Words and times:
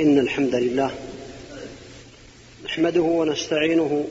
إن 0.00 0.18
الحمد 0.18 0.54
لله 0.54 0.90
نحمده 2.64 3.00
ونستعينه 3.00 4.04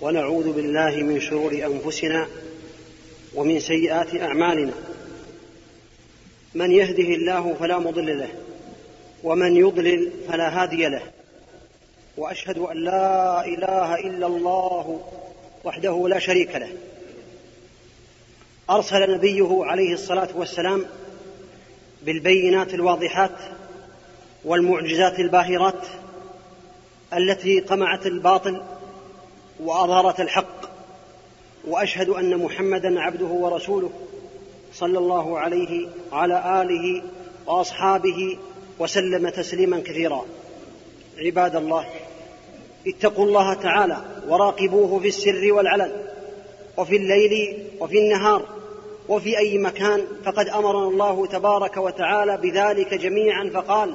ونعوذ 0.00 0.52
بالله 0.52 0.96
من 0.96 1.20
شرور 1.20 1.52
أنفسنا 1.52 2.26
ومن 3.34 3.60
سيئات 3.60 4.14
أعمالنا. 4.14 4.72
من 6.54 6.72
يهده 6.72 7.02
الله 7.02 7.54
فلا 7.60 7.78
مضل 7.78 8.18
له 8.18 8.28
ومن 9.24 9.56
يضلل 9.56 10.12
فلا 10.28 10.62
هادي 10.62 10.88
له. 10.88 11.02
وأشهد 12.16 12.58
أن 12.58 12.76
لا 12.84 13.46
إله 13.46 13.94
إلا 13.94 14.26
الله 14.26 15.00
وحده 15.64 16.08
لا 16.08 16.18
شريك 16.18 16.56
له. 16.56 16.72
أرسل 18.70 19.14
نبيه 19.14 19.64
عليه 19.64 19.94
الصلاة 19.94 20.28
والسلام 20.34 20.86
بالبينات 22.02 22.74
الواضحات 22.74 23.38
والمعجزات 24.44 25.20
الباهرات 25.20 25.86
التي 27.16 27.60
قمعت 27.60 28.06
الباطل 28.06 28.62
وأظهرت 29.60 30.20
الحق 30.20 30.70
وأشهد 31.68 32.08
أن 32.08 32.36
محمدا 32.36 33.00
عبده 33.00 33.26
ورسوله 33.26 33.90
صلى 34.72 34.98
الله 34.98 35.38
عليه 35.38 35.88
وعلى 36.12 36.62
آله 36.62 37.02
وأصحابه 37.46 38.38
وسلم 38.78 39.28
تسليما 39.28 39.80
كثيرا. 39.80 40.24
عباد 41.18 41.56
الله 41.56 41.86
اتقوا 42.86 43.24
الله 43.24 43.54
تعالى 43.54 43.96
وراقبوه 44.28 45.00
في 45.00 45.08
السر 45.08 45.52
والعلن 45.52 45.92
وفي 46.76 46.96
الليل 46.96 47.64
وفي 47.80 47.98
النهار 47.98 48.42
وفي 49.08 49.38
أي 49.38 49.58
مكان 49.58 50.04
فقد 50.24 50.48
أمرنا 50.48 50.88
الله 50.88 51.26
تبارك 51.26 51.76
وتعالى 51.76 52.36
بذلك 52.36 52.94
جميعا 52.94 53.50
فقال 53.54 53.94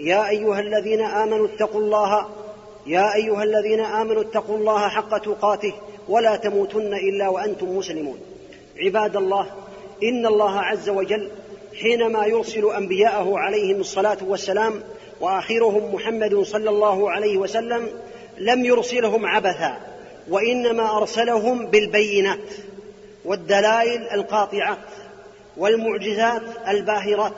يا 0.00 0.28
أيها 0.28 0.60
الذين 0.60 1.00
آمنوا 1.00 1.46
اتقوا 1.46 1.80
الله 1.80 2.26
يا 2.86 3.14
أيها 3.14 3.42
الذين 3.42 3.80
آمنوا 3.80 4.22
اتقوا 4.22 4.58
الله 4.58 4.88
حق 4.88 5.18
تقاته 5.18 5.72
ولا 6.08 6.36
تموتن 6.36 6.94
إلا 6.94 7.28
وأنتم 7.28 7.76
مسلمون. 7.76 8.18
عباد 8.78 9.16
الله 9.16 9.46
إن 10.02 10.26
الله 10.26 10.60
عز 10.60 10.88
وجل 10.88 11.30
حينما 11.80 12.26
يرسل 12.26 12.70
أنبياءه 12.70 13.38
عليهم 13.38 13.80
الصلاة 13.80 14.18
والسلام 14.22 14.82
وآخرهم 15.20 15.94
محمد 15.94 16.42
صلى 16.42 16.70
الله 16.70 17.10
عليه 17.10 17.36
وسلم 17.36 17.88
لم 18.38 18.64
يرسلهم 18.64 19.26
عبثا 19.26 19.76
وإنما 20.30 20.96
أرسلهم 20.96 21.66
بالبينات 21.66 22.54
والدلائل 23.24 24.08
القاطعات 24.12 24.78
والمعجزات 25.56 26.42
الباهرات 26.68 27.32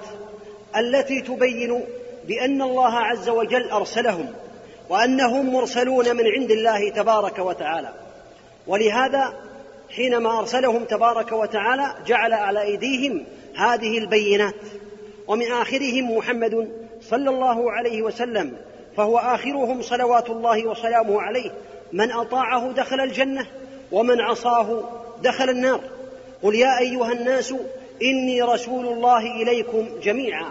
التي 0.76 1.20
تبين 1.20 1.84
بأن 2.28 2.62
الله 2.62 2.94
عز 2.94 3.28
وجل 3.28 3.70
أرسلهم 3.70 4.32
وأنهم 4.88 5.52
مرسلون 5.52 6.16
من 6.16 6.24
عند 6.26 6.50
الله 6.50 6.90
تبارك 6.90 7.38
وتعالى. 7.38 7.92
ولهذا 8.66 9.32
حينما 9.96 10.38
أرسلهم 10.38 10.84
تبارك 10.84 11.32
وتعالى 11.32 11.94
جعل 12.06 12.32
على 12.32 12.62
أيديهم 12.62 13.24
هذه 13.56 13.98
البينات. 13.98 14.54
ومن 15.28 15.52
آخرهم 15.52 16.16
محمد 16.16 16.70
صلى 17.00 17.30
الله 17.30 17.72
عليه 17.72 18.02
وسلم 18.02 18.56
فهو 18.96 19.18
آخرهم 19.18 19.82
صلوات 19.82 20.30
الله 20.30 20.66
وسلامه 20.66 21.22
عليه 21.22 21.50
من 21.92 22.12
أطاعه 22.12 22.72
دخل 22.72 23.00
الجنة 23.00 23.46
ومن 23.92 24.20
عصاه 24.20 24.82
دخل 25.22 25.50
النار. 25.50 25.80
قل 26.42 26.54
يا 26.54 26.78
أيها 26.78 27.12
الناس 27.12 27.54
إني 28.02 28.42
رسول 28.42 28.86
الله 28.86 29.42
إليكم 29.42 29.88
جميعا. 30.02 30.50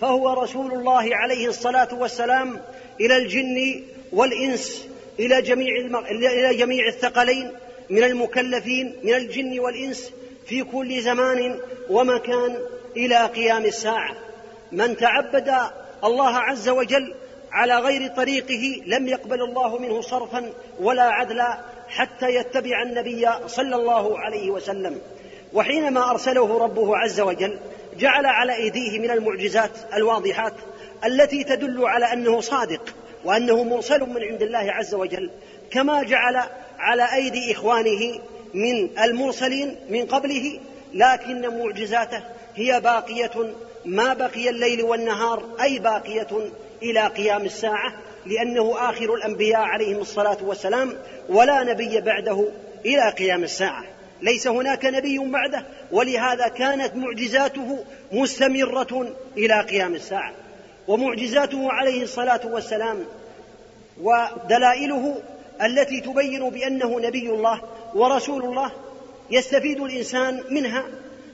فهو 0.00 0.32
رسول 0.32 0.72
الله 0.72 1.16
عليه 1.16 1.48
الصلاة 1.48 1.88
والسلام 1.92 2.60
إلى 3.00 3.16
الجن 3.16 3.82
والإنس 4.12 4.88
إلى 5.18 5.42
جميع 5.42 5.76
إلى 6.10 6.54
جميع 6.54 6.86
الثقلين 6.86 7.50
من 7.90 8.04
المكلفين 8.04 8.96
من 9.02 9.14
الجن 9.14 9.58
والإنس 9.58 10.12
في 10.46 10.64
كل 10.64 11.00
زمان 11.00 11.60
ومكان 11.90 12.58
إلى 12.96 13.26
قيام 13.26 13.64
الساعة. 13.64 14.14
من 14.72 14.96
تعبد 14.96 15.54
الله 16.04 16.36
عز 16.36 16.68
وجل 16.68 17.14
على 17.52 17.78
غير 17.78 18.08
طريقه 18.08 18.82
لم 18.86 19.08
يقبل 19.08 19.42
الله 19.42 19.78
منه 19.78 20.00
صرفا 20.00 20.52
ولا 20.80 21.02
عدلا 21.02 21.60
حتى 21.88 22.34
يتبع 22.34 22.82
النبي 22.82 23.28
صلى 23.46 23.76
الله 23.76 24.18
عليه 24.18 24.50
وسلم. 24.50 25.00
وحينما 25.52 26.10
أرسله 26.10 26.58
ربه 26.58 26.96
عز 26.96 27.20
وجل 27.20 27.58
جعل 27.98 28.26
على 28.26 28.56
أيديه 28.56 28.98
من 28.98 29.10
المعجزات 29.10 29.70
الواضحات 29.94 30.54
التي 31.04 31.44
تدل 31.44 31.86
على 31.86 32.12
أنه 32.12 32.40
صادق 32.40 32.94
وأنه 33.24 33.64
مرسل 33.64 34.00
من 34.00 34.22
عند 34.22 34.42
الله 34.42 34.72
عز 34.72 34.94
وجل 34.94 35.30
كما 35.70 36.02
جعل 36.02 36.42
على 36.78 37.14
أيدي 37.14 37.52
إخوانه 37.52 38.20
من 38.54 38.98
المرسلين 38.98 39.76
من 39.90 40.06
قبله 40.06 40.60
لكن 40.94 41.58
معجزاته 41.58 42.22
هي 42.54 42.80
باقية 42.80 43.54
ما 43.84 44.14
بقي 44.14 44.50
الليل 44.50 44.82
والنهار 44.82 45.42
أي 45.60 45.78
باقية 45.78 46.50
إلى 46.82 47.06
قيام 47.06 47.42
الساعة 47.42 47.92
لأنه 48.26 48.90
آخر 48.90 49.14
الأنبياء 49.14 49.60
عليهم 49.60 49.98
الصلاة 49.98 50.38
والسلام 50.42 50.96
ولا 51.28 51.62
نبي 51.62 52.00
بعده 52.00 52.48
إلى 52.86 53.10
قيام 53.10 53.44
الساعة. 53.44 53.84
ليس 54.22 54.46
هناك 54.46 54.84
نبي 54.84 55.18
بعده 55.18 55.64
ولهذا 55.92 56.48
كانت 56.48 56.96
معجزاته 56.96 57.84
مستمرة 58.12 59.16
إلى 59.36 59.60
قيام 59.60 59.94
الساعة. 59.94 60.32
ومعجزاته 60.88 61.72
عليه 61.72 62.02
الصلاة 62.02 62.40
والسلام 62.44 63.04
ودلائله 64.02 65.22
التي 65.62 66.00
تبين 66.00 66.50
بأنه 66.50 67.00
نبي 67.00 67.30
الله 67.30 67.60
ورسول 67.94 68.44
الله 68.44 68.72
يستفيد 69.30 69.80
الإنسان 69.80 70.44
منها 70.50 70.84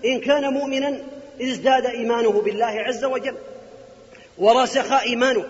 إن 0.04 0.20
كان 0.20 0.52
مؤمنا 0.52 0.98
ازداد 1.42 1.86
إيمانه 1.86 2.30
بالله 2.30 2.66
عز 2.66 3.04
وجل 3.04 3.36
ورسخ 4.38 4.92
إيمانه 4.92 5.44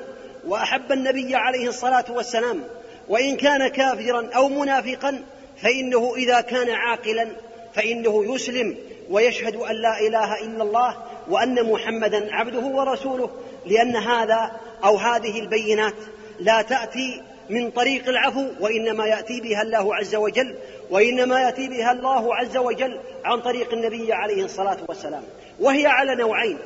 وأحب 0.47 0.93
النبي 0.93 1.37
عليه 1.37 1.69
الصلاة 1.69 2.05
والسلام 2.09 2.63
وإن 3.09 3.37
كان 3.37 3.69
كافرا 3.69 4.31
أو 4.37 4.49
منافقا 4.49 5.23
فإنه 5.63 6.15
إذا 6.17 6.41
كان 6.41 6.71
عاقلا 6.71 7.29
فإنه 7.75 8.35
يسلم 8.35 8.77
ويشهد 9.11 9.57
أن 9.57 9.75
لا 9.75 10.01
إله 10.01 10.35
إلا 10.45 10.63
الله 10.63 10.97
وأن 11.29 11.73
محمدا 11.73 12.35
عبده 12.35 12.67
ورسوله 12.67 13.31
لأن 13.67 13.97
هذا 13.97 14.51
أو 14.85 14.97
هذه 14.97 15.41
البينات 15.41 15.95
لا 16.41 16.63
تأتي 16.63 17.23
من 17.51 17.71
طريق 17.71 18.09
العفو 18.09 18.47
وإنما 18.61 19.07
يأتي 19.07 19.41
بها 19.41 19.63
الله 19.63 19.95
عز 19.95 20.15
وجل 20.15 20.55
وإنما 20.91 21.41
يأتي 21.41 21.69
بها 21.69 21.93
الله 21.93 22.35
عز 22.35 22.57
وجل 22.57 23.01
عن 23.25 23.41
طريق 23.41 23.73
النبي 23.73 24.13
عليه 24.13 24.45
الصلاة 24.45 24.79
والسلام. 24.89 25.23
وهي 25.61 25.87
على 25.87 26.15
نوعين. 26.15 26.59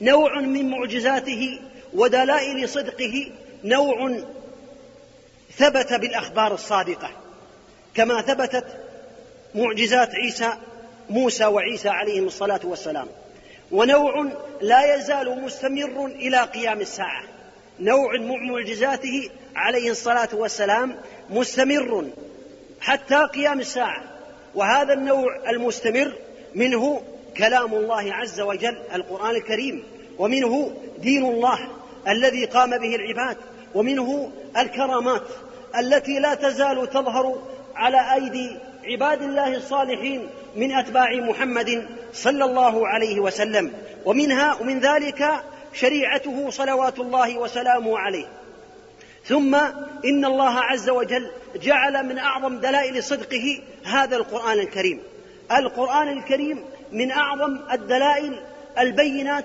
نوع 0.00 0.40
من 0.40 0.70
معجزاته 0.70 1.58
ودلائل 1.94 2.68
صدقه 2.68 3.32
نوع 3.64 4.18
ثبت 5.56 5.92
بالأخبار 5.92 6.54
الصادقة. 6.54 7.10
كما 7.98 8.22
ثبتت 8.22 8.64
معجزات 9.54 10.14
عيسى 10.14 10.52
موسى 11.10 11.46
وعيسى 11.46 11.88
عليهم 11.88 12.26
الصلاة 12.26 12.60
والسلام. 12.64 13.06
ونوع 13.72 14.26
لا 14.60 14.94
يزال 14.94 15.42
مستمر 15.42 16.06
إلى 16.06 16.42
قيام 16.42 16.80
الساعة. 16.80 17.22
نوع 17.80 18.12
من 18.12 18.48
معجزاته 18.48 19.30
عليه 19.56 19.90
الصلاة 19.90 20.28
والسلام 20.32 20.96
مستمر 21.30 22.08
حتى 22.80 23.24
قيام 23.24 23.60
الساعة. 23.60 24.02
وهذا 24.54 24.92
النوع 24.92 25.50
المستمر 25.50 26.12
منه 26.54 27.02
كلام 27.36 27.74
الله 27.74 28.14
عز 28.14 28.40
وجل 28.40 28.78
القرآن 28.94 29.36
الكريم. 29.36 29.84
ومنه 30.18 30.72
دين 30.98 31.24
الله 31.24 31.58
الذي 32.08 32.44
قام 32.44 32.70
به 32.70 32.94
العباد. 32.94 33.36
ومنه 33.74 34.32
الكرامات 34.58 35.22
التي 35.78 36.18
لا 36.18 36.34
تزال 36.34 36.90
تظهر 36.90 37.38
على 37.78 38.14
أيدي 38.14 38.56
عباد 38.84 39.22
الله 39.22 39.56
الصالحين 39.56 40.28
من 40.56 40.72
أتباع 40.72 41.14
محمد 41.14 41.88
صلى 42.12 42.44
الله 42.44 42.88
عليه 42.88 43.20
وسلم. 43.20 43.72
ومنها 44.04 44.54
ومن 44.60 44.80
ذلك 44.80 45.30
شريعته 45.72 46.50
صلوات 46.50 46.98
الله 46.98 47.38
وسلامه 47.38 47.98
عليه. 47.98 48.26
ثم 49.24 49.54
إن 50.04 50.24
الله 50.24 50.58
عز 50.58 50.90
وجل 50.90 51.30
جعل 51.62 52.06
من 52.06 52.18
أعظم 52.18 52.58
دلائل 52.60 53.02
صدقه 53.04 53.60
هذا 53.84 54.16
القرآن 54.16 54.58
الكريم. 54.58 55.02
القرآن 55.58 56.08
الكريم 56.08 56.64
من 56.92 57.10
أعظم 57.10 57.58
الدلائل 57.72 58.40
البينات 58.78 59.44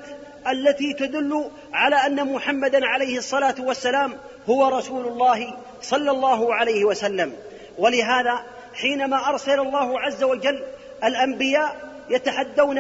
التي 0.52 0.94
تدل 0.94 1.50
على 1.74 1.96
أن 1.96 2.34
محمدا 2.34 2.86
عليه 2.86 3.18
الصلاة 3.18 3.56
والسلام 3.60 4.14
هو 4.50 4.68
رسول 4.68 5.08
الله 5.08 5.54
صلى 5.82 6.12
الله 6.12 6.56
عليه 6.56 6.86
وسلم. 6.86 7.34
ولهذا 7.78 8.44
حينما 8.74 9.30
أرسل 9.30 9.60
الله 9.60 10.00
عز 10.00 10.24
وجل 10.24 10.64
الأنبياء 11.04 11.94
يتحدون 12.10 12.80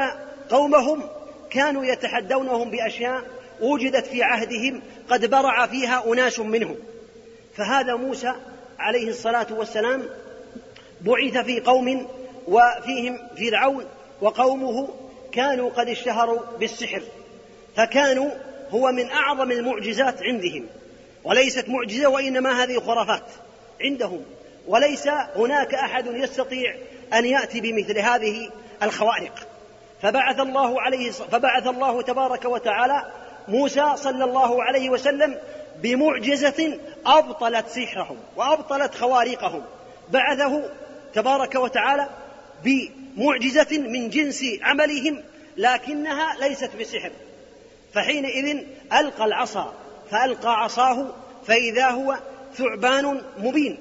قومهم 0.49 1.03
كانوا 1.49 1.85
يتحدونهم 1.85 2.69
بأشياء 2.69 3.21
وجدت 3.61 4.05
في 4.05 4.23
عهدهم 4.23 4.81
قد 5.09 5.29
برع 5.29 5.67
فيها 5.67 6.13
أناس 6.13 6.39
منهم. 6.39 6.75
فهذا 7.55 7.95
موسى 7.95 8.33
عليه 8.79 9.09
الصلاة 9.09 9.47
والسلام 9.51 10.03
بعث 11.01 11.37
في 11.37 11.59
قوم 11.59 12.07
وفيهم 12.47 13.19
فرعون 13.37 13.85
وقومه 14.21 14.89
كانوا 15.31 15.69
قد 15.69 15.89
اشتهروا 15.89 16.39
بالسحر 16.59 17.01
فكانوا 17.75 18.29
هو 18.69 18.91
من 18.91 19.09
أعظم 19.09 19.51
المعجزات 19.51 20.23
عندهم. 20.23 20.67
وليست 21.23 21.69
معجزة 21.69 22.07
وإنما 22.07 22.63
هذه 22.63 22.79
خرافات 22.79 23.25
عندهم. 23.81 24.25
وليس 24.67 25.07
هناك 25.35 25.73
أحد 25.73 26.07
يستطيع 26.07 26.75
أن 27.13 27.25
يأتي 27.25 27.61
بمثل 27.61 27.99
هذه 27.99 28.49
الخوارق. 28.83 29.47
فبعث 30.01 30.39
الله 30.39 30.81
عليه 30.81 31.11
فبعث 31.11 31.67
الله 31.67 32.01
تبارك 32.01 32.45
وتعالى 32.45 33.11
موسى 33.47 33.91
صلى 33.95 34.23
الله 34.23 34.63
عليه 34.63 34.89
وسلم 34.89 35.37
بمعجزة 35.81 36.79
أبطلت 37.05 37.67
سحرهم 37.67 38.17
وأبطلت 38.35 38.95
خوارقهم. 38.95 39.63
بعثه 40.09 40.63
تبارك 41.13 41.55
وتعالى 41.55 42.09
بمعجزة 42.63 43.77
من 43.77 44.09
جنس 44.09 44.45
عملهم 44.61 45.23
لكنها 45.57 46.35
ليست 46.39 46.69
بسحر. 46.79 47.11
فحينئذ 47.93 48.63
ألقى 48.93 49.25
العصا 49.25 49.73
فألقى 50.11 50.63
عصاه 50.63 51.07
فإذا 51.47 51.89
هو 51.89 52.17
ثعبان 52.55 53.21
مبين. 53.37 53.77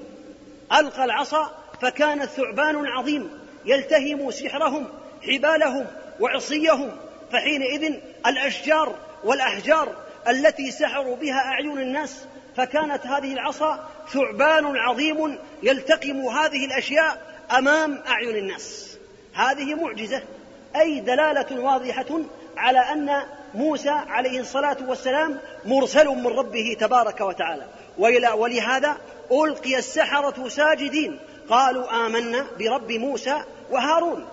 ألقى 0.71 1.05
العصا 1.05 1.51
فكان 1.81 2.21
الثعبان 2.21 2.85
عظيم 2.85 3.29
يلتهم 3.65 4.31
سحرهم 4.31 4.87
حبالهم 5.27 5.87
وعصيهم 6.19 6.91
فحينئذ 7.31 7.93
الأشجار 8.27 8.95
والأحجار 9.23 9.95
التي 10.27 10.71
سحروا 10.71 11.15
بها 11.15 11.39
أعين 11.39 11.77
الناس 11.77 12.25
فكانت 12.57 13.07
هذه 13.07 13.33
العصا 13.33 13.89
ثعبان 14.09 14.77
عظيم 14.77 15.39
يلتقم 15.63 16.27
هذه 16.27 16.65
الأشياء 16.65 17.33
أمام 17.57 18.03
أعين 18.07 18.35
الناس. 18.35 18.97
هذه 19.33 19.75
معجزة 19.75 20.21
أي 20.75 20.99
دلالة 20.99 21.59
واضحة 21.59 22.05
على 22.57 22.79
أن 22.79 23.23
موسى 23.53 23.89
عليه 23.89 24.39
الصلاة 24.39 24.77
والسلام 24.87 25.39
مرسل 25.65 26.07
من 26.07 26.27
ربه 26.27 26.77
تبارك 26.79 27.21
وتعالى. 27.21 27.65
ولهذا 28.37 28.97
ألقي 29.31 29.77
السحرة 29.77 30.47
ساجدين. 30.47 31.19
قالوا 31.49 32.05
آمنا 32.05 32.45
برب 32.59 32.91
موسى 32.91 33.43
وهارون. 33.71 34.27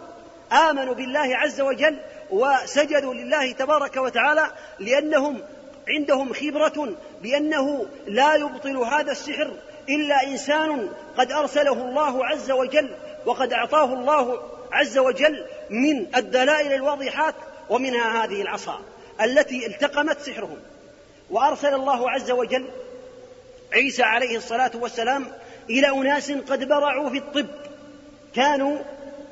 آمنوا 0.53 0.95
بالله 0.95 1.37
عز 1.37 1.61
وجل 1.61 1.99
وسجدوا 2.31 3.15
لله 3.15 3.53
تبارك 3.53 3.97
وتعالى 3.97 4.51
لأنهم 4.79 5.41
عندهم 5.89 6.33
خبرة 6.33 6.97
بأنه 7.23 7.87
لا 8.07 8.35
يبطل 8.35 8.77
هذا 8.77 9.13
السحر 9.13 9.51
إلا 9.89 10.27
إنسان 10.27 10.89
قد 11.19 11.33
أرسله 11.33 11.73
الله 11.73 12.27
عز 12.27 12.51
وجل 12.51 12.91
وقد 13.27 13.53
أعطاه 13.53 13.85
الله 13.85 14.41
عز 14.73 14.99
وجل 14.99 15.47
من 15.71 16.17
الدلائل 16.17 16.73
الواضحات 16.73 17.35
ومنها 17.71 18.25
هذه 18.25 18.43
العصا 18.43 18.81
التي 19.21 19.67
التقمت 19.67 20.21
سحرهم. 20.21 20.59
وأرسل 21.31 21.75
الله 21.75 22.11
عز 22.11 22.31
وجل 22.31 22.69
عيسى 23.73 24.03
عليه 24.03 24.37
الصلاة 24.37 24.71
والسلام 24.75 25.27
إلى 25.71 25.89
أناس 25.89 26.33
قد 26.33 26.69
برعوا 26.69 27.11
في 27.11 27.19
الطب. 27.19 27.47
كانوا 28.35 28.79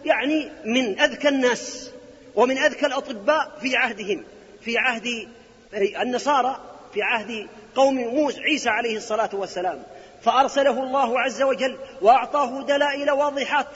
يعني 0.05 0.51
من 0.65 1.01
أذكى 1.01 1.29
الناس 1.29 1.91
ومن 2.35 2.59
أذكى 2.59 2.87
الأطباء 2.87 3.59
في 3.61 3.77
عهدهم 3.77 4.25
في 4.61 4.79
عهد 4.79 5.29
النصارى 5.75 6.61
في 6.95 7.03
عهد 7.03 7.47
قوم 7.75 7.95
موسى 7.95 8.41
عيسى 8.41 8.69
عليه 8.69 8.97
الصلاة 8.97 9.31
والسلام. 9.33 9.83
فأرسله 10.23 10.83
الله 10.83 11.21
عز 11.21 11.43
وجل 11.43 11.79
وأعطاه 12.03 12.63
دلائل 12.63 13.11
واضحات 13.11 13.67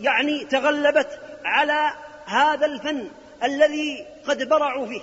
يعني 0.00 0.44
تغلبت 0.44 1.20
على 1.44 1.90
هذا 2.24 2.66
الفن 2.66 3.08
الذي 3.42 4.06
قد 4.28 4.48
برعوا 4.48 4.86
فيه. 4.86 5.02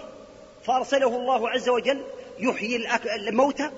فأرسله 0.66 1.16
الله 1.16 1.50
عز 1.50 1.70
وجل 1.70 2.04
يحيي 2.40 2.88
الموتى 3.16 3.70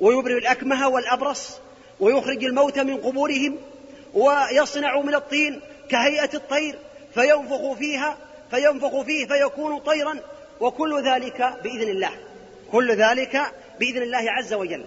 ويبرئ 0.00 0.38
الأكمه 0.38 0.88
والأبرص 0.88 1.60
ويخرج 2.00 2.44
الموتى 2.44 2.82
من 2.82 2.96
قبورهم 2.96 3.58
ويصنع 4.14 5.00
من 5.00 5.14
الطين 5.14 5.60
كهيئة 5.90 6.30
الطير 6.34 6.78
فينفخ 7.14 7.72
فيها 7.72 8.16
فينفخ 8.50 9.00
فيه 9.00 9.26
فيكون 9.26 9.78
طيرا 9.78 10.20
وكل 10.60 11.08
ذلك 11.08 11.54
بإذن 11.64 11.88
الله. 11.88 12.10
كل 12.72 12.92
ذلك 12.92 13.42
بإذن 13.80 14.02
الله 14.02 14.30
عز 14.30 14.54
وجل. 14.54 14.84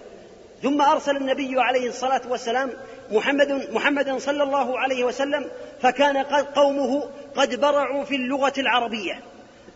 ثم 0.62 0.82
أرسل 0.82 1.16
النبي 1.16 1.60
عليه 1.60 1.88
الصلاة 1.88 2.22
والسلام 2.28 2.72
محمد 3.10 3.68
محمد 3.72 4.18
صلى 4.18 4.42
الله 4.42 4.78
عليه 4.78 5.04
وسلم 5.04 5.50
فكان 5.82 6.16
قومه 6.54 7.10
قد 7.36 7.60
برعوا 7.60 8.04
في 8.04 8.16
اللغة 8.16 8.52
العربية. 8.58 9.20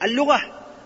اللغة 0.02 0.40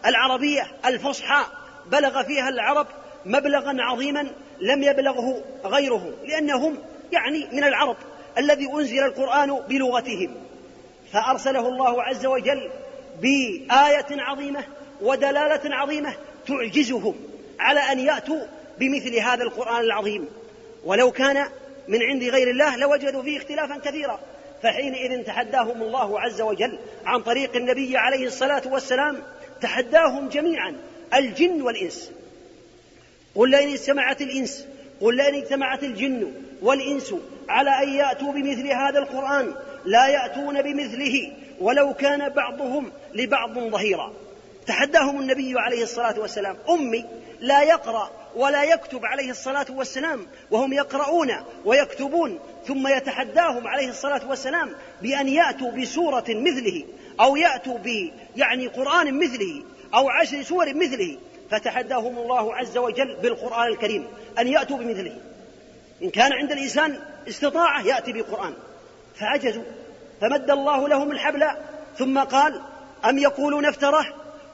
العربية 0.07 0.67
الفصحى. 0.87 1.45
بلغ 1.87 2.23
فيها 2.23 2.49
العرب 2.49 2.87
مبلغا 3.27 3.77
عظيما 3.79 4.31
لم 4.61 4.83
يبلغه 4.83 5.45
غيرهم 5.65 6.13
لأنهم 6.25 6.79
يعني 7.13 7.47
من 7.53 7.65
العرب 7.65 7.97
الذي 8.39 8.73
أنزل 8.73 8.99
القرآن 9.05 9.61
بلغتهم. 9.69 10.35
فأرسله 11.13 11.69
الله 11.69 12.03
عز 12.03 12.27
وجل 12.27 12.71
بآية 13.21 14.07
عظيمة 14.11 14.65
ودلالة 15.01 15.77
عظيمة 15.77 16.15
تعجزهم 16.47 17.15
على 17.61 17.81
أن 17.81 17.99
يأتوا 17.99 18.41
بمثل 18.79 19.17
هذا 19.17 19.43
القرآن 19.43 19.81
العظيم. 19.81 20.29
ولو 20.85 21.11
كان 21.11 21.49
من 21.89 22.03
عند 22.03 22.23
غير 22.23 22.51
الله 22.51 22.77
لوجدوا 22.77 23.23
فيه 23.23 23.37
اختلافا 23.37 23.79
كثيرا. 23.79 24.21
فحينئذ 24.63 25.25
تحداهم 25.25 25.83
الله 25.83 26.21
عز 26.21 26.41
وجل 26.41 26.79
عن 27.07 27.23
طريق 27.23 27.57
النبي 27.57 27.97
عليه 27.97 28.27
الصلاة 28.27 28.63
والسلام 28.67 29.23
تحداهم 29.61 30.29
جميعا 30.29 30.77
الجن 31.15 31.63
والإنس. 31.63 32.13
قل 33.35 33.51
لئن 33.51 33.69
اجتمعت 33.69 34.23
الإنس 34.23 34.67
قل 35.01 35.17
لئن 35.17 35.35
اجتمعت 35.35 35.83
الجن 35.83 36.33
والإنس 36.63 37.15
على 37.49 37.71
أن 37.83 37.89
يأتوا 37.89 38.33
بمثل 38.33 38.67
هذا 38.67 38.99
القرآن 38.99 39.55
لا 39.85 40.07
يأتون 40.09 40.63
بمثله 40.63 41.33
ولو 41.61 41.95
كان 41.95 42.29
بعضهم 42.29 42.93
لبعض 43.15 43.59
ظهيرا. 43.59 44.13
تحداهم 44.67 45.21
النبي 45.21 45.55
عليه 45.59 45.83
الصلاة 45.83 46.21
والسلام 46.21 46.57
أمي 46.71 47.05
لا 47.41 47.63
يقرأ 47.63 48.11
ولا 48.37 48.65
يكتب 48.65 49.05
عليه 49.05 49.31
الصلاة 49.31 49.67
والسلام 49.71 50.27
وهم 50.51 50.73
يقرؤون 50.73 51.33
ويكتبون 51.65 52.39
ثم 52.67 52.89
يتحداهم 52.89 53.67
عليه 53.67 53.89
الصلاة 53.89 54.29
والسلام 54.29 54.71
بأن 55.03 55.29
يأتوا 55.29 55.71
بسورة 55.71 56.25
مثله 56.29 56.85
أو 57.21 57.37
يأتوا 57.37 57.79
ب 57.79 58.11
يعني 58.37 58.67
قرآن 58.67 59.19
مثله 59.19 59.63
أو 59.95 60.09
عشر 60.09 60.43
سور 60.43 60.75
مثله. 60.75 61.17
فتحداهم 61.51 62.19
الله 62.19 62.55
عز 62.55 62.79
وجل 62.79 63.17
بالقرآن 63.23 63.69
الكريم 63.73 64.07
أن 64.39 64.49
يأتوا 64.49 64.79
بمثله. 64.79 65.21
إن 66.03 66.11
كان 66.11 66.33
عند 66.33 66.53
الإنسان 66.53 66.99
استطاعة 67.29 67.83
يأتي 67.83 68.13
بقرآن 68.13 68.55
فعجزوا. 69.15 69.63
فمد 70.21 70.51
الله 70.51 70.89
لهم 70.89 71.11
الحبل 71.11 71.47
ثم 71.99 72.19
قال 72.19 72.61
أم 73.05 73.19
يقولون 73.19 73.67
افتره 73.67 74.07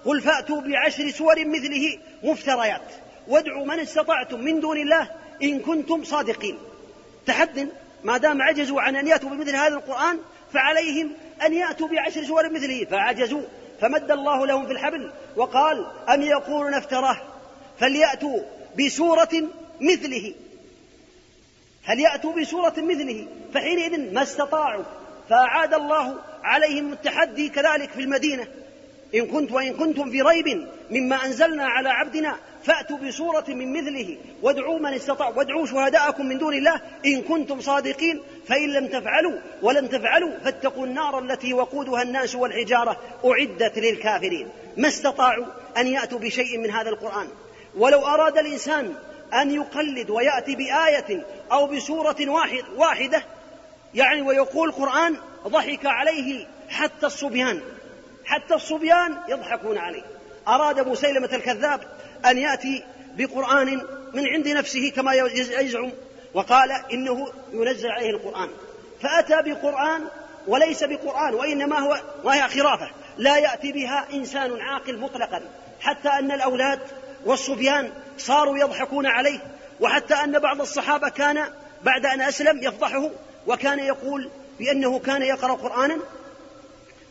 قل 0.04 0.20
فأتوا 0.20 0.60
بعشر 0.60 1.10
سور 1.10 1.44
مثله 1.44 1.98
مفتريات. 2.22 2.82
وادعوا 3.28 3.66
من 3.66 3.80
استطعتم 3.80 4.40
من 4.40 4.60
دون 4.60 4.78
الله 4.78 5.10
إن 5.42 5.60
كنتم 5.60 6.04
صادقين. 6.04 6.58
تحد 7.26 7.68
ما 8.04 8.16
دام 8.16 8.42
عجزوا 8.42 8.80
عن 8.80 8.96
أن 8.96 9.06
يأتوا 9.06 9.30
بمثل 9.30 9.56
هذا 9.56 9.74
القرآن 9.74 10.18
فعليهم 10.52 11.10
أن 11.46 11.54
يأتوا 11.54 11.88
بعشر 11.88 12.24
سور 12.24 12.50
مثله. 12.50 12.84
فعجزوا. 12.84 13.42
فمد 13.84 14.10
الله 14.10 14.46
لهم 14.46 14.66
في 14.66 14.72
الحبل 14.72 15.10
وقال 15.36 15.86
أم 16.08 16.22
يقولون 16.22 16.74
افتراه؟ 16.74 17.16
فليأتوا 17.78 18.40
بسورة 18.78 19.48
مثله. 19.80 20.34
فليأتوا 21.86 22.32
بسورة 22.32 22.74
مثله. 22.76 23.26
فحينئذ 23.54 24.14
ما 24.14 24.22
استطاعوا 24.22 24.84
فأعاد 25.28 25.74
الله 25.74 26.16
عليهم 26.42 26.92
التحدي 26.92 27.48
كذلك 27.48 27.90
في 27.90 28.00
المدينة. 28.00 28.46
إن 29.14 29.26
كنت 29.26 29.52
وإن 29.52 29.72
كنتم 29.72 30.10
في 30.10 30.22
ريب 30.22 30.68
مما 30.90 31.24
أنزلنا 31.24 31.66
على 31.66 31.88
عبدنا 31.88 32.36
فأتوا 32.64 32.98
بسورة 32.98 33.44
من 33.48 33.72
مثله 33.72 34.16
وادعوا 34.42 34.78
من 34.78 34.94
استطاع 34.94 35.28
وادعوا 35.28 35.66
شهداءكم 35.66 36.26
من 36.26 36.38
دون 36.38 36.54
الله. 36.54 36.80
إن 37.06 37.22
كنتم 37.22 37.60
صادقين 37.60 38.22
فإن 38.48 38.72
لم 38.72 38.86
تفعلوا 38.86 39.38
ولن 39.62 39.88
تفعلوا 39.88 40.38
فاتقوا 40.44 40.86
النار 40.86 41.18
التي 41.18 41.54
وقودها 41.54 42.02
الناس 42.02 42.34
والحجارة 42.34 42.96
أعدت 43.24 43.78
للكافرين. 43.78 44.48
ما 44.76 44.88
استطاعوا 44.88 45.46
أن 45.76 45.86
يأتوا 45.86 46.18
بشيء 46.18 46.58
من 46.58 46.70
هذا 46.70 46.90
القرآن. 46.90 47.28
ولو 47.76 48.06
أراد 48.06 48.38
الإنسان 48.38 48.94
أن 49.34 49.50
يقلد 49.50 50.10
ويأتي 50.10 50.56
بآية 50.56 51.26
أو 51.52 51.66
بسورة 51.66 52.16
واحد 52.20 52.64
واحدة 52.76 53.22
يعني 53.94 54.22
ويقول 54.22 54.72
قرآن 54.72 55.16
ضحك 55.46 55.86
عليه 55.86 56.46
حتى 56.68 57.06
الصبيان. 57.06 57.60
حتى 58.24 58.54
الصبيان 58.54 59.16
يضحكون 59.28 59.78
عليه. 59.78 60.02
أراد 60.48 60.88
مسيلمة 60.88 61.28
الكذاب 61.32 61.80
أن 62.26 62.38
يأتي 62.38 62.84
بقرآن 63.16 63.82
من 64.14 64.28
عند 64.28 64.48
نفسه 64.48 64.90
كما 64.90 65.12
يزعم 65.14 65.92
وقال 66.34 66.72
إنه 66.92 67.32
ينزل 67.52 67.90
عليه 67.90 68.10
القرآن. 68.10 68.48
فأتى 69.02 69.50
بقرآن 69.50 70.04
وليس 70.46 70.84
بقرآن 70.84 71.34
وإنما 71.34 71.78
هو 71.78 72.00
وهي 72.24 72.48
خرافة. 72.48 72.90
لا 73.18 73.36
يأتي 73.36 73.72
بها 73.72 74.06
إنسان 74.14 74.60
عاقل 74.60 74.98
مطلقا. 74.98 75.40
حتى 75.80 76.08
أن 76.08 76.32
الأولاد 76.32 76.80
والصبيان 77.24 77.92
صاروا 78.18 78.58
يضحكون 78.58 79.06
عليه. 79.06 79.40
وحتى 79.80 80.14
أن 80.14 80.38
بعض 80.38 80.60
الصحابة 80.60 81.08
كان 81.08 81.44
بعد 81.82 82.06
أن 82.06 82.20
أسلم 82.20 82.62
يفضحه 82.62 83.10
وكان 83.46 83.78
يقول 83.78 84.30
بأنه 84.58 84.98
كان 84.98 85.22
يقرأ 85.22 85.52
قرآنا 85.52 85.98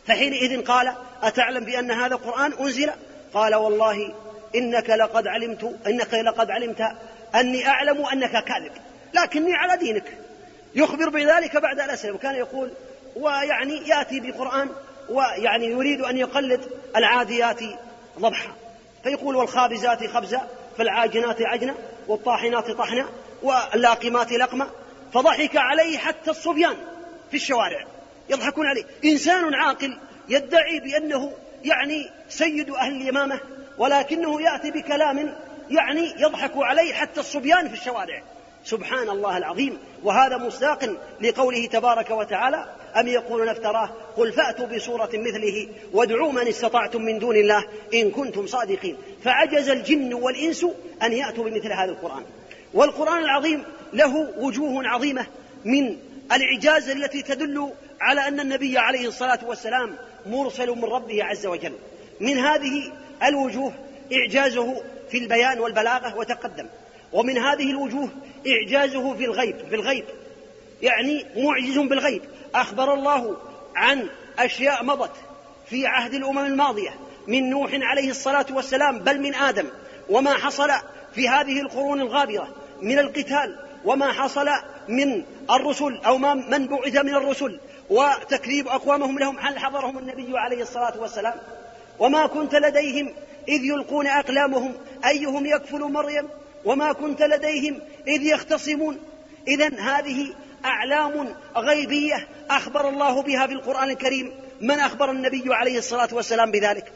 فحينئذ 0.06 0.62
قال 0.62 0.94
أتعلم 1.22 1.64
بأن 1.64 1.90
هذا 1.90 2.14
القرآن 2.14 2.52
أنزل؟ 2.52 2.90
قال 3.34 3.54
والله 3.54 4.14
إنك 4.54 4.90
لقد 4.90 5.26
علمت 5.26 5.76
إنك 5.86 6.14
لقد 6.14 6.50
علمت 6.50 6.80
أني 7.34 7.68
أعلم 7.68 8.06
أنك 8.06 8.44
كاذب 8.44 8.72
لكني 9.14 9.54
على 9.54 9.76
دينك. 9.76 10.18
يخبر 10.74 11.08
بذلك 11.08 11.56
بعد 11.56 11.80
أن 11.80 11.90
أسلم. 11.90 12.14
وكان 12.14 12.34
يقول 12.34 12.70
ويعني 13.16 13.88
يأتي 13.88 14.20
بقرآن 14.20 14.68
ويعني 15.08 15.66
يريد 15.66 16.00
أن 16.00 16.16
يقلد 16.16 16.60
العاديات 16.96 17.60
ضبحا. 18.18 18.52
فيقول 19.02 19.36
والخابزات 19.36 20.06
خبزا 20.06 20.48
فالعاجنات 20.78 21.42
عجنا 21.42 21.74
والطاحنات 22.08 22.70
طحنا 22.70 23.08
واللاقمات 23.42 24.32
لقما 24.32 24.70
فضحك 25.12 25.56
عليه 25.56 25.98
حتى 25.98 26.30
الصبيان 26.30 26.76
في 27.30 27.36
الشوارع. 27.36 27.93
يضحكون 28.30 28.66
عليه. 28.66 28.84
إنسان 29.04 29.54
عاقل 29.54 29.98
يدعي 30.28 30.80
بأنه 30.80 31.32
يعني 31.64 32.10
سيد 32.28 32.70
أهل 32.70 32.92
اليمامة 32.92 33.40
ولكنه 33.78 34.42
يأتي 34.42 34.70
بكلام 34.70 35.34
يعني 35.70 36.14
يضحك 36.18 36.52
عليه 36.56 36.92
حتى 36.92 37.20
الصبيان 37.20 37.68
في 37.68 37.74
الشوارع. 37.74 38.22
سبحان 38.64 39.08
الله 39.08 39.36
العظيم. 39.36 39.78
وهذا 40.02 40.36
مصداق 40.36 40.96
لقوله 41.20 41.66
تبارك 41.66 42.10
وتعالى 42.10 42.74
أم 43.00 43.08
يقولون 43.08 43.48
افتراه؟ 43.48 43.90
قل 44.16 44.32
فأتوا 44.32 44.66
بسورة 44.66 45.10
مثله 45.14 45.68
وادعوا 45.92 46.32
من 46.32 46.48
استطعتم 46.48 47.02
من 47.02 47.18
دون 47.18 47.36
الله 47.36 47.64
إن 47.94 48.10
كنتم 48.10 48.46
صادقين. 48.46 48.96
فعجز 49.24 49.68
الجن 49.68 50.14
والإنس 50.14 50.66
أن 51.02 51.12
يأتوا 51.12 51.44
بمثل 51.44 51.72
هذا 51.72 51.90
القرآن. 51.90 52.22
والقرآن 52.74 53.22
العظيم 53.22 53.64
له 53.92 54.32
وجوه 54.38 54.88
عظيمة 54.88 55.26
من 55.64 55.96
الإعجاز 56.32 56.88
التي 56.88 57.22
تدل 57.22 57.72
على 58.04 58.28
أن 58.28 58.40
النبي 58.40 58.78
عليه 58.78 59.08
الصلاة 59.08 59.38
والسلام 59.42 59.96
مرسل 60.26 60.70
من 60.70 60.84
ربه 60.84 61.24
عز 61.24 61.46
وجل. 61.46 61.72
من 62.20 62.38
هذه 62.38 62.92
الوجوه 63.22 63.72
إعجازه 64.12 64.82
في 65.10 65.18
البيان 65.18 65.58
والبلاغة 65.58 66.16
وتقدم. 66.16 66.66
ومن 67.12 67.38
هذه 67.38 67.70
الوجوه 67.70 68.08
إعجازه 68.46 69.14
في 69.14 69.24
الغيب 69.24 69.56
في 69.68 69.74
الغيب. 69.74 70.04
يعني 70.82 71.26
معجز 71.36 71.78
بالغيب. 71.78 72.22
أخبر 72.54 72.94
الله 72.94 73.36
عن 73.76 74.08
أشياء 74.38 74.84
مضت 74.84 75.16
في 75.70 75.86
عهد 75.86 76.14
الأمم 76.14 76.38
الماضية. 76.44 76.94
من 77.26 77.50
نوح 77.50 77.70
عليه 77.74 78.10
الصلاة 78.10 78.46
والسلام 78.50 78.98
بل 78.98 79.20
من 79.20 79.34
آدم. 79.34 79.66
وما 80.08 80.34
حصل 80.34 80.70
في 81.14 81.28
هذه 81.28 81.60
القرون 81.60 82.00
الغابرة 82.00 82.48
من 82.82 82.98
القتال. 82.98 83.58
وما 83.84 84.12
حصل 84.12 84.48
من 84.88 85.24
الرسل 85.50 86.00
أو 86.06 86.18
ما 86.18 86.34
من 86.34 86.66
بعث 86.66 86.96
من 86.96 87.14
الرسل. 87.14 87.60
وتكذيب 87.90 88.68
أقوامهم 88.68 89.18
لهم 89.18 89.38
هل 89.38 89.58
حضرهم 89.58 89.98
النبي 89.98 90.38
عليه 90.38 90.62
الصلاة 90.62 91.00
والسلام؟ 91.00 91.34
وما 91.98 92.26
كنت 92.26 92.54
لديهم 92.54 93.14
إذ 93.48 93.64
يلقون 93.64 94.06
أقلامهم 94.06 94.74
أيهم 95.06 95.46
يكفل 95.46 95.80
مريم؟ 95.80 96.28
وما 96.64 96.92
كنت 96.92 97.22
لديهم 97.22 97.80
إذ 98.06 98.22
يختصمون؟ 98.22 99.00
إذا 99.48 99.80
هذه 99.80 100.34
أعلام 100.64 101.34
غيبية 101.56 102.28
أخبر 102.50 102.88
الله 102.88 103.22
بها 103.22 103.46
في 103.46 103.52
القرآن 103.52 103.90
الكريم. 103.90 104.32
من 104.60 104.80
أخبر 104.80 105.10
النبي 105.10 105.44
عليه 105.54 105.78
الصلاة 105.78 106.08
والسلام 106.12 106.50
بذلك؟ 106.50 106.92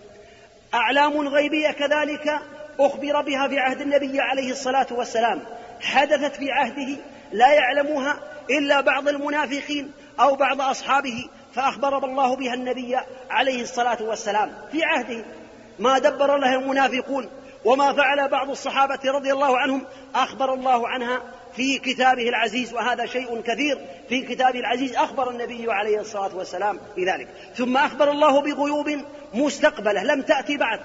أعلام 0.74 1.28
غيبية 1.28 1.70
كذلك 1.70 2.40
أخبر 2.80 3.22
بها 3.22 3.48
في 3.48 3.58
عهد 3.58 3.80
النبي 3.80 4.20
عليه 4.20 4.50
الصلاة 4.50 4.86
والسلام. 4.90 5.42
حدثت 5.80 6.36
في 6.36 6.50
عهده 6.50 6.96
لا 7.32 7.52
يعلمها 7.52 8.20
إلا 8.50 8.80
بعض 8.80 9.08
المنافقين 9.08 9.92
أو 10.20 10.34
بعض 10.34 10.60
أصحابه 10.60 11.28
فأخبر 11.54 12.04
الله 12.04 12.36
بها 12.36 12.54
النبي 12.54 12.96
عليه 13.30 13.62
الصلاة 13.62 14.02
والسلام 14.02 14.52
في 14.72 14.84
عهده. 14.84 15.24
ما 15.78 15.98
دبر 15.98 16.36
له 16.36 16.54
المنافقون 16.54 17.30
وما 17.64 17.92
فعل 17.92 18.28
بعض 18.28 18.50
الصحابة 18.50 18.98
رضي 19.04 19.32
الله 19.32 19.58
عنهم 19.58 19.84
أخبر 20.14 20.54
الله 20.54 20.88
عنها 20.88 21.22
في 21.56 21.78
كتابه 21.78 22.28
العزيز. 22.28 22.74
وهذا 22.74 23.06
شيء 23.06 23.40
كثير 23.40 23.78
في 24.08 24.22
كتابه 24.22 24.60
العزيز. 24.60 24.96
أخبر 24.96 25.30
النبي 25.30 25.72
عليه 25.72 26.00
الصلاة 26.00 26.36
والسلام 26.36 26.80
بذلك. 26.96 27.28
ثم 27.54 27.76
أخبر 27.76 28.10
الله 28.10 28.40
بغيوب 28.40 29.04
مستقبلة. 29.34 30.02
لم 30.02 30.22
تأتي 30.22 30.56
بعد 30.56 30.80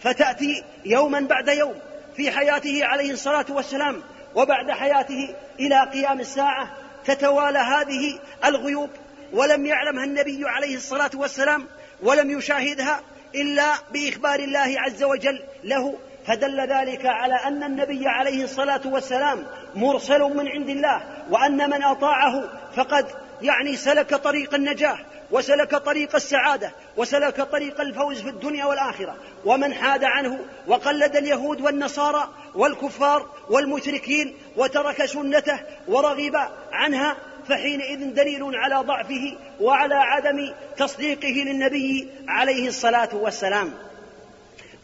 فتأتي 0.00 0.64
يوما 0.84 1.20
بعد 1.20 1.48
يوم 1.48 1.74
في 2.16 2.30
حياته 2.30 2.84
عليه 2.84 3.10
الصلاة 3.12 3.46
والسلام. 3.50 4.02
وبعد 4.34 4.70
حياته 4.70 5.34
إلى 5.60 5.90
قيام 5.92 6.20
الساعة 6.20 6.70
تتوالى 7.04 7.58
هذه 7.58 8.18
الغيوب 8.44 8.90
ولم 9.32 9.66
يعلمها 9.66 10.04
النبي 10.04 10.48
عليه 10.48 10.76
الصلاة 10.76 11.10
والسلام 11.14 11.66
ولم 12.02 12.38
يشاهدها 12.38 13.00
إلا 13.34 13.74
بإخبار 13.92 14.38
الله 14.40 14.74
عز 14.78 15.02
وجل 15.02 15.42
له 15.64 15.98
فدل 16.26 16.60
ذلك 16.60 17.06
على 17.06 17.34
أن 17.34 17.62
النبي 17.62 18.08
عليه 18.08 18.44
الصلاة 18.44 18.80
والسلام 18.84 19.46
مرسل 19.74 20.20
من 20.20 20.48
عند 20.48 20.68
الله 20.68 21.02
وأن 21.30 21.70
من 21.70 21.82
أطاعه 21.82 22.48
فقد 22.76 23.06
يعني 23.42 23.76
سلك 23.76 24.14
طريق 24.14 24.54
النجاة 24.54 24.98
وسلك 25.30 25.76
طريق 25.76 26.14
السعادة 26.14 26.72
وسلك 26.96 27.40
طريق 27.40 27.80
الفوز 27.80 28.20
في 28.22 28.28
الدنيا 28.28 28.64
والآخرة. 28.64 29.16
ومن 29.44 29.74
حاد 29.74 30.04
عنه 30.04 30.38
وقلد 30.66 31.16
اليهود 31.16 31.60
والنصارى 31.60 32.28
والكفار 32.54 33.28
والمشركين 33.50 34.36
وترك 34.56 35.04
سنته 35.04 35.60
ورغب 35.88 36.36
عنها 36.72 37.16
فحينئذ 37.48 38.14
دليل 38.14 38.56
على 38.56 38.74
ضعفه 38.74 39.36
وعلى 39.60 39.94
عدم 39.94 40.54
تصديقه 40.76 41.28
للنبي 41.28 42.08
عليه 42.28 42.68
الصلاة 42.68 43.08
والسلام. 43.12 43.72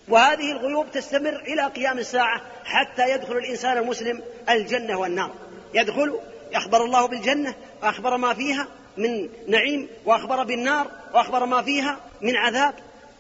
وهذه 0.08 0.52
الغيوب 0.52 0.90
تستمر 0.90 1.36
إلى 1.36 1.66
قيام 1.66 1.98
الساعة 1.98 2.40
حتى 2.64 3.10
يدخل 3.10 3.36
الإنسان 3.36 3.78
المسلم 3.78 4.22
الجنة 4.48 4.98
والنار. 4.98 5.30
يدخل 5.74 6.20
أخبر 6.54 6.84
الله 6.84 7.06
بالجنة 7.06 7.54
وأخبر 7.82 8.16
ما 8.16 8.34
فيها 8.34 8.66
من 8.96 9.28
نعيم 9.48 9.88
وأخبر 10.04 10.42
بالنار 10.44 10.86
وأخبر 11.14 11.46
ما 11.46 11.62
فيها 11.62 11.96
من 12.20 12.36
عذاب. 12.36 12.74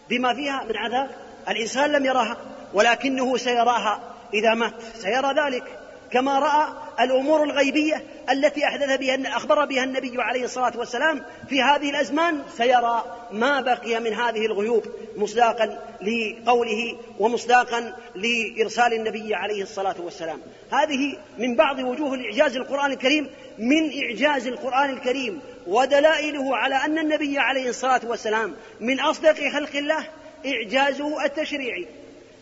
بما 0.08 0.34
فيها 0.34 0.64
من 0.64 0.76
عذاب 0.76 1.10
الإنسان 1.48 1.92
لم 1.92 2.04
يراها 2.04 2.36
ولكنه 2.74 3.36
سيراها. 3.36 4.00
إذا 4.34 4.54
مات 4.54 4.72
سيرى 4.94 5.34
ذلك. 5.34 5.77
كما 6.12 6.38
رأى 6.38 6.68
الأمور 7.00 7.44
الغيبية 7.44 8.04
التي 8.30 8.64
أحدث 8.64 8.98
بها 8.98 9.36
أخبر 9.36 9.64
بها 9.64 9.84
النبي 9.84 10.22
عليه 10.22 10.44
الصلاة 10.44 10.72
والسلام 10.76 11.22
في 11.48 11.62
هذه 11.62 11.90
الأزمان 11.90 12.42
سيرى 12.56 13.04
ما 13.32 13.60
بقي 13.60 14.00
من 14.00 14.14
هذه 14.14 14.46
الغيوب 14.46 14.84
مصداقا 15.16 15.78
لقوله 16.02 16.98
ومصداقا 17.18 17.96
لإرسال 18.14 18.92
النبي 18.92 19.34
عليه 19.34 19.62
الصلاة 19.62 19.96
والسلام. 19.98 20.40
هذه 20.72 21.18
من 21.38 21.56
بعض 21.56 21.78
وجوه 21.78 22.14
الإعجاز 22.14 22.56
القرآن 22.56 22.92
الكريم 22.92 23.30
من 23.58 24.02
إعجاز 24.02 24.46
القرآن 24.46 24.90
الكريم 24.90 25.40
ودلائله 25.66 26.56
على 26.56 26.74
أن 26.74 26.98
النبي 26.98 27.38
عليه 27.38 27.68
الصلاة 27.68 28.00
والسلام 28.04 28.56
من 28.80 29.00
أصدق 29.00 29.48
خلق 29.52 29.76
الله 29.76 30.06
إعجازه 30.46 31.24
التشريعي. 31.24 31.86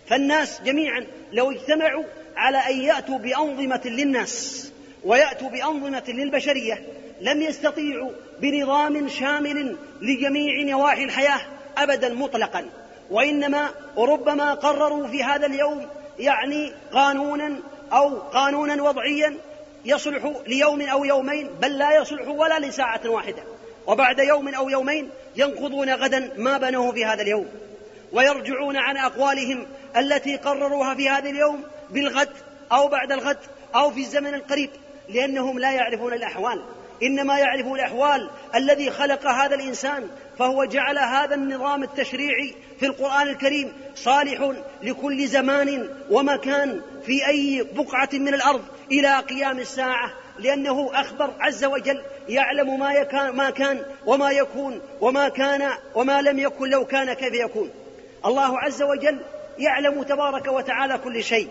فالناس 0.08 0.62
جميعا 0.62 1.06
لو 1.32 1.50
اجتمعوا 1.50 2.04
على 2.36 2.58
أن 2.58 2.80
يأتوا 2.80 3.18
بأنظمة 3.18 3.80
للناس 3.84 4.66
ويأتوا 5.04 5.48
بأنظمة 5.48 6.04
للبشرية 6.08 6.82
لم 7.20 7.42
يستطيعوا 7.42 8.10
بنظام 8.40 9.08
شامل 9.08 9.76
لجميع 10.00 10.62
نواحي 10.62 11.04
الحياة 11.04 11.40
أبدا 11.76 12.08
مطلقا. 12.08 12.66
وإنما 13.10 13.70
ربما 13.98 14.54
قرروا 14.54 15.08
في 15.08 15.25
هذا 15.25 15.46
اليوم 15.46 15.86
يعني 16.18 16.72
قانونا 16.92 17.56
أو 17.92 18.18
قانونا 18.18 18.82
وضعيا 18.82 19.36
يصلح 19.84 20.32
ليوم 20.46 20.80
أو 20.82 21.04
يومين 21.04 21.48
بل 21.62 21.78
لا 21.78 21.96
يصلح 21.96 22.28
ولا 22.28 22.58
لساعة 22.58 23.00
واحدة. 23.04 23.42
وبعد 23.86 24.18
يوم 24.18 24.48
أو 24.48 24.68
يومين 24.68 25.10
ينقضون 25.36 25.90
غدا 25.90 26.32
ما 26.36 26.58
بنوه 26.58 26.92
في 26.92 27.04
هذا 27.04 27.22
اليوم. 27.22 27.46
ويرجعون 28.16 28.76
عن 28.76 28.96
أقوالهم 28.96 29.66
التي 29.96 30.37
قرروها 30.37 30.94
في 30.94 31.08
هذا 31.08 31.30
اليوم 31.30 31.64
بالغد 31.90 32.28
أو 32.73 32.88
بعد 32.88 33.12
الغد 33.12 33.38
أو 33.75 33.90
في 33.90 34.00
الزمن 34.00 34.35
القريب 34.35 34.70
لأنهم 35.08 35.58
لا 35.58 35.73
يعرفون 35.73 36.12
الأحوال. 36.12 36.62
إنما 37.02 37.38
يعرف 37.38 37.66
الأحوال 37.66 38.30
الذي 38.54 38.90
خلق 38.90 39.26
هذا 39.26 39.54
الإنسان 39.54 40.08
فهو 40.38 40.64
جعل 40.64 40.99
هذا 40.99 41.35
النظام 41.35 41.82
التشريعي 41.82 42.54
في 42.80 42.87
القرآن 42.87 43.28
الكريم 43.28 43.73
صالح 43.94 44.52
لكل 44.82 45.26
زمان 45.26 45.88
ومكان 46.11 46.80
في 47.06 47.26
أي 47.26 47.66
بقعة 47.73 48.08
من 48.12 48.35
الأرض 48.35 48.62
إلى 48.92 49.18
قيام 49.18 49.58
الساعة 49.58 50.12
لأنه 50.38 50.90
أخبر 50.94 51.30
عز 51.40 51.64
وجل 51.64 52.02
يعلم 52.28 52.78
ما, 52.78 52.92
يكان 52.92 53.30
ما 53.37 53.50
كان 53.50 53.82
وما 54.06 54.30
يكون 54.30 54.80
وما 55.00 55.28
كان 55.28 55.70
وما 55.94 56.23
لم 56.23 56.38
يكن 56.38 56.70
لو 56.70 56.85
كان 56.85 57.12
كيف 57.12 57.35
يكون. 57.35 57.70
الله 58.26 58.59
عز 58.59 58.83
وجل 58.83 59.18
يعلم 59.59 60.02
تبارك 60.02 60.47
وتعالى 60.47 60.99
كل 60.99 61.25
شيء 61.25 61.49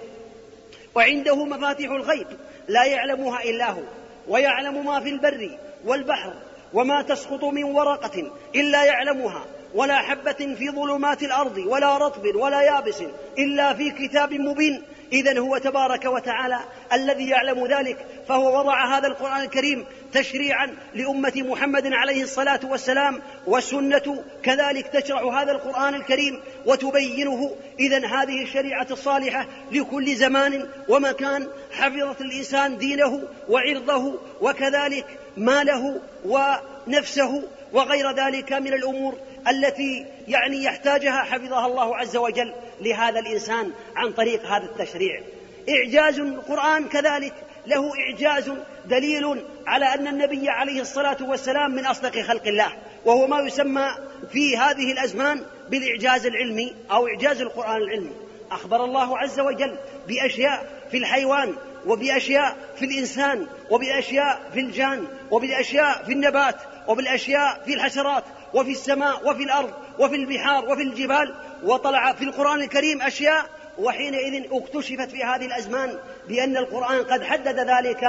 وعنده 0.96 1.46
مفاتيح 1.46 1.92
الغيب 1.92 2.28
لا 2.68 2.84
يعلمها 2.84 3.44
إلا 3.44 3.72
هو 3.72 3.84
ويعلم 4.28 4.86
ما 4.86 5.00
في 5.00 5.10
البر 5.10 5.50
والبحر 5.86 6.34
وما 6.74 7.02
تسقط 7.02 7.44
من 7.44 7.64
ورقة 7.64 8.32
إلا 8.56 8.84
يعلمها 8.84 9.46
ولا 9.76 9.98
حبة 9.98 10.56
في 10.58 10.70
ظلمات 10.70 11.24
الأرض 11.24 11.58
ولا 11.58 11.98
رطب 11.98 12.36
ولا 12.36 12.62
يابس 12.62 13.04
إلا 13.38 13.74
في 13.74 13.92
كتاب 13.92 14.34
مبين. 14.34 14.84
إذا 15.14 15.40
هو 15.40 15.58
تبارك 15.58 16.06
وتعالى 16.06 16.60
الذي 16.94 17.30
يعلم 17.30 17.68
ذلك 17.68 17.98
فهو 18.28 18.60
وضع 18.60 18.98
هذا 18.98 19.08
القرآن 19.08 19.42
الكريم 19.42 19.86
تشريعا 20.16 20.76
لأمة 20.94 21.34
محمد 21.36 21.94
عليه 21.94 22.24
الصلاة 22.24 22.60
والسلام 22.64 23.22
والسنة 23.48 24.24
كذلك 24.44 24.88
تشرع 24.88 25.42
هذا 25.42 25.52
القرآن 25.52 25.96
الكريم 25.96 26.40
وتبينه. 26.66 27.56
إذا 27.80 28.06
هذه 28.08 28.44
الشريعة 28.44 28.88
الصالحة 28.92 29.48
لكل 29.72 30.16
زمان 30.16 30.70
ومكان 30.90 31.48
حفظت 31.72 32.22
الإنسان 32.22 32.78
دينه 32.78 33.24
وعرضه 33.50 34.20
وكذلك 34.42 35.06
ماله 35.38 36.02
ونفسه 36.26 37.44
وغير 37.74 38.12
ذلك 38.12 38.54
من 38.54 38.74
الأمور 38.74 39.18
التي 39.48 40.06
يعني 40.28 40.64
يحتاجها 40.64 41.24
حفظها 41.24 41.66
الله 41.66 41.98
عز 41.98 42.18
وجل 42.18 42.54
لهذا 42.82 43.20
الإنسان 43.20 43.72
عن 43.96 44.12
طريق 44.12 44.46
هذا 44.46 44.64
التشريع. 44.64 45.22
إعجاز 45.70 46.20
القرآن 46.20 46.88
كذلك 46.88 47.34
له 47.68 47.92
إعجاز 48.00 48.52
دليل 48.88 49.46
على 49.68 49.86
أن 49.86 50.08
النبي 50.08 50.50
عليه 50.50 50.82
الصلاة 50.82 51.18
والسلام 51.22 51.72
من 51.72 51.86
أصدق 51.86 52.22
خلق 52.22 52.48
الله 52.48 52.74
وهو 53.06 53.28
ما 53.28 53.40
يسمى 53.40 53.92
في 54.32 54.58
هذه 54.58 54.92
الأزمان 54.92 55.46
بالإعجاز 55.70 56.26
العلمي 56.26 56.76
أو 56.92 57.08
إعجاز 57.08 57.42
القرآن 57.42 57.82
العلمي. 57.82 58.12
أخبر 58.52 58.86
الله 58.86 59.18
عز 59.18 59.40
وجل 59.40 59.78
بأشياء 60.08 60.84
في 60.92 60.98
الحيوان 60.98 61.56
وبأشياء 61.86 62.56
في 62.76 62.86
الإنسان 62.86 63.48
وبأشياء 63.70 64.50
في 64.54 64.60
الجان 64.60 65.08
وبالأشياء 65.32 66.04
في 66.04 66.12
النبات 66.12 66.56
وبالأشياء 66.88 67.62
في 67.66 67.74
الحشرات 67.74 68.24
وفي 68.54 68.72
السماء 68.72 69.30
وفي 69.30 69.44
الأرض 69.44 69.74
وفي 70.00 70.16
البحار 70.16 70.66
وفي 70.66 70.82
الجبال 70.82 71.36
وطلع 71.64 72.14
في 72.14 72.24
القرآن 72.24 72.62
الكريم 72.62 73.02
أشياء 73.02 73.46
وحينئذ 73.78 74.48
اكتشفت 74.52 75.12
في 75.12 75.24
هذه 75.24 75.46
الأزمان 75.46 75.98
بأن 76.28 76.58
القرآن 76.58 77.04
قد 77.04 77.24
حدد 77.24 77.60
ذلك 77.60 78.04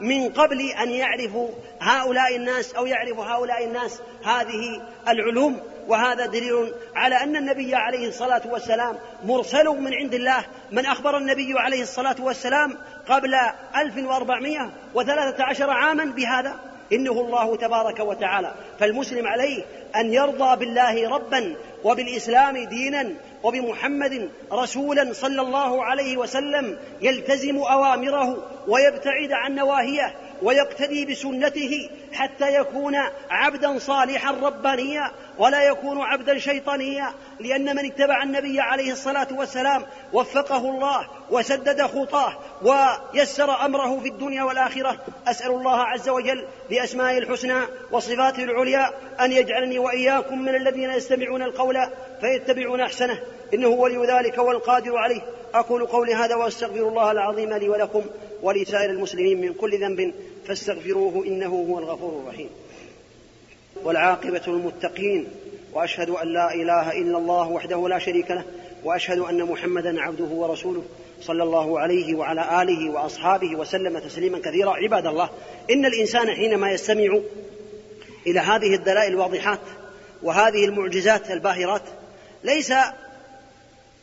من 0.00 0.28
قبل 0.28 0.60
أن 0.60 0.90
يعرفوا 0.90 1.48
هؤلاء 1.80 2.36
الناس 2.36 2.74
أو 2.74 2.86
يعرف 2.86 3.18
هؤلاء 3.18 3.64
الناس 3.64 4.00
هذه 4.24 4.82
العلوم 5.08 5.60
وهذا 5.88 6.26
دليل 6.26 6.74
على 6.94 7.16
أن 7.16 7.36
النبي 7.36 7.74
عليه 7.74 8.08
الصلاة 8.08 8.42
والسلام 8.44 8.98
مرسل 9.24 9.68
من 9.68 9.94
عند 9.94 10.14
الله 10.14 10.44
من 10.72 10.86
أخبر 10.86 11.16
النبي 11.16 11.58
عليه 11.58 11.82
الصلاة 11.82 12.16
والسلام 12.20 12.78
قبل 13.08 13.34
1413 13.76 15.70
عاما 15.70 16.04
بهذا 16.04 16.71
إنه 16.92 17.12
الله 17.12 17.56
تبارك 17.56 18.00
وتعالى. 18.00 18.54
فالمسلم 18.80 19.26
عليه 19.26 19.62
أن 19.96 20.14
يرضى 20.14 20.56
بالله 20.56 21.08
ربا 21.08 21.54
وبالإسلام 21.84 22.64
دينا 22.64 23.12
وبمحمد 23.42 24.28
رسولا 24.52 25.12
صلى 25.12 25.40
الله 25.40 25.84
عليه 25.84 26.16
وسلم 26.16 26.78
يلتزم 27.00 27.58
أوامره 27.58 28.46
ويبتعد 28.68 29.32
عن 29.32 29.54
نواهيه 29.54 30.14
ويقتدي 30.42 31.04
بسنته 31.04 31.90
حتى 32.12 32.54
يكون 32.54 32.96
عبدا 33.30 33.78
صالحا 33.78 34.32
ربانيا. 34.32 35.10
ولا 35.42 35.62
يكون 35.62 36.00
عبدا 36.00 36.38
شيطانيا 36.38 37.12
لأن 37.40 37.76
من 37.76 37.84
اتبع 37.86 38.22
النبي 38.22 38.60
عليه 38.60 38.92
الصلاة 38.92 39.28
والسلام 39.30 39.82
وفقه 40.12 40.70
الله 40.70 41.08
وسدد 41.30 41.82
خطاه 41.82 42.38
ويسر 42.62 43.64
أمره 43.64 44.00
في 44.00 44.08
الدنيا 44.08 44.42
والآخرة 44.42 44.96
أسأل 45.26 45.50
الله 45.50 45.76
عز 45.76 46.08
وجل 46.08 46.44
بأسمائه 46.70 47.18
الحسنى 47.18 47.60
وصفاته 47.92 48.44
العليا 48.44 48.90
أن 49.20 49.32
يجعلني 49.32 49.78
وإياكم 49.78 50.42
من 50.42 50.54
الذين 50.54 50.90
يستمعون 50.90 51.42
القول 51.42 51.78
فيتبعون 52.20 52.80
أحسنه 52.80 53.20
إنه 53.54 53.68
ولي 53.68 54.06
ذلك 54.06 54.38
والقادر 54.38 54.96
عليه. 54.96 55.20
أقول 55.54 55.86
قولي 55.86 56.14
هذا 56.14 56.34
وأستغفر 56.34 56.88
الله 56.88 57.12
العظيم 57.12 57.52
لي 57.52 57.68
ولكم 57.68 58.02
ولسائر 58.42 58.90
المسلمين 58.90 59.40
من 59.40 59.54
كل 59.54 59.80
ذنب 59.80 60.14
فاستغفروه 60.46 61.26
إنه 61.26 61.66
هو 61.68 61.78
الغفور 61.78 62.20
الرحيم. 62.20 62.48
والعاقبة 63.84 64.42
للمتقين 64.46 65.28
وأشهد 65.72 66.10
أن 66.10 66.32
لا 66.32 66.54
إله 66.54 66.92
إلا 66.92 67.18
الله 67.18 67.48
وحده 67.48 67.88
لا 67.88 67.98
شريك 67.98 68.30
له 68.30 68.44
وأشهد 68.84 69.18
أن 69.18 69.42
محمدا 69.42 70.00
عبده 70.00 70.24
ورسوله 70.24 70.82
صلى 71.20 71.42
الله 71.42 71.80
عليه 71.80 72.14
وعلى 72.14 72.62
آله 72.62 72.90
وأصحابه 72.90 73.56
وسلم 73.56 73.98
تسليما 73.98 74.38
كثيرا. 74.38 74.72
عباد 74.76 75.06
الله 75.06 75.30
إن 75.70 75.84
الإنسان 75.84 76.34
حينما 76.34 76.70
يستمع 76.70 77.20
إلى 78.26 78.40
هذه 78.40 78.74
الدلائل 78.74 79.12
الواضحات 79.12 79.60
وهذه 80.22 80.64
المعجزات 80.64 81.30
الباهرات 81.30 81.82
ليس 82.44 82.72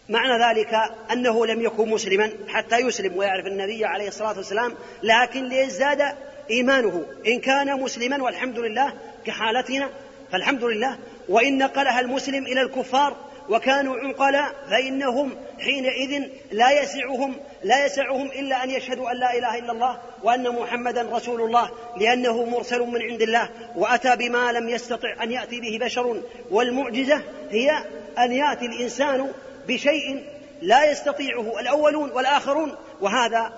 معنى 0.10 0.46
ذلك 0.46 0.74
أنه 1.12 1.46
لم 1.46 1.62
يكن 1.62 1.90
مسلما 1.90 2.32
حتى 2.48 2.78
يسلم 2.78 3.18
ويعرف 3.18 3.46
النبي 3.46 3.86
عليه 3.86 4.08
الصلاة 4.08 4.38
والسلام 4.38 4.74
لكن 5.04 5.44
ليزداد 5.44 6.02
إيمانه. 6.50 7.06
إن 7.28 7.40
كان 7.40 7.82
مسلما 7.82 8.24
والحمد 8.24 8.60
لله 8.60 8.94
كحالتنا 9.26 9.90
فالحمد 10.32 10.64
لله. 10.64 10.98
وإن 11.30 11.58
نقلها 11.58 12.00
المسلم 12.00 12.46
إلى 12.46 12.62
الكفار 12.62 13.16
وكانوا 13.50 13.96
عقلاء 13.98 14.56
فإنهم 14.70 15.36
حينئذ 15.60 16.24
لا 16.52 16.82
يسعهم 16.82 17.36
لا 17.64 17.86
يسعهم 17.86 18.28
إلا 18.28 18.64
أن 18.64 18.70
يشهدوا 18.70 19.12
أن 19.12 19.18
لا 19.18 19.38
إله 19.38 19.60
إلا 19.60 19.72
الله 19.72 20.00
وأن 20.24 20.50
محمدا 20.50 21.02
رسول 21.02 21.42
الله 21.42 21.70
لأنه 21.98 22.46
مرسل 22.46 22.80
من 22.80 23.02
عند 23.02 23.22
الله 23.22 23.50
وأتى 23.76 24.16
بما 24.16 24.52
لم 24.52 24.70
يستطع 24.70 25.24
أن 25.24 25.32
يأتي 25.32 25.62
به 25.62 25.86
بشر. 25.86 26.22
والمعجزة 26.52 27.22
هي 27.50 27.72
أن 28.20 28.32
يأتي 28.32 28.66
الإنسان 28.66 29.32
بشيء 29.68 30.26
لا 30.62 30.92
يستطيعه 30.92 31.60
الأولون 31.60 32.12
والآخرون 32.12 32.76
وهذا 33.02 33.54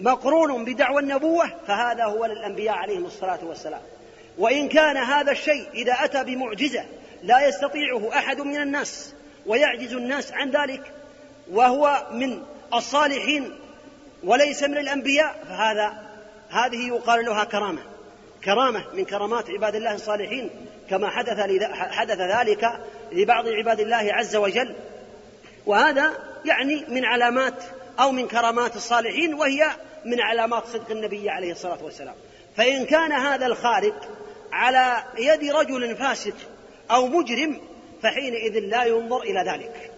مقرون 0.00 0.64
بدعوى 0.64 1.02
النبوة 1.02 1.52
فهذا 1.66 2.04
هو 2.04 2.24
للأنبياء 2.24 2.74
عليهم 2.74 3.04
الصلاة 3.04 3.38
والسلام. 3.42 3.80
وإن 4.38 4.68
كان 4.68 4.96
هذا 4.96 5.32
الشيء 5.32 5.68
إذا 5.74 5.92
أتى 5.92 6.24
بمعجزة 6.24 6.84
لا 7.22 7.48
يستطيعه 7.48 8.18
أحد 8.18 8.40
من 8.40 8.62
الناس 8.62 9.14
ويعجز 9.46 9.92
الناس 9.92 10.32
عن 10.32 10.50
ذلك 10.50 10.92
وهو 11.50 12.06
من 12.12 12.42
الصالحين 12.74 13.52
وليس 14.24 14.62
من 14.62 14.78
الأنبياء 14.78 15.44
فهذا 15.48 16.08
هذه 16.50 16.88
يقال 16.88 17.24
لها 17.24 17.44
كرامة. 17.44 17.82
كرامة 18.44 18.84
من 18.94 19.04
كرامات 19.04 19.50
عباد 19.50 19.74
الله 19.74 19.94
الصالحين 19.94 20.50
كما 20.90 21.10
حدث 21.10 21.38
حدث 21.72 22.20
ذلك 22.20 22.80
لبعض 23.12 23.48
عباد 23.48 23.80
الله 23.80 24.14
عز 24.14 24.36
وجل. 24.36 24.74
وهذا 25.66 26.12
يعني 26.44 26.84
من 26.88 27.04
علامات 27.04 27.64
أو 28.00 28.12
من 28.12 28.28
كرامات 28.28 28.76
الصالحين 28.76 29.34
وهي 29.34 29.70
من 30.04 30.20
علامات 30.20 30.66
صدق 30.66 30.90
النبي 30.90 31.30
عليه 31.30 31.52
الصلاة 31.52 31.84
والسلام. 31.84 32.14
فإن 32.56 32.84
كان 32.84 33.12
هذا 33.12 33.46
الخارق 33.46 34.08
على 34.52 35.04
يد 35.18 35.52
رجل 35.52 35.96
فاسق 35.96 36.34
أو 36.90 37.06
مجرم 37.06 37.60
فحينئذ 38.02 38.58
لا 38.58 38.84
ينظر 38.84 39.20
إلى 39.22 39.50
ذلك. 39.50 39.90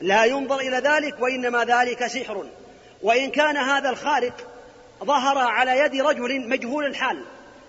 لا 0.00 0.24
ينظر 0.24 0.60
إلى 0.60 0.76
ذلك 0.76 1.20
وإنما 1.20 1.64
ذلك 1.64 2.06
سحر. 2.06 2.46
وإن 3.02 3.30
كان 3.30 3.56
هذا 3.56 3.90
الخارق 3.90 4.46
ظهر 5.04 5.38
على 5.38 5.78
يد 5.78 6.02
رجل 6.02 6.48
مجهول 6.48 6.84
الحال 6.84 7.24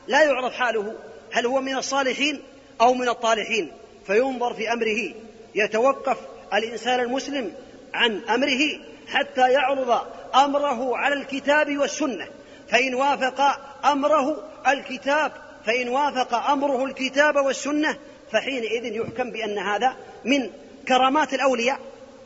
لا 0.07 0.23
يعرف 0.23 0.53
حاله 0.53 0.95
هل 1.31 1.45
هو 1.45 1.61
من 1.61 1.77
الصالحين 1.77 2.43
أو 2.81 2.93
من 2.93 3.09
الطالحين؟ 3.09 3.71
فينظر 4.07 4.53
في 4.53 4.73
أمره 4.73 5.13
يتوقف 5.55 6.17
الإنسان 6.53 6.99
المسلم 6.99 7.53
عن 7.93 8.21
أمره 8.29 8.79
حتى 9.07 9.51
يعرض 9.51 10.01
أمره 10.35 10.97
على 10.97 11.15
الكتاب 11.15 11.77
والسنة. 11.77 12.27
فإن 12.69 12.95
وافق 12.95 13.41
أمره 13.85 14.43
الكتاب 14.67 15.31
فإن 15.65 15.89
وافق 15.89 16.33
أمره 16.33 16.85
الكتاب 16.85 17.35
والسنة 17.35 17.97
فحينئذ 18.31 18.85
يحكم 18.85 19.31
بأن 19.31 19.57
هذا 19.57 19.95
من 20.25 20.49
كرامات 20.87 21.33
الأولياء 21.33 21.79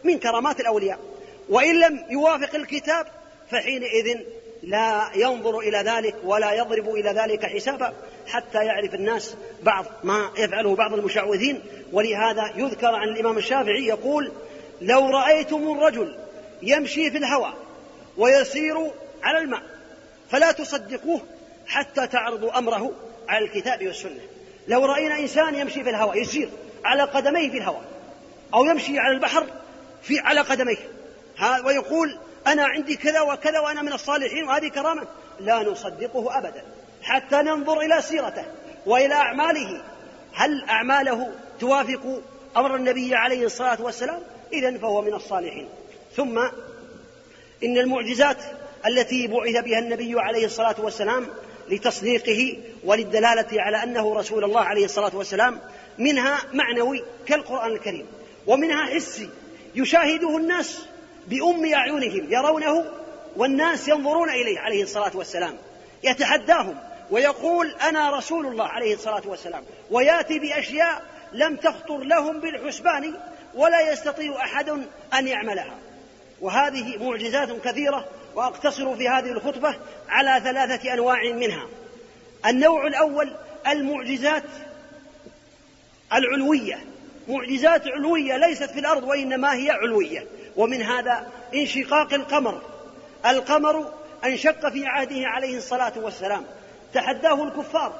من 0.04 0.20
كرامات 0.20 0.60
الأولياء. 0.60 1.00
وإن 1.50 1.80
لم 1.80 2.06
يوافق 2.10 2.56
الكتاب 2.56 3.08
فحينئذ 3.52 4.20
لا 4.64 5.10
ينظر 5.16 5.60
إلى 5.60 5.78
ذلك 5.78 6.16
ولا 6.24 6.54
يضرب 6.54 6.90
إلى 6.90 7.10
ذلك 7.10 7.46
حسابا 7.46 7.94
حتى 8.28 8.58
يعرف 8.66 8.94
الناس 8.94 9.36
بعض 9.64 9.86
ما 10.04 10.32
يفعله 10.38 10.76
بعض 10.76 10.94
المشعوذين. 10.94 11.62
ولهذا 11.94 12.54
يذكر 12.56 12.96
عن 12.96 13.08
الإمام 13.08 13.38
الشافعي 13.38 13.86
يقول 13.86 14.32
لو 14.82 15.10
رأيتم 15.10 15.72
الرجل 15.72 16.16
يمشي 16.62 17.12
في 17.12 17.18
الهوى 17.18 17.54
ويسير 18.18 18.92
على 19.24 19.38
الماء 19.38 19.62
فلا 20.30 20.52
تصدقوه 20.52 21.22
حتى 21.68 22.08
تعرضوا 22.08 22.58
أمره 22.58 22.92
على 23.30 23.46
الكتاب 23.46 23.88
والسنة. 23.88 24.22
لو 24.68 24.86
رأينا 24.86 25.20
إنسان 25.20 25.56
يمشي 25.56 25.84
في 25.84 25.90
الهواء 25.90 26.22
يسير 26.22 26.50
على 26.86 27.04
قدميه 27.04 27.50
في 27.52 27.58
الهواء 27.58 27.84
أو 28.54 28.66
يمشي 28.66 29.00
على 29.00 29.16
البحر 29.16 29.46
في 30.04 30.20
على 30.20 30.42
قدميه 30.42 30.78
ويقول 31.66 32.18
أنا 32.48 32.66
عندي 32.66 32.96
كذا 32.96 33.22
وكذا 33.22 33.60
وأنا 33.60 33.82
من 33.82 33.94
الصالحين 33.94 34.44
وهذه 34.44 34.68
كرامة 34.68 35.08
لا 35.40 35.64
نصدقه 35.64 36.38
أبدا. 36.38 36.64
حتى 37.04 37.36
ننظر 37.36 37.82
إلى 37.82 38.02
سيرته 38.02 38.46
وإلى 38.86 39.14
أعماله. 39.14 39.82
هل 40.34 40.64
أعماله 40.70 41.32
توافق 41.60 42.22
أمر 42.58 42.76
النبي 42.76 43.16
عليه 43.16 43.46
الصلاة 43.46 43.82
والسلام؟ 43.82 44.20
إذا 44.54 44.78
فهو 44.78 45.02
من 45.02 45.14
الصالحين. 45.14 45.70
ثم 46.16 46.40
إن 47.64 47.78
المعجزات 47.78 48.38
التي 48.88 49.28
بعث 49.28 49.64
بها 49.64 49.80
النبي 49.80 50.20
عليه 50.20 50.46
الصلاة 50.46 50.76
والسلام 50.80 51.28
لتصديقه 51.70 52.58
وللدلالة 52.84 53.62
على 53.62 53.84
أنه 53.84 54.16
رسول 54.16 54.44
الله 54.44 54.62
عليه 54.62 54.86
الصلاة 54.86 55.16
والسلام 55.16 55.60
منها 55.98 56.40
معنوي 56.54 57.04
كالقرآن 57.26 57.72
الكريم 57.72 58.06
ومنها 58.48 58.86
حسي 58.86 59.30
يشاهده 59.76 60.38
الناس 60.38 60.86
بأم 61.28 61.74
أعينهم 61.74 62.32
يرونه 62.32 62.86
والناس 63.36 63.88
ينظرون 63.88 64.30
إليه 64.30 64.60
عليه 64.60 64.84
الصلاة 64.84 65.18
والسلام 65.18 65.58
يتحداهم 66.04 66.78
ويقول 67.12 67.76
أنا 67.82 68.18
رسول 68.18 68.46
الله 68.46 68.66
عليه 68.66 68.94
الصلاة 68.94 69.22
والسلام 69.26 69.64
ويأتي 69.92 70.40
بأشياء 70.40 71.04
لم 71.34 71.56
تخطر 71.56 71.98
لهم 71.98 72.40
بالحسبان 72.40 73.14
ولا 73.56 73.92
يستطيع 73.92 74.36
أحد 74.44 74.70
أن 75.14 75.28
يعملها. 75.28 75.76
وهذه 76.42 76.98
معجزات 76.98 77.62
كثيرة 77.64 78.06
وأقتصر 78.40 78.96
في 78.96 79.10
هذه 79.10 79.32
الخطبة 79.32 79.76
على 80.10 80.42
ثلاثة 80.44 80.94
أنواع 80.94 81.34
منها. 81.34 81.68
النوع 82.46 82.88
الأول 82.88 83.36
المعجزات 83.68 84.44
العلوية. 86.14 86.80
معجزات 87.28 87.88
علوية 87.88 88.38
ليست 88.38 88.72
في 88.72 88.80
الأرض 88.80 89.04
وإنما 89.04 89.54
هي 89.54 89.70
علوية. 89.70 90.28
ومن 90.56 90.82
هذا 90.82 91.28
انشقاق 91.54 92.14
القمر. 92.14 92.62
القمر 93.26 93.94
انشق 94.26 94.70
في 94.70 94.86
عهده 94.86 95.28
عليه 95.28 95.58
الصلاة 95.58 95.94
والسلام. 95.96 96.46
تحداه 96.94 97.44
الكفار. 97.44 97.94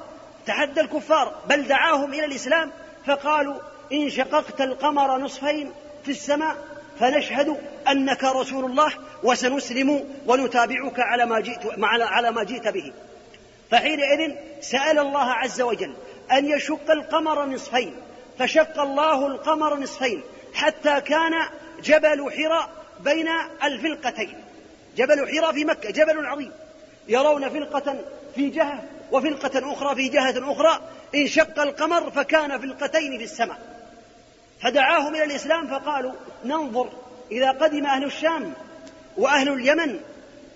تحدى 0.46 0.80
الكفار. 0.80 1.34
بل 1.48 1.62
دعاهم 1.68 2.14
إلى 2.14 2.24
الإسلام. 2.24 2.70
فقالوا 3.06 3.60
إن 3.92 4.10
شققت 4.10 4.60
القمر 4.60 5.18
نصفين 5.18 5.72
في 6.04 6.10
السماء 6.10 6.69
فنشهد 7.00 7.56
أنك 7.88 8.24
رسول 8.24 8.64
الله 8.64 8.92
وسنسلم 9.22 10.04
ونتابعك 10.26 11.00
على 11.00 11.26
ما 11.26 11.40
جئت 11.40 11.60
على 11.84 12.30
ما 12.30 12.44
جئت 12.44 12.68
به. 12.68 12.92
فحينئذ 13.70 14.34
سأل 14.60 14.98
الله 14.98 15.30
عز 15.32 15.60
وجل 15.60 15.94
أن 16.32 16.46
يشق 16.46 16.90
القمر 16.90 17.46
نصفين 17.46 17.94
فشق 18.38 18.80
الله 18.80 19.26
القمر 19.26 19.80
نصفين 19.80 20.22
حتى 20.54 21.00
كان 21.00 21.32
جبل 21.82 22.32
حراء 22.32 22.70
بين 23.00 23.28
الفلقتين. 23.64 24.44
جبل 24.96 25.38
حراء 25.38 25.52
في 25.52 25.64
مكة 25.64 25.90
جبل 25.90 26.26
عظيم. 26.26 26.52
يرون 27.08 27.48
فلقة 27.48 27.96
في 28.34 28.50
جهة 28.50 28.82
وفلقة 29.12 29.72
أخرى 29.72 29.94
في 29.94 30.08
جهة 30.08 30.52
أخرى. 30.52 30.80
انشق 31.14 31.60
القمر 31.60 32.10
فكان 32.10 32.60
فلقتين 32.60 33.18
في 33.18 33.24
السماء. 33.24 33.79
فدعاهم 34.62 35.14
إلى 35.14 35.24
الإسلام 35.24 35.68
فقالوا 35.68 36.12
ننظر 36.44 36.92
إذا 37.32 37.50
قدم 37.50 37.86
أهل 37.86 38.04
الشام 38.04 38.52
وأهل 39.16 39.48
اليمن 39.52 40.00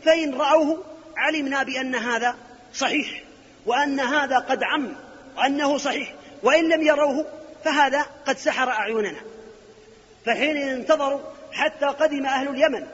فإن 0.04 0.34
رأوه 0.34 0.84
علمنا 1.16 1.62
بأن 1.62 1.94
هذا 1.94 2.36
صحيح 2.74 3.22
وأن 3.66 4.00
هذا 4.00 4.38
قد 4.38 4.62
عم 4.62 4.92
وأنه 5.36 5.78
صحيح 5.78 6.14
وإن 6.42 6.68
لم 6.68 6.82
يروه 6.82 7.26
فهذا 7.64 8.06
قد 8.26 8.38
سحر 8.38 8.70
أعيننا. 8.70 9.20
فحين 10.26 10.56
انتظروا 10.56 11.20
حتى 11.52 11.86
قدم 11.86 12.26
أهل 12.26 12.48
اليمن 12.48 12.86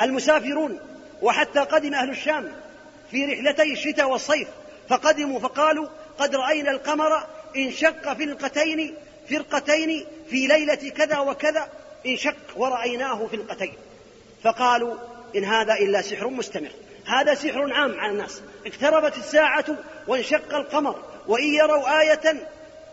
المسافرون 0.00 0.80
وحتى 1.22 1.60
قدم 1.60 1.94
أهل 1.94 2.10
الشام 2.10 2.52
في 3.10 3.24
رحلتي 3.24 3.72
الشتاء 3.72 4.10
والصيف 4.10 4.48
فقدموا 4.88 5.40
فقالوا 5.40 5.88
قد 6.18 6.34
رأينا 6.34 6.70
القمر 6.70 7.26
انشق 7.56 8.12
فرقتين 8.12 8.94
فرقتين 9.30 10.06
في 10.30 10.46
ليلة 10.46 10.74
كذا 10.74 11.18
وكذا 11.18 11.68
انشق 12.06 12.36
ورأيناه 12.56 13.26
فرقتين. 13.26 13.72
فقالوا 14.44 14.96
إن 15.36 15.44
هذا 15.44 15.74
إلا 15.74 16.02
سحر 16.02 16.28
مستمر. 16.28 16.70
هذا 17.06 17.34
سحر 17.34 17.72
عام 17.72 18.00
على 18.00 18.12
الناس. 18.12 18.42
اقتربت 18.66 19.16
الساعة 19.16 19.64
وانشق 20.08 20.54
القمر 20.54 21.02
وإن 21.28 21.54
يروا 21.54 22.00
آية 22.00 22.48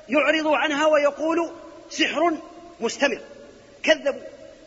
يعرضوا 0.10 0.58
عنها 0.58 0.86
ويقولوا 0.86 1.50
سحر 1.90 2.34
مستمر. 2.80 3.20
كذبوا. 3.84 4.22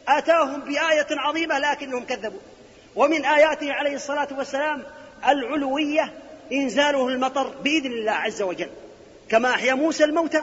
آتاهم 0.08 0.60
بآية 0.60 1.06
عظيمة 1.10 1.58
لكنهم 1.58 2.04
كذبوا. 2.04 2.40
ومن 2.96 3.24
آياته 3.24 3.72
عليه 3.72 3.94
الصلاة 3.94 4.28
والسلام 4.38 4.82
العلوية 5.28 6.12
إنزاله 6.52 7.08
المطر 7.08 7.48
بإذن 7.48 7.92
الله 7.92 8.12
عز 8.12 8.42
وجل. 8.42 8.70
كما 9.28 9.50
أحيا 9.50 9.74
موسى 9.74 10.04
الموتى 10.04 10.42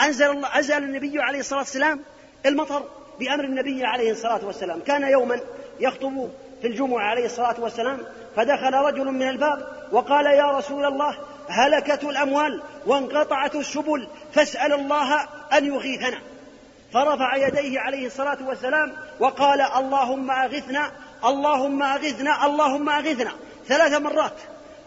أنزل 0.00 0.30
الله 0.30 0.48
أنزل 0.56 0.76
النبي 0.76 1.20
عليه 1.20 1.38
الصلاة 1.38 1.58
والسلام 1.58 2.00
المطر 2.46 2.82
بأمر 3.20 3.44
النبي 3.44 3.84
عليه 3.84 4.10
الصلاة 4.12 4.44
والسلام. 4.44 4.80
كان 4.80 5.02
يوما 5.02 5.40
يخطب 5.80 6.30
في 6.60 6.66
الجمعة 6.66 7.04
عليه 7.04 7.24
الصلاة 7.24 7.60
والسلام 7.60 7.98
فدخل 8.36 8.74
رجل 8.74 9.04
من 9.04 9.28
الباب 9.28 9.88
وقال 9.92 10.26
يا 10.26 10.50
رسول 10.50 10.84
الله 10.84 11.18
هلكت 11.48 12.04
الأموال 12.04 12.62
وانقطعت 12.86 13.54
السبل 13.54 14.08
فاسأل 14.32 14.72
الله 14.72 15.20
أن 15.52 15.64
يغيثنا. 15.64 16.18
فرفع 16.92 17.36
يديه 17.36 17.80
عليه 17.80 18.06
الصلاة 18.06 18.38
والسلام 18.46 18.92
وقال 19.20 19.60
اللهم 19.60 20.30
أغثنا 20.30 20.92
اللهم 21.24 21.82
أغثنا 21.82 22.46
اللهم 22.46 22.88
أغثنا. 22.88 23.32
ثلاث 23.68 23.92
مرات 23.92 24.36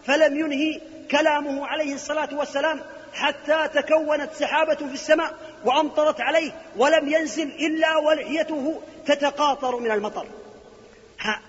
فلم 0.06 0.40
ينهي 0.40 0.82
كلامه 1.12 1.68
عليه 1.68 1.94
الصلاة 1.94 2.30
والسلام 2.32 2.82
حتى 3.16 3.68
تكونت 3.82 4.34
سحابة 4.34 4.76
في 4.76 4.94
السماء 4.94 5.34
وأمطرت 5.66 6.22
عليه 6.22 6.52
ولم 6.78 7.08
ينزل 7.08 7.48
إلا 7.48 7.98
ولحيته 7.98 8.82
تتقاطر 9.06 9.80
من 9.80 9.92
المطر. 9.92 10.28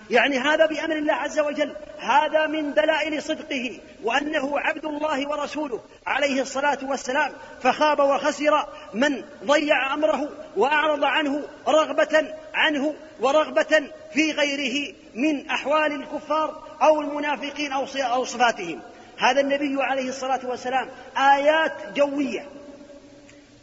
يعني 0.09 0.37
هذا 0.39 0.65
بأمر 0.65 0.95
الله 0.95 1.13
عز 1.13 1.39
وجل. 1.39 1.75
هذا 1.99 2.47
من 2.47 2.73
دلائل 2.73 3.23
صدقه 3.23 3.79
وأنه 4.03 4.59
عبد 4.59 4.85
الله 4.85 5.29
ورسوله 5.29 5.79
عليه 6.07 6.41
الصلاة 6.41 6.77
والسلام. 6.83 7.31
فخاب 7.63 7.99
وخسر 7.99 8.67
من 8.93 9.23
ضيع 9.45 9.93
أمره 9.93 10.29
وأعرض 10.57 11.03
عنه 11.03 11.43
رغبة 11.67 12.35
عنه 12.53 12.93
ورغبة 13.19 13.83
في 14.13 14.31
غيره 14.31 14.95
من 15.15 15.49
أحوال 15.49 15.91
الكفار 15.91 16.63
أو 16.81 17.01
المنافقين 17.01 17.71
أو 18.01 18.25
صفاتهم. 18.25 18.81
هذا 19.17 19.41
النبي 19.41 19.83
عليه 19.83 20.09
الصلاة 20.09 20.39
والسلام 20.43 20.89
آيات 21.17 21.73
جوية. 21.95 22.45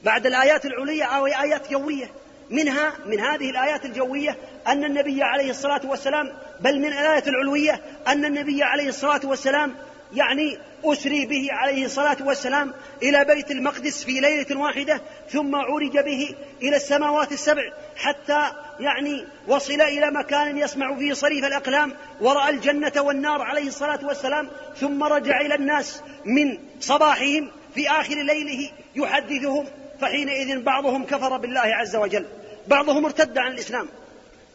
بعد 0.02 0.26
الآيات 0.26 0.66
العلية 0.66 1.04
أو 1.04 1.26
آيات 1.26 1.70
جوية. 1.70 2.10
منها 2.50 2.92
من 3.06 3.20
هذه 3.20 3.50
الآيات 3.50 3.84
الجوية 3.84 4.36
أن 4.66 4.84
النبي 4.84 5.22
عليه 5.22 5.50
الصلاة 5.50 5.80
والسلام 5.84 6.32
بل 6.60 6.78
من 6.78 6.86
الآية 6.86 7.24
العلوية 7.26 7.80
أن 8.08 8.24
النبي 8.24 8.62
عليه 8.62 8.88
الصلاة 8.88 9.20
والسلام 9.24 9.74
يعني 10.14 10.58
أسري 10.84 11.26
به 11.26 11.48
عليه 11.50 11.84
الصلاة 11.84 12.16
والسلام 12.20 12.74
إلى 13.02 13.24
بيت 13.24 13.50
المقدس 13.50 14.04
في 14.04 14.20
ليلة 14.20 14.60
واحدة 14.60 15.00
ثم 15.30 15.54
عرج 15.54 15.98
به 15.98 16.36
إلى 16.62 16.76
السماوات 16.76 17.32
السبع 17.32 17.62
حتى 17.96 18.50
يعني 18.80 19.26
وصل 19.48 19.80
إلى 19.80 20.10
مكان 20.10 20.58
يسمع 20.58 20.96
فيه 20.96 21.12
صريف 21.12 21.44
الأقلام 21.44 21.92
ورأى 22.20 22.50
الجنة 22.50 22.92
والنار 22.96 23.42
عليه 23.42 23.68
الصلاة 23.68 24.06
والسلام 24.06 24.50
ثم 24.76 25.02
رجع 25.02 25.40
إلى 25.40 25.54
الناس 25.54 26.02
من 26.24 26.58
صباحهم 26.80 27.50
في 27.74 27.90
آخر 27.90 28.14
ليله 28.14 28.70
يحدثهم 28.96 29.66
فحينئذ 30.00 30.62
بعضهم 30.62 31.04
كفر 31.04 31.36
بالله 31.36 31.60
عز 31.60 31.96
وجل. 31.96 32.26
بعضهم 32.68 33.04
ارتد 33.04 33.38
عن 33.38 33.52
الإسلام. 33.52 33.88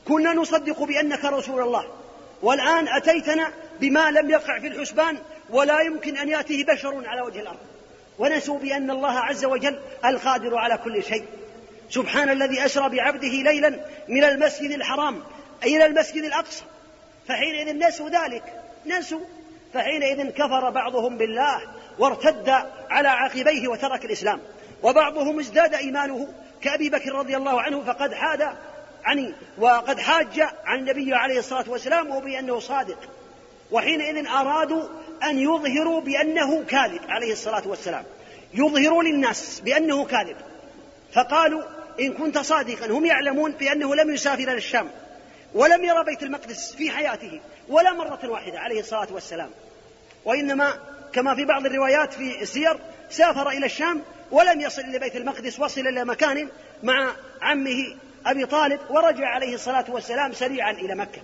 كنا 0.07 0.33
نصدق 0.33 0.83
بأنك 0.83 1.25
رسول 1.25 1.61
الله 1.61 1.85
والآن 2.41 2.87
أتيتنا 2.87 3.49
بما 3.79 4.11
لم 4.11 4.29
يقع 4.29 4.59
في 4.59 4.67
الحسبان 4.67 5.17
ولا 5.51 5.81
يمكن 5.81 6.17
أن 6.17 6.29
يأتيه 6.29 6.65
بشر 6.65 7.07
على 7.07 7.21
وجه 7.21 7.39
الأرض. 7.39 7.59
ونسوا 8.19 8.59
بأن 8.59 8.91
الله 8.91 9.19
عز 9.19 9.45
وجل 9.45 9.79
القادر 10.05 10.57
على 10.57 10.77
كل 10.77 11.03
شيء. 11.03 11.25
سبحان 11.89 12.29
الذي 12.29 12.65
أسرى 12.65 12.89
بعبده 12.89 13.27
ليلا 13.27 13.79
من 14.07 14.23
المسجد 14.23 14.71
الحرام 14.71 15.23
إلى 15.63 15.85
المسجد 15.85 16.23
الأقصى. 16.23 16.63
فحينئذ 17.27 17.88
نسوا 17.88 18.09
ذلك. 18.09 18.43
نسوا. 18.85 19.19
فحينئذ 19.73 20.29
كفر 20.29 20.69
بعضهم 20.69 21.17
بالله 21.17 21.62
وارتد 21.99 22.49
على 22.89 23.07
عقبيه 23.07 23.67
وترك 23.67 24.05
الإسلام. 24.05 24.41
وبعضهم 24.83 25.39
ازداد 25.39 25.73
إيمانه 25.73 26.27
كأبي 26.62 26.89
بكر 26.89 27.15
رضي 27.15 27.38
الله 27.38 27.62
عنه 27.62 27.83
فقد 27.83 28.13
حاد 28.13 28.49
عن 29.03 29.33
وقد 29.57 29.99
حاج 29.99 30.39
عن 30.65 30.79
النبي 30.79 31.13
عليه 31.13 31.39
الصلاة 31.39 31.69
والسلام 31.69 32.09
وبأنه 32.09 32.59
صادق. 32.59 32.97
وحينئذ 33.71 34.27
أرادوا 34.27 34.84
أن 35.23 35.39
يظهروا 35.39 36.01
بأنه 36.01 36.63
كاذب 36.63 37.01
عليه 37.10 37.32
الصلاة 37.32 37.67
والسلام. 37.67 38.03
يظهروا 38.53 39.03
للناس 39.03 39.60
بأنه 39.60 40.05
كاذب. 40.05 40.36
فقالوا 41.13 41.63
إن 41.99 42.13
كنت 42.13 42.38
صادقا 42.38 42.88
هم 42.88 43.05
يعلمون 43.05 43.51
بأنه 43.51 43.95
لم 43.95 44.13
يسافر 44.13 44.43
إلى 44.43 44.53
الشام 44.53 44.89
ولم 45.53 45.84
يرى 45.84 46.03
بيت 46.03 46.23
المقدس 46.23 46.75
في 46.75 46.91
حياته 46.91 47.39
ولا 47.67 47.93
مرة 47.93 48.19
واحدة 48.29 48.60
عليه 48.60 48.79
الصلاة 48.79 49.08
والسلام. 49.12 49.49
وإنما 50.25 50.73
كما 51.13 51.36
في 51.36 51.45
بعض 51.45 51.65
الروايات 51.65 52.13
في 52.13 52.41
السير 52.41 52.77
سافر 53.10 53.49
إلى 53.49 53.65
الشام 53.65 54.01
ولم 54.32 54.62
يصل 54.62 54.82
إلى 54.82 54.99
بيت 54.99 55.15
المقدس 55.15 55.60
وصل 55.60 55.82
إلى 55.82 56.05
مكان 56.05 56.49
مع 56.84 57.12
عمه 57.41 57.95
أبي 58.25 58.45
طالب 58.45 58.79
ورجع 58.89 59.27
عليه 59.27 59.55
الصلاة 59.55 59.86
والسلام 59.89 60.34
سريعا 60.34 60.71
إلى 60.71 60.95
مكة. 60.95 61.21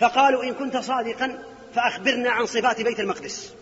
فقالوا 0.00 0.44
إن 0.44 0.54
كنت 0.54 0.76
صادقا 0.76 1.42
فأخبرنا 1.74 2.30
عن 2.30 2.46
صفات 2.46 2.80
بيت 2.80 3.00
المقدس. 3.00 3.54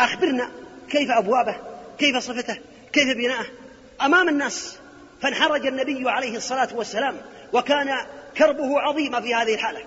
أخبرنا 0.00 0.50
كيف 0.90 1.10
أبوابه 1.10 1.56
كيف 1.98 2.16
صفته 2.16 2.58
كيف 2.92 3.16
بناءه. 3.16 3.46
أمام 4.02 4.28
الناس 4.28 4.78
فانحرج 5.22 5.66
النبي 5.66 6.10
عليه 6.10 6.36
الصلاة 6.36 6.68
والسلام 6.74 7.16
وكان 7.52 7.96
كربه 8.36 8.80
عظيما 8.80 9.20
في 9.20 9.34
هذه 9.34 9.54
الحالة. 9.54 9.80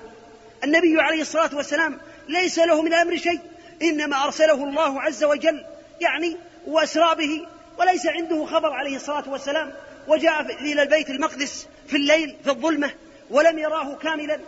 النبي 0.63 1.01
عليه 1.01 1.21
الصلاة 1.21 1.55
والسلام 1.55 1.99
ليس 2.27 2.59
له 2.59 2.81
من 2.81 2.93
الأمر 2.93 3.17
شيء 3.17 3.39
إنما 3.81 4.23
أرسله 4.23 4.63
الله 4.63 5.01
عز 5.01 5.23
وجل 5.23 5.65
يعني 6.01 6.37
وأسرى 6.67 7.15
به 7.15 7.47
وليس 7.79 8.07
عنده 8.07 8.45
خبر 8.45 8.73
عليه 8.73 8.95
الصلاة 8.95 9.29
والسلام. 9.29 9.73
وجاء 10.07 10.41
إلى 10.41 10.81
البيت 10.81 11.09
المقدس 11.09 11.67
في 11.87 11.97
الليل 11.97 12.35
في 12.43 12.49
الظلمة 12.49 12.91
ولم 13.29 13.59
يراه 13.59 13.95
كاملا. 13.95 14.39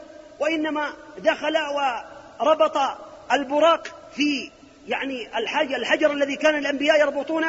وإنما 0.41 0.93
دخل 1.17 1.57
وربط 1.57 2.77
البراق 3.31 3.87
في 4.15 4.51
يعني 4.87 5.37
الحجر, 5.37 5.75
الحجر 5.75 6.11
الذي 6.11 6.35
كان 6.35 6.55
الأنبياء 6.55 6.99
يربطون 6.99 7.43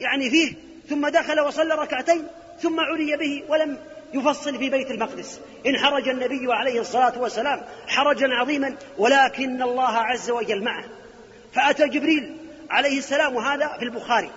يعني 0.00 0.30
فيه 0.30 0.54
ثم 0.88 1.08
دخل 1.08 1.40
وصلى 1.40 1.74
ركعتين 1.74 2.26
ثم 2.60 2.80
عري 2.80 3.16
به 3.16 3.44
ولم 3.48 3.78
يفصل 4.14 4.58
في 4.58 4.70
بيت 4.70 4.90
المقدس. 4.90 5.40
انحرج 5.66 6.08
النبي 6.08 6.52
عليه 6.52 6.80
الصلاة 6.80 7.18
والسلام 7.18 7.62
حرجا 7.86 8.28
عظيما 8.34 8.76
ولكن 8.98 9.62
الله 9.62 9.98
عز 9.98 10.30
وجل 10.30 10.64
معه. 10.64 10.84
فأتى 11.54 11.88
جبريل 11.88 12.36
عليه 12.70 12.98
السلام 12.98 13.34
وهذا 13.34 13.76
في 13.78 13.84
البخاري. 13.84 14.30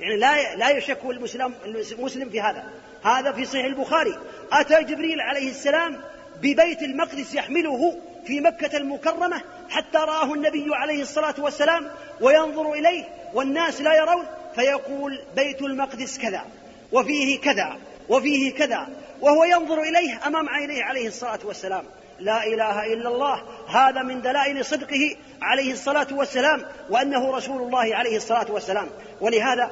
يعني 0.00 0.16
لا 0.16 0.56
لا 0.56 0.70
يشك 0.70 0.98
المسلم 1.04 1.54
المسلم 1.64 2.30
في 2.30 2.40
هذا. 2.40 2.64
هذا 3.04 3.32
في 3.32 3.44
صحيح 3.44 3.64
البخاري. 3.64 4.18
أتى 4.52 4.82
جبريل 4.82 5.20
عليه 5.20 5.50
السلام 5.50 6.00
ببيت 6.42 6.82
المقدس 6.82 7.34
يحمله 7.34 7.98
في 8.26 8.40
مكة 8.40 8.76
المكرمة 8.76 9.42
حتى 9.70 9.98
رآه 9.98 10.34
النبي 10.34 10.74
عليه 10.74 11.02
الصلاة 11.02 11.34
والسلام 11.38 11.90
وينظر 12.20 12.72
إليه 12.72 13.04
والناس 13.34 13.80
لا 13.80 13.94
يرون 13.94 14.26
فيقول 14.54 15.20
بيت 15.36 15.62
المقدس 15.62 16.18
كذا 16.18 16.44
وفيه 16.92 17.40
كذا 17.40 17.78
وفيه 18.08 18.54
كذا 18.54 18.88
وهو 19.20 19.44
ينظر 19.44 19.82
إليه 19.82 20.26
أمام 20.26 20.48
عينيه 20.48 20.84
عليه 20.84 21.08
الصلاة 21.08 21.38
والسلام. 21.44 21.84
لا 22.20 22.46
إله 22.46 22.92
إلا 22.92 23.08
الله. 23.08 23.42
هذا 23.68 24.02
من 24.02 24.22
دلائل 24.22 24.64
صدقه 24.64 25.16
عليه 25.42 25.72
الصلاة 25.72 26.06
والسلام 26.10 26.64
وأنه 26.90 27.36
رسول 27.36 27.62
الله 27.62 27.96
عليه 27.96 28.16
الصلاة 28.16 28.50
والسلام. 28.50 28.88
ولهذا 29.20 29.70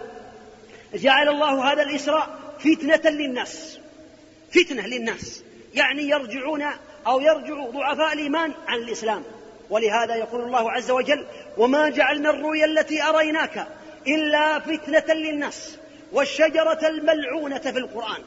جعل 0.94 1.28
الله 1.28 1.72
هذا 1.72 1.82
الإسراء 1.82 2.28
فتنة 2.58 3.10
للناس. 3.10 3.78
فتنة 4.52 4.86
للناس. 4.86 5.42
يعني 5.74 6.02
يرجعون 6.02 6.64
أو 7.06 7.20
يرجع 7.20 7.70
ضعفاء 7.70 8.12
الإيمان 8.12 8.52
عن 8.68 8.78
الإسلام. 8.78 9.22
ولهذا 9.70 10.14
يقول 10.14 10.40
الله 10.40 10.72
عز 10.72 10.90
وجل 10.90 11.26
وما 11.58 11.88
جعلنا 11.88 12.30
الرؤيا 12.30 12.64
التي 12.64 13.02
أريناك 13.02 13.66
إلا 14.06 14.58
فتنة 14.58 15.14
للناس 15.14 15.78
والشجرة 16.12 16.88
الملعونة 16.88 17.58
في 17.58 17.78
القرآن. 17.78 18.22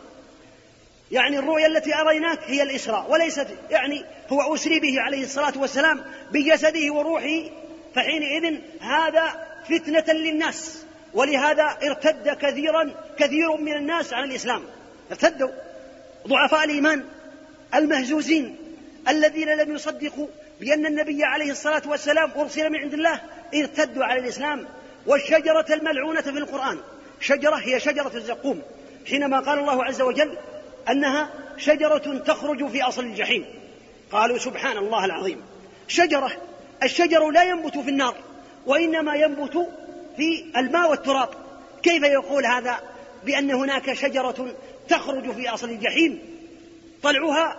يعني 1.11 1.39
الرؤيا 1.39 1.67
التي 1.67 1.95
أريناك 1.95 2.39
هي 2.45 2.63
الإسراء 2.63 3.11
وليست 3.11 3.47
يعني 3.69 4.05
هو 4.29 4.55
أسري 4.55 4.79
به 4.79 5.01
عليه 5.01 5.23
الصلاة 5.23 5.53
والسلام 5.55 6.03
بجسده 6.31 6.93
وروحه 6.93 7.49
فحينئذ 7.95 8.59
هذا 8.81 9.47
فتنة 9.69 10.13
للناس. 10.13 10.85
ولهذا 11.13 11.77
ارتد 11.83 12.29
كثيرا 12.29 12.93
كثير 13.19 13.57
من 13.57 13.73
الناس 13.73 14.13
عن 14.13 14.23
الإسلام. 14.23 14.63
ارتدوا. 15.11 15.49
ضعفاء 16.27 16.63
الإيمان. 16.63 17.05
المهزوزين 17.75 18.55
الذين 19.07 19.49
لم 19.49 19.75
يصدقوا 19.75 20.27
بأن 20.59 20.85
النبي 20.85 21.23
عليه 21.23 21.51
الصلاة 21.51 21.81
والسلام 21.85 22.31
أرسل 22.35 22.69
من 22.69 22.79
عند 22.79 22.93
الله 22.93 23.21
ارتدوا 23.55 24.03
على 24.03 24.19
الإسلام 24.19 24.65
والشجرة 25.05 25.65
الملعونة 25.69 26.21
في 26.21 26.29
القرآن. 26.29 26.79
شجرة 27.19 27.55
هي 27.55 27.79
شجرة 27.79 28.11
الزقوم. 28.15 28.61
حينما 29.07 29.39
قال 29.39 29.59
الله 29.59 29.83
عز 29.85 30.01
وجل 30.01 30.37
أنها 30.89 31.29
شجرة 31.57 32.17
تخرج 32.17 32.67
في 32.67 32.83
أصل 32.83 33.03
الجحيم. 33.03 33.45
قالوا 34.11 34.37
سبحان 34.37 34.77
الله 34.77 35.05
العظيم. 35.05 35.41
شجرة 35.87 36.31
الشجر 36.83 37.29
لا 37.29 37.43
ينبت 37.43 37.77
في 37.77 37.89
النار 37.89 38.15
وإنما 38.65 39.15
ينبت 39.15 39.67
في 40.17 40.45
الماء 40.57 40.89
والتراب. 40.89 41.29
كيف 41.83 42.03
يقول 42.03 42.45
هذا؟ 42.45 42.79
بأن 43.25 43.51
هناك 43.51 43.93
شجرة 43.93 44.55
تخرج 44.89 45.31
في 45.31 45.49
أصل 45.49 45.69
الجحيم 45.69 46.32
طلعها 47.03 47.55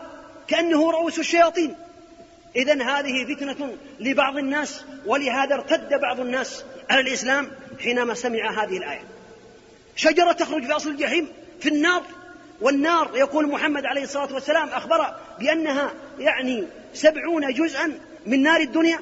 كأنه 0.48 0.90
رؤوس 0.90 1.18
الشياطين. 1.18 1.74
إذا 2.56 2.82
هذه 2.82 3.34
فتنة 3.34 3.76
لبعض 4.00 4.36
الناس 4.36 4.84
ولهذا 5.06 5.54
ارتد 5.54 6.00
بعض 6.00 6.20
الناس 6.20 6.64
على 6.90 7.00
الإسلام 7.00 7.50
حينما 7.80 8.14
سمع 8.14 8.64
هذه 8.64 8.76
الآية. 8.76 9.04
شجرة 9.96 10.32
تخرج 10.32 10.64
في 10.66 10.72
أصل 10.72 10.90
الجحيم 10.90 11.28
في 11.60 11.68
النار 11.68 12.02
والنار 12.60 13.10
يقول 13.14 13.48
محمد 13.48 13.86
عليه 13.86 14.02
الصلاة 14.02 14.34
والسلام 14.34 14.68
أخبر 14.68 15.14
بأنها 15.38 15.92
يعني 16.18 16.64
سبعون 16.94 17.52
جزءا 17.52 17.98
من 18.26 18.42
نار 18.42 18.60
الدنيا. 18.60 18.98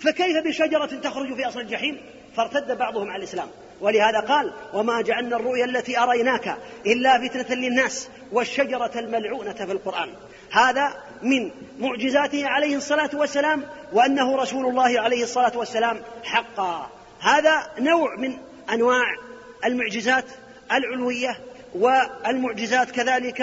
فكيف 0.00 0.36
بشجرة 0.44 0.86
تخرج 0.86 1.34
في 1.34 1.48
أصل 1.48 1.60
الجحيم؟ 1.60 2.00
فارتد 2.36 2.78
بعضهم 2.78 3.10
على 3.10 3.18
الإسلام. 3.18 3.48
ولهذا 3.84 4.20
قال 4.20 4.52
وما 4.72 5.02
جعلنا 5.02 5.36
الرؤيا 5.36 5.64
التي 5.64 5.98
أريناك 5.98 6.56
إلا 6.86 7.28
فتنة 7.28 7.56
للناس 7.56 8.08
والشجرة 8.32 8.90
الملعونة 8.96 9.52
في 9.52 9.72
القرآن. 9.72 10.14
هذا 10.50 10.94
من 11.22 11.50
معجزاته 11.78 12.46
عليه 12.46 12.76
الصلاة 12.76 13.10
والسلام 13.14 13.62
وأنه 13.92 14.36
رسول 14.36 14.66
الله 14.66 15.00
عليه 15.00 15.22
الصلاة 15.22 15.58
والسلام 15.58 16.02
حقا. 16.22 16.90
هذا 17.20 17.70
نوع 17.78 18.16
من 18.16 18.38
أنواع 18.72 19.16
المعجزات 19.64 20.24
العلوية 20.72 21.38
والمعجزات 21.74 22.90
كذلك 22.90 23.40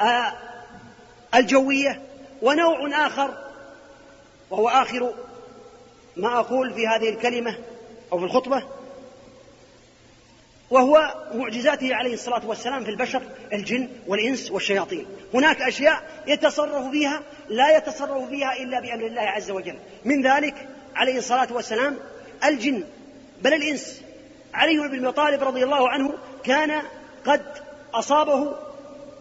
آه، 0.00 0.32
الجوية 1.34 2.02
ونوع 2.42 3.06
آخر 3.06 3.38
وهو 4.50 4.68
آخر 4.68 5.14
ما 6.16 6.38
أقول 6.40 6.74
في 6.74 6.86
هذه 6.86 7.08
الكلمة 7.08 7.56
أو 8.12 8.18
في 8.18 8.24
الخطبة 8.24 8.62
وهو 10.70 11.14
معجزاته 11.34 11.94
عليه 11.94 12.14
الصلاة 12.14 12.46
والسلام 12.46 12.84
في 12.84 12.90
البشر 12.90 13.22
الجن 13.52 13.88
والإنس 14.06 14.50
والشياطين. 14.50 15.06
هناك 15.34 15.62
أشياء 15.62 16.22
يتصرف 16.26 16.90
فيها 16.90 17.22
لا 17.48 17.76
يتصرف 17.76 18.28
فيها 18.28 18.52
إلا 18.56 18.80
بأمر 18.80 19.06
الله 19.06 19.22
عز 19.22 19.50
وجل. 19.50 19.78
من 20.04 20.26
ذلك 20.26 20.68
عليه 20.94 21.18
الصلاة 21.18 21.48
والسلام 21.52 21.96
الجن 22.44 22.84
بل 23.42 23.54
الإنس. 23.54 24.02
علي 24.54 24.88
بن 24.88 25.10
طالب 25.10 25.42
رضي 25.42 25.64
الله 25.64 25.88
عنه 25.88 26.14
كان 26.44 26.82
قد 27.26 27.42
أصابه 27.94 28.54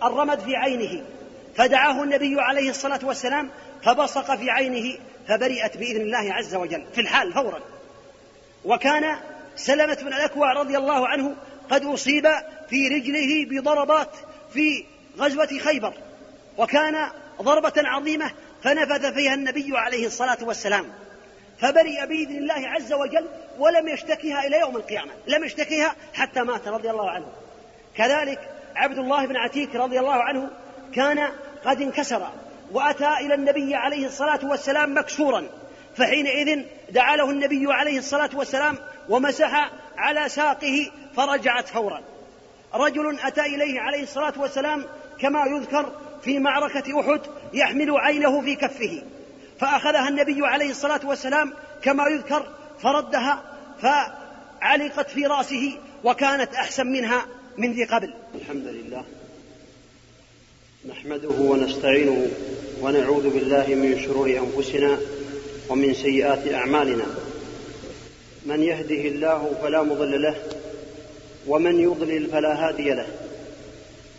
الرمد 0.04 0.40
في 0.40 0.56
عينه 0.56 1.04
فدعاه 1.56 2.04
النبي 2.04 2.42
عليه 2.42 2.70
الصلاة 2.70 3.00
والسلام 3.04 3.50
فبصق 3.84 4.36
في 4.36 4.50
عينه 4.50 4.98
فبرئت 5.28 5.78
بإذن 5.78 6.02
الله 6.02 6.34
عز 6.34 6.56
وجل. 6.56 6.86
في 6.94 7.02
الحال 7.02 7.34
فورا. 7.34 7.60
وكان 8.68 9.18
سلمة 9.56 9.98
بن 10.02 10.08
الأكوع 10.08 10.54
رضي 10.54 10.78
الله 10.78 11.08
عنه 11.08 11.36
قد 11.70 11.86
أصيب 11.86 12.28
في 12.70 12.88
رجله 12.88 13.46
بضربات 13.50 14.10
في 14.54 14.86
غزوة 15.20 15.60
خيبر 15.60 15.94
وكان 16.58 17.10
ضربة 17.42 17.74
عظيمة 17.78 18.32
فنفذ 18.64 19.14
فيها 19.14 19.34
النبي 19.34 19.78
عليه 19.78 20.08
الصلاة 20.08 20.38
والسلام. 20.42 20.86
فبرئ 21.60 22.06
بإذن 22.06 22.38
الله 22.38 22.70
عز 22.70 22.94
وجل 22.94 23.28
ولم 23.60 23.88
يشتكيها 23.88 24.48
إلى 24.48 24.60
يوم 24.60 24.78
القيامة 24.78 25.12
لم 25.28 25.44
يشتكيها 25.44 25.96
حتى 26.14 26.42
مات 26.42 26.68
رضي 26.68 26.90
الله 26.90 27.10
عنه. 27.10 27.28
كذلك 27.98 28.40
عبد 28.76 28.98
الله 28.98 29.26
بن 29.26 29.38
عتيك 29.38 29.76
رضي 29.76 30.00
الله 30.00 30.24
عنه 30.24 30.50
كان 30.94 31.30
قد 31.66 31.82
انكسر 31.82 32.28
وأتى 32.72 33.14
إلى 33.14 33.34
النبي 33.34 33.76
عليه 33.76 34.08
الصلاة 34.08 34.40
والسلام 34.44 34.98
مكسورا. 34.98 35.48
فحينئذ 35.98 36.64
دعا 36.90 37.16
له 37.16 37.32
النبي 37.32 37.74
عليه 37.74 37.98
الصلاة 37.98 38.30
والسلام 38.34 38.78
ومسح 39.10 39.72
على 39.98 40.30
ساقه 40.30 40.92
فرجعت 41.16 41.68
فورا. 41.68 42.02
رجل 42.74 43.20
أتى 43.20 43.42
إليه 43.42 43.80
عليه 43.80 44.04
الصلاة 44.04 44.34
والسلام 44.38 44.86
كما 45.20 45.46
يذكر 45.46 45.92
في 46.22 46.40
معركة 46.40 47.00
أحد 47.00 47.22
يحمل 47.54 47.98
عينه 47.98 48.42
في 48.42 48.56
كفه. 48.56 49.04
فأخذها 49.60 50.10
النبي 50.10 50.48
عليه 50.48 50.70
الصلاة 50.70 51.00
والسلام 51.04 51.54
كما 51.82 52.08
يذكر 52.08 52.48
فردها 52.82 53.44
فعلقت 53.82 55.10
في 55.10 55.26
رأسه 55.26 55.78
وكانت 56.04 56.54
أحسن 56.54 56.88
منها 56.88 57.26
من 57.58 57.74
ذي 57.74 57.84
قبل. 57.84 58.14
الحمد 58.36 58.68
لله. 58.68 59.04
نحمده 60.90 61.30
ونستعينه 61.30 62.28
ونعوذ 62.82 63.30
بالله 63.30 63.66
من 63.68 64.00
شرور 64.04 64.30
أنفسنا 64.30 64.98
ومن 65.70 65.94
سيئات 65.94 66.54
أعمالنا. 66.54 67.06
من 68.46 68.64
يهده 68.64 68.96
الله 68.96 69.52
فلا 69.62 69.84
مضل 69.84 70.22
له 70.22 70.36
ومن 71.48 71.80
يضلل 71.80 72.28
فلا 72.28 72.68
هادي 72.68 72.90
له. 72.90 73.08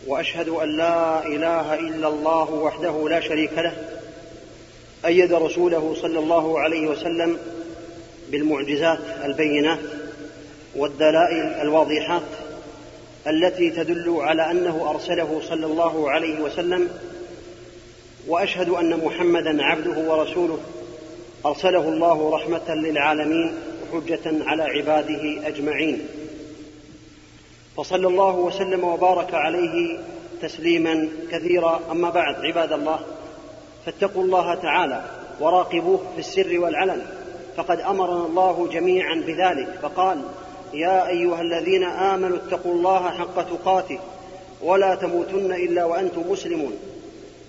وأشهد 0.06 0.48
أن 0.48 0.76
لا 0.76 1.26
إله 1.26 1.74
إلا 1.74 2.08
الله 2.08 2.52
وحده 2.52 3.08
لا 3.08 3.20
شريك 3.20 3.52
له 3.52 3.72
أيد 5.06 5.32
رسوله 5.32 5.96
صلى 6.02 6.18
الله 6.18 6.61
عليه 6.61 6.88
وسلم 6.88 7.38
بالمعجزات 8.30 8.98
البينات 9.24 9.78
والدلائل 10.76 11.61
الواضحات 11.61 12.22
التي 13.26 13.70
تدل 13.70 14.16
على 14.20 14.50
أنه 14.50 14.90
أرسله 14.90 15.40
صلى 15.48 15.66
الله 15.66 16.11
عليه 16.11 16.40
وسلم 16.40 16.88
وأشهد 18.28 18.68
أن 18.68 19.04
محمدا 19.04 19.62
عبده 19.62 20.11
ورسوله. 20.11 20.58
أرسله 21.46 21.88
الله 21.88 22.31
رحمة 22.31 22.74
للعالمين 22.74 23.55
حجه 23.92 24.20
على 24.24 24.62
عباده 24.62 25.48
أجمعين. 25.48 26.07
وصلى 27.77 28.09
الله 28.09 28.37
وسلم 28.37 28.85
وبارك 28.85 29.35
عليه 29.35 29.98
تسليما 30.42 31.09
كثيرا. 31.31 31.81
أما 31.90 32.11
بعد 32.11 32.35
عباد 32.44 32.72
الله 32.72 33.01
فاتقوا 33.87 34.22
الله 34.22 34.55
تعالى 34.55 35.05
وراقبوه 35.40 36.01
في 36.14 36.18
السر 36.18 36.59
والعلن. 36.59 37.03
فقد 37.57 37.81
أمرنا 37.81 38.27
الله 38.27 38.68
جميعا 38.72 39.14
بذلك. 39.14 39.79
فقال 39.83 40.22
يا 40.74 41.09
أيها 41.09 41.40
الذين 41.40 41.85
آمنوا 41.85 42.37
اتقوا 42.37 42.74
الله 42.74 43.11
حق 43.11 43.42
تقاته 43.42 43.98
ولا 44.62 44.94
تموتن 44.94 45.53
إلا 45.53 45.85
وأنتم 45.85 46.31
مسلمون. 46.31 46.77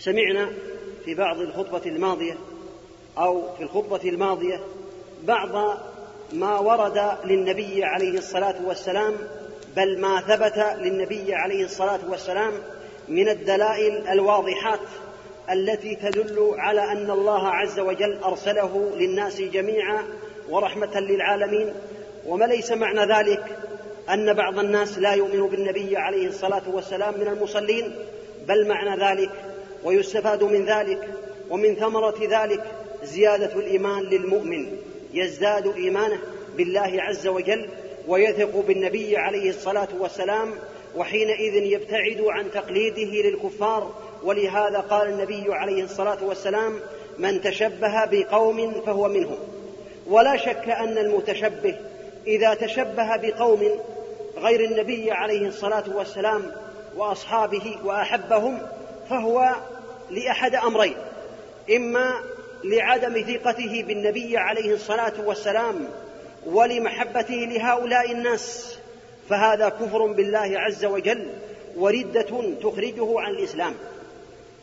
سمعنا 0.00 0.48
في 1.04 1.14
بعض 1.14 1.40
الخطبة 1.40 1.82
الماضية 1.86 2.36
أو 3.18 3.56
في 3.56 3.62
الخطبة 3.62 4.08
الماضية 4.08 4.60
بعض 5.24 5.78
ما 6.32 6.58
ورد 6.58 7.16
للنبي 7.24 7.84
عليه 7.84 8.18
الصلاة 8.18 8.54
والسلام 8.64 9.14
بل 9.76 10.00
ما 10.00 10.20
ثبت 10.20 10.78
للنبي 10.78 11.34
عليه 11.34 11.64
الصلاة 11.64 12.00
والسلام 12.08 12.52
من 13.08 13.28
الدلائل 13.28 14.08
الواضحات 14.08 14.80
التي 15.50 15.96
تدل 15.96 16.54
على 16.58 16.92
أن 16.92 17.10
الله 17.10 17.48
عز 17.48 17.80
وجل 17.80 18.18
أرسله 18.24 18.90
للناس 18.96 19.40
جميعا 19.40 20.04
ورحمة 20.48 21.00
للعالمين. 21.00 21.74
وما 22.26 22.44
ليس 22.44 22.72
معنى 22.72 23.14
ذلك 23.14 23.44
أن 24.10 24.32
بعض 24.32 24.58
الناس 24.58 24.98
لا 24.98 25.12
يؤمن 25.14 25.48
بالنبي 25.48 25.96
عليه 25.96 26.28
الصلاة 26.28 26.62
والسلام 26.72 27.14
من 27.20 27.26
المصلين 27.26 27.94
بل 28.48 28.68
معنى 28.68 29.04
ذلك 29.04 29.30
ويستفاد 29.84 30.44
من 30.44 30.64
ذلك 30.64 31.08
ومن 31.50 31.74
ثمرة 31.74 32.18
ذلك 32.30 32.64
زيادة 33.04 33.54
الإيمان 33.56 34.02
للمؤمن 34.02 34.76
يزداد 35.14 35.74
إيمانه 35.76 36.18
بالله 36.56 37.02
عز 37.02 37.26
وجل 37.26 37.68
ويثق 38.08 38.56
بالنبي 38.66 39.16
عليه 39.16 39.50
الصلاة 39.50 39.88
والسلام 39.98 40.52
وحينئذ 40.96 41.54
يبتعد 41.54 42.20
عن 42.20 42.50
تقليده 42.50 43.28
للكفار. 43.28 43.94
ولهذا 44.22 44.78
قال 44.78 45.08
النبي 45.08 45.54
عليه 45.54 45.84
الصلاة 45.84 46.24
والسلام 46.24 46.80
من 47.18 47.40
تشبه 47.40 48.04
بقوم 48.04 48.80
فهو 48.86 49.08
منهم. 49.08 49.38
ولا 50.06 50.36
شك 50.36 50.68
أن 50.68 50.98
المتشبه 50.98 51.76
إذا 52.26 52.54
تشبه 52.54 53.16
بقوم 53.16 53.68
غير 54.38 54.64
النبي 54.64 55.10
عليه 55.10 55.46
الصلاة 55.48 55.84
والسلام 55.96 56.42
وأصحابه 56.96 57.76
وأحبهم 57.84 58.58
فهو 59.10 59.54
لأحد 60.10 60.54
أمرين 60.54 60.96
إما 61.76 62.20
لعدم 62.64 63.22
ثقته 63.22 63.84
بالنبي 63.86 64.38
عليه 64.38 64.74
الصلاة 64.74 65.12
والسلام 65.24 65.88
ولمحبته 66.46 67.34
لهؤلاء 67.34 68.12
الناس 68.12 68.76
فهذا 69.28 69.68
كفر 69.68 70.06
بالله 70.06 70.52
عز 70.54 70.84
وجل 70.84 71.26
وردة 71.76 72.54
تخرجه 72.62 73.20
عن 73.20 73.30
الإسلام. 73.30 73.74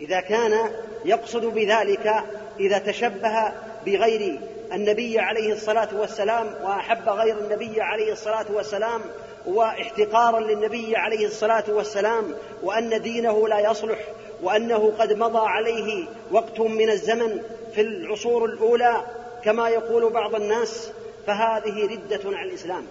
إذا 0.01 0.19
كان 0.19 0.71
يقصد 1.05 1.45
بذلك 1.45 2.13
إذا 2.59 2.77
تشبه 2.77 3.51
بغير 3.85 4.39
النبي 4.73 5.19
عليه 5.19 5.53
الصلاة 5.53 5.89
والسلام 5.93 6.55
وأحب 6.63 7.09
غير 7.09 7.37
النبي 7.37 7.81
عليه 7.81 8.11
الصلاة 8.11 8.45
والسلام 8.53 9.01
واحتقارا 9.45 10.39
للنبي 10.39 10.95
عليه 10.95 11.27
الصلاة 11.27 11.63
والسلام 11.67 12.35
وأن 12.63 13.01
دينه 13.01 13.47
لا 13.47 13.71
يصلح 13.71 13.99
وأنه 14.43 14.93
قد 14.99 15.13
مضى 15.13 15.47
عليه 15.47 16.05
وقت 16.31 16.59
من 16.59 16.89
الزمن 16.89 17.41
في 17.75 17.81
العصور 17.81 18.45
الأولى 18.45 19.01
كما 19.43 19.69
يقول 19.69 20.09
بعض 20.13 20.35
الناس 20.35 20.91
فهذه 21.27 21.85
ردة 21.85 22.37
عن 22.37 22.45
الإسلام. 22.45 22.83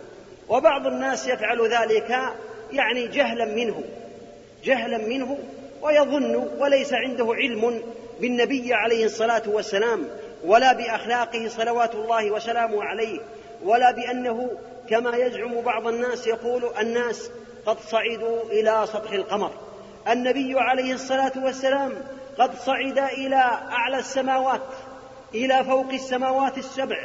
وبعض 0.49 0.87
الناس 0.87 1.29
يفعل 1.29 1.69
ذلك 1.69 2.19
يعني 2.73 3.07
جهلا 3.09 3.45
منه 3.45 3.85
جهلا 4.65 4.99
منه 4.99 5.39
ويظن 5.83 6.49
وليس 6.59 6.93
عنده 6.93 7.35
علم 7.35 7.83
بالنبي 8.21 8.75
عليه 8.75 9.05
الصلاة 9.05 9.43
والسلام 9.47 10.09
ولا 10.45 10.73
بأخلاقه 10.73 11.49
صلوات 11.49 11.95
الله 11.95 12.31
وسلامه 12.31 12.85
عليه 12.85 13.21
ولا 13.65 13.91
بأنه 13.91 14.51
كما 14.91 15.17
يزعم 15.17 15.61
بعض 15.61 15.87
الناس 15.87 16.27
يقول 16.27 16.63
الناس 16.81 17.31
قد 17.67 17.77
صعدوا 17.81 18.43
إلى 18.43 18.85
سطح 18.87 19.13
القمر. 19.13 19.51
النبي 20.09 20.61
عليه 20.61 20.95
الصلاة 20.95 21.33
والسلام 21.37 21.93
قد 22.39 22.59
صعد 22.59 22.99
إلى 22.99 23.37
أعلى 23.71 23.99
السماوات 23.99 24.63
إلى 25.35 25.65
فوق 25.65 25.93
السماوات 25.93 26.59
السبع 26.59 26.97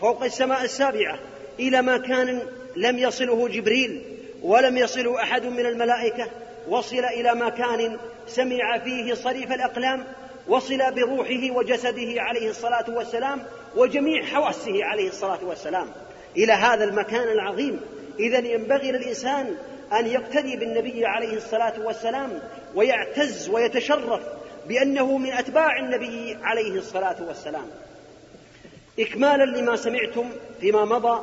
فوق 0.00 0.24
السماء 0.24 0.64
السابعة 0.64 1.18
إلى 1.58 1.82
مكان 1.82 2.40
لم 2.76 2.98
يصله 2.98 3.48
جبريل 3.48 4.02
ولم 4.42 4.76
يصله 4.76 5.22
أحد 5.22 5.44
من 5.46 5.66
الملائكة 5.66 6.26
وصل 6.68 7.04
إلى 7.04 7.34
مكان 7.34 7.98
سمع 8.26 8.78
فيه 8.78 9.14
صريف 9.14 9.52
الأقلام 9.52 10.04
وصل 10.48 10.78
بروحه 10.94 11.50
وجسده 11.50 12.22
عليه 12.22 12.50
الصلاة 12.50 12.84
والسلام 12.88 13.42
وجميع 13.76 14.24
حواسه 14.24 14.84
عليه 14.84 15.08
الصلاة 15.08 15.44
والسلام. 15.44 15.86
إلى 16.36 16.52
هذا 16.52 16.84
المكان 16.84 17.28
العظيم. 17.28 17.80
اذا 18.18 18.38
ينبغي 18.38 18.92
للإنسان 18.92 19.56
أن 19.92 20.06
يقتدي 20.06 20.56
بالنبي 20.56 21.06
عليه 21.06 21.36
الصلاة 21.36 21.80
والسلام 21.80 22.40
ويعتز 22.74 23.48
ويتشرف 23.48 24.20
بأنه 24.66 25.18
من 25.18 25.32
أتباع 25.32 25.78
النبي 25.78 26.38
عليه 26.42 26.72
الصلاة 26.72 27.16
والسلام. 27.28 27.66
اكمالا 28.98 29.44
لما 29.44 29.76
سمعتم 29.76 30.30
فيما 30.60 30.84
مضى 30.84 31.22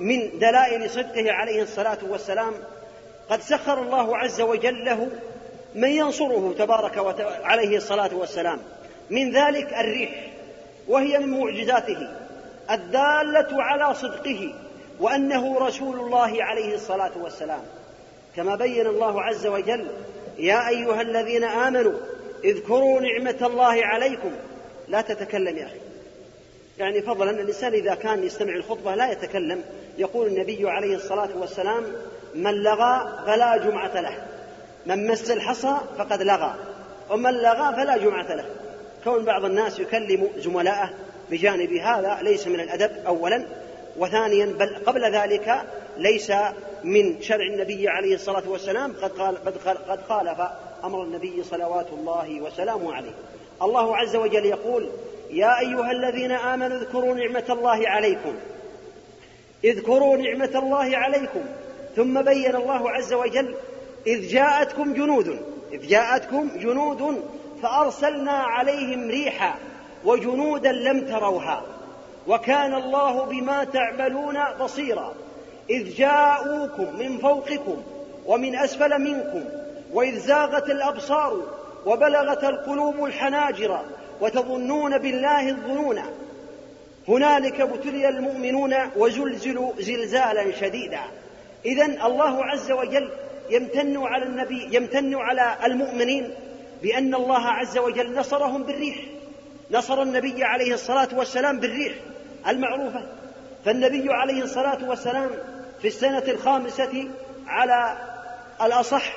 من 0.00 0.38
دلائل 0.38 0.90
صدقه 0.90 1.32
عليه 1.32 1.62
الصلاة 1.62 1.98
والسلام 2.08 2.52
قد 3.30 3.40
سخر 3.40 3.82
الله 3.82 4.16
عز 4.16 4.40
وجل 4.40 4.84
له 4.84 5.08
من 5.74 5.88
ينصره 5.88 6.54
تبارك 6.58 6.96
وتعالى 6.96 7.44
عليه 7.44 7.76
الصلاة 7.76 8.14
والسلام. 8.14 8.58
من 9.10 9.32
ذلك 9.32 9.72
الريح 9.72 10.32
وهي 10.88 11.18
من 11.18 11.40
معجزاته 11.40 12.08
الدالة 12.70 13.62
على 13.62 13.94
صدقه 13.94 14.54
وأنه 15.00 15.58
رسول 15.58 16.00
الله 16.00 16.44
عليه 16.44 16.74
الصلاة 16.74 17.12
والسلام. 17.22 17.62
كما 18.36 18.56
بين 18.56 18.86
الله 18.86 19.22
عز 19.22 19.46
وجل 19.46 19.86
يا 20.38 20.68
أيها 20.68 21.00
الذين 21.00 21.44
آمنوا 21.44 21.92
اذكروا 22.44 23.00
نعمة 23.00 23.36
الله 23.42 23.86
عليكم. 23.86 24.30
لا 24.88 25.00
تتكلم 25.00 25.58
يا 25.58 25.66
أخي. 25.66 25.80
يعني 26.78 27.02
فضلا 27.02 27.30
الإنسان 27.30 27.72
إذا 27.72 27.94
كان 27.94 28.24
يستمع 28.24 28.56
الخطبة 28.56 28.94
لا 28.94 29.12
يتكلم 29.12 29.62
يقول 29.98 30.26
النبي 30.26 30.70
عليه 30.70 30.96
الصلاة 30.96 31.28
والسلام 31.36 31.84
من 32.34 32.62
لغى 32.62 33.22
فلا 33.26 33.56
جمعة 33.56 34.00
له 34.00 34.26
من 34.86 35.06
مس 35.06 35.30
الحصى 35.30 35.76
فقد 35.98 36.22
لغى 36.22 36.54
ومن 37.10 37.30
لغى 37.30 37.74
فلا 37.76 37.96
جمعة 37.96 38.34
له. 38.34 38.44
كون 39.04 39.24
بعض 39.24 39.44
الناس 39.44 39.78
يكلم 39.78 40.28
زملائه 40.36 40.90
بجانب 41.30 41.72
هذا 41.72 42.18
ليس 42.22 42.46
من 42.46 42.60
الأدب 42.60 42.90
أولا. 43.06 43.46
وثانيا 43.96 44.46
بل 44.46 44.76
قبل 44.86 45.14
ذلك 45.14 45.62
ليس 45.96 46.32
من 46.84 47.22
شرع 47.22 47.46
النبي 47.46 47.88
عليه 47.88 48.14
الصلاة 48.14 48.48
والسلام 48.48 48.92
قد 49.02 49.10
قال 49.10 49.44
قد 49.88 50.00
خالف 50.08 50.40
أمر 50.84 51.02
النبي 51.02 51.42
صلوات 51.42 51.86
الله 51.92 52.40
وسلامه 52.40 52.94
عليه. 52.94 53.14
الله 53.62 53.96
عز 53.96 54.16
وجل 54.16 54.46
يقول 54.46 54.88
يا 55.30 55.60
أيها 55.60 55.90
الذين 55.90 56.32
آمنوا 56.32 56.76
اذكروا 56.76 57.14
نعمة 57.14 57.44
الله 57.50 57.88
عليكم 57.88 58.34
اذكروا 59.64 60.16
نعمة 60.16 60.50
الله 60.54 60.96
عليكم. 60.96 61.44
ثم 61.96 62.22
بين 62.22 62.56
الله 62.56 62.90
عز 62.90 63.12
وجل 63.12 63.54
إذ 64.06 64.28
جاءتكم 64.28 64.94
جنود 64.94 65.38
إذ 65.72 65.86
جاءتكم 65.86 66.50
جنود 66.56 67.22
فأرسلنا 67.62 68.32
عليهم 68.32 69.08
ريحا 69.08 69.54
وجنودا 70.04 70.72
لم 70.72 71.06
تروها. 71.06 71.62
وكان 72.28 72.74
الله 72.74 73.24
بما 73.24 73.64
تعملون 73.64 74.38
بصيرا. 74.60 75.14
إذ 75.70 75.94
جاءوكم 75.94 76.98
من 76.98 77.18
فوقكم 77.18 77.82
ومن 78.26 78.56
أسفل 78.56 79.00
منكم 79.00 79.44
وإذ 79.92 80.18
زاغت 80.18 80.70
الأبصار 80.70 81.42
وبلغت 81.86 82.44
القلوب 82.44 83.04
الحناجر 83.04 83.80
وتظنون 84.20 84.98
بالله 84.98 85.48
الظنون. 85.48 86.02
هنالك 87.08 87.60
ابتلي 87.60 88.08
المؤمنون 88.08 88.74
وزلزلوا 88.96 89.72
زلزالا 89.78 90.52
شديدا. 90.52 91.00
إذا 91.66 91.84
الله 91.84 92.44
عز 92.44 92.72
وجل 92.72 93.10
يمتن 93.50 93.96
على 93.96 94.24
النبي 94.24 94.68
يمتن 94.76 95.14
على 95.14 95.56
المؤمنين 95.64 96.34
بأن 96.82 97.14
الله 97.14 97.46
عز 97.46 97.78
وجل 97.78 98.18
نصرهم 98.18 98.62
بالريح. 98.62 98.96
نصر 99.70 100.02
النبي 100.02 100.44
عليه 100.44 100.74
الصلاة 100.74 101.08
والسلام 101.12 101.60
بالريح. 101.60 101.94
المعروفة. 102.48 103.02
فالنبي 103.64 104.12
عليه 104.12 104.42
الصلاة 104.42 104.88
والسلام 104.88 105.30
في 105.82 105.88
السنة 105.88 106.24
الخامسة 106.28 107.08
على 107.46 107.98
الأصح 108.62 109.16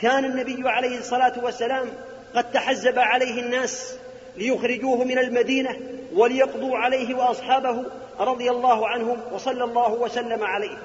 كان 0.00 0.24
النبي 0.24 0.68
عليه 0.68 0.98
الصلاة 0.98 1.44
والسلام 1.44 1.88
قد 2.34 2.50
تحزب 2.52 2.98
عليه 2.98 3.40
الناس 3.40 3.96
ليخرجوه 4.36 5.04
من 5.04 5.18
المدينة 5.18 5.76
وليقضوا 6.14 6.78
عليه 6.78 7.14
وأصحابه 7.14 7.84
رضي 8.20 8.50
الله 8.50 8.88
عنهم 8.88 9.18
وصلى 9.32 9.64
الله 9.64 9.92
وسلم 9.92 10.44
عليه. 10.44 10.78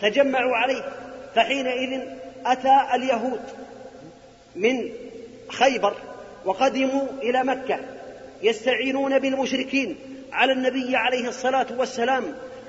تجمعوا 0.00 0.56
عليه. 0.56 0.82
فحينئذ 1.34 2.00
أتى 2.46 2.80
اليهود 2.94 3.40
من 4.56 4.90
خيبر 5.48 5.94
وقدموا 6.44 7.02
إلى 7.22 7.44
مكة 7.44 7.78
يستعينون 8.42 9.18
بالمشركين 9.18 9.96
على 10.32 10.52
النبي 10.52 10.96
عليه 10.96 11.28
الصلاة 11.28 11.66
والسلام 11.78 12.24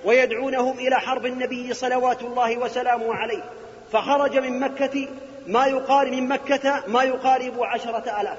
ويدعونهم 0.06 0.80
إلى 0.80 0.96
حرب 0.96 1.26
النبي 1.26 1.74
صلوات 1.74 2.22
الله 2.22 2.58
وسلامه 2.58 3.16
عليه. 3.16 3.44
فخرج 3.92 4.38
من 4.38 4.60
مكة 4.60 5.08
ما 5.48 5.66
يقارب 5.66 6.12
من 6.12 6.28
مكة 6.28 6.84
ما 6.88 7.04
يقارب 7.04 7.64
عشرة 7.64 8.22
آلاف. 8.22 8.38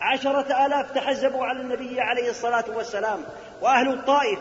عشرة 0.00 0.66
آلاف 0.66 0.90
تحزبوا 0.90 1.46
على 1.46 1.60
النبي 1.60 2.00
عليه 2.00 2.30
الصلاة 2.30 2.64
والسلام. 2.76 3.20
وأهل 3.62 3.88
الطائف 3.88 4.38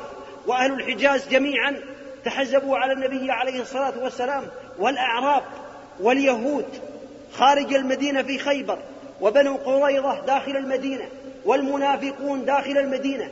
وأهل 0.47 0.73
الحجاز 0.73 1.27
جميعا 1.27 1.75
تحزبوا 2.25 2.77
على 2.77 2.93
النبي 2.93 3.31
عليه 3.31 3.61
الصلاة 3.61 3.93
والسلام. 4.01 4.43
والأعراب 4.79 5.43
واليهود 5.99 6.65
خارج 7.33 7.73
المدينة 7.73 8.21
في 8.21 8.39
خيبر 8.39 8.79
وبنو 9.21 9.55
قريظة 9.55 10.25
داخل 10.25 10.57
المدينة 10.57 11.05
والمنافقون 11.45 12.45
داخل 12.45 12.77
المدينة. 12.77 13.31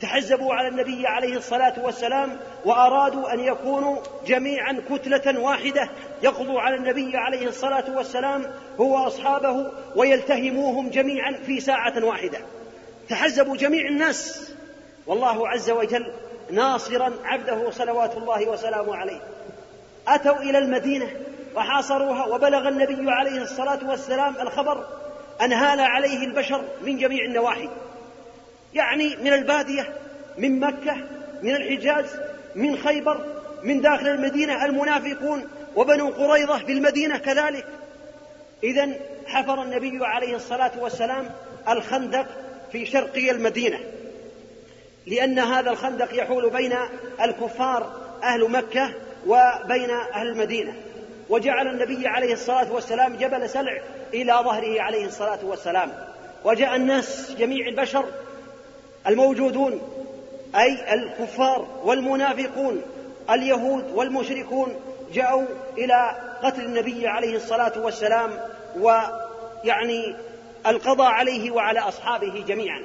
تحزبوا 0.00 0.54
على 0.54 0.68
النبي 0.68 1.06
عليه 1.06 1.36
الصلاة 1.36 1.74
والسلام 1.84 2.36
وأرادوا 2.64 3.32
أن 3.32 3.40
يكونوا 3.40 3.96
جميعا 4.26 4.82
كتلة 4.90 5.40
واحدة 5.40 5.88
يقضوا 6.22 6.60
على 6.60 6.76
النبي 6.76 7.16
عليه 7.16 7.48
الصلاة 7.48 7.96
والسلام 7.96 8.46
هو 8.80 9.06
أصحابه 9.06 9.72
ويلتهموهم 9.96 10.90
جميعا 10.90 11.32
في 11.46 11.60
ساعة 11.60 12.04
واحدة. 12.04 12.38
تحزبوا 13.08 13.56
جميع 13.56 13.88
الناس. 13.88 14.50
والله 15.06 15.48
عز 15.48 15.70
وجل 15.70 16.12
ناصرا 16.50 17.12
عبده 17.24 17.70
صلوات 17.70 18.16
الله 18.16 18.48
وسلامه 18.48 18.96
عليه. 18.96 19.20
أتوا 20.08 20.36
إلى 20.36 20.58
المدينة 20.58 21.10
وحاصروها 21.54 22.26
وبلغ 22.26 22.68
النبي 22.68 23.10
عليه 23.10 23.42
الصلاة 23.42 23.90
والسلام 23.90 24.34
الخبر 24.40 24.86
أن 25.40 25.52
هال 25.52 25.80
عليه 25.80 26.24
البشر 26.26 26.64
من 26.82 26.98
جميع 26.98 27.24
النواحي. 27.24 27.68
يعني 28.76 29.16
من 29.16 29.32
البادية 29.32 29.92
من 30.38 30.60
مكة 30.60 30.96
من 31.42 31.56
الحجاز 31.56 32.06
من 32.54 32.76
خيبر 32.76 33.24
من 33.62 33.80
داخل 33.80 34.08
المدينة 34.08 34.64
المنافقون 34.64 35.48
وبنو 35.76 36.08
قريظة 36.08 36.58
في 36.58 36.72
المدينة 36.72 37.18
كذلك. 37.18 37.66
إذا 38.64 38.88
حفر 39.26 39.62
النبي 39.62 40.06
عليه 40.06 40.36
الصلاة 40.36 40.72
والسلام 40.78 41.30
الخندق 41.68 42.26
في 42.72 42.86
شرقي 42.86 43.30
المدينة 43.30 43.78
لأن 45.06 45.38
هذا 45.38 45.70
الخندق 45.70 46.14
يحول 46.14 46.50
بين 46.50 46.74
الكفار 47.20 47.92
أهل 48.22 48.50
مكة 48.50 48.94
وبين 49.26 49.90
أهل 49.90 50.28
المدينة. 50.28 50.74
وجعل 51.28 51.68
النبي 51.68 52.08
عليه 52.08 52.32
الصلاة 52.32 52.72
والسلام 52.72 53.16
جبل 53.16 53.48
سلع 53.48 53.80
إلى 54.14 54.32
ظهره 54.32 54.80
عليه 54.80 55.06
الصلاة 55.06 55.44
والسلام. 55.44 55.92
وجاء 56.44 56.76
الناس 56.76 57.34
جميع 57.38 57.68
البشر 57.68 58.04
الموجودون 59.08 59.80
أي 60.56 60.94
الكفار 60.94 61.66
والمنافقون 61.84 62.82
اليهود 63.30 63.90
والمشركون 63.94 64.76
جاءوا 65.12 65.46
إلى 65.78 66.16
قتل 66.42 66.60
النبي 66.60 67.08
عليه 67.08 67.36
الصلاة 67.36 67.72
والسلام 67.76 68.30
ويعني 68.78 70.16
القضاء 70.66 71.06
عليه 71.06 71.50
وعلى 71.50 71.80
أصحابه 71.80 72.44
جميعا. 72.48 72.82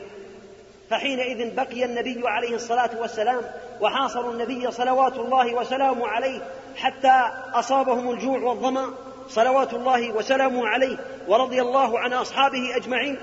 فحينئذ 0.89 1.55
بقي 1.55 1.85
النبي 1.85 2.21
عليه 2.25 2.55
الصلاة 2.55 2.89
والسلام 2.99 3.41
وحاصروا 3.81 4.31
النبي 4.33 4.71
صلوات 4.71 5.17
الله 5.17 5.53
وسلامه 5.53 6.07
عليه 6.07 6.39
حتى 6.75 7.31
أصابهم 7.53 8.11
الجوع 8.11 8.39
والظمأ 8.39 8.93
صلوات 9.29 9.73
الله 9.73 10.11
وسلامه 10.11 10.67
عليه 10.67 10.97
ورضي 11.27 11.61
الله 11.61 11.99
عن 11.99 12.13
أصحابه 12.13 12.75
أجمعين. 12.75 13.17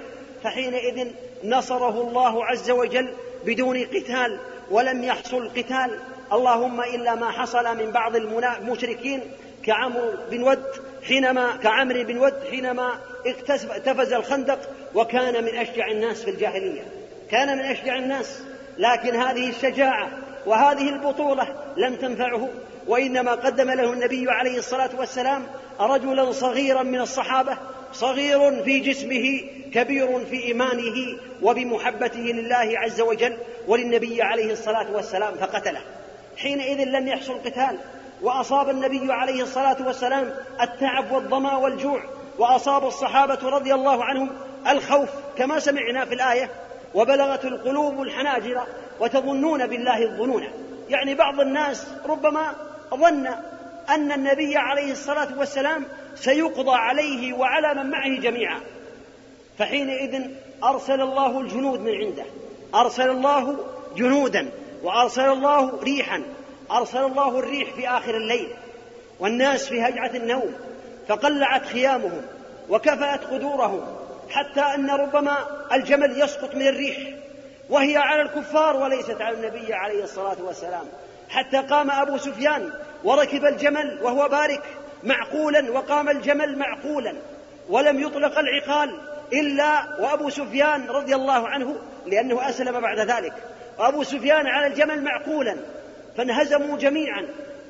فحينئذ 0.44 1.12
نصره 1.44 2.00
الله 2.00 2.44
عز 2.44 2.70
وجل 2.70 3.14
بدون 3.44 3.84
قتال 3.84 4.38
ولم 4.70 5.04
يحصل 5.04 5.48
قتال. 5.48 5.98
اللهم 6.32 6.80
إلا 6.80 7.14
ما 7.14 7.30
حصل 7.30 7.76
من 7.78 7.90
بعض 7.90 8.16
المشركين 8.16 9.20
كعمرو 9.64 10.12
بن 10.30 10.42
ود 10.42 10.64
حينما 11.02 11.56
كعمرو 11.56 12.04
بن 12.04 12.18
ود 12.18 12.44
حينما 12.50 12.98
اقتفز 13.26 14.12
الخندق 14.12 14.58
وكان 14.94 15.44
من 15.44 15.54
أشجع 15.54 15.90
الناس 15.90 16.22
في 16.22 16.30
الجاهلية. 16.30 16.84
كان 17.30 17.58
من 17.58 17.64
أشجع 17.64 17.96
الناس 17.96 18.42
لكن 18.78 19.16
هذه 19.16 19.50
الشجاعة 19.50 20.08
وهذه 20.46 20.88
البطولة 20.88 21.56
لم 21.76 21.94
تنفعه. 21.94 22.48
وإنما 22.86 23.32
قدم 23.32 23.70
له 23.70 23.92
النبي 23.92 24.30
عليه 24.30 24.58
الصلاة 24.58 24.90
والسلام 24.98 25.46
رجلا 25.80 26.32
صغيرا 26.32 26.82
من 26.82 27.00
الصحابة 27.00 27.56
صغير 27.92 28.62
في 28.64 28.80
جسمه 28.80 29.40
كبير 29.74 30.24
في 30.24 30.44
إيمانه 30.44 31.18
وبمحبته 31.42 32.20
لله 32.20 32.78
عز 32.78 33.00
وجل 33.00 33.36
وللنبي 33.68 34.22
عليه 34.22 34.52
الصلاة 34.52 34.92
والسلام 34.92 35.34
فقتله. 35.34 35.80
حينئذ 36.36 36.84
لم 36.84 37.08
يحصل 37.08 37.34
قتال 37.34 37.78
وأصاب 38.22 38.68
النبي 38.68 39.12
عليه 39.12 39.42
الصلاة 39.42 39.86
والسلام 39.86 40.34
التعب 40.60 41.12
والظمأ 41.12 41.56
والجوع 41.56 42.02
وأصاب 42.38 42.86
الصحابة 42.86 43.48
رضي 43.48 43.74
الله 43.74 44.04
عنهم 44.04 44.30
الخوف 44.68 45.08
كما 45.38 45.58
سمعنا 45.58 46.04
في 46.04 46.14
الآية 46.14 46.50
وبلغت 46.94 47.44
القلوب 47.44 48.02
الحناجر 48.02 48.66
وتظنون 49.00 49.66
بالله 49.66 50.02
الظنون. 50.02 50.44
يعني 50.88 51.14
بعض 51.14 51.40
الناس 51.40 51.86
ربما 52.06 52.54
ظن 52.94 53.26
أن 53.88 54.12
النبي 54.12 54.56
عليه 54.56 54.92
الصلاة 54.92 55.38
والسلام 55.38 55.84
سيقضى 56.20 56.74
عليه 56.76 57.32
وعلى 57.32 57.74
من 57.74 57.90
معه 57.90 58.20
جميعا. 58.20 58.60
فحينئذ 59.58 60.22
أرسل 60.64 61.00
الله 61.00 61.40
الجنود 61.40 61.80
من 61.80 61.94
عنده. 61.94 62.24
أرسل 62.74 63.10
الله 63.10 63.56
جنودا 63.96 64.50
وأرسل 64.82 65.30
الله 65.30 65.80
ريحا. 65.82 66.22
أرسل 66.70 67.04
الله 67.04 67.38
الريح 67.38 67.74
في 67.74 67.88
آخر 67.88 68.16
الليل 68.16 68.48
والناس 69.20 69.68
في 69.68 69.82
هجعة 69.82 70.10
النوم. 70.14 70.54
فقلعت 71.08 71.66
خيامهم 71.66 72.22
وكفأت 72.68 73.24
قدورهم 73.24 73.80
حتى 74.30 74.60
أن 74.60 74.90
ربما 74.90 75.36
الجمل 75.72 76.22
يسقط 76.22 76.54
من 76.54 76.68
الريح. 76.68 76.98
وهي 77.70 77.96
على 77.96 78.22
الكفار 78.22 78.76
وليست 78.76 79.20
على 79.20 79.36
النبي 79.36 79.74
عليه 79.74 80.04
الصلاة 80.04 80.36
والسلام. 80.42 80.84
حتى 81.28 81.56
قام 81.56 81.90
أبو 81.90 82.18
سفيان 82.18 82.72
وركب 83.04 83.44
الجمل 83.44 83.98
وهو 84.02 84.28
بارك. 84.28 84.62
معقولا 85.04 85.72
وقام 85.72 86.08
الجمل 86.08 86.58
معقولا 86.58 87.14
ولم 87.68 88.00
يطلق 88.00 88.38
العقال 88.38 89.00
إلا 89.32 90.00
وأبو 90.00 90.30
سفيان 90.30 90.86
رضي 90.86 91.14
الله 91.14 91.48
عنه 91.48 91.76
لأنه 92.06 92.48
أسلم 92.48 92.80
بعد 92.80 92.98
ذلك. 92.98 93.32
وأبو 93.78 94.02
سفيان 94.02 94.46
على 94.46 94.66
الجمل 94.66 95.02
معقولا 95.02 95.56
فانهزموا 96.16 96.78
جميعا 96.78 97.28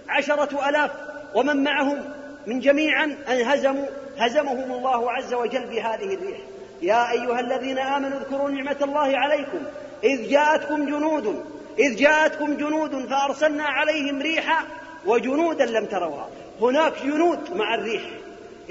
عشرة 0.08 0.68
ألاف 0.68 0.90
ومن 1.34 1.64
معهم 1.64 2.04
من 2.46 2.60
جميعا 2.60 3.16
انهزموا 3.28 3.86
هزمهم 4.18 4.72
الله 4.72 5.12
عز 5.12 5.34
وجل 5.34 5.66
بهذه 5.66 6.14
الريح. 6.14 6.38
يا 6.82 7.10
أيها 7.10 7.40
الذين 7.40 7.78
آمنوا 7.78 8.18
اذكروا 8.18 8.50
نعمة 8.50 8.76
الله 8.82 9.18
عليكم. 9.18 9.58
إذ 10.04 10.30
جاءتكم 10.30 10.86
جنود 10.86 11.44
إذ 11.78 11.96
جاءتكم 11.96 12.56
جنود 12.56 13.06
فأرسلنا 13.06 13.64
عليهم 13.64 14.22
ريحا 14.22 14.64
وجنودا 15.06 15.64
لم 15.66 15.86
تروها 15.86 16.28
هناك 16.60 16.92
جنود 17.04 17.52
مع 17.54 17.74
الريح. 17.74 18.02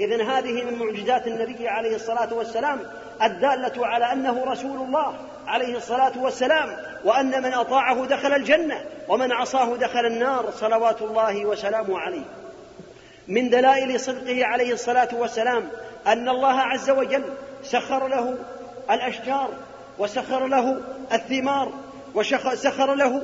إذن 0.00 0.20
هذه 0.20 0.64
من 0.64 0.74
معجزات 0.78 1.26
النبي 1.26 1.68
عليه 1.68 1.96
الصلاة 1.96 2.34
والسلام 2.34 2.80
الدالة 3.22 3.86
على 3.86 4.12
أنه 4.12 4.44
رسول 4.44 4.76
الله 4.76 5.14
عليه 5.46 5.76
الصلاة 5.76 6.12
والسلام 6.18 6.76
وأن 7.04 7.42
من 7.42 7.54
أطاعه 7.54 8.06
دخل 8.06 8.32
الجنة 8.32 8.84
ومن 9.08 9.32
عصاه 9.32 9.76
دخل 9.76 10.06
النار 10.06 10.50
صلوات 10.50 11.02
الله 11.02 11.46
وسلامه 11.46 11.98
عليه. 11.98 12.24
من 13.28 13.50
دلائل 13.50 14.00
صدقه 14.00 14.44
عليه 14.44 14.72
الصلاة 14.72 15.08
والسلام 15.12 15.68
أن 16.06 16.28
الله 16.28 16.60
عز 16.60 16.90
وجل 16.90 17.24
سخر 17.62 18.08
له 18.08 18.36
الأشجار 18.90 19.48
وسخر 19.98 20.46
له 20.46 20.80
الثمار 21.12 21.72
وسخر 22.14 22.94
له 22.94 23.22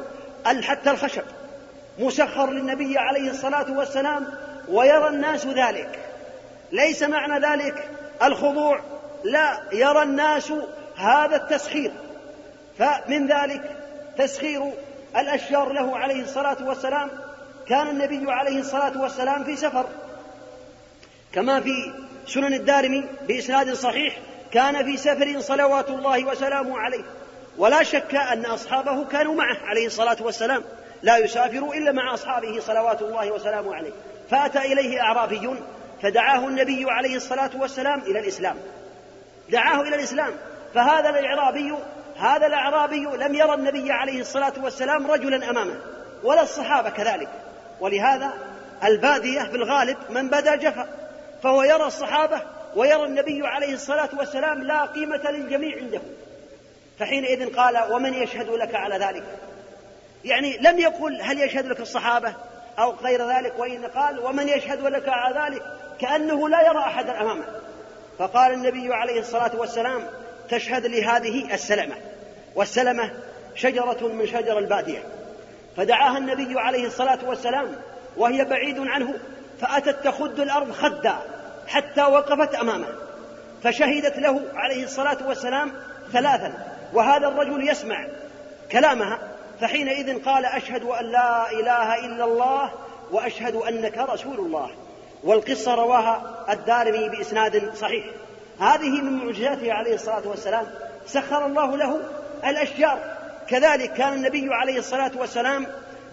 حتى 0.62 0.90
الخشب. 0.90 1.22
مسخر 1.98 2.50
للنبي 2.50 2.98
عليه 2.98 3.30
الصلاة 3.30 3.78
والسلام 3.78 4.26
ويرى 4.68 5.08
الناس 5.08 5.46
ذلك. 5.46 5.98
ليس 6.72 7.02
معنى 7.02 7.46
ذلك 7.46 7.88
الخضوع. 8.22 8.80
لا 9.24 9.60
يرى 9.72 10.02
الناس 10.02 10.52
هذا 10.96 11.36
التسخير. 11.36 11.92
فمن 12.78 13.26
ذلك 13.26 13.76
تسخير 14.18 14.72
الأشجار 15.16 15.72
له 15.72 15.96
عليه 15.98 16.22
الصلاة 16.22 16.56
والسلام. 16.60 17.10
كان 17.68 17.88
النبي 17.88 18.32
عليه 18.32 18.58
الصلاة 18.58 19.00
والسلام 19.00 19.44
في 19.44 19.56
سفر. 19.56 19.86
كما 21.32 21.60
في 21.60 21.92
سنن 22.26 22.54
الدارمي 22.54 23.04
بإسناد 23.28 23.72
صحيح 23.72 24.18
كان 24.52 24.84
في 24.84 24.96
سفر 24.96 25.40
صلوات 25.40 25.88
الله 25.88 26.24
وسلامه 26.24 26.78
عليه. 26.78 27.04
ولا 27.58 27.82
شك 27.82 28.14
أن 28.14 28.46
أصحابه 28.46 29.04
كانوا 29.04 29.34
معه 29.34 29.56
عليه 29.66 29.86
الصلاة 29.86 30.16
والسلام. 30.20 30.64
لا 31.04 31.16
يسافر 31.16 31.72
إلا 31.72 31.92
مع 31.92 32.14
أصحابه 32.14 32.60
صلوات 32.60 33.02
الله 33.02 33.30
وسلامه 33.32 33.74
عليه. 33.74 33.92
فأتى 34.30 34.58
إليه 34.58 35.00
أعرابي 35.00 35.50
فدعاه 36.02 36.48
النبي 36.48 36.90
عليه 36.90 37.16
الصلاة 37.16 37.50
والسلام 37.54 38.00
إلى 38.00 38.18
الإسلام. 38.18 38.56
دعاه 39.50 39.82
إلى 39.82 39.96
الإسلام. 39.96 40.32
فهذا 40.74 41.10
الإعرابي 41.10 41.74
هذا 42.16 42.46
الأعرابي 42.46 43.04
لم 43.04 43.34
يرى 43.34 43.54
النبي 43.54 43.92
عليه 43.92 44.20
الصلاة 44.20 44.52
والسلام 44.62 45.10
رجلا 45.10 45.50
أمامه 45.50 45.76
ولا 46.22 46.42
الصحابة 46.42 46.90
كذلك. 46.90 47.28
ولهذا 47.80 48.32
البادية 48.84 49.42
في 49.42 49.56
الغالب 49.56 49.96
من 50.10 50.28
بدا 50.28 50.56
جفا 50.56 50.88
فهو 51.42 51.62
يرى 51.62 51.86
الصحابة 51.86 52.42
ويرى 52.76 53.04
النبي 53.04 53.46
عليه 53.46 53.74
الصلاة 53.74 54.08
والسلام 54.18 54.62
لا 54.62 54.84
قيمة 54.84 55.30
للجميع 55.30 55.76
عنده. 55.76 56.00
فحينئذ 56.98 57.54
قال 57.56 57.92
ومن 57.92 58.14
يشهد 58.14 58.48
لك 58.50 58.74
على 58.74 58.98
ذلك؟ 58.98 59.24
يعني 60.24 60.58
لم 60.58 60.78
يقل 60.78 61.20
هل 61.22 61.40
يشهد 61.40 61.66
لك 61.66 61.80
الصحابة 61.80 62.34
أو 62.78 62.90
غير 62.90 63.30
ذلك 63.30 63.58
وإن 63.58 63.84
قال 63.84 64.18
ومن 64.18 64.48
يشهد 64.48 64.80
لك 64.80 65.08
على 65.08 65.40
ذلك 65.40 65.62
كأنه 66.00 66.48
لا 66.48 66.66
يرى 66.66 66.78
أحدا 66.78 67.20
أمامه. 67.20 67.44
فقال 68.18 68.52
النبي 68.52 68.94
عليه 68.94 69.20
الصلاة 69.20 69.56
والسلام 69.56 70.02
تشهد 70.50 70.86
لهذه 70.86 71.54
السلمة. 71.54 71.94
والسلمة 72.54 73.12
شجرة 73.54 74.08
من 74.08 74.26
شجر 74.26 74.58
البادية. 74.58 75.02
فدعاها 75.76 76.18
النبي 76.18 76.60
عليه 76.60 76.86
الصلاة 76.86 77.18
والسلام 77.24 77.76
وهي 78.16 78.44
بعيد 78.44 78.78
عنه 78.78 79.14
فأتت 79.60 80.04
تخد 80.04 80.40
الأرض 80.40 80.72
خدا 80.72 81.14
حتى 81.66 82.02
وقفت 82.02 82.54
أمامه. 82.54 82.88
فشهدت 83.62 84.18
له 84.18 84.42
عليه 84.54 84.84
الصلاة 84.84 85.18
والسلام 85.28 85.72
ثلاثا 86.12 86.52
وهذا 86.92 87.28
الرجل 87.28 87.68
يسمع 87.68 88.06
كلامها 88.72 89.33
فحينئذ 89.64 90.22
قال 90.24 90.44
أشهد 90.44 90.84
أن 90.84 91.04
لا 91.04 91.50
إله 91.50 91.94
إلا 92.06 92.24
الله 92.24 92.70
وأشهد 93.12 93.54
أنك 93.54 93.98
رسول 93.98 94.38
الله. 94.38 94.70
والقصة 95.22 95.74
رواها 95.74 96.44
الدارمي 96.50 97.08
بإسناد 97.08 97.74
صحيح. 97.74 98.04
هذه 98.60 99.00
من 99.02 99.12
معجزاته 99.12 99.72
عليه 99.72 99.94
الصلاة 99.94 100.28
والسلام. 100.28 100.66
سخر 101.06 101.46
الله 101.46 101.76
له 101.76 102.00
الأشجار. 102.44 102.98
كذلك 103.48 103.92
كان 103.92 104.12
النبي 104.12 104.48
عليه 104.54 104.78
الصلاة 104.78 105.10
والسلام 105.16 105.66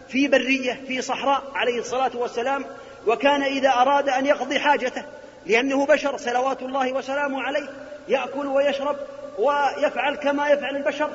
في 0.07 0.27
برية 0.27 0.81
في 0.87 1.01
صحراء 1.01 1.43
عليه 1.55 1.79
الصلاة 1.79 2.11
والسلام 2.15 2.65
وكان 3.07 3.43
إذا 3.43 3.69
أراد 3.69 4.09
أن 4.09 4.25
يقضي 4.25 4.59
حاجته 4.59 5.03
لأنه 5.45 5.85
بشر 5.85 6.17
صلوات 6.17 6.61
الله 6.61 6.93
وسلامه 6.93 7.41
عليه 7.41 7.69
يأكل 8.07 8.47
ويشرب 8.47 8.95
ويفعل 9.39 10.15
كما 10.15 10.49
يفعل 10.49 10.75
البشر. 10.75 11.09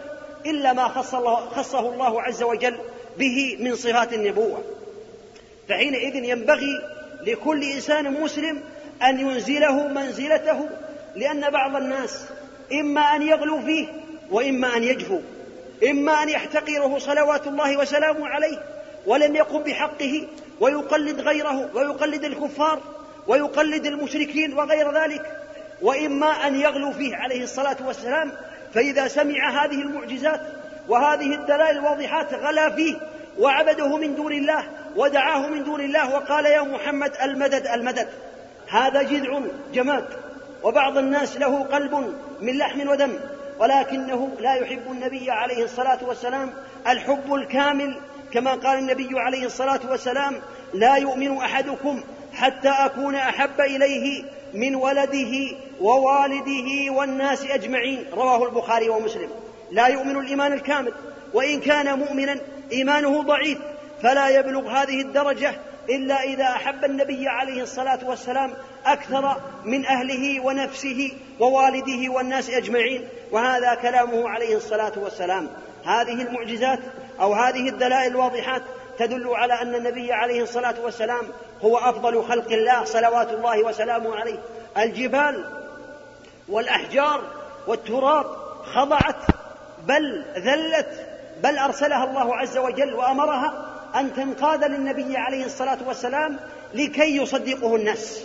إلا 0.51 0.72
ما 0.72 0.88
خص 0.88 1.14
الله 1.14 1.36
خصه 1.36 1.80
الله 1.80 2.22
عز 2.22 2.42
وجل 2.42 2.78
به 3.18 3.57
من 3.61 3.76
صفات 3.76 4.12
النبوة. 4.12 4.62
فحينئذ 5.68 6.24
ينبغي 6.24 6.80
لكل 7.26 7.64
إنسان 7.64 8.20
مسلم 8.20 8.62
أن 9.03 9.20
ينزله 9.20 9.88
منزلته 9.88 10.68
لأن 11.16 11.51
بعض 11.51 11.76
الناس 11.76 12.24
إما 12.72 13.01
أن 13.01 13.22
يغلو 13.22 13.61
فيه 13.61 13.86
وإما 14.30 14.76
أن 14.76 14.84
يجفو 14.84 15.20
إما 15.90 16.22
أن 16.22 16.28
يحتقره 16.28 16.99
صلوات 16.99 17.47
الله 17.47 17.76
وسلامه 17.76 18.28
عليه 18.28 18.62
ولم 19.07 19.36
يقم 19.36 19.62
بحقه 19.62 20.26
ويقلد 20.61 21.20
غيره 21.20 21.70
ويقلد 21.74 22.24
الكفار 22.24 22.80
ويقلد 23.26 23.86
المشركين 23.86 24.53
وغير 24.53 25.03
ذلك 25.03 25.22
وإما 25.82 26.47
أن 26.47 26.61
يغلو 26.61 26.92
فيه 26.92 27.16
عليه 27.16 27.42
الصلاة 27.42 27.76
والسلام 27.86 28.32
فإذا 28.74 29.08
سمع 29.08 29.64
هذه 29.64 29.82
المعجزات 29.82 30.40
وهذه 30.88 31.34
الدلائل 31.34 31.78
الواضحات 31.78 32.34
غلا 32.34 32.70
فيه 32.70 32.96
وعبده 33.38 33.96
من 33.96 34.14
دون 34.14 34.32
الله 34.32 34.64
ودعاه 34.96 35.48
من 35.48 35.64
دون 35.64 35.80
الله 35.80 36.14
وقال 36.14 36.46
يا 36.46 36.62
محمد 36.62 37.12
المدد 37.22 37.66
المدد. 37.66 38.08
هذا 38.68 39.02
جذع 39.02 39.40
جماد 39.74 40.04
وبعض 40.62 40.98
الناس 40.98 41.36
له 41.36 41.62
قلب 41.62 42.14
من 42.40 42.58
لحم 42.58 42.88
ودم 42.88 43.12
ولكنه 43.58 44.30
لا 44.40 44.54
يحب 44.54 44.82
النبي 44.90 45.30
عليه 45.30 45.64
الصلاة 45.64 45.98
والسلام 46.02 46.52
الحب 46.88 47.34
الكامل 47.34 48.00
كما 48.32 48.50
قال 48.50 48.78
النبي 48.78 49.08
عليه 49.12 49.46
الصلاة 49.46 49.80
والسلام 49.90 50.40
لا 50.74 50.96
يؤمن 50.96 51.36
أحدكم 51.36 52.02
حتى 52.37 52.68
أكون 52.68 53.14
أحب 53.14 53.61
إليه 53.61 54.24
من 54.55 54.74
ولده 54.74 55.57
ووالده 55.80 56.93
والناس 56.93 57.47
أجمعين. 57.47 58.05
رواه 58.12 58.45
البخاري 58.45 58.89
ومسلم. 58.89 59.30
لا 59.70 59.87
يؤمن 59.87 60.16
الإيمان 60.16 60.53
الكامل 60.53 60.93
وإن 61.34 61.61
كان 61.61 61.99
مؤمنا 61.99 62.37
إيمانه 62.72 63.22
ضعيف 63.22 63.59
فلا 64.03 64.28
يبلغ 64.28 64.68
هذه 64.68 65.01
الدرجة 65.01 65.55
إلا 65.89 66.22
إذا 66.22 66.45
أحب 66.45 66.84
النبي 66.84 67.28
عليه 67.28 67.62
الصلاة 67.62 67.99
والسلام 68.05 68.55
أكثر 68.87 69.37
من 69.64 69.87
أهله 69.87 70.41
ونفسه 70.41 71.12
ووالده 71.41 72.12
والناس 72.12 72.51
أجمعين. 72.51 73.09
وهذا 73.32 73.74
كلامه 73.74 74.28
عليه 74.28 74.57
الصلاة 74.57 74.93
والسلام. 74.97 75.49
هذه 75.84 76.22
المعجزات 76.22 76.78
أو 77.20 77.32
هذه 77.34 77.68
الدلائل 77.68 78.11
الواضحات 78.11 78.62
تدل 78.99 79.28
على 79.28 79.62
أن 79.62 79.74
النبي 79.74 80.12
عليه 80.12 80.43
الصلاة 80.43 80.74
والسلام 80.84 81.24
هو 81.64 81.78
أفضل 81.78 82.24
خلق 82.24 82.52
الله 82.52 82.84
صلوات 82.84 83.30
الله 83.30 83.64
وسلامه 83.64 84.16
عليه. 84.16 84.38
الجبال 84.78 85.44
والأحجار 86.48 87.20
والتراب 87.66 88.26
خضعت 88.74 89.24
بل 89.86 90.24
ذلت 90.36 91.07
بل 91.42 91.59
أرسلها 91.59 92.04
الله 92.04 92.36
عز 92.36 92.59
وجل 92.59 92.94
وأمرها 92.94 93.66
أن 93.94 94.14
تنقاد 94.14 94.64
للنبي 94.64 95.16
عليه 95.16 95.44
الصلاة 95.44 95.78
والسلام 95.86 96.40
لكي 96.74 97.16
يصدقه 97.16 97.76
الناس. 97.76 98.24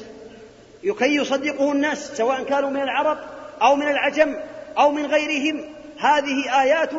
لكي 0.83 1.15
يصدقه 1.15 1.71
الناس 1.71 2.17
سواء 2.17 2.43
كانوا 2.43 2.69
من 2.69 2.81
العرب 2.81 3.17
أو 3.61 3.75
من 3.75 3.87
العجم 3.87 4.35
أو 4.77 4.91
من 4.91 5.05
غيرهم. 5.05 5.63
هذه 5.99 6.61
آيات 6.61 6.89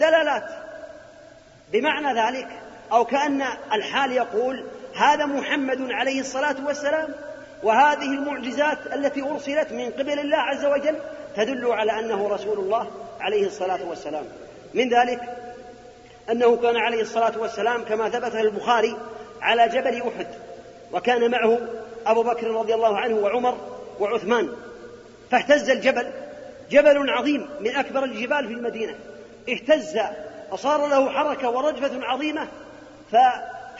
دلالات. 0.00 0.44
بمعنى 1.72 2.20
ذلك 2.20 2.48
أو 2.92 3.04
كأن 3.04 3.42
الحال 3.72 4.12
يقول 4.12 4.64
هذا 5.00 5.26
محمد 5.26 5.78
عليه 5.90 6.20
الصلاة 6.20 6.56
والسلام 6.66 7.08
وهذه 7.62 8.04
المعجزات 8.04 8.78
التي 8.94 9.22
أرسلت 9.22 9.72
من 9.72 9.90
قبل 9.90 10.18
الله 10.20 10.36
عز 10.36 10.64
وجل 10.64 10.96
تدل 11.36 11.72
على 11.72 11.92
أنه 11.98 12.28
رسول 12.28 12.58
الله 12.58 12.90
عليه 13.20 13.46
الصلاة 13.46 13.88
والسلام. 13.88 14.24
من 14.74 14.88
ذلك 14.88 15.20
أنه 16.30 16.56
كان 16.56 16.76
عليه 16.76 17.00
الصلاة 17.00 17.38
والسلام 17.38 17.84
كما 17.84 18.08
ثبت 18.08 18.34
البخاري 18.34 18.96
على 19.40 19.68
جبل 19.68 20.02
أحد 20.02 20.26
وكان 20.92 21.30
معه 21.30 21.58
أبو 22.06 22.22
بكر 22.22 22.46
رضي 22.46 22.74
الله 22.74 22.98
عنه 22.98 23.16
وعمر 23.16 23.58
وعثمان 24.00 24.48
فاهتز 25.30 25.70
الجبل 25.70 26.10
جبل 26.70 27.10
عظيم 27.10 27.48
من 27.60 27.76
أكبر 27.76 28.04
الجبال 28.04 28.48
في 28.48 28.54
المدينة 28.54 28.94
اهتز 29.48 29.98
وصار 30.52 30.86
له 30.86 31.10
حركة 31.10 31.50
ورجفة 31.50 32.04
عظيمة 32.04 32.48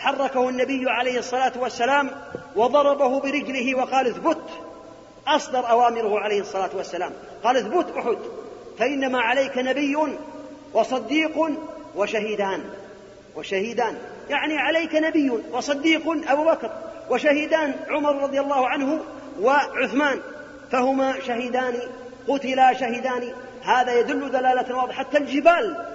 فحركه 0.00 0.48
النبي 0.48 0.90
عليه 0.90 1.18
الصلاة 1.18 1.52
والسلام 1.56 2.10
وضربه 2.56 3.20
برجله 3.20 3.74
وقال 3.74 4.06
اثبت. 4.06 4.42
أصدر 5.26 5.70
أوامره 5.70 6.20
عليه 6.20 6.40
الصلاة 6.40 6.70
والسلام. 6.74 7.12
قال 7.44 7.56
اثبت 7.56 7.96
أحد. 7.96 8.18
فإنما 8.78 9.20
عليك 9.20 9.58
نبي 9.58 9.96
وصديق 10.72 11.50
وشهيدان. 11.96 12.64
وشهيدان. 13.36 13.98
يعني 14.30 14.58
عليك 14.58 14.94
نبي 14.94 15.30
وصديق 15.52 16.30
أبو 16.30 16.44
بكر. 16.44 16.70
وشهيدان 17.10 17.74
عمر 17.88 18.22
رضي 18.22 18.40
الله 18.40 18.68
عنه 18.68 19.00
وعثمان. 19.40 20.20
فهما 20.72 21.20
شهيدان 21.20 21.78
قتلا 22.28 22.72
شهيدان. 22.72 23.32
هذا 23.62 23.98
يدل 24.00 24.30
دلالة 24.30 24.76
واضحة. 24.76 24.98
حتى 24.98 25.18
الجبال 25.18 25.86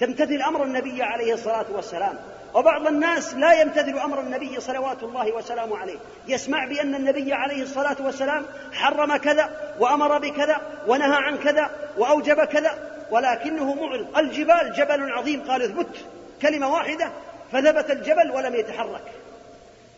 تمتثل 0.00 0.42
أمر 0.42 0.64
النبي 0.64 1.02
عليه 1.02 1.34
الصلاة 1.34 1.66
والسلام. 1.74 2.18
وبعض 2.54 2.86
الناس 2.86 3.34
لا 3.34 3.60
يمتثل 3.60 3.98
أمر 3.98 4.20
النبي 4.20 4.60
صلوات 4.60 5.02
الله 5.02 5.32
وسلامه 5.32 5.78
عليه. 5.78 5.98
يسمع 6.28 6.64
بأن 6.64 6.94
النبي 6.94 7.32
عليه 7.32 7.62
الصلاة 7.62 7.96
والسلام 8.00 8.46
حرم 8.72 9.16
كذا 9.16 9.50
وأمر 9.80 10.18
بكذا 10.18 10.60
ونهى 10.86 11.16
عن 11.16 11.38
كذا 11.38 11.70
وأوجب 11.98 12.44
كذا 12.44 12.78
ولكنه 13.10 13.74
معرض 13.74 14.18
الجبال 14.18 14.72
جبل 14.76 15.12
عظيم. 15.12 15.42
قال 15.48 15.62
اثبت. 15.62 15.96
كلمة 16.42 16.72
واحدة 16.72 17.10
فثبت 17.52 17.90
الجبل 17.90 18.30
ولم 18.30 18.54
يتحرك. 18.54 19.12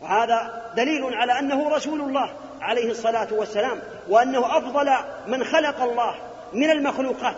وهذا 0.01 0.71
دليل 0.75 1.13
على 1.13 1.39
أنه 1.39 1.69
رسول 1.69 2.01
الله 2.01 2.33
عليه 2.61 2.91
الصلاة 2.91 3.27
والسلام 3.31 3.79
وأنه 4.09 4.57
أفضل 4.57 4.91
من 5.27 5.43
خلق 5.43 5.81
الله 5.81 6.15
من 6.53 6.69
المخلوقات 6.69 7.35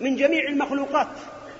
من 0.00 0.16
جميع 0.16 0.48
المخلوقات. 0.48 1.08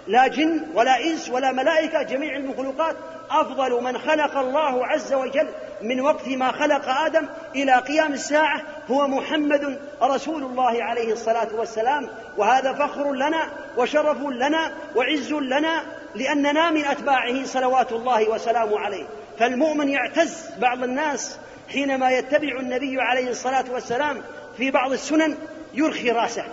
لا 0.07 0.27
جن 0.27 0.61
ولا 0.75 1.05
إنس 1.05 1.31
ولا 1.31 1.53
ملائكة 1.53 2.03
جميع 2.03 2.37
المخلوقات 2.37 2.97
أفضل 3.31 3.83
من 3.83 3.99
خلق 3.99 4.39
الله 4.39 4.87
عز 4.87 5.13
وجل 5.13 5.49
من 5.83 6.01
وقت 6.01 6.29
ما 6.29 6.53
خلق 6.53 6.89
آدم 6.89 7.27
إلى 7.55 7.73
قيام 7.73 8.13
الساعة 8.13 8.63
هو 8.91 9.09
محمد 9.09 9.81
رسول 10.03 10.43
الله 10.43 10.85
عليه 10.85 11.13
الصلاة 11.13 11.49
والسلام. 11.55 12.09
وهذا 12.37 12.73
فخر 12.73 13.13
لنا 13.13 13.51
وشرف 13.77 14.19
لنا 14.23 14.73
وعز 14.97 15.33
لنا 15.33 15.83
لأننا 16.15 16.71
من 16.71 16.85
أتباعه 16.85 17.45
صلوات 17.45 17.93
الله 17.93 18.31
وسلامه 18.31 18.79
عليه. 18.79 19.05
فالمؤمن 19.39 19.89
يعتز 19.89 20.51
بعض 20.59 20.83
الناس 20.83 21.39
حينما 21.73 22.11
يتبع 22.11 22.61
النبي 22.61 23.01
عليه 23.01 23.31
الصلاة 23.31 23.65
والسلام 23.73 24.23
في 24.57 24.71
بعض 24.71 24.93
السنن 24.93 25.37
يرخي 25.75 26.11
رأسه 26.11 26.45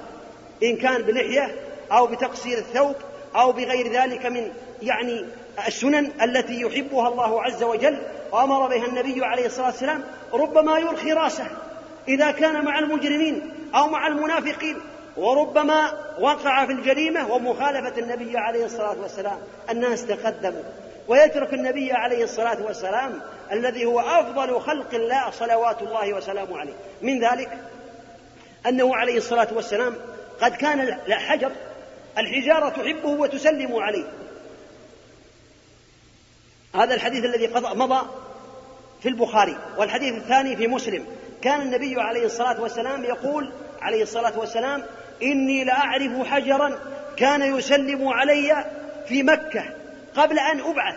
إن 0.63 0.75
كان 0.77 1.01
بلحية 1.01 1.55
أو 1.91 2.07
بتقصير 2.07 2.57
الثوب 2.57 2.95
أو 3.35 3.51
بغير 3.51 3.91
ذلك 3.91 4.25
من 4.25 4.51
يعني 4.81 5.25
السنن 5.67 6.11
التي 6.21 6.61
يحبها 6.61 7.07
الله 7.07 7.43
عز 7.43 7.63
وجل 7.63 7.97
وأمر 8.31 8.67
بها 8.67 8.85
النبي 8.85 9.25
عليه 9.25 9.45
الصلاة 9.45 9.65
والسلام 9.65 10.03
ربما 10.33 10.79
يرخي 10.79 11.13
رأسه 11.13 11.47
إذا 12.07 12.31
كان 12.31 12.65
مع 12.65 12.79
المجرمين 12.79 13.53
أو 13.75 13.87
مع 13.87 14.07
المنافقين 14.07 14.77
وربما 15.17 15.91
وقع 16.19 16.65
في 16.65 16.71
الجريمة 16.71 17.33
ومخالفة 17.33 17.99
النبي 17.99 18.37
عليه 18.37 18.65
الصلاة 18.65 19.01
والسلام 19.01 19.37
الناس 19.69 20.05
تقدموا. 20.05 20.63
ويترك 21.07 21.53
النبي 21.53 21.91
عليه 21.91 22.23
الصلاة 22.23 22.63
والسلام 22.65 23.21
الذي 23.51 23.85
هو 23.85 23.99
أفضل 23.99 24.61
خلق 24.61 24.93
الله 24.93 25.31
صلوات 25.31 25.81
الله 25.81 26.13
وسلامه 26.13 26.59
عليه. 26.59 26.73
من 27.01 27.23
ذلك 27.23 27.57
أنه 28.67 28.95
عليه 28.95 29.17
الصلاة 29.17 29.47
والسلام 29.51 29.95
قد 30.41 30.55
كان 30.55 30.79
الحجر 31.07 31.51
الحجارة 32.17 32.69
تحبه 32.69 33.09
وتسلم 33.09 33.75
عليه. 33.75 34.05
هذا 36.75 36.95
الحديث 36.95 37.25
الذي 37.25 37.47
مضى 37.53 38.07
في 39.01 39.09
البخاري 39.09 39.57
والحديث 39.77 40.13
الثاني 40.13 40.55
في 40.55 40.67
مسلم. 40.67 41.05
كان 41.41 41.61
النبي 41.61 42.01
عليه 42.01 42.25
الصلاة 42.25 42.61
والسلام 42.61 43.03
يقول 43.03 43.51
عليه 43.81 44.03
الصلاة 44.03 44.39
والسلام 44.39 44.83
إني 45.23 45.63
لأعرف 45.63 46.27
حجرا 46.27 46.79
كان 47.17 47.57
يسلم 47.57 48.07
علي 48.07 48.65
في 49.07 49.23
مكة 49.23 49.63
قبل 50.15 50.39
أن 50.39 50.59
أبعث 50.59 50.95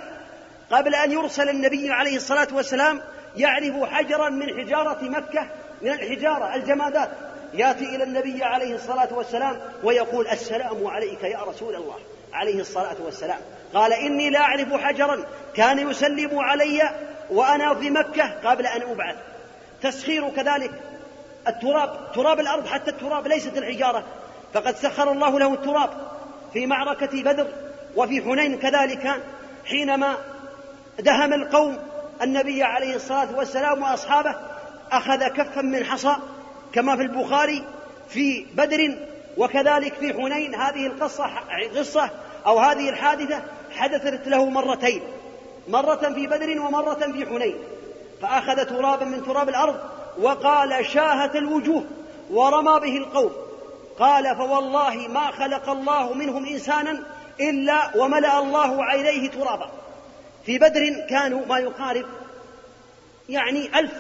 قبل 0.71 0.95
أن 0.95 1.13
يرسل 1.13 1.49
النبي 1.49 1.91
عليه 1.91 2.17
الصلاة 2.17 2.49
والسلام 2.53 3.03
يعرف 3.37 3.85
حجرا 3.85 4.29
من 4.29 4.61
حجارة 4.61 5.05
مكة 5.05 5.49
من 5.83 5.93
الحجارة 5.93 6.55
الجمادات. 6.55 7.11
يأتي 7.55 7.97
إلى 7.97 8.05
النبي 8.05 8.45
عليه 8.45 8.75
الصلاة 8.75 9.09
والسلام 9.15 9.61
ويقول 9.83 10.29
السلام 10.29 10.87
عليك 10.87 11.23
يا 11.23 11.43
رسول 11.43 11.75
الله. 11.75 11.97
عليه 12.33 12.61
الصلاة 12.61 12.97
والسلام. 13.05 13.39
قال 13.75 13.93
إني 13.93 14.31
لا 14.31 14.41
أعرف 14.41 14.73
حجرا 14.73 15.25
كان 15.55 15.91
يسلم 15.91 16.39
علي 16.39 16.91
وأنا 17.31 17.75
في 17.75 17.91
مكة 17.91 18.35
قبل 18.45 18.67
أن 18.67 18.83
أبعث. 18.83 19.17
تسخير 19.83 20.29
كذلك 20.29 20.71
التراب 21.49 22.13
تراب 22.15 22.41
الأرض 22.41 22.67
حتى 22.67 22.91
التراب 22.91 23.27
ليست 23.27 23.59
الحجارة. 23.59 24.05
فقد 24.55 24.77
سخر 24.77 25.13
الله 25.13 25.39
له 25.39 25.55
التراب 25.55 25.91
في 26.53 26.67
معركة 26.67 27.23
بدر 27.23 27.47
وفي 27.97 28.23
حنين 28.23 28.59
كذلك 28.59 29.23
حينما 29.65 30.17
دهم 30.99 31.33
القوم 31.33 31.79
النبي 32.23 32.63
عليه 32.63 32.97
الصلاة 32.97 33.37
والسلام 33.37 33.83
وأصحابه 33.83 34.35
أخذ 34.93 35.29
كفا 35.29 35.61
من 35.63 35.85
حصى 35.85 36.17
كما 36.77 36.97
في 36.97 37.03
البخاري 37.03 37.65
في 38.09 38.47
بدر 38.55 38.97
وكذلك 39.37 39.95
في 39.95 40.13
حنين. 40.13 40.55
هذه 40.55 40.87
القصة 40.87 41.31
قصة 41.77 42.11
أو 42.47 42.59
هذه 42.59 42.89
الحادثة 42.89 43.43
حدثت 43.71 44.29
له 44.29 44.51
مرتين 44.51 45.03
مرة 45.69 46.13
في 46.15 46.27
بدر 46.27 46.61
ومرة 46.61 47.13
في 47.13 47.27
حنين. 47.27 47.57
فأخذ 48.23 48.65
ترابا 48.65 49.05
من 49.05 49.25
تراب 49.25 49.49
الأرض 49.49 49.77
وقال 50.19 50.87
شاهت 50.87 51.37
الوجوه 51.37 51.85
ورمى 52.31 52.81
به 52.81 52.97
القوم. 52.97 53.33
قال 53.99 54.37
فوالله 54.37 55.09
ما 55.09 55.31
خلق 55.31 55.69
الله 55.71 56.15
منهم 56.15 56.47
إنسانا 56.47 57.03
إلا 57.41 57.97
وملأ 57.97 58.39
الله 58.39 58.85
عينيه 58.85 59.31
ترابا. 59.31 59.71
في 60.47 60.59
بدر 60.59 61.07
كانوا 61.11 61.47
ما 61.47 61.59
يقارب 61.59 62.07
يعني 63.29 63.79
ألف 63.79 63.93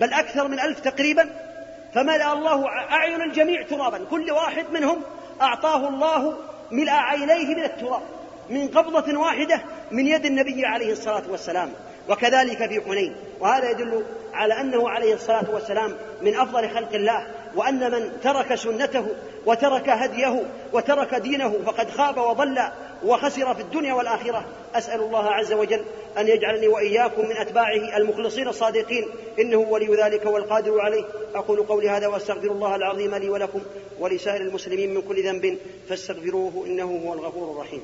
بل 0.00 0.12
أكثر 0.12 0.48
من 0.48 0.60
ألف 0.60 0.80
تقريبا. 0.80 1.45
فملأ 1.94 2.32
الله 2.32 2.68
أعين 2.68 3.22
الجميع 3.22 3.62
ترابا. 3.62 4.04
كل 4.10 4.30
واحد 4.30 4.64
منهم 4.72 5.02
أعطاه 5.42 5.88
الله 5.88 6.36
ملء 6.70 6.90
عينيه 6.90 7.54
من 7.54 7.64
التراب 7.64 8.02
من 8.50 8.68
قبضة 8.68 9.18
واحدة 9.18 9.60
من 9.90 10.06
يد 10.06 10.26
النبي 10.26 10.66
عليه 10.66 10.92
الصلاة 10.92 11.22
والسلام 11.30 11.72
وكذلك 12.08 12.68
في 12.68 12.80
حنين. 12.80 13.16
وهذا 13.40 13.70
يدل 13.70 14.04
على 14.34 14.60
أنه 14.60 14.90
عليه 14.90 15.14
الصلاة 15.14 15.50
والسلام 15.50 15.96
من 16.22 16.36
أفضل 16.36 16.70
خلق 16.70 16.92
الله 16.94 17.26
وأن 17.56 17.90
من 17.90 18.20
ترك 18.22 18.54
سنته 18.54 19.06
وترك 19.46 19.88
هديه 19.88 20.42
وترك 20.72 21.14
دينه 21.14 21.58
فقد 21.66 21.90
خاب 21.90 22.18
وضل 22.18 22.58
وخسر 23.04 23.54
في 23.54 23.60
الدنيا 23.60 23.94
والآخرة. 23.94 24.44
أسأل 24.74 25.00
الله 25.00 25.30
عز 25.30 25.52
وجل 25.52 25.84
أن 26.18 26.28
يجعلني 26.28 26.68
وإياكم 26.68 27.28
من 27.28 27.36
أتباعه 27.36 27.96
المخلصين 27.96 28.48
الصادقين. 28.48 29.04
إنه 29.38 29.56
ولي 29.56 29.96
ذلك 30.02 30.26
والقادر 30.26 30.80
عليه. 30.80 31.04
أقول 31.34 31.62
قولي 31.62 31.88
هذا 31.88 32.06
وأستغفر 32.06 32.50
الله 32.50 32.76
العظيم 32.76 33.14
لي 33.14 33.28
ولكم 33.28 33.60
ولسائر 34.00 34.40
المسلمين 34.40 34.94
من 34.94 35.02
كل 35.02 35.24
ذنب. 35.24 35.58
فاستغفروه 35.88 36.66
إنه 36.66 37.00
هو 37.04 37.14
الغفور 37.14 37.52
الرحيم. 37.52 37.82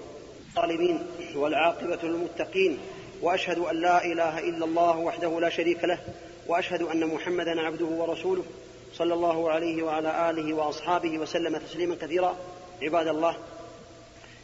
الظالمين 0.49 1.07
والعاقبة 1.37 1.99
للمتقين. 2.03 2.79
وأشهد 3.23 3.59
أن 3.59 3.77
لا 3.77 4.05
إله 4.05 4.39
إلا 4.39 4.64
الله 4.64 4.99
وحده 4.99 5.41
لا 5.41 5.49
شريك 5.49 5.85
له. 5.85 5.99
وأشهد 6.49 6.83
أن 6.83 7.07
محمدا 7.07 7.61
عبده 7.61 7.87
ورسوله. 7.87 8.43
صلى 8.93 9.14
الله 9.14 9.51
عليه 9.51 9.82
وعلى 9.82 10.30
آله 10.30 10.55
وأصحابه 10.55 11.18
وسلم 11.18 11.57
تسليما 11.57 11.95
كثيرا. 11.95 12.36
عباد 12.82 13.09
الله 13.09 13.36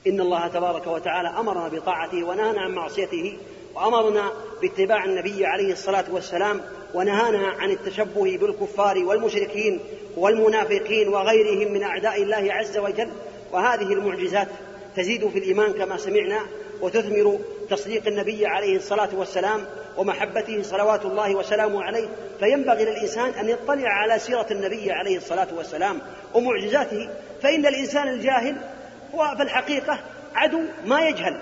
إن 0.06 0.20
الله 0.20 0.48
تبارك 0.48 0.86
وتعالى 0.86 1.28
أمرنا 1.28 1.68
بطاعته 1.68 2.24
ونهانا 2.24 2.60
عن 2.60 2.72
معصيته 2.72 3.38
وأمرنا 3.74 4.32
باتباع 4.62 5.04
النبي 5.04 5.46
عليه 5.46 5.72
الصلاة 5.72 6.04
والسلام 6.10 6.60
ونهانا 6.94 7.48
عن 7.48 7.70
التشبه 7.70 8.38
بالكفار 8.38 8.98
والمشركين 8.98 9.80
والمنافقين 10.16 11.08
وغيرهم 11.08 11.72
من 11.72 11.82
أعداء 11.82 12.22
الله 12.22 12.52
عز 12.52 12.78
وجل. 12.78 13.10
وهذه 13.52 13.92
المعجزات 13.92 14.48
تزيد 14.96 15.28
في 15.28 15.38
الإيمان 15.38 15.72
كما 15.72 15.96
سمعنا 15.96 16.40
وتثمر 16.80 17.38
تصديق 17.70 18.06
النبي 18.06 18.46
عليه 18.46 18.76
الصلاة 18.76 19.08
والسلام 19.12 19.64
ومحبته 19.96 20.62
صلوات 20.62 21.04
الله 21.04 21.34
وسلامه 21.34 21.82
عليه 21.82 22.08
فينبغي 22.38 22.84
للإنسان 22.84 23.30
أن 23.30 23.48
يطلع 23.48 23.88
على 23.88 24.18
سيرة 24.18 24.46
النبي 24.50 24.92
عليه 24.92 25.16
الصلاة 25.16 25.48
والسلام 25.56 26.00
ومعجزاته 26.34 27.08
فإن 27.42 27.66
الإنسان 27.66 28.08
الجاهل 28.08 28.56
هو 29.14 29.34
في 29.36 29.42
الحقيقة 29.42 29.98
عدو 30.34 30.60
ما 30.84 31.08
يجهل. 31.08 31.40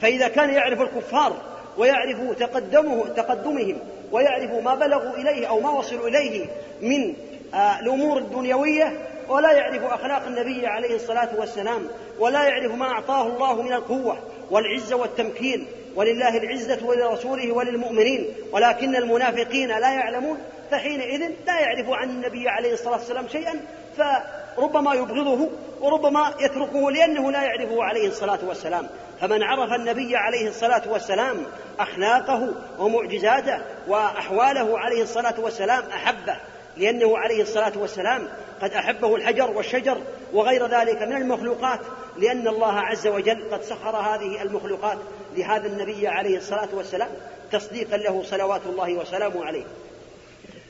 فإذا 0.00 0.28
كان 0.28 0.50
يعرف 0.50 0.80
الكفار 0.80 1.36
ويعرف 1.78 2.38
تقدمه 2.38 3.08
تقدمهم 3.08 3.78
ويعرف 4.12 4.50
ما 4.50 4.74
بلغوا 4.74 5.16
إليه 5.16 5.46
أو 5.46 5.60
ما 5.60 5.70
وصلوا 5.70 6.08
إليه 6.08 6.46
من 6.80 7.14
آه، 7.54 7.80
الأمور 7.80 8.18
الدنيوية 8.18 8.92
ولا 9.28 9.52
يعرف 9.52 9.84
أخلاق 9.84 10.26
النبي 10.26 10.66
عليه 10.66 10.96
الصلاة 10.96 11.28
والسلام 11.38 11.88
ولا 12.18 12.44
يعرف 12.44 12.72
ما 12.72 12.86
أعطاه 12.86 13.26
الله 13.26 13.62
من 13.62 13.72
القوة 13.72 14.18
والعزة 14.50 14.96
والتمكين 14.96 15.66
ولله 15.96 16.36
العزة 16.36 16.86
ولرسوله 16.86 17.52
وللمؤمنين 17.52 18.26
ولكن 18.52 18.96
المنافقين 18.96 19.68
لا 19.68 19.92
يعلمون 19.92 20.38
فحينئذ 20.70 21.32
لا 21.46 21.60
يعرف 21.60 21.90
عن 21.90 22.10
النبي 22.10 22.48
عليه 22.48 22.72
الصلاة 22.72 22.96
والسلام 22.96 23.28
شيئا 23.28 23.60
فربما 23.96 24.94
يبغضه 24.94 25.48
وربما 25.80 26.34
يتركه 26.40 26.90
لأنه 26.90 27.32
لا 27.32 27.42
يعرفه 27.42 27.84
عليه 27.84 28.08
الصلاة 28.08 28.38
والسلام. 28.48 28.88
فمن 29.20 29.42
عرف 29.42 29.72
النبي 29.72 30.16
عليه 30.16 30.48
الصلاة 30.48 30.82
والسلام 30.86 31.36
أخلاقه 31.80 32.54
ومعجزاته 32.78 33.60
وأحواله 33.88 34.78
عليه 34.78 35.02
الصلاة 35.02 35.40
والسلام 35.40 35.82
أحبه 35.94 36.36
لأنه 36.76 37.18
عليه 37.18 37.42
الصلاة 37.42 37.72
والسلام 37.76 38.28
قد 38.62 38.72
أحبه 38.72 39.16
الحجر 39.16 39.50
والشجر 39.50 39.98
وغير 40.32 40.66
ذلك 40.66 41.02
من 41.02 41.16
المخلوقات 41.16 41.80
لأن 42.18 42.48
الله 42.48 42.72
عز 42.72 43.06
وجل 43.06 43.50
قد 43.52 43.62
سخر 43.62 43.96
هذه 43.96 44.42
المخلوقات 44.42 44.98
لهذا 45.36 45.66
النبي 45.66 46.08
عليه 46.08 46.36
الصلاة 46.36 46.68
والسلام 46.72 47.08
تصديقا 47.52 47.96
له 47.96 48.22
صلوات 48.22 48.60
الله 48.66 48.94
وسلامه 48.94 49.44
عليه. 49.44 49.64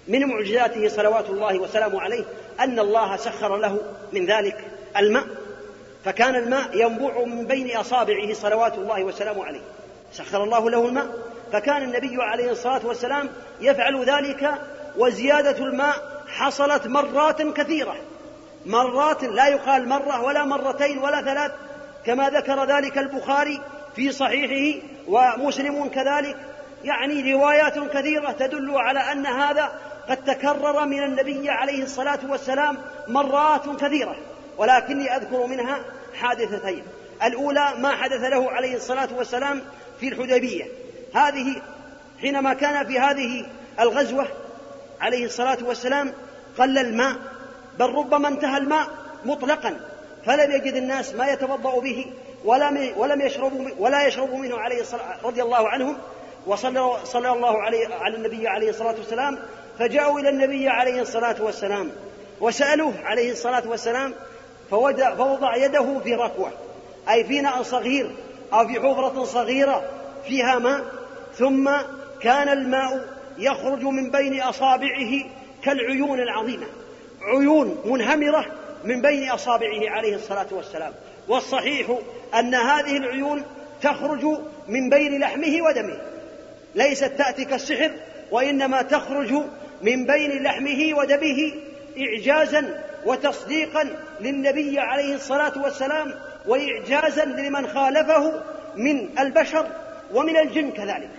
من 0.08 0.24
معجزاته 0.24 0.88
صلوات 0.88 1.30
الله 1.30 1.58
وسلامه 1.58 2.00
عليه 2.00 2.24
أن 2.60 2.78
الله 2.78 3.16
سخر 3.16 3.56
له 3.56 3.80
من 4.12 4.26
ذلك 4.26 4.64
الماء 4.96 5.24
فكان 6.04 6.34
الماء 6.34 6.70
ينبوع 6.74 7.24
من 7.24 7.46
بين 7.46 7.76
أصابعه 7.76 8.32
صلوات 8.32 8.74
الله 8.74 9.04
وسلامه 9.04 9.44
عليه. 9.44 9.62
سخر 10.12 10.44
الله 10.44 10.70
له 10.70 10.86
الماء 10.86 11.06
فكان 11.52 11.82
النبي 11.82 12.22
عليه 12.22 12.50
الصلاة 12.50 12.86
والسلام 12.86 13.28
يفعل 13.60 14.04
ذلك 14.04 14.50
وزيادة 14.96 15.64
الماء 15.64 16.15
حصلت 16.36 16.86
مرات 16.86 17.42
كثيرة. 17.42 17.96
مرات 18.66 19.24
لا 19.24 19.48
يقال 19.48 19.88
مرة 19.88 20.22
ولا 20.22 20.44
مرتين 20.44 20.98
ولا 20.98 21.22
ثلاث 21.22 21.52
كما 22.06 22.30
ذكر 22.30 22.64
ذلك 22.64 22.98
البخاري 22.98 23.60
في 23.96 24.12
صحيحه 24.12 24.86
ومسلم 25.08 25.88
كذلك. 25.88 26.36
يعني 26.84 27.32
روايات 27.32 27.78
كثيرة 27.78 28.32
تدل 28.32 28.70
على 28.74 29.00
أن 29.00 29.26
هذا 29.26 29.72
قد 30.08 30.24
تكرر 30.24 30.86
من 30.86 31.02
النبي 31.02 31.50
عليه 31.50 31.82
الصلاة 31.82 32.18
والسلام 32.28 32.78
مرات 33.08 33.68
كثيرة. 33.80 34.16
ولكني 34.58 35.16
أذكر 35.16 35.46
منها 35.46 35.78
حادثتين. 36.20 36.84
الأولى 37.22 37.72
ما 37.78 37.96
حدث 37.96 38.20
له 38.20 38.50
عليه 38.50 38.76
الصلاة 38.76 39.08
والسلام 39.16 39.62
في 40.00 40.08
الحديبية. 40.08 40.64
هذه 41.14 41.62
حينما 42.20 42.54
كان 42.54 42.86
في 42.86 43.00
هذه 43.00 43.46
الغزوة 43.80 44.26
عليه 45.00 45.24
الصلاة 45.24 45.58
والسلام 45.62 46.12
قل 46.58 46.78
الماء 46.78 47.16
بل 47.78 47.86
ربما 47.86 48.28
انتهى 48.28 48.58
الماء 48.58 48.86
مطلقا 49.24 49.80
فلم 50.26 50.50
يجد 50.50 50.74
الناس 50.74 51.14
ما 51.14 51.28
يتوضأ 51.32 51.80
به 51.80 52.06
ولم 52.44 52.92
ولم 52.96 53.20
يشربوا 53.20 53.68
ولا 53.78 54.06
يشربوا 54.06 54.38
منه 54.38 54.58
عليه 54.58 54.80
الصلاة 54.80 55.16
رضي 55.24 55.42
الله 55.42 55.68
عنهم 55.68 55.96
وصلى 56.46 56.96
صلى 57.04 57.32
الله 57.32 57.62
عليه 57.62 57.94
على 57.94 58.16
النبي 58.16 58.48
عليه 58.48 58.70
الصلاة 58.70 58.94
والسلام 58.94 59.38
فجاءوا 59.78 60.20
إلى 60.20 60.28
النبي 60.28 60.68
عليه 60.68 61.02
الصلاة 61.02 61.42
والسلام 61.42 61.90
وسألوه 62.40 62.94
عليه 63.04 63.32
الصلاة 63.32 63.68
والسلام 63.68 64.14
فوضع 64.70 65.56
يده 65.56 65.98
في 66.04 66.14
ركوة 66.14 66.50
أي 67.10 67.24
في 67.24 67.40
ناء 67.40 67.62
صغير 67.62 68.10
أو 68.52 68.66
في 68.66 68.74
حفرة 68.74 69.24
صغيرة 69.24 69.82
فيها 70.28 70.58
ماء 70.58 70.84
ثم 71.34 71.70
كان 72.20 72.48
الماء 72.48 73.08
يخرج 73.38 73.82
من 73.82 74.10
بين 74.10 74.42
أصابعه 74.42 75.24
كالعيون 75.66 76.20
العظيمة. 76.20 76.66
عيون 77.22 77.82
منهمرة 77.84 78.46
من 78.84 79.02
بين 79.02 79.30
أصابعه 79.30 79.90
عليه 79.90 80.16
الصلاة 80.16 80.46
والسلام. 80.50 80.92
والصحيح 81.28 81.98
أن 82.34 82.54
هذه 82.54 82.96
العيون 82.96 83.42
تخرج 83.82 84.24
من 84.68 84.90
بين 84.90 85.20
لحمه 85.20 85.62
ودمه. 85.62 85.98
ليست 86.74 87.04
تأتي 87.04 87.44
كالسحر 87.44 87.90
وإنما 88.30 88.82
تخرج 88.82 89.32
من 89.82 90.06
بين 90.06 90.42
لحمه 90.42 90.98
ودمه 90.98 91.52
إعجازا 91.98 92.84
وتصديقا 93.06 93.96
للنبي 94.20 94.78
عليه 94.78 95.14
الصلاة 95.14 95.62
والسلام 95.62 96.14
وإعجازا 96.46 97.24
لمن 97.24 97.66
خالفه 97.66 98.42
من 98.76 99.18
البشر 99.18 99.66
ومن 100.14 100.36
الجن 100.36 100.70
كذلك. 100.70 101.10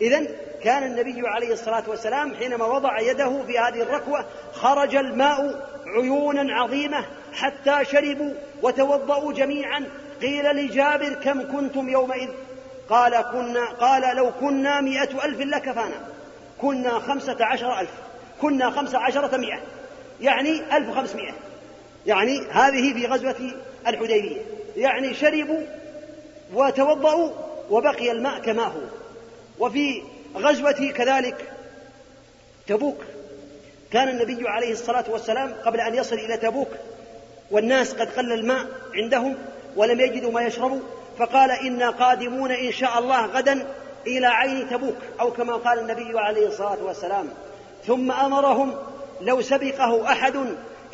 إذا 0.00 0.26
كان 0.64 0.82
النبي 0.82 1.28
عليه 1.28 1.52
الصلاة 1.52 1.82
والسلام 1.86 2.34
حينما 2.34 2.64
وضع 2.64 3.00
يده 3.00 3.42
في 3.46 3.58
هذه 3.58 3.82
الركوة 3.82 4.24
خرج 4.52 4.96
الماء 4.96 5.68
عيونا 5.86 6.54
عظيمة 6.54 7.04
حتى 7.32 7.84
شربوا 7.84 8.32
وتوضأوا 8.62 9.32
جميعا. 9.32 9.84
قيل 10.22 10.44
لجابر 10.44 11.14
كم 11.14 11.52
كنتم 11.52 11.88
يومئذ؟ 11.88 12.28
قال 12.88 13.22
كنا 13.32 13.70
قال 13.70 14.16
لو 14.16 14.30
كنا 14.40 14.80
مئة 14.80 15.24
ألف 15.24 15.40
لكفانا. 15.40 16.08
كنا 16.60 16.98
خمسة 16.98 17.36
عشر 17.40 17.80
ألف. 17.80 17.90
كنا 18.40 18.70
خمسة 18.70 18.98
عشرة 18.98 19.36
مئة. 19.36 19.60
يعني 20.20 20.76
ألف 20.76 20.88
وخمسمائة 20.88 21.34
يعني 22.06 22.40
هذه 22.50 22.94
في 22.94 23.06
غزوة 23.06 23.52
الحديبية. 23.86 24.40
يعني 24.76 25.14
شربوا 25.14 25.62
وتوضأوا 26.54 27.30
وبقي 27.70 28.10
الماء 28.10 28.40
كما 28.40 28.62
هو. 28.62 28.80
وفي 29.58 30.02
غزوة 30.36 30.92
كذلك. 30.96 31.52
تبوك. 32.66 32.98
كان 33.92 34.08
النبي 34.08 34.48
عليه 34.48 34.72
الصلاة 34.72 35.04
والسلام 35.08 35.54
قبل 35.64 35.80
أن 35.80 35.94
يصل 35.94 36.16
إلى 36.16 36.36
تبوك 36.36 36.68
والناس 37.50 37.94
قد 37.94 38.08
قل 38.08 38.32
الماء 38.32 38.66
عندهم 38.94 39.36
ولم 39.76 40.00
يجدوا 40.00 40.32
ما 40.32 40.42
يشربوا 40.42 40.80
فقال 41.18 41.50
إنا 41.50 41.90
قادمون 41.90 42.50
إن 42.50 42.72
شاء 42.72 42.98
الله 42.98 43.26
غدا 43.26 43.66
إلى 44.06 44.26
عين 44.26 44.70
تبوك 44.70 44.96
أو 45.20 45.32
كما 45.32 45.56
قال 45.56 45.78
النبي 45.78 46.18
عليه 46.18 46.46
الصلاة 46.46 46.82
والسلام. 46.82 47.28
ثم 47.86 48.12
أمرهم 48.12 48.74
لو 49.20 49.40
سبقه 49.40 50.12
أحد 50.12 50.36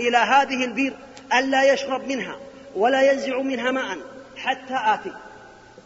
إلى 0.01 0.17
هذه 0.17 0.65
البير 0.65 0.93
ألا 1.35 1.73
يشرب 1.73 2.09
منها 2.09 2.37
ولا 2.77 3.13
ينزع 3.13 3.39
منها 3.39 3.71
ماء 3.71 3.99
حتى 4.37 4.79
آتي. 4.95 5.13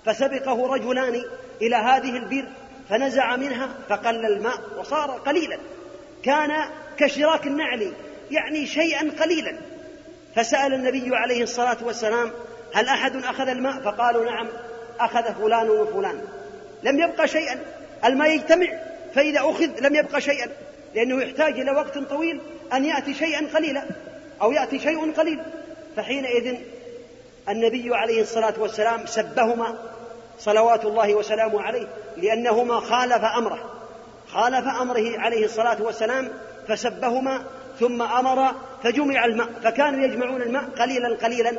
فسبقه 0.06 0.74
رجلان 0.74 1.24
إلى 1.62 1.76
هذه 1.76 2.16
البير 2.16 2.48
فنزع 2.88 3.36
منها 3.36 3.68
فقل 3.88 4.26
الماء 4.26 4.58
وصار 4.78 5.10
قليلا. 5.10 5.58
كان 6.22 6.50
كشراك 6.98 7.46
النعل 7.46 7.92
يعني 8.30 8.66
شيئا 8.66 9.10
قليلا. 9.20 9.58
فسأل 10.36 10.74
النبي 10.74 11.16
عليه 11.16 11.42
الصلاة 11.42 11.76
والسلام 11.82 12.30
هل 12.74 12.88
أحد 12.88 13.16
أخذ 13.16 13.48
الماء؟ 13.48 13.80
فقالوا 13.82 14.24
نعم 14.24 14.48
أخذ 15.00 15.34
فلان 15.34 15.70
وفلان. 15.70 16.24
لم 16.82 17.00
يبقى 17.00 17.28
شيئا. 17.28 17.60
الماء 18.04 18.30
يجتمع 18.30 18.66
فإذا 19.14 19.40
أخذ 19.40 19.70
لم 19.80 19.94
يبقى 19.94 20.20
شيئا. 20.20 20.48
لأنه 20.94 21.22
يحتاج 21.22 21.60
إلى 21.60 21.70
وقت 21.70 21.98
طويل 21.98 22.40
أن 22.72 22.84
يأتي 22.84 23.14
شيئا 23.14 23.46
قليلا 23.54 23.84
أو 24.42 24.52
يأتي 24.52 24.78
شيء 24.78 25.12
قليل. 25.12 25.40
فحينئذ 25.96 26.56
النبي 27.48 27.96
عليه 27.96 28.22
الصلاة 28.22 28.54
والسلام 28.58 29.06
سبهما 29.06 29.78
صلوات 30.38 30.84
الله 30.84 31.14
وسلامه 31.14 31.62
عليه 31.62 31.86
لأنهما 32.16 32.80
خالف 32.80 33.24
أمره. 33.24 33.58
خالف 34.28 34.66
أمره 34.80 35.18
عليه 35.18 35.44
الصلاة 35.44 35.82
والسلام 35.82 36.32
فسبهما 36.68 37.44
ثم 37.80 38.02
أمر 38.02 38.54
فجمع 38.82 39.24
الماء 39.24 39.48
فكانوا 39.64 40.04
يجمعون 40.04 40.42
الماء 40.42 40.64
قليلا 40.64 41.16
قليلا 41.16 41.52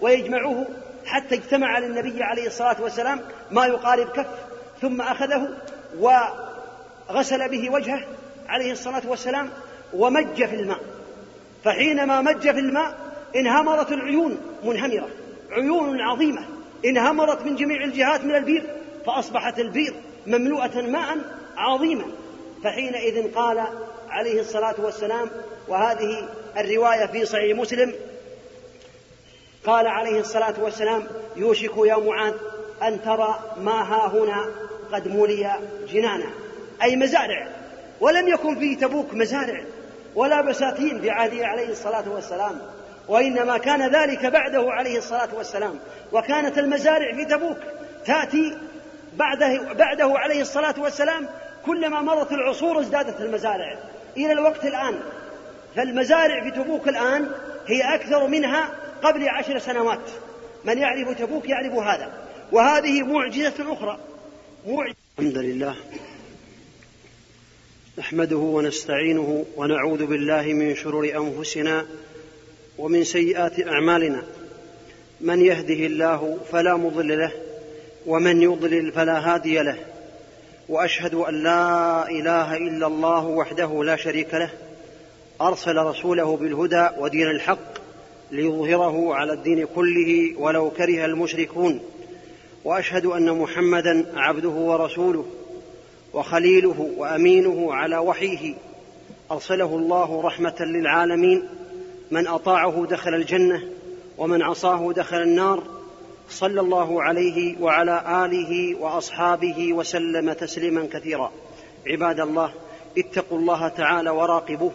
ويجمعوه 0.00 0.66
حتى 1.06 1.34
اجتمع 1.34 1.78
للنبي 1.78 2.22
عليه 2.22 2.46
الصلاة 2.46 2.76
والسلام 2.82 3.20
ما 3.50 3.66
يقارب 3.66 4.08
كف 4.08 4.26
ثم 4.80 5.00
أخذه 5.00 5.48
وغسل 5.98 7.48
به 7.48 7.70
وجهه 7.70 8.00
عليه 8.48 8.72
الصلاة 8.72 9.02
والسلام 9.06 9.50
ومج 9.94 10.44
في 10.44 10.54
الماء. 10.54 10.78
فحينما 11.64 12.20
مج 12.20 12.40
في 12.40 12.50
الماء 12.50 12.98
انهمرت 13.36 13.92
العيون 13.92 14.38
منهمرة 14.64 15.08
عيون 15.50 16.00
عظيمة. 16.00 16.57
انهمرت 16.84 17.42
من 17.42 17.56
جميع 17.56 17.84
الجهات 17.84 18.24
من 18.24 18.34
البير 18.34 18.64
فأصبحت 19.06 19.58
البير 19.58 19.94
مملوءة 20.26 20.80
ماء 20.80 21.18
عظيما. 21.56 22.04
فحينئذ 22.64 23.34
قال 23.34 23.64
عليه 24.10 24.40
الصلاة 24.40 24.74
والسلام 24.78 25.30
وهذه 25.68 26.28
الرواية 26.56 27.06
في 27.06 27.24
صحيح 27.24 27.56
مسلم 27.58 27.94
قال 29.66 29.86
عليه 29.86 30.20
الصلاة 30.20 30.54
والسلام 30.60 31.06
يوشك 31.36 31.72
يا 31.76 31.96
معاذ 31.96 32.34
أن 32.82 33.02
ترى 33.02 33.54
ما 33.60 33.82
ها 33.82 34.08
هنا 34.08 34.44
قد 34.92 35.08
ملي 35.08 35.52
جنانا. 35.88 36.30
أي 36.82 36.96
مزارع. 36.96 37.48
ولم 38.00 38.28
يكن 38.28 38.58
في 38.58 38.76
تبوك 38.76 39.14
مزارع 39.14 39.64
ولا 40.14 40.40
بساتين 40.40 41.00
في 41.00 41.10
عهده 41.10 41.46
عليه 41.46 41.68
الصلاة 41.68 42.08
والسلام. 42.08 42.60
وإنما 43.08 43.58
كان 43.58 43.94
ذلك 43.94 44.26
بعده 44.26 44.72
عليه 44.72 44.98
الصلاة 44.98 45.28
والسلام. 45.34 45.78
وكانت 46.12 46.58
المزارع 46.58 47.14
في 47.14 47.24
تبوك 47.24 47.58
تأتي 48.06 48.56
بعده, 49.16 49.72
بعده 49.72 50.18
عليه 50.18 50.42
الصلاة 50.42 50.74
والسلام 50.78 51.28
كلما 51.66 52.02
مرت 52.02 52.32
العصور 52.32 52.80
ازدادت 52.80 53.20
المزارع. 53.20 53.78
إلى 54.16 54.32
الوقت 54.32 54.64
الآن 54.64 55.00
فالمزارع 55.76 56.44
في 56.44 56.50
تبوك 56.50 56.88
الآن 56.88 57.30
هي 57.66 57.94
أكثر 57.94 58.26
منها 58.26 58.70
قبل 59.02 59.28
عشر 59.28 59.58
سنوات. 59.58 60.10
من 60.64 60.78
يعرف 60.78 61.18
تبوك 61.18 61.48
يعرف 61.48 61.74
هذا. 61.74 62.12
وهذه 62.52 63.02
معجزة 63.02 63.72
أخرى. 63.72 63.98
معجزة 64.66 64.96
الحمد 65.18 65.38
لله. 65.38 65.74
نحمده 67.98 68.36
ونستعينه 68.36 69.44
ونعوذ 69.56 70.06
بالله 70.06 70.42
من 70.42 70.74
شرور 70.74 71.04
أنفسنا 71.16 71.86
ومن 72.78 73.04
سيئات 73.04 73.66
أعمالنا. 73.66 74.22
من 75.20 75.40
يهده 75.40 75.86
الله 75.86 76.38
فلا 76.52 76.76
مضل 76.76 77.18
له 77.18 77.32
ومن 78.06 78.42
يضلل 78.42 78.92
فلا 78.92 79.34
هادي 79.34 79.58
له. 79.58 79.76
وأشهد 80.68 81.14
أن 81.14 81.42
لا 81.42 82.10
إله 82.10 82.56
إلا 82.56 82.86
الله 82.86 83.26
وحده 83.26 83.84
لا 83.84 83.96
شريك 83.96 84.34
له. 84.34 84.50
أرسل 85.40 85.76
رسوله 85.76 86.36
بالهدى 86.36 86.88
ودين 86.98 87.30
الحق 87.30 87.78
ليظهره 88.30 89.14
على 89.14 89.32
الدين 89.32 89.66
كله 89.74 90.34
ولو 90.38 90.70
كره 90.70 91.04
المشركون. 91.04 91.80
وأشهد 92.64 93.06
أن 93.06 93.30
محمدا 93.30 94.06
عبده 94.16 94.48
ورسوله 94.48 95.26
وخليله 96.14 96.90
وأمينه 96.96 97.74
على 97.74 97.98
وحيه. 97.98 98.54
أرسله 99.30 99.76
الله 99.76 100.22
رحمة 100.22 100.56
للعالمين. 100.60 101.48
من 102.10 102.26
أطاعه 102.26 102.86
دخل 102.90 103.14
الجنة 103.14 103.62
ومن 104.18 104.42
عصاه 104.42 104.92
دخل 104.92 105.22
النار 105.22 105.62
صلى 106.30 106.60
الله 106.60 107.02
عليه 107.02 107.60
وعلى 107.60 108.24
آله 108.24 108.80
وأصحابه 108.80 109.72
وسلم 109.72 110.32
تسليما 110.32 110.88
كثيرا. 110.92 111.32
عباد 111.86 112.20
الله 112.20 112.52
اتقوا 112.98 113.38
الله 113.38 113.68
تعالى 113.68 114.10
وراقبوه 114.10 114.72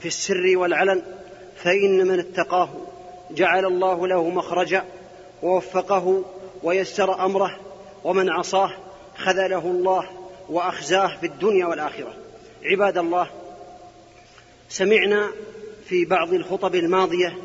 في 0.00 0.08
السر 0.08 0.52
والعلن 0.56 1.02
فإن 1.56 2.06
من 2.06 2.18
اتقاه 2.18 2.68
جعل 3.30 3.64
الله 3.64 4.08
له 4.08 4.28
مخرجا 4.28 4.84
ووفقه 5.42 6.24
ويسر 6.62 7.24
أمره 7.24 7.56
ومن 8.04 8.30
عصاه 8.30 8.70
خذله 9.16 9.58
الله 9.58 10.06
وأخزاه 10.48 11.16
في 11.20 11.26
الدنيا 11.26 11.66
والآخرة. 11.66 12.14
عباد 12.64 12.98
الله 12.98 13.26
سمعنا 14.68 15.30
في 15.90 16.04
بعض 16.04 16.32
الخطب 16.32 16.74
الماضية 16.74 17.38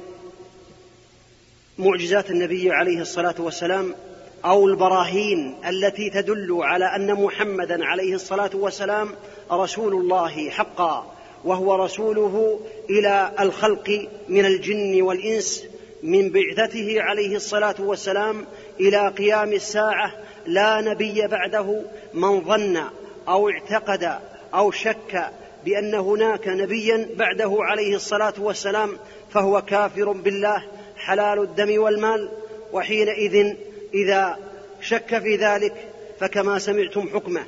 معجزات 1.78 2.30
النبي 2.30 2.72
عليه 2.72 3.02
الصلاة 3.02 3.36
والسلام 3.40 3.96
أو 4.46 4.68
البراهين 4.68 5.56
التي 5.68 6.10
تدل 6.10 6.60
على 6.62 6.96
أن 6.96 7.14
محمدا 7.14 7.86
عليه 7.86 8.14
الصلاة 8.16 8.50
والسلام 8.54 9.10
رسول 9.52 9.94
الله 9.94 10.50
حقا 10.50 11.16
وهو 11.44 11.76
رسوله 11.76 12.60
إلى 12.90 13.32
الخلق 13.40 14.08
من 14.30 14.46
الجن 14.46 15.02
والإنس 15.02 15.64
من 16.04 16.30
بعثته 16.30 17.02
عليه 17.02 17.36
الصلاة 17.36 17.76
والسلام 17.80 18.46
إلى 18.80 19.10
قيام 19.10 19.54
الساعة 19.54 20.12
لا 20.46 20.82
نبي 20.82 21.28
بعده 21.28 21.82
من 22.14 22.42
ظن 22.42 22.84
أو 23.28 23.50
اعتقد 23.50 24.20
أو 24.54 24.72
شك 24.72 25.32
بأن 25.66 25.96
هناك 25.96 26.48
نبيا 26.48 27.10
بعده 27.16 27.58
عليه 27.60 27.96
الصلاة 27.96 28.34
والسلام 28.40 28.98
فهو 29.34 29.62
كافر 29.62 30.12
بالله 30.12 30.64
حلال 30.98 31.40
الدم 31.40 31.82
والمال 31.82 32.30
وحينئذ 32.74 33.56
إذا 33.94 34.38
شك 34.82 35.20
في 35.20 35.36
ذلك 35.36 35.74
فكما 36.20 36.60
سمعتم 36.60 37.10
حكمه. 37.10 37.46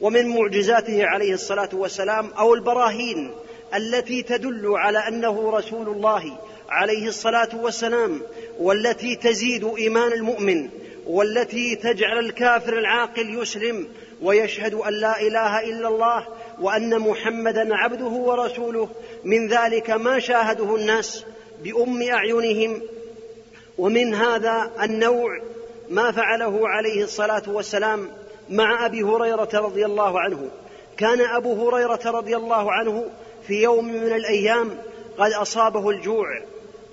ومن 0.00 0.28
معجزاته 0.28 1.06
عليه 1.06 1.32
الصلاة 1.34 1.68
والسلام 1.72 2.30
أو 2.38 2.54
البراهين 2.54 3.30
التي 3.74 4.22
تدل 4.22 4.66
على 4.66 4.98
أنه 4.98 5.50
رسول 5.50 5.88
الله 5.88 6.38
عليه 6.68 7.08
الصلاة 7.08 7.48
والسلام 7.54 8.22
والتي 8.58 9.16
تزيد 9.16 9.64
إيمان 9.64 10.12
المؤمن 10.12 10.68
والتي 11.06 11.76
تجعل 11.76 12.18
الكافر 12.18 12.78
العاقل 12.78 13.42
يسلم 13.42 13.88
ويشهد 14.22 14.74
أن 14.74 14.92
لا 14.92 15.20
إله 15.20 15.60
إلا 15.60 15.88
الله 15.88 16.26
وأن 16.60 16.98
محمدا 16.98 17.74
عبده 17.74 18.06
ورسوله. 18.06 18.88
من 19.24 19.48
ذلك 19.48 19.90
ما 19.90 20.18
شاهده 20.18 20.76
الناس 20.76 21.24
بأم 21.64 22.02
أعينهم. 22.02 22.82
ومن 23.78 24.14
هذا 24.14 24.70
النوع 24.82 25.40
ما 25.90 26.12
فعله 26.12 26.68
عليه 26.68 27.04
الصلاة 27.04 27.42
والسلام 27.46 28.08
مع 28.50 28.86
أبي 28.86 29.02
هريرة 29.02 29.48
رضي 29.54 29.84
الله 29.86 30.20
عنه. 30.20 30.48
كان 30.96 31.20
أبو 31.20 31.68
هريرة 31.68 32.00
رضي 32.04 32.36
الله 32.36 32.72
عنه 32.72 33.04
في 33.46 33.62
يوم 33.62 33.88
من 33.88 34.12
الأيام 34.12 34.78
قد 35.18 35.32
أصابه 35.32 35.90
الجوع. 35.90 36.26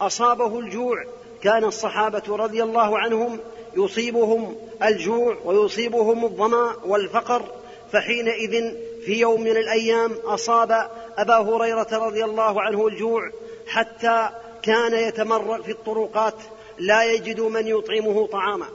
أصابه 0.02 0.60
الجوع. 0.60 1.06
كان 1.44 1.64
الصحابة 1.64 2.24
رضي 2.30 2.64
الله 2.64 3.00
عنهم 3.00 3.40
يصيبهم 3.78 4.56
الجوع 4.84 5.38
ويصيبهم 5.46 6.26
الظمأ 6.26 6.76
والفقر 6.86 7.44
فحينئذ 7.92 8.74
في 9.06 9.20
يوم 9.20 9.42
من 9.42 9.58
الأيام 9.58 10.12
أصاب 10.26 10.90
أبا 11.18 11.38
هريرة 11.38 11.88
رضي 11.92 12.24
الله 12.24 12.62
عنه 12.62 12.88
الجوع 12.88 13.32
حتى 13.68 14.30
كان 14.62 14.94
يتمرغ 14.94 15.62
في 15.62 15.72
الطرقات 15.72 16.36
لا 16.80 17.04
يجد 17.04 17.42
من 17.42 17.68
يطعمه 17.68 18.28
طعاما. 18.28 18.66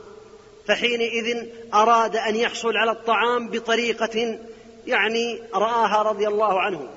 فحينئذ 0.67 1.47
أراد 1.75 2.17
أن 2.17 2.37
يحصل 2.37 2.77
على 2.77 2.91
الطعام 2.91 3.49
بطريقة 3.49 4.39
يعني 4.87 5.43
رآها 5.55 6.03
رضي 6.03 6.29
الله 6.29 6.61
عنه. 6.61 6.89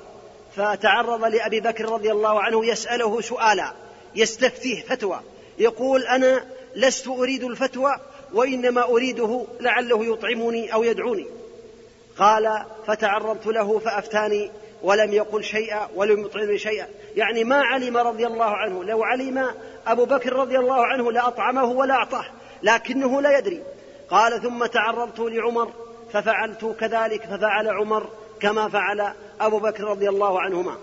فتعرض 0.56 1.26
لأبي 1.26 1.60
بكر 1.60 1.86
رضي 1.86 2.12
الله 2.12 2.42
عنه 2.42 2.66
يسأله 2.66 3.22
سؤالا 3.22 3.74
يستفتيه 4.16 4.82
فتوى 4.82 5.20
يقول 5.58 6.04
أنا 6.04 6.46
لست 6.76 7.08
أريد 7.08 7.44
الفتوى 7.44 7.96
وإنما 8.34 8.84
أريده 8.84 9.46
لعله 9.60 10.06
يطعمني 10.06 10.74
أو 10.74 10.84
يدعوني. 10.84 11.28
قال 12.18 12.64
فتعرضت 12.88 13.48
له 13.48 13.80
فأفتاني 13.80 14.52
ولم 14.84 15.14
يقل 15.14 15.44
شيئا 15.44 15.90
ولم 15.96 16.26
يطعمني 16.26 16.58
شيئا. 16.58 16.88
يعني 17.16 17.44
ما 17.44 17.62
علم 17.62 17.98
رضي 17.98 18.28
الله 18.28 18.46
عنه. 18.46 18.84
لو 18.84 19.04
علم 19.04 19.48
أبو 19.88 20.06
بكر 20.06 20.34
رضي 20.34 20.60
الله 20.60 20.86
عنه 20.86 21.12
لأطعمه 21.12 21.64
ولا 21.64 21.94
أعطاه 21.94 22.26
لكنه 22.64 23.22
لا 23.22 23.38
يدري. 23.38 23.64
قال 24.10 24.42
ثم 24.42 24.66
تعرضت 24.66 25.20
لعمر 25.20 25.72
ففعلت 26.14 26.76
كذلك 26.80 27.26
ففعل 27.26 27.68
عمر 27.68 28.10
كما 28.40 28.70
فعل 28.70 29.14
أبو 29.42 29.60
بكر 29.60 29.84
رضي 29.84 30.10
الله 30.10 30.42
عنهما. 30.42 30.78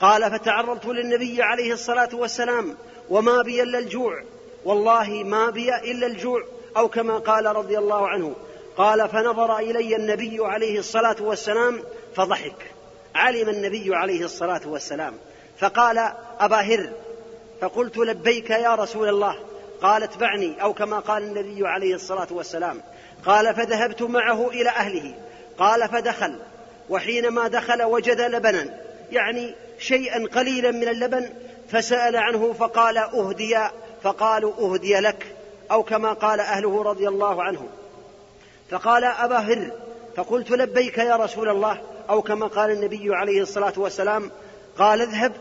قال 0.00 0.30
فتعرضت 0.30 0.86
للنبي 0.86 1.42
عليه 1.42 1.72
الصلاة 1.72 2.08
والسلام 2.12 2.76
وما 3.10 3.42
بي 3.42 3.62
إلا 3.62 3.78
الجوع. 3.78 4.22
والله 4.64 5.22
ما 5.24 5.50
بي 5.50 5.76
إلا 5.76 6.06
الجوع 6.06 6.44
أو 6.76 6.88
كما 6.88 7.18
قال 7.18 7.46
رضي 7.46 7.78
الله 7.78 8.08
عنه 8.08 8.34
قال 8.76 9.08
فنظر 9.08 9.58
إلي 9.58 9.96
النبي 9.96 10.38
عليه 10.40 10.78
الصلاة 10.78 11.16
والسلام 11.20 11.82
فضحك. 12.16 12.56
علم 13.14 13.48
النبي 13.48 13.96
عليه 13.96 14.24
الصلاة 14.24 14.60
والسلام 14.66 15.14
فقال 15.58 16.12
أبا 16.40 16.56
هر. 16.56 16.90
فقلت 17.60 17.96
لبيك 17.96 18.50
يا 18.50 18.74
رسول 18.74 19.08
الله. 19.08 19.36
قال 19.82 20.02
اتبعني. 20.02 20.62
أو 20.62 20.72
كما 20.72 20.98
قال 20.98 21.22
النبي 21.22 21.66
عليه 21.66 21.94
الصلاة 21.94 22.28
والسلام 22.30 22.80
قال 23.26 23.54
فذهبت 23.54 24.02
معه 24.02 24.48
إلى 24.48 24.68
أهله. 24.68 25.14
قال 25.58 25.88
فدخل. 25.88 26.38
وحينما 26.90 27.48
دخل 27.48 27.82
وجد 27.82 28.20
لبنا 28.20 28.80
يعني 29.12 29.54
شيئا 29.78 30.26
قليلا 30.26 30.70
من 30.70 30.88
اللبن 30.88 31.30
فسأل 31.68 32.16
عنه 32.16 32.52
فقال 32.52 32.98
أهدي 32.98 33.58
فقالوا 34.04 34.52
أهدي 34.58 34.94
لك 34.94 35.36
أو 35.70 35.82
كما 35.82 36.12
قال 36.12 36.40
أهله 36.40 36.82
رضي 36.82 37.08
الله 37.08 37.42
عنه 37.42 37.68
فقال 38.70 39.04
أبا 39.04 39.38
هر 39.38 39.70
فقلت 40.16 40.50
لبيك 40.50 40.98
يا 40.98 41.16
رسول 41.16 41.48
الله 41.48 41.80
أو 42.10 42.22
كما 42.22 42.46
قال 42.46 42.70
النبي 42.70 43.14
عليه 43.14 43.42
الصلاة 43.42 43.72
والسلام 43.76 44.30
قال 44.78 45.00
اذهب 45.00 45.32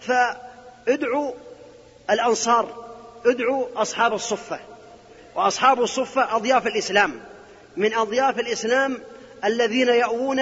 فادعوا 0.00 1.32
الأنصار 2.10 2.84
ادعوا 3.26 3.66
أصحاب 3.76 4.14
الصفة. 4.14 4.58
وأصحاب 5.34 5.82
الصفة 5.82 6.36
أضياف 6.36 6.66
الإسلام 6.66 7.20
من 7.76 7.94
أضياف 7.94 8.38
الإسلام 8.38 8.98
الذين 9.44 9.88
يأوون 9.88 10.40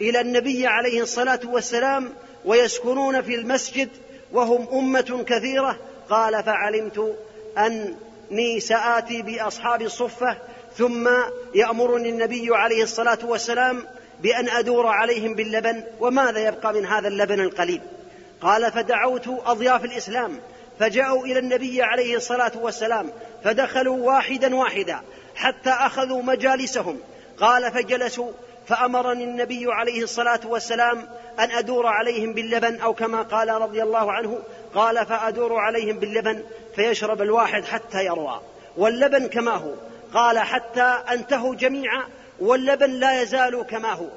إلى 0.00 0.20
النبي 0.20 0.66
عليه 0.66 1.02
الصلاة 1.02 1.40
والسلام 1.44 2.12
ويسكنون 2.44 3.22
في 3.22 3.34
المسجد 3.34 3.88
وهم 4.32 4.68
أمة 4.72 5.24
كثيرة 5.26 5.78
قال 6.10 6.42
فعلمت 6.42 7.16
أني 7.58 8.60
سآتي 8.60 9.22
بأصحاب 9.22 9.82
الصفة 9.82 10.36
ثم 10.76 11.08
يأمرني 11.54 12.08
النبي 12.08 12.48
عليه 12.50 12.82
الصلاة 12.82 13.18
والسلام 13.24 13.84
بأن 14.20 14.48
أدور 14.48 14.86
عليهم 14.86 15.34
باللبن 15.34 15.84
وماذا 16.00 16.48
يبقى 16.48 16.72
من 16.72 16.86
هذا 16.86 17.08
اللبن 17.08 17.40
القليل. 17.40 17.80
قال 18.40 18.72
فدعوت 18.72 19.28
أضياف 19.28 19.84
الإسلام 19.84 20.40
فجاءوا 20.78 21.26
إلى 21.26 21.38
النبي 21.38 21.82
عليه 21.82 22.16
الصلاة 22.16 22.52
والسلام 22.54 23.10
فدخلوا 23.44 23.96
واحدا 23.96 24.56
واحدا 24.56 25.00
حتى 25.34 25.70
أخذوا 25.70 26.22
مجالسهم. 26.22 26.98
قال 27.38 27.72
فجلسوا 27.72 28.32
فأمرني 28.66 29.24
النبي 29.24 29.66
عليه 29.68 30.02
الصلاة 30.02 30.40
والسلام 30.44 31.08
أن 31.38 31.50
أدور 31.50 31.86
عليهم 31.86 32.32
باللبن 32.32 32.80
أو 32.80 32.94
كما 32.94 33.22
قال 33.22 33.48
رضي 33.48 33.82
الله 33.82 34.12
عنه 34.12 34.38
قال 34.74 35.06
فأدور 35.06 35.56
عليهم 35.56 35.98
باللبن 35.98 36.44
فيشرب 36.76 37.22
الواحد 37.22 37.64
حتى 37.64 38.04
يروى. 38.04 38.40
واللبن 38.76 39.26
كما 39.26 39.52
هو. 39.52 39.72
قال 40.14 40.38
حتى 40.38 40.98
أنتهوا 41.12 41.54
جميعا 41.54 42.04
واللبن 42.40 42.90
لا 42.90 43.22
يزال 43.22 43.62
كما 43.62 43.92
هو. 43.92 44.08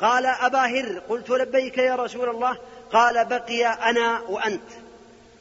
قال 0.00 0.26
أبا 0.26 0.58
هر 0.58 1.02
قلت 1.08 1.30
لبيك 1.30 1.78
يا 1.78 1.96
رسول 1.96 2.28
الله؟ 2.28 2.56
قال 2.92 3.24
بقي 3.24 3.66
أنا 3.66 4.20
وأنت. 4.28 4.62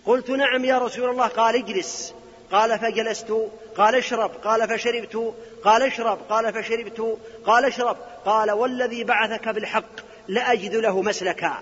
قلت 0.06 0.30
نعم 0.30 0.66
يا 0.66 0.78
رسول 0.78 1.10
الله. 1.10 1.28
قال 1.28 1.56
اجلس. 1.56 2.14
قال 2.52 2.80
فجلست. 2.80 3.34
قال 3.78 3.96
اشرب. 3.96 4.32
قال 4.44 4.70
فشربت. 4.70 5.34
قال 5.64 5.84
اشرب. 5.84 6.18
قال 6.30 6.54
فشربت. 6.54 7.18
قال 7.46 7.66
اشرب. 7.66 7.98
قال 8.26 8.52
والذي 8.52 9.04
بعثك 9.04 9.50
بالحق 9.50 9.96
لأجد 10.28 10.76
له 10.76 11.02
مسلكا. 11.02 11.54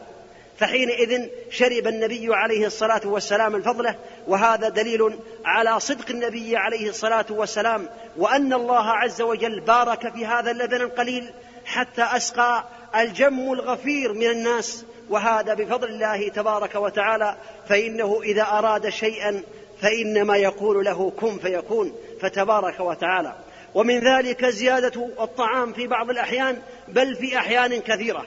فحينئذ 0.59 1.29
شرب 1.51 1.87
النبي 1.87 2.35
عليه 2.35 2.65
الصلاة 2.65 3.01
والسلام 3.05 3.55
الفضلة 3.55 3.95
وهذا 4.27 4.69
دليل 4.69 5.19
على 5.45 5.79
صدق 5.79 6.09
النبي 6.09 6.57
عليه 6.57 6.89
الصلاة 6.89 7.25
والسلام 7.29 7.89
وأن 8.17 8.53
الله 8.53 8.89
عز 8.89 9.21
وجل 9.21 9.59
بارك 9.59 10.13
في 10.13 10.25
هذا 10.25 10.51
اللبن 10.51 10.81
القليل 10.81 11.31
حتى 11.65 12.01
أسقى 12.01 12.63
الجم 12.95 13.53
الغفير 13.53 14.13
من 14.13 14.29
الناس. 14.29 14.85
وهذا 15.09 15.53
بفضل 15.53 15.89
الله 15.89 16.29
تبارك 16.29 16.75
وتعالى 16.75 17.35
فإنه 17.69 18.21
إذا 18.23 18.41
أراد 18.41 18.89
شيئا 18.89 19.43
فإنما 19.81 20.37
يقول 20.37 20.85
له 20.85 21.11
كن 21.19 21.37
فيكون 21.37 21.95
فتبارك 22.21 22.79
وتعالى. 22.79 23.35
ومن 23.73 23.99
ذلك 23.99 24.45
زيادة 24.45 25.09
الطعام 25.19 25.73
في 25.73 25.87
بعض 25.87 26.09
الأحيان 26.09 26.57
بل 26.87 27.15
في 27.15 27.37
أحيان 27.37 27.79
كثيرة. 27.81 28.25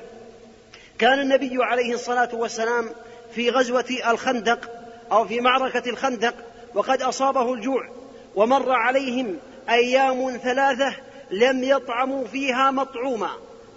كان 0.99 1.21
النبي 1.21 1.65
عليه 1.65 1.95
الصلاة 1.95 2.29
والسلام 2.33 2.91
في 3.35 3.51
غزوة 3.51 3.85
الخندق 4.11 4.71
أو 5.13 5.25
في 5.25 5.41
معركة 5.41 5.91
الخندق 5.91 6.35
وقد 6.75 7.03
أصابه 7.03 7.55
الجوع 7.55 7.89
ومر 8.35 8.73
عليهم 8.73 9.39
أيام 9.69 10.41
ثلاثة 10.43 10.95
لم 11.31 11.65
يطعموا 11.65 12.27
فيها 12.27 12.71
مطعوما 12.71 13.31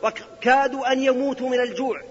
وكادوا 0.03 0.91
أن 0.91 1.03
يموتوا 1.03 1.49
من 1.49 1.59
الجوع. 1.59 2.01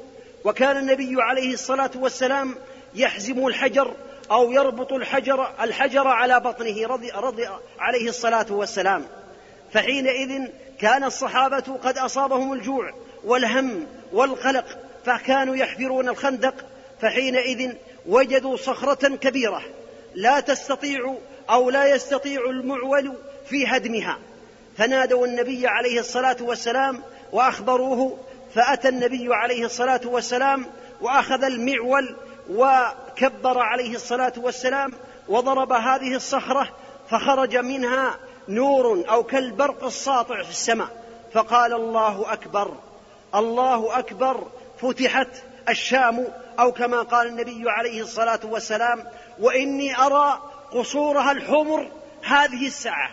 وكان 0.44 0.76
النبي 0.76 1.22
عليه 1.22 1.52
الصلاة 1.55 1.90
والسلام 1.94 2.55
يحزم 2.94 3.46
الحجر 3.46 3.94
أو 4.30 4.52
يربط 4.52 4.92
الحجر 4.92 5.48
الحجر 5.61 6.09
على 6.09 6.40
بطنه 6.40 6.86
رضي, 6.86 7.11
رضي 7.11 7.48
عليه 7.78 8.09
الصلاة 8.09 8.46
والسلام. 8.50 9.05
فحينئذ 9.72 10.48
كان 10.80 11.05
الصحابة 11.05 11.78
قد 11.84 11.98
أصابهم 11.98 12.52
الجوع 12.52 12.94
والهم 13.24 13.86
والقلق 14.12 14.84
فكانوا 15.05 15.57
يحفرون 15.57 16.09
الخندق 16.09 16.55
فحينئذ 17.00 17.72
وجدوا 18.07 18.57
صخرة 18.57 19.16
كبيرة 19.16 19.62
لا 20.14 20.40
تستطيع 20.40 21.14
أو 21.50 21.70
لا 21.70 21.86
يستطيع 21.86 22.40
المعول 22.50 23.14
في 23.48 23.66
هدمها. 23.66 24.18
فنادوا 24.76 25.26
النبي 25.26 25.66
عليه 25.66 26.00
الصلاة 26.00 26.36
والسلام 26.40 27.02
وأخبروه 27.32 28.18
فأتى 28.55 28.88
النبي 28.88 29.34
عليه 29.34 29.64
الصلاة 29.64 30.00
والسلام 30.05 30.66
وأخذ 31.00 31.44
المعول 31.44 32.16
وكبر 32.50 33.59
عليه 33.59 33.94
الصلاة 33.94 34.32
والسلام 34.36 34.92
وضرب 35.28 35.72
هذه 35.72 36.14
الصخرة 36.14 36.68
فخرج 37.11 37.57
منها 37.57 38.18
نور 38.48 39.05
أو 39.11 39.22
كالبرق 39.22 39.84
الساطع 39.84 40.42
في 40.42 40.50
السماء. 40.50 41.05
فقال 41.32 41.72
الله 41.72 42.32
أكبر 42.32 42.74
الله 43.34 43.98
أكبر 43.98 44.46
فتحت 44.85 45.28
الشام 45.68 46.26
أو 46.59 46.72
كما 46.72 47.03
قال 47.03 47.26
النبي 47.26 47.70
عليه 47.70 48.03
الصلاة 48.03 48.41
والسلام 48.45 49.05
وإني 49.39 49.99
أرى 49.99 50.43
قصورها 50.70 51.32
الحمر 51.32 51.91
هذه 52.24 52.66
الساعة. 52.66 53.11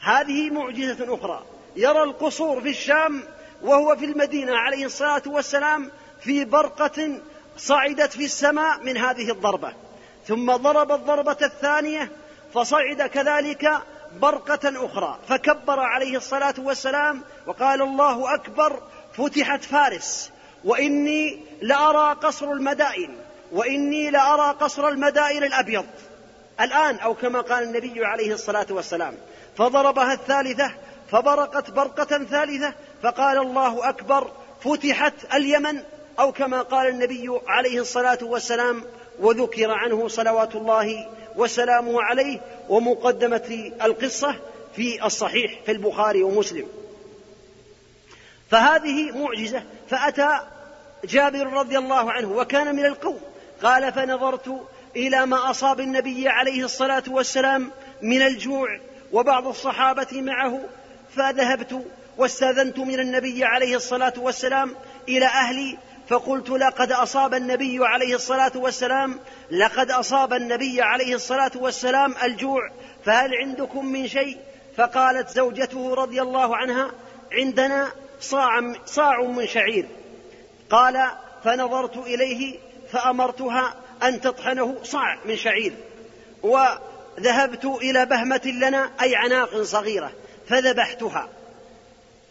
هذه 0.00 0.50
معجزة 0.50 1.14
أخرى. 1.14 1.44
يرى 1.76 2.02
القصور 2.02 2.60
في 2.60 2.68
الشام 2.68 3.22
وهو 3.62 3.96
في 3.96 4.04
المدينة 4.04 4.56
عليه 4.56 4.86
الصلاة 4.86 5.22
والسلام 5.26 5.90
في 6.20 6.44
برقة 6.44 7.20
صعدت 7.56 8.12
في 8.12 8.24
السماء 8.24 8.82
من 8.82 8.96
هذه 8.96 9.30
الضربة. 9.30 9.72
ثم 10.26 10.56
ضرب 10.56 10.92
الضربة 10.92 11.36
الثانية 11.42 12.10
فصعد 12.54 13.02
كذلك 13.02 13.70
برقة 14.20 14.86
أخرى. 14.86 15.18
فكبر 15.28 15.80
عليه 15.80 16.16
الصلاة 16.16 16.54
والسلام 16.58 17.22
وقال 17.46 17.82
الله 17.82 18.34
أكبر 18.34 18.82
فتحت 19.16 19.64
فارس. 19.64 20.30
وإني 20.64 21.40
لأرى 21.62 22.14
قصر 22.22 22.52
المدائن 22.52 23.16
وإني 23.52 24.10
لأرى 24.10 24.56
قصر 24.60 24.88
المدائن 24.88 25.44
الأبيض. 25.44 25.86
الآن 26.60 26.96
أو 26.96 27.14
كما 27.14 27.40
قال 27.40 27.62
النبي 27.62 28.04
عليه 28.04 28.32
الصلاة 28.32 28.66
والسلام 28.70 29.14
فضربها 29.56 30.12
الثالثة 30.12 30.72
فبرقت 31.10 31.70
برقة 31.70 32.24
ثالثة 32.24 32.74
فقال 33.02 33.38
الله 33.38 33.88
أكبر 33.88 34.32
فتحت 34.64 35.14
اليمن 35.34 35.82
أو 36.18 36.32
كما 36.32 36.62
قال 36.62 36.88
النبي 36.88 37.40
عليه 37.46 37.80
الصلاة 37.80 38.18
والسلام 38.22 38.84
وذكر 39.20 39.70
عنه 39.70 40.08
صلوات 40.08 40.54
الله 40.54 41.10
وسلامه 41.36 42.02
عليه 42.02 42.40
ومقدمة 42.68 43.72
القصة 43.82 44.36
في 44.76 45.06
الصحيح 45.06 45.60
في 45.66 45.72
البخاري 45.72 46.22
ومسلم. 46.22 46.66
فهذه 48.50 49.18
معجزة 49.18 49.62
فأتى 49.90 50.40
جابر 51.04 51.52
رضي 51.52 51.78
الله 51.78 52.12
عنه 52.12 52.32
وكان 52.32 52.74
من 52.76 52.86
القوم. 52.86 53.20
قال 53.62 53.92
فنظرت 53.92 54.68
إلى 54.96 55.26
ما 55.26 55.50
أصاب 55.50 55.80
النبي 55.80 56.28
عليه 56.28 56.64
الصلاة 56.64 57.02
والسلام 57.08 57.70
من 58.02 58.22
الجوع 58.22 58.80
وبعض 59.12 59.46
الصحابة 59.46 60.08
معه 60.12 60.60
فذهبت 61.16 61.86
واستأذنت 62.18 62.78
من 62.78 63.00
النبي 63.00 63.44
عليه 63.44 63.76
الصلاة 63.76 64.12
والسلام 64.16 64.74
إلى 65.08 65.26
أهلي 65.26 65.78
فقلت 66.08 66.50
لقد 66.50 66.92
أصاب 66.92 67.34
النبي 67.34 67.86
عليه 67.86 68.14
الصلاة 68.14 68.52
والسلام 68.54 69.18
لقد 69.50 69.90
أصاب 69.90 70.32
النبي 70.32 70.82
عليه 70.82 71.14
الصلاة 71.14 71.52
والسلام 71.54 72.14
الجوع 72.22 72.70
فهل 73.04 73.34
عندكم 73.34 73.86
من 73.86 74.08
شيء؟ 74.08 74.38
فقالت 74.76 75.28
زوجته 75.28 75.94
رضي 75.94 76.22
الله 76.22 76.56
عنها 76.56 76.90
عندنا 77.32 77.92
صاع 78.20 78.72
صاع 78.86 79.22
من 79.22 79.46
شعير. 79.46 79.86
قال 80.70 81.10
فنظرت 81.44 81.96
إليه 81.96 82.58
فأمرتها 82.92 83.74
أن 84.02 84.20
تطحنه 84.20 84.76
صاع 84.82 85.18
من 85.24 85.36
شعير 85.36 85.72
وذهبت 86.42 87.64
إلى 87.64 88.06
بهمة 88.06 88.42
لنا 88.44 88.90
أي 89.02 89.16
عناق 89.16 89.62
صغيرة 89.62 90.12
فذبحتها. 90.48 91.28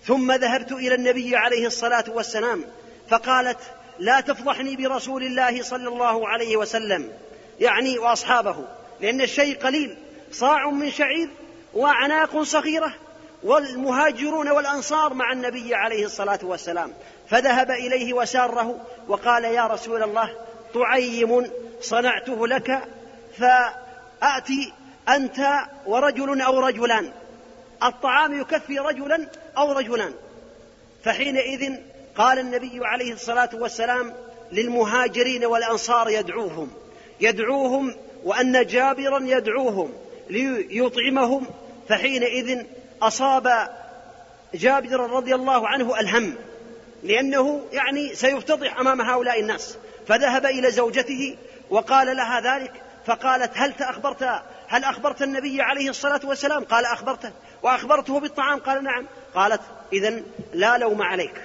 ثم 0.04 0.32
ذهبت 0.32 0.72
إلى 0.72 0.96
النبي 0.96 1.36
عليه 1.36 1.68
الصلاة 1.68 2.06
والسلام 2.08 2.66
فقالت 3.10 3.60
لا 4.00 4.22
تفضحني 4.22 4.76
برسول 4.76 5.24
الله 5.24 5.64
صلى 5.64 5.88
الله 5.88 6.28
عليه 6.28 6.58
وسلم 6.58 7.12
يعني 7.60 8.00
وأصحابه 8.00 8.66
لأن 9.02 9.22
الشيء 9.22 9.58
قليل 9.58 9.98
صاع 10.32 10.70
من 10.70 10.92
شعير 10.92 11.30
وعناق 11.74 12.42
صغيرة 12.42 12.94
والمهاجرون 13.44 14.50
والأنصار 14.50 15.14
مع 15.14 15.32
النبي 15.32 15.76
عليه 15.76 16.06
الصلاة 16.06 16.40
والسلام. 16.44 16.94
فذهب 17.30 17.72
إليه 17.72 18.14
وساره 18.14 18.86
وقال 19.08 19.44
يا 19.44 19.68
رسول 19.68 20.04
الله 20.04 20.36
طعيم 20.74 21.52
صنعته 21.82 22.48
لك 22.48 22.80
فأتي 23.38 24.74
أنت 25.10 25.40
ورجل 25.86 26.42
أو 26.42 26.60
رجلان. 26.60 27.12
الطعام 27.84 28.42
يكفي 28.42 28.80
رجلا 28.80 29.28
أو 29.58 29.72
رجلان. 29.72 30.14
فحينئذ 31.04 31.76
قال 32.16 32.40
النبي 32.40 32.80
عليه 32.82 33.14
الصلاة 33.14 33.50
والسلام 33.54 34.14
للمهاجرين 34.52 35.46
والأنصار 35.46 36.10
يدعوهم 36.10 36.72
يدعوهم 37.22 37.96
وأن 38.24 38.66
جابرا 38.66 39.20
يدعوهم 39.24 39.94
ليطعمهم. 40.30 41.46
فحينئذ 41.90 42.66
أصاب 43.02 43.70
جابر 44.54 45.10
رضي 45.10 45.36
الله 45.36 45.68
عنه 45.68 46.00
الهم 46.00 46.36
لأنه 47.04 47.66
يعني 47.72 48.16
سيفتضح 48.16 48.80
أمام 48.80 49.02
هؤلاء 49.02 49.39
الناس. 49.39 49.78
فذهب 50.08 50.45
إلى 50.45 50.72
زوجته 50.72 51.38
وقال 51.70 52.18
لها 52.18 52.41
ذلك 52.41 52.72
فقالت 53.06 53.52
هل 53.56 53.74
تأخبرت 53.74 54.24
هل 54.68 54.84
أخبرت 54.84 55.22
النبي 55.22 55.62
عليه 55.62 55.89
الصلاة 55.89 56.22
والسلام؟ 56.24 56.64
قال 56.64 56.86
أخبرته. 56.86 57.32
وأخبرته 57.64 58.20
بالطعام؟ 58.20 58.60
قال 58.60 58.84
نعم. 58.84 59.06
قالت 59.36 59.62
إذا 59.93 60.22
لا 60.54 60.78
لوم 60.78 61.02
عليك. 61.02 61.41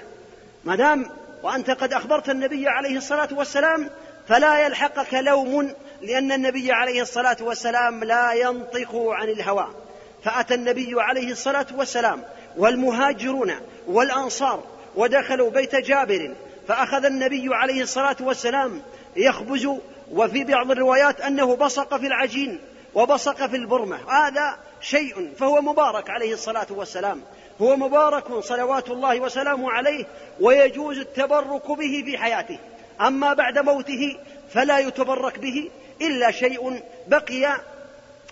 ما 0.65 0.77
دام 0.77 1.11
وأنت 1.43 1.71
قد 1.71 1.93
أخبرت 1.93 2.31
النبي 2.31 2.69
عليه 2.69 2.97
الصلاة 2.97 3.29
والسلام 3.33 3.91
فلا 4.29 4.67
يلحقك 4.67 5.15
لوم 5.15 5.75
لأن 6.03 6.33
النبي 6.33 6.73
عليه 6.73 7.03
الصلاة 7.03 7.37
والسلام 7.41 8.05
لا 8.05 8.33
ينطق 8.33 8.91
عن 8.95 9.29
الهوى. 9.29 9.84
فأتى 10.25 10.55
النبي 10.55 10.95
عليه 10.97 11.33
الصلاة 11.33 11.67
والسلام 11.75 12.23
والمهاجرون 12.57 13.55
والأنصار 13.87 14.65
ودخلوا 14.97 15.51
بيت 15.51 15.77
جابر 15.77 16.35
فأخذ 16.69 17.05
النبي 17.05 17.49
عليه 17.55 17.83
الصلاة 17.83 18.17
والسلام 18.21 18.83
يخبز 19.17 19.69
وفي 20.13 20.45
بعض 20.45 20.71
الروايات 20.71 21.21
أنه 21.21 21.57
بصق 21.57 21.97
في 21.97 22.07
العجين 22.07 22.61
وبصق 22.95 23.47
في 23.47 23.57
البرمة. 23.57 24.11
هذا 24.11 24.57
شيء 24.81 25.33
فهو 25.39 25.63
مبارك 25.63 26.11
عليه 26.11 26.33
الصلاة 26.33 26.67
والسلام. 26.71 27.23
هو 27.61 27.77
مبارك 27.77 28.41
صلوات 28.41 28.91
الله 28.91 29.21
وسلامه 29.21 29.71
عليه 29.71 30.05
ويجوز 30.41 30.99
التبرك 30.99 31.71
به 31.71 32.03
في 32.05 32.19
حياته. 32.19 32.59
أما 33.01 33.35
بعد 33.35 33.59
موته 33.59 34.17
فلا 34.51 34.79
يتبرك 34.79 35.39
به 35.39 35.71
إلا 36.01 36.31
شيء 36.31 36.83
بقي 37.09 37.61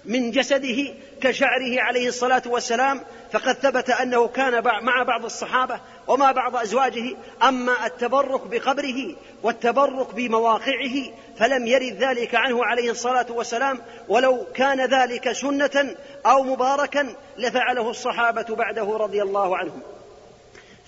من 0.04 0.30
جسده 0.30 0.94
كشعره 1.20 1.80
عليه 1.80 2.08
الصلاة 2.08 2.42
والسلام 2.46 3.00
فقد 3.32 3.52
ثبت 3.52 3.90
أنه 3.90 4.28
كان 4.28 4.64
مع 4.64 5.02
بعض 5.02 5.24
الصحابة 5.24 5.80
ومع 6.06 6.32
بعض 6.32 6.56
أزواجه 6.56 7.16
أما 7.42 7.86
التبرك 7.86 8.46
بقبره 8.46 9.16
والتبرك 9.42 10.14
بمواقعه 10.14 10.94
فلم 11.38 11.66
يرد 11.66 11.96
ذلك 12.02 12.34
عنه 12.34 12.64
عليه 12.64 12.90
الصلاة 12.90 13.26
والسلام 13.30 13.78
ولو 14.08 14.46
كان 14.54 14.80
ذلك 14.80 15.32
سنة 15.32 15.94
أو 16.26 16.42
مباركا 16.42 17.14
لفعله 17.38 17.90
الصحابة 17.90 18.56
بعده 18.56 18.96
رضي 18.96 19.22
الله 19.22 19.56
عنهم. 19.56 19.82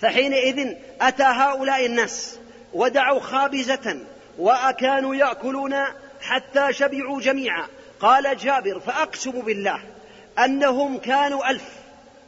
فحينئذ 0.01 0.75
أتى 1.01 1.23
هؤلاء 1.23 1.85
الناس 1.85 2.39
ودعوا 2.73 3.19
خابزة 3.19 3.99
وأكانوا 4.37 5.15
يأكلون 5.15 5.75
حتى 6.21 6.73
شبعوا 6.73 7.21
جميعا. 7.21 7.67
قال 7.99 8.37
جابر 8.37 8.79
فأقسم 8.79 9.31
بالله 9.31 9.79
أنهم 10.39 10.97
كانوا 10.97 11.49
ألف 11.49 11.63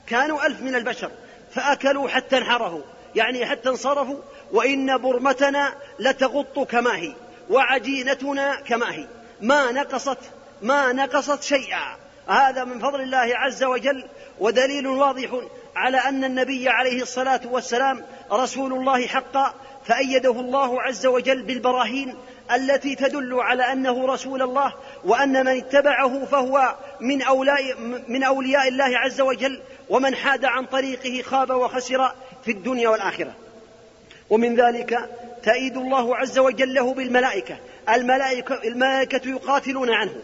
كانوا 0.07 0.45
ألف 0.45 0.61
من 0.61 0.75
البشر 0.75 1.11
فأكلوا 1.51 2.09
حتى 2.09 2.37
انحرهوا 2.37 2.81
يعني 3.15 3.45
حتى 3.45 3.69
انصرفوا 3.69 4.19
وإن 4.51 4.97
برمتنا 4.97 5.73
لتغط 5.99 6.59
كما 6.59 6.95
هي 6.95 7.13
وعجينتنا 7.49 8.55
كما 8.55 8.93
هي 8.93 9.07
ما 9.41 9.71
نقصت 9.71 10.17
ما 10.61 10.93
نقصت 10.93 11.43
شيئا. 11.43 11.97
هذا 12.27 12.63
من 12.63 12.79
فضل 12.79 13.01
الله 13.01 13.37
عز 13.37 13.63
وجل 13.63 14.03
ودليل 14.39 14.87
واضح 14.87 15.29
على 15.75 15.97
أن 15.97 16.23
النبي 16.23 16.69
عليه 16.69 17.01
الصلاة 17.01 17.41
والسلام 17.45 18.05
رسول 18.31 18.73
الله 18.73 19.07
حقا 19.07 19.53
فأيده 19.85 20.31
الله 20.31 20.81
عز 20.81 21.05
وجل 21.05 21.41
بالبراهين 21.41 22.15
التي 22.51 22.95
تدل 22.95 23.33
على 23.39 23.63
أنه 23.63 24.07
رسول 24.07 24.41
الله 24.41 24.73
وأن 25.03 25.45
من 25.45 25.57
اتبعه 25.57 26.25
فهو 26.25 26.75
من 26.99 27.21
أولياء, 27.21 27.77
من 28.07 28.23
أولياء 28.23 28.67
الله 28.67 28.97
عز 28.97 29.21
وجل 29.21 29.61
ومن 29.89 30.15
حاد 30.15 30.45
عن 30.45 30.65
طريقه 30.65 31.21
خاب 31.21 31.49
وخسر 31.49 32.11
في 32.45 32.51
الدنيا 32.51 32.89
والآخرة. 32.89 33.33
ومن 34.29 34.55
ذلك 34.55 35.09
تأيد 35.43 35.77
الله 35.77 36.17
عز 36.17 36.39
وجل 36.39 36.73
له 36.73 36.93
بالملائكة. 36.93 37.57
الملائكة, 37.89 38.63
الملائكة 38.63 39.29
يقاتلون 39.29 39.89
عنه. 39.89 40.15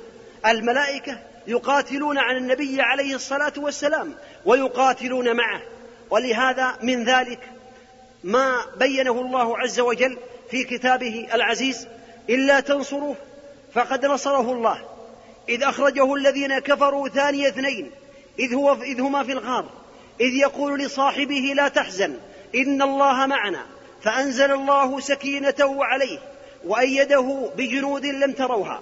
الملائكة 0.46 1.18
يقاتلون 1.48 2.18
عن 2.18 2.38
النبي 2.38 2.82
عليه 2.82 3.16
الصلاة 3.16 3.54
والسلام 3.58 4.14
ويقاتلون 4.46 5.36
معه. 5.36 5.62
ولهذا 6.10 6.74
من 6.82 7.04
ذلك 7.04 7.40
ما 8.24 8.66
بينه 8.78 9.22
الله 9.22 9.58
عز 9.58 9.80
وجل 9.80 10.18
في 10.50 10.64
كتابه 10.64 11.28
العزيز 11.34 11.88
إلا 12.30 12.60
تنصروه 12.60 13.16
فقد 13.74 14.06
نصره 14.06 14.52
الله. 14.52 14.82
إذ 15.50 15.64
أخرجه 15.64 16.16
الذين 16.16 16.60
كفروا 16.60 17.08
ثاني 17.10 17.48
اثنين 17.48 17.92
إذ, 18.40 18.54
هو 18.54 18.74
إذ 18.74 19.02
هما 19.02 19.24
في 19.24 19.32
الغار 19.32 19.66
إذ 20.22 20.34
يقول 20.34 20.80
لصاحبه 20.80 21.54
لا 21.56 21.68
تحزن 21.68 22.18
إن 22.56 22.82
الله 22.82 23.26
معنا 23.26 23.66
فأنزل 24.02 24.52
الله 24.52 25.00
سكينته 25.00 25.86
عليه 25.86 26.20
وأيده 26.66 27.50
بجنود 27.58 28.06
لم 28.06 28.32
تروها. 28.32 28.82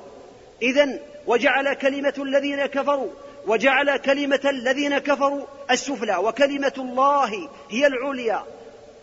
إذا 0.61 0.99
وجعل 1.27 1.73
كلمة 1.73 2.13
الذين 2.17 2.65
كفروا 2.65 3.09
وجعل 3.47 3.97
كلمة 3.97 4.41
الذين 4.45 4.97
كفروا 4.97 5.45
السفلى 5.71 6.17
وكلمة 6.17 6.73
الله 6.77 7.49
هي 7.69 7.87
العليا. 7.87 8.43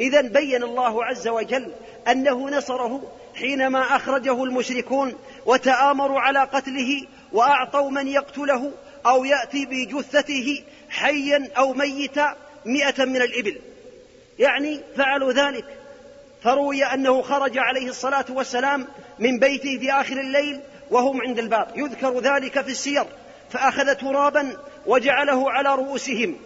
إذا 0.01 0.21
بين 0.21 0.63
الله 0.63 1.05
عز 1.05 1.29
وجل 1.29 1.73
أنه 2.09 2.51
نصره 2.51 3.03
حينما 3.39 3.97
أخرجه 3.97 4.45
المشركون 4.45 5.15
وتآمروا 5.47 6.21
على 6.21 6.39
قتله 6.39 7.07
وأعطوا 7.33 7.91
من 7.91 8.09
يقتله 8.09 8.73
أو 9.07 9.25
يأتي 9.25 9.67
بجثته 9.67 10.63
حيا 10.91 11.51
أو 11.57 11.73
ميتا 11.73 12.37
مئة 12.65 13.05
من 13.05 13.23
الإبل. 13.23 13.61
يعني 14.39 14.81
فعلوا 14.97 15.33
ذلك. 15.33 15.65
فروي 16.43 16.85
أنه 16.85 17.23
خرج 17.23 17.59
عليه 17.59 17.89
الصلاة 17.89 18.25
والسلام 18.29 18.87
من 19.19 19.39
بيته 19.39 19.79
في 19.79 19.93
آخر 19.93 20.21
الليل 20.21 20.61
وهم 20.91 21.21
عند 21.21 21.39
الباب. 21.39 21.69
يذكر 21.77 22.21
ذلك 22.21 22.61
في 22.61 22.71
السير. 22.71 23.05
فأخذ 23.51 23.95
ترابا 23.95 24.57
وجعله 24.87 25.51
على 25.51 25.75
رؤوسهم. 25.75 26.37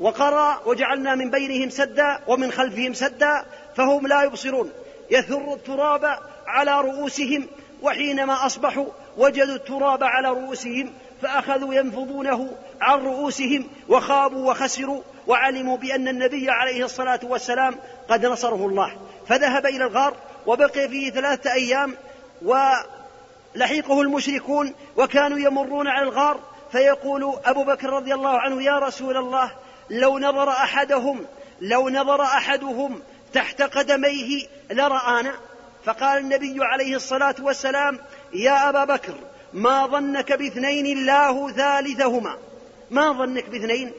وقرأ 0.00 0.62
وجعلنا 0.66 1.14
من 1.14 1.30
بينهم 1.30 1.70
سدا 1.70 2.20
ومن 2.26 2.52
خلفهم 2.52 2.94
سدا 2.94 3.44
فهم 3.76 4.06
لا 4.06 4.22
يبصرون. 4.22 4.72
يثر 5.10 5.54
التراب 5.54 6.18
على 6.46 6.80
رؤوسهم 6.80 7.46
وحينما 7.82 8.46
أصبحوا 8.46 8.86
وجدوا 9.16 9.54
التراب 9.54 10.04
على 10.04 10.28
رؤوسهم 10.28 10.92
فأخذوا 11.22 11.74
ينفضونه 11.74 12.56
عن 12.80 12.98
رؤوسهم 13.00 13.66
وخابوا 13.88 14.50
وخسروا 14.50 15.02
وعلموا 15.26 15.76
بأن 15.76 16.08
النبي 16.08 16.50
عليه 16.50 16.84
الصلاة 16.84 17.20
والسلام 17.22 17.74
قد 18.08 18.26
نصره 18.26 18.66
الله. 18.66 18.96
فذهب 19.28 19.66
إلى 19.66 19.84
الغار 19.84 20.16
وبقي 20.46 20.88
فيه 20.88 21.10
ثلاثة 21.10 21.52
أيام 21.52 21.96
ولحقه 22.42 24.00
المشركون 24.00 24.74
وكانوا 24.96 25.38
يمرون 25.38 25.88
على 25.88 26.02
الغار 26.02 26.40
فيقول 26.72 27.38
أبو 27.44 27.64
بكر 27.64 27.90
رضي 27.90 28.14
الله 28.14 28.38
عنه 28.38 28.62
يا 28.62 28.78
رسول 28.78 29.16
الله 29.16 29.50
لو 29.90 30.18
نظر 30.18 30.48
أحدهم 30.48 31.26
لو 31.60 31.88
نظر 31.88 32.22
أحدهم 32.22 33.02
تحت 33.32 33.62
قدميه 33.62 34.46
لرآنا؟ 34.70 35.34
فقال 35.84 36.18
النبي 36.18 36.56
عليه 36.60 36.96
الصلاة 36.96 37.34
والسلام 37.40 37.98
يا 38.34 38.68
أبا 38.68 38.84
بكر 38.84 39.14
ما 39.52 39.86
ظنك 39.86 40.32
باثنين 40.32 40.98
الله 40.98 41.52
ثالثهما؟ 41.52 42.38
ما 42.90 43.12
ظنك 43.12 43.48
باثنين؟ 43.48 43.92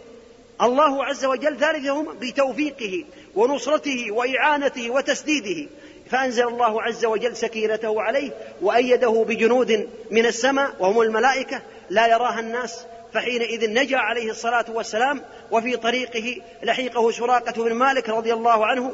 الله 0.62 1.06
عز 1.06 1.26
وجل 1.26 1.58
ثالثهما 1.58 2.14
بتوفيقه 2.14 3.06
ونصرته 3.36 4.12
وإعانته 4.12 4.90
وتسديده. 4.90 5.70
فأنزل 6.12 6.48
الله 6.48 6.82
عز 6.82 7.06
وجل 7.06 7.38
سكينته 7.38 8.02
عليه 8.02 8.32
وأيده 8.62 9.26
بجنود 9.28 9.90
من 10.12 10.26
السماء 10.26 10.76
وهم 10.80 11.02
الملائكة 11.02 11.62
لا 11.90 12.08
يراها 12.08 12.40
الناس. 12.40 12.86
فحينئذ 13.14 13.74
نجا 13.74 13.98
عليه 13.98 14.30
الصلاة 14.30 14.66
والسلام 14.70 15.22
وفي 15.52 15.78
طريقه 15.78 16.42
لحيقه 16.64 17.12
سراقة 17.12 17.64
بن 17.64 17.74
مالك 17.74 18.10
رضي 18.10 18.34
الله 18.34 18.66
عنه 18.66 18.92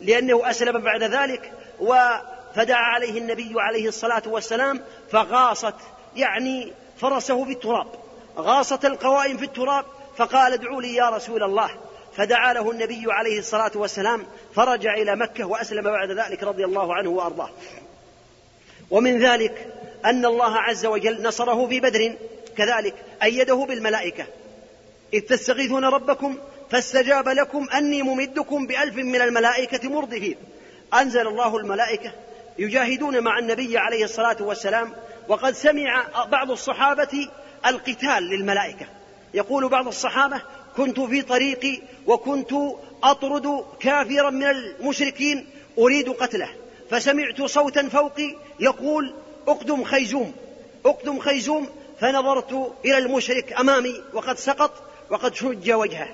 لأنه 0.00 0.50
أسلم 0.50 0.78
بعد 0.78 1.02
ذلك. 1.02 1.52
فدعا 2.54 2.82
عليه 2.82 3.18
النبي 3.18 3.52
عليه 3.56 3.88
الصلاة 3.88 4.22
والسلام 4.26 4.80
فغاصت 5.10 5.74
يعني 6.16 6.72
فرسه 7.00 7.44
بالتراب 7.44 7.86
غاصت 8.38 8.84
القوائم 8.84 9.36
في 9.36 9.44
التراب 9.44 9.84
فقال 10.16 10.52
ادعوا 10.52 10.82
لي 10.82 10.94
يا 10.94 11.08
رسول 11.08 11.42
الله. 11.42 11.70
فدعا 12.16 12.52
له 12.52 12.70
النبي 12.70 13.12
عليه 13.12 13.38
الصلاة 13.38 13.70
والسلام 13.74 14.26
فرجع 14.54 14.94
إلى 14.94 15.16
مكة 15.16 15.44
وأسلم 15.44 15.82
بعد 15.82 16.10
ذلك 16.10 16.42
رضي 16.42 16.64
الله 16.64 16.94
عنه 16.94 17.10
وأرضاه. 17.10 17.50
ومن 18.90 19.18
ذلك 19.18 19.66
أن 20.04 20.26
الله 20.26 20.56
عز 20.56 20.86
وجل 20.86 21.22
نصره 21.22 21.66
في 21.66 21.80
بدر 21.80 22.14
كذلك 22.56 22.94
أيده 23.22 23.54
بالملائكة. 23.54 24.24
إذ 25.14 25.20
تستغيثون 25.20 25.84
ربكم 25.84 26.38
فاستجاب 26.70 27.28
لكم 27.28 27.68
أني 27.70 28.02
ممدكم 28.02 28.66
بألف 28.66 28.96
من 28.96 29.20
الملائكة 29.20 29.88
مردفين. 29.88 30.36
أنزل 30.94 31.28
الله 31.28 31.56
الملائكة 31.56 32.12
يجاهدون 32.58 33.20
مع 33.20 33.38
النبي 33.38 33.78
عليه 33.78 34.04
الصلاة 34.04 34.36
والسلام 34.40 34.92
وقد 35.28 35.54
سمع 35.54 36.06
بعض 36.24 36.50
الصحابة 36.50 37.28
القتال 37.66 38.22
للملائكة. 38.22 38.86
يقول 39.34 39.68
بعض 39.68 39.86
الصحابة 39.86 40.42
كنت 40.76 41.00
في 41.00 41.22
طريقي 41.22 41.82
وكنت 42.06 42.52
أطرد 43.02 43.64
كافرا 43.80 44.30
من 44.30 44.46
المشركين 44.46 45.46
أريد 45.78 46.08
قتله. 46.08 46.48
فسمعت 46.90 47.42
صوتا 47.42 47.88
فوقي 47.88 48.36
يقول 48.60 49.14
أقدم 49.48 49.84
خيزوم 49.84 50.32
أقدم 50.86 51.18
خيزوم. 51.18 51.68
فنظرت 52.00 52.72
إلى 52.84 52.98
المشرك 52.98 53.52
أمامي 53.52 54.02
وقد 54.12 54.38
سقط 54.38 54.82
وقد 55.10 55.34
شج 55.34 55.72
وجهه. 55.72 56.08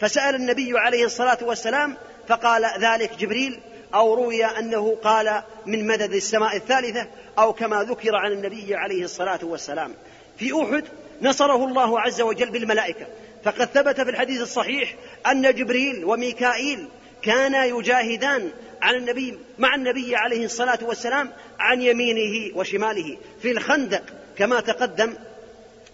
فسأل 0.00 0.34
النبي 0.34 0.78
عليه 0.78 1.04
الصلاة 1.04 1.38
والسلام 1.42 1.96
فقال 2.28 2.64
ذلك 2.80 3.16
جبريل 3.18 3.60
أو 3.94 4.14
روي 4.14 4.44
أنه 4.44 4.96
قال 5.04 5.42
من 5.66 5.86
مدد 5.86 6.12
السماء 6.12 6.56
الثالثة 6.56 7.06
أو 7.38 7.52
كما 7.52 7.82
ذكر 7.82 8.16
عن 8.16 8.32
النبي 8.32 8.74
عليه 8.74 9.04
الصلاة 9.04 9.40
والسلام. 9.42 9.94
في 10.38 10.62
أحد 10.62 10.84
نصره 11.22 11.64
الله 11.64 12.00
عز 12.00 12.20
وجل 12.20 12.50
بالملائكة. 12.50 13.06
فقد 13.44 13.64
ثبت 13.64 14.00
في 14.00 14.10
الحديث 14.10 14.40
الصحيح 14.40 14.94
أن 15.30 15.54
جبريل 15.54 16.04
وميكائيل 16.04 16.88
كانا 17.22 17.64
يجاهدان 17.64 18.50
عن 18.82 18.94
النبي 18.94 19.38
مع 19.58 19.74
النبي 19.74 20.16
عليه 20.16 20.44
الصلاة 20.44 20.78
والسلام 20.82 21.32
عن 21.58 21.82
يمينه 21.82 22.56
وشماله 22.56 23.18
في 23.42 23.50
الخندق 23.50 24.02
كما 24.38 24.60
تقدم 24.60 25.14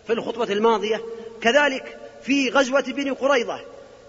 في 0.06 0.12
الخطبة 0.12 0.52
الماضية. 0.52 1.00
كذلك 1.40 1.98
في 2.22 2.48
غزوة 2.48 2.80
بني 2.80 3.10
قريظة 3.10 3.60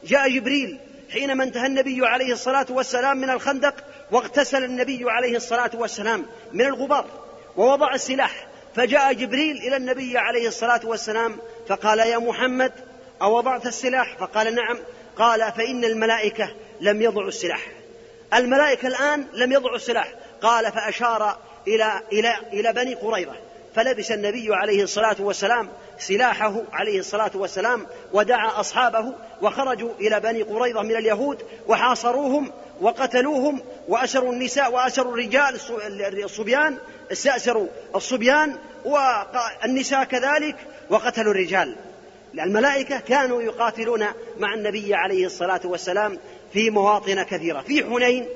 جاء 0.03 0.30
جبريل 0.30 0.77
حينما 1.11 1.43
انتهى 1.43 1.65
النبي 1.65 2.07
عليه 2.07 2.34
الصلاة 2.34 2.65
والسلام 2.69 3.17
من 3.17 3.29
الخندق 3.29 3.75
واغتسل 4.11 4.63
النبي 4.63 5.11
عليه 5.11 5.35
الصلاة 5.35 5.71
والسلام 5.73 6.25
من 6.53 6.65
الغبار 6.65 7.05
ووضع 7.57 7.93
السلاح 7.93 8.47
فجاء 8.75 9.13
جبريل 9.13 9.57
إلى 9.57 9.75
النبي 9.77 10.17
عليه 10.17 10.47
الصلاة 10.47 10.81
والسلام 10.84 11.38
فقال 11.67 11.99
يا 11.99 12.17
محمد 12.17 12.71
أوضعت 13.21 13.65
السلاح؟ 13.65 14.17
فقال 14.17 14.55
نعم. 14.55 14.77
قال 15.17 15.51
فإن 15.51 15.85
الملائكة 15.85 16.49
لم 16.81 17.01
يضعوا 17.01 17.27
السلاح. 17.27 17.67
الملائكة 18.34 18.88
الآن 18.88 19.27
لم 19.34 19.51
يضعوا 19.51 19.75
السلاح. 19.75 20.13
قال 20.41 20.71
فأشار 20.71 21.38
إلى 21.67 22.01
إلى 22.11 22.35
إلى 22.53 22.73
بني 22.73 22.93
قريظة. 22.93 23.35
فلبس 23.77 24.11
النبي 24.11 24.55
عليه 24.55 24.83
الصلاة 24.83 25.15
والسلام 25.19 25.69
سلاحه 25.99 26.63
عليه 26.73 26.99
الصلاة 26.99 27.31
والسلام 27.35 27.87
ودعا 28.13 28.59
أصحابه 28.59 29.13
وخرجوا 29.41 29.91
إلى 29.99 30.19
بني 30.19 30.41
قريظة 30.41 30.81
من 30.81 30.95
اليهود 30.95 31.41
وحاصروهم 31.67 32.51
وقتلوهم 32.81 33.61
وأسروا 33.87 34.33
النساء 34.33 34.71
وأسروا 34.71 35.13
الرجال 35.13 35.59
الصبيان 36.23 36.77
استأسروا 37.11 37.67
الصبيان 37.95 38.57
والنساء 38.85 40.03
كذلك 40.03 40.55
وقتلوا 40.89 41.31
الرجال. 41.31 41.75
الملائكة 42.33 42.99
كانوا 42.99 43.41
يقاتلون 43.41 44.05
مع 44.37 44.53
النبي 44.53 44.95
عليه 44.95 45.25
الصلاة 45.25 45.61
والسلام 45.65 46.19
في 46.53 46.69
مواطن 46.69 47.23
كثيرة. 47.23 47.61
في 47.61 47.83
حنين 47.83 48.27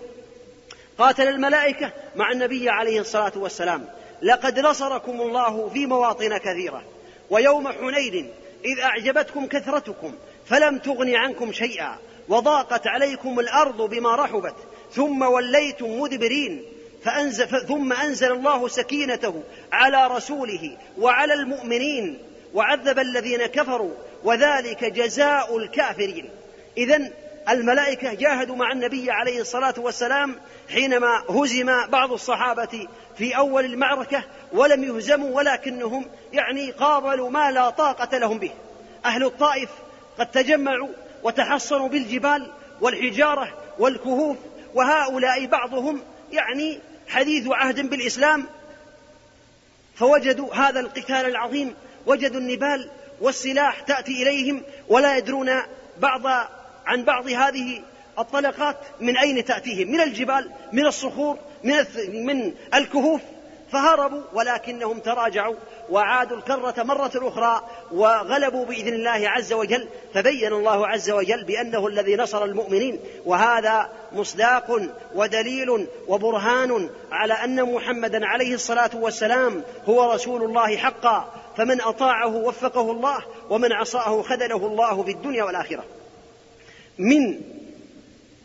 قاتل 0.97 1.27
الملائكة 1.27 1.91
مع 2.15 2.31
النبي 2.31 2.69
عليه 2.69 2.99
الصلاة 2.99 3.33
والسلام. 3.35 3.85
لقد 4.21 4.59
نصركم 4.59 5.21
الله 5.21 5.69
في 5.69 5.85
مواطن 5.85 6.37
كثيرة. 6.37 6.83
ويوم 7.29 7.67
حنين 7.67 8.31
إذ 8.65 8.79
أعجبتكم 8.79 9.47
كثرتكم 9.47 10.13
فلم 10.45 10.77
تغن 10.77 11.15
عنكم 11.15 11.51
شيئا 11.51 11.97
وضاقت 12.29 12.87
عليكم 12.87 13.39
الأرض 13.39 13.81
بما 13.81 14.15
رحبت 14.15 14.55
ثم 14.91 15.21
وليتم 15.21 15.99
مدبرين 15.99 16.63
فأنزل 17.03 17.67
ثم 17.67 17.93
أنزل 17.93 18.31
الله 18.31 18.67
سكينته 18.67 19.43
على 19.71 20.07
رسوله 20.07 20.77
وعلى 20.99 21.33
المؤمنين 21.33 22.17
وعذب 22.53 22.99
الذين 22.99 23.45
كفروا 23.45 23.91
وذلك 24.23 24.83
جزاء 24.85 25.57
الكافرين. 25.57 26.29
إذا 26.77 27.11
الملائكة 27.49 28.13
جاهدوا 28.13 28.55
مع 28.55 28.71
النبي 28.71 29.11
عليه 29.11 29.41
الصلاة 29.41 29.73
والسلام 29.77 30.35
حينما 30.69 31.23
هزم 31.29 31.87
بعض 31.87 32.11
الصحابة 32.11 32.87
في 33.17 33.37
أول 33.37 33.65
المعركة 33.65 34.23
ولم 34.53 34.83
يهزموا 34.83 35.37
ولكنهم 35.37 36.05
يعني 36.33 36.71
قابلوا 36.71 37.29
ما 37.29 37.51
لا 37.51 37.69
طاقة 37.69 38.17
لهم 38.17 38.39
به. 38.39 38.51
أهل 39.05 39.23
الطائف 39.23 39.69
قد 40.19 40.31
تجمعوا 40.31 40.89
وتحصنوا 41.23 41.89
بالجبال 41.89 42.51
والحجارة 42.81 43.57
والكهوف 43.79 44.37
وهؤلاء 44.73 45.45
بعضهم 45.45 46.01
يعني 46.31 46.79
حديث 47.07 47.47
عهد 47.47 47.89
بالإسلام. 47.89 48.45
فوجدوا 49.95 50.55
هذا 50.55 50.79
القتال 50.79 51.25
العظيم 51.25 51.75
وجدوا 52.05 52.39
النبال 52.39 52.89
والسلاح 53.21 53.79
تأتي 53.79 54.23
إليهم 54.23 54.61
ولا 54.87 55.17
يدرون 55.17 55.51
بعض 55.97 56.51
عن 56.85 57.03
بعض 57.03 57.27
هذه 57.27 57.81
الطلقات 58.19 58.77
من 58.99 59.17
أين 59.17 59.45
تأتيهم؟ 59.45 59.91
من 59.91 60.01
الجبال 60.01 60.51
من 60.71 60.85
الصخور 60.85 61.37
من 61.63 61.75
من 62.25 62.53
الكهوف. 62.73 63.21
فهربوا 63.71 64.21
ولكنهم 64.33 64.99
تراجعوا 64.99 65.55
وعادوا 65.89 66.37
الكرة 66.37 66.83
مرة 66.83 67.11
أخرى 67.15 67.67
وغلبوا 67.91 68.65
بإذن 68.65 68.93
الله 68.93 69.29
عز 69.29 69.53
وجل. 69.53 69.87
فبين 70.13 70.53
الله 70.53 70.87
عز 70.87 71.11
وجل 71.11 71.43
بأنه 71.43 71.87
الذي 71.87 72.15
نصر 72.15 72.43
المؤمنين. 72.43 72.99
وهذا 73.25 73.89
مصداق 74.11 74.81
ودليل 75.15 75.87
وبرهان 76.07 76.89
على 77.11 77.33
أن 77.33 77.73
محمدا 77.73 78.25
عليه 78.25 78.53
الصلاة 78.53 78.91
والسلام 78.93 79.63
هو 79.89 80.13
رسول 80.13 80.43
الله 80.43 80.77
حقا. 80.77 81.31
فمن 81.57 81.81
أطاعه 81.81 82.35
وفقه 82.35 82.91
الله 82.91 83.23
ومن 83.49 83.71
عصاه 83.71 84.21
خذله 84.21 84.67
الله 84.67 85.03
في 85.03 85.11
الدنيا 85.11 85.43
والآخرة. 85.43 85.83
من 86.97 87.41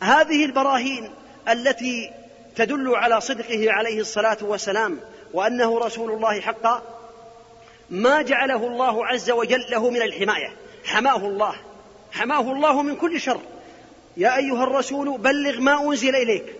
هذه 0.01 0.45
البراهين 0.45 1.09
التي 1.49 2.11
تدل 2.55 2.95
على 2.95 3.21
صدقه 3.21 3.71
عليه 3.71 3.99
الصلاة 3.99 4.37
والسلام 4.41 4.99
وأنه 5.33 5.79
رسول 5.79 6.11
الله 6.11 6.41
حقا 6.41 6.81
ما 7.89 8.21
جعله 8.21 8.67
الله 8.67 9.05
عز 9.05 9.31
وجل 9.31 9.65
له 9.69 9.89
من 9.89 10.01
الحماية. 10.01 10.55
حماه 10.85 11.27
الله. 11.27 11.55
حماه 12.11 12.51
الله 12.51 12.81
من 12.81 12.95
كل 12.95 13.21
شر. 13.21 13.41
يا 14.17 14.37
أيها 14.37 14.63
الرسول 14.63 15.17
بلغ 15.17 15.59
ما 15.59 15.89
أنزل 15.89 16.15
إليك. 16.15 16.55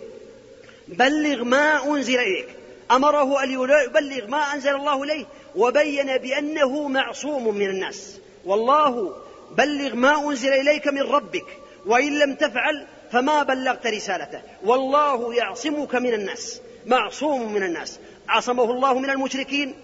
بلغ 0.87 1.43
ما 1.43 1.85
أنزل 1.85 2.19
إليك. 2.19 2.47
أمره 2.91 3.43
أن 3.43 3.51
يبلغ 3.51 4.27
ما 4.27 4.53
أنزل 4.53 4.75
الله 4.75 5.03
إليه 5.03 5.25
وبين 5.55 6.17
بأنه 6.17 6.87
معصوم 6.87 7.55
من 7.55 7.69
الناس. 7.69 8.19
والله 8.45 9.15
بلغ 9.51 9.95
ما 9.95 10.29
أنزل 10.29 10.53
إليك 10.53 10.87
من 10.87 11.01
ربك. 11.01 11.45
وإن 11.87 12.19
لم 12.19 12.35
تفعل 12.35 12.87
فما 13.11 13.43
بلغت 13.43 13.87
رسالته. 13.87 14.41
والله 14.63 15.33
يعصمك 15.33 15.95
من 15.95 16.13
الناس 16.13 16.61
معصوم 16.85 17.53
من 17.53 17.63
الناس. 17.63 17.99
عصمه 18.29 18.63
الله 18.63 18.99
من 18.99 19.09
المشركين 19.09 19.75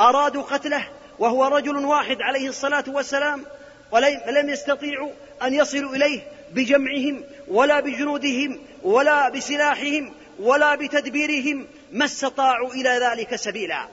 أرادوا 0.00 0.42
قتله 0.42 0.88
وهو 1.18 1.46
رجل 1.46 1.76
واحد 1.76 2.16
عليه 2.20 2.48
الصلاة 2.48 2.84
والسلام 2.88 3.44
ولم 3.92 4.50
يستطيعوا 4.50 5.10
أن 5.42 5.54
يصلوا 5.54 5.96
إليه 5.96 6.20
بجمعهم 6.52 7.24
ولا 7.48 7.80
بجنودهم 7.80 8.60
ولا 8.82 9.28
بسلاحهم 9.28 10.12
ولا 10.38 10.74
بتدبيرهم 10.74 11.66
ما 11.92 12.04
استطاعوا 12.04 12.72
إلى 12.72 12.90
ذلك 12.90 13.36
سبيلا. 13.36 13.88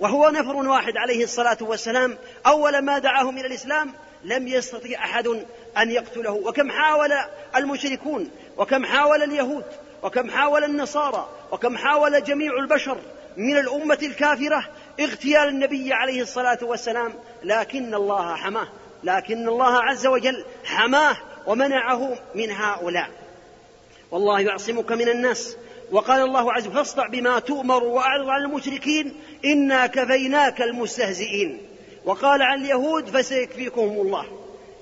وهو 0.00 0.30
نفر 0.30 0.56
واحد 0.56 0.96
عليه 0.96 1.24
الصلاة 1.24 1.58
والسلام 1.60 2.18
أول 2.46 2.78
ما 2.78 2.98
دعاهم 2.98 3.38
إلى 3.38 3.46
الإسلام 3.46 3.92
لم 4.26 4.48
يستطيع 4.48 5.04
أحد 5.04 5.26
أن 5.78 5.90
يقتله. 5.90 6.32
وكم 6.32 6.70
حاول 6.70 7.12
المشركون 7.56 8.30
وكم 8.56 8.86
حاول 8.86 9.22
اليهود 9.22 9.64
وكم 10.02 10.30
حاول 10.30 10.64
النصارى 10.64 11.28
وكم 11.52 11.76
حاول 11.76 12.24
جميع 12.24 12.52
البشر 12.52 12.98
من 13.36 13.56
الأمة 13.56 13.98
الكافرة 14.02 14.68
اغتيال 15.00 15.48
النبي 15.48 15.92
عليه 15.92 16.22
الصلاة 16.22 16.58
والسلام. 16.62 17.14
لكن 17.42 17.94
الله 17.94 18.34
حماه 18.34 18.68
لكن 19.04 19.48
الله 19.48 19.82
عز 19.82 20.06
وجل 20.06 20.44
حماه 20.64 21.16
ومنعه 21.46 22.18
من 22.34 22.50
هؤلاء. 22.50 23.10
والله 24.10 24.40
يعصمك 24.40 24.92
من 24.92 25.08
الناس. 25.08 25.56
وقال 25.92 26.22
الله 26.22 26.52
عز 26.52 26.66
وجل 26.66 26.76
فاصدع 26.76 27.06
بما 27.06 27.38
تؤمر 27.38 27.84
وأعرض 27.84 28.28
عن 28.28 28.42
المشركين 28.42 29.16
إنا 29.44 29.86
كفيناك 29.86 30.62
المستهزئين. 30.62 31.65
وقال 32.06 32.42
عن 32.42 32.60
اليهود 32.60 33.16
فسيكفيكهم 33.16 34.00
الله 34.00 34.24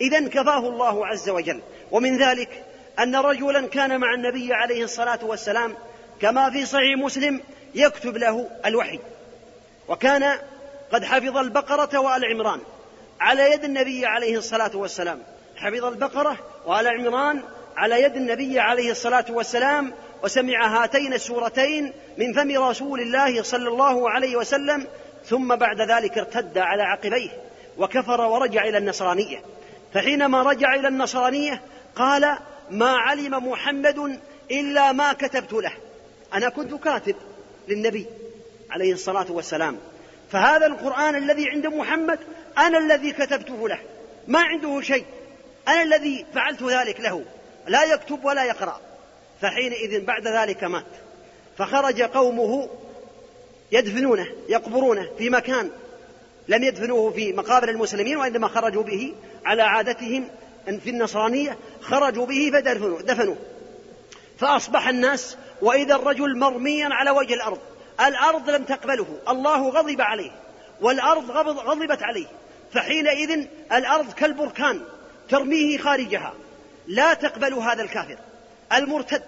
اذا 0.00 0.28
كفاه 0.28 0.68
الله 0.68 1.06
عز 1.06 1.28
وجل. 1.28 1.60
ومن 1.90 2.16
ذلك 2.16 2.64
أن 2.98 3.16
رجلا 3.16 3.66
كان 3.66 4.00
مع 4.00 4.14
النبي 4.14 4.54
عليه 4.54 4.84
الصلاة 4.84 5.18
والسلام 5.22 5.76
كما 6.20 6.50
في 6.50 6.66
صحيح 6.66 6.98
مسلم 6.98 7.40
يكتب 7.74 8.16
له 8.16 8.50
الوحي. 8.66 8.98
وكان 9.88 10.38
قد 10.92 11.04
حفظ 11.04 11.36
البقرة 11.36 11.98
وآل 11.98 12.24
عمران 12.24 12.60
على 13.20 13.52
يد 13.52 13.64
النبي 13.64 14.06
عليه 14.06 14.38
الصلاة 14.38 14.70
والسلام. 14.74 15.22
حفظ 15.56 15.84
البقرة 15.84 16.36
وآل 16.66 16.88
عمران 16.88 17.42
على 17.76 18.02
يد 18.02 18.16
النبي 18.16 18.60
عليه 18.60 18.90
الصلاة 18.90 19.24
والسلام 19.30 19.92
وسمع 20.22 20.82
هاتين 20.82 21.12
السورتين 21.12 21.92
من 22.18 22.32
فم 22.32 22.62
رسول 22.62 23.00
الله 23.00 23.42
صلى 23.42 23.68
الله 23.68 24.10
عليه 24.10 24.36
وسلم 24.36 24.86
ثم 25.26 25.56
بعد 25.56 25.80
ذلك 25.80 26.18
ارتد 26.18 26.58
على 26.58 26.82
عقبيه 26.82 27.30
وكفر 27.78 28.20
ورجع 28.20 28.64
إلى 28.64 28.78
النصرانية. 28.78 29.42
فحينما 29.94 30.42
رجع 30.42 30.74
إلى 30.74 30.88
النصرانية 30.88 31.62
قال 31.96 32.36
ما 32.70 32.90
علم 32.90 33.48
محمد 33.48 34.20
إلا 34.50 34.92
ما 34.92 35.12
كتبت 35.12 35.52
له. 35.52 35.72
أنا 36.34 36.48
كنت 36.48 36.74
كاتب 36.74 37.16
للنبي 37.68 38.06
عليه 38.70 38.92
الصلاة 38.92 39.32
والسلام. 39.32 39.78
فهذا 40.32 40.66
القرآن 40.66 41.16
الذي 41.16 41.50
عند 41.50 41.66
محمد 41.66 42.18
أنا 42.58 42.78
الذي 42.78 43.12
كتبته 43.12 43.68
له. 43.68 43.78
ما 44.28 44.40
عنده 44.40 44.80
شيء. 44.80 45.04
أنا 45.68 45.82
الذي 45.82 46.26
فعلت 46.34 46.62
ذلك 46.62 47.00
له. 47.00 47.24
لا 47.66 47.84
يكتب 47.84 48.24
ولا 48.24 48.44
يقرأ. 48.44 48.80
فحينئذ 49.40 50.04
بعد 50.04 50.28
ذلك 50.28 50.64
مات. 50.64 50.84
فخرج 51.58 52.02
قومه 52.02 52.68
يدفنونه 53.74 54.26
يقبرونه 54.48 55.08
في 55.18 55.30
مكان 55.30 55.70
لم 56.48 56.64
يدفنوه 56.64 57.10
في 57.10 57.32
مقابر 57.32 57.68
المسلمين 57.68 58.16
وإنما 58.16 58.48
خرجوا 58.48 58.82
به 58.82 59.14
على 59.44 59.62
عادتهم 59.62 60.28
في 60.64 60.90
النصرانية 60.90 61.56
خرجوا 61.80 62.26
به 62.26 62.50
فدفنوه 62.52 63.02
دفنوه. 63.02 63.36
فأصبح 64.38 64.88
الناس 64.88 65.36
وإذا 65.62 65.94
الرجل 65.94 66.38
مرميا 66.38 66.88
على 66.90 67.10
وجه 67.10 67.34
الأرض 67.34 67.58
الأرض 68.00 68.50
لم 68.50 68.64
تقبله 68.64 69.06
الله 69.28 69.68
غضب 69.68 70.00
عليه 70.00 70.30
والأرض 70.80 71.30
غضبت 71.58 72.02
عليه. 72.02 72.26
فحينئذ 72.72 73.46
الأرض 73.72 74.12
كالبركان 74.12 74.80
ترميه 75.30 75.78
خارجها 75.78 76.34
لا 76.86 77.14
تقبل 77.14 77.54
هذا 77.54 77.82
الكافر. 77.82 78.16
المرتد 78.72 79.22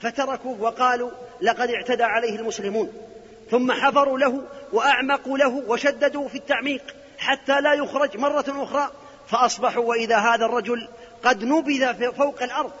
فتركوه 0.00 0.60
وقالوا 0.60 1.10
لقد 1.42 1.70
اعتدى 1.70 2.02
عليه 2.02 2.36
المسلمون. 2.36 3.09
ثم 3.50 3.72
حفروا 3.72 4.18
له 4.18 4.42
وأعمقوا 4.72 5.38
له 5.38 5.62
وشددوا 5.66 6.28
في 6.28 6.34
التعميق 6.34 6.82
حتى 7.18 7.60
لا 7.60 7.72
يخرج 7.72 8.16
مرة 8.16 8.44
أخرى 8.48 8.90
فأصبحوا 9.28 9.84
وإذا 9.84 10.16
هذا 10.16 10.44
الرجل 10.44 10.88
قد 11.24 11.44
نبذ 11.44 12.12
فوق 12.12 12.42
الأرض 12.42 12.72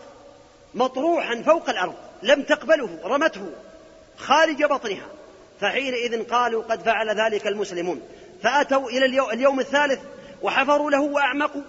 مطروحا 0.74 1.42
فوق 1.42 1.70
الأرض 1.70 1.94
لم 2.22 2.42
تقبله 2.42 2.98
رمته 3.04 3.50
خارج 4.16 4.64
بطنها. 4.64 5.06
فحينئذ 5.60 6.24
قالوا 6.24 6.62
قد 6.62 6.82
فعل 6.82 7.20
ذلك 7.20 7.46
المسلمون. 7.46 8.02
فأتوا 8.42 8.90
إلى 8.90 9.06
اليوم 9.32 9.60
الثالث 9.60 10.00
وحفروا 10.42 10.90
له 10.90 11.00
وأعمقوا 11.00 11.62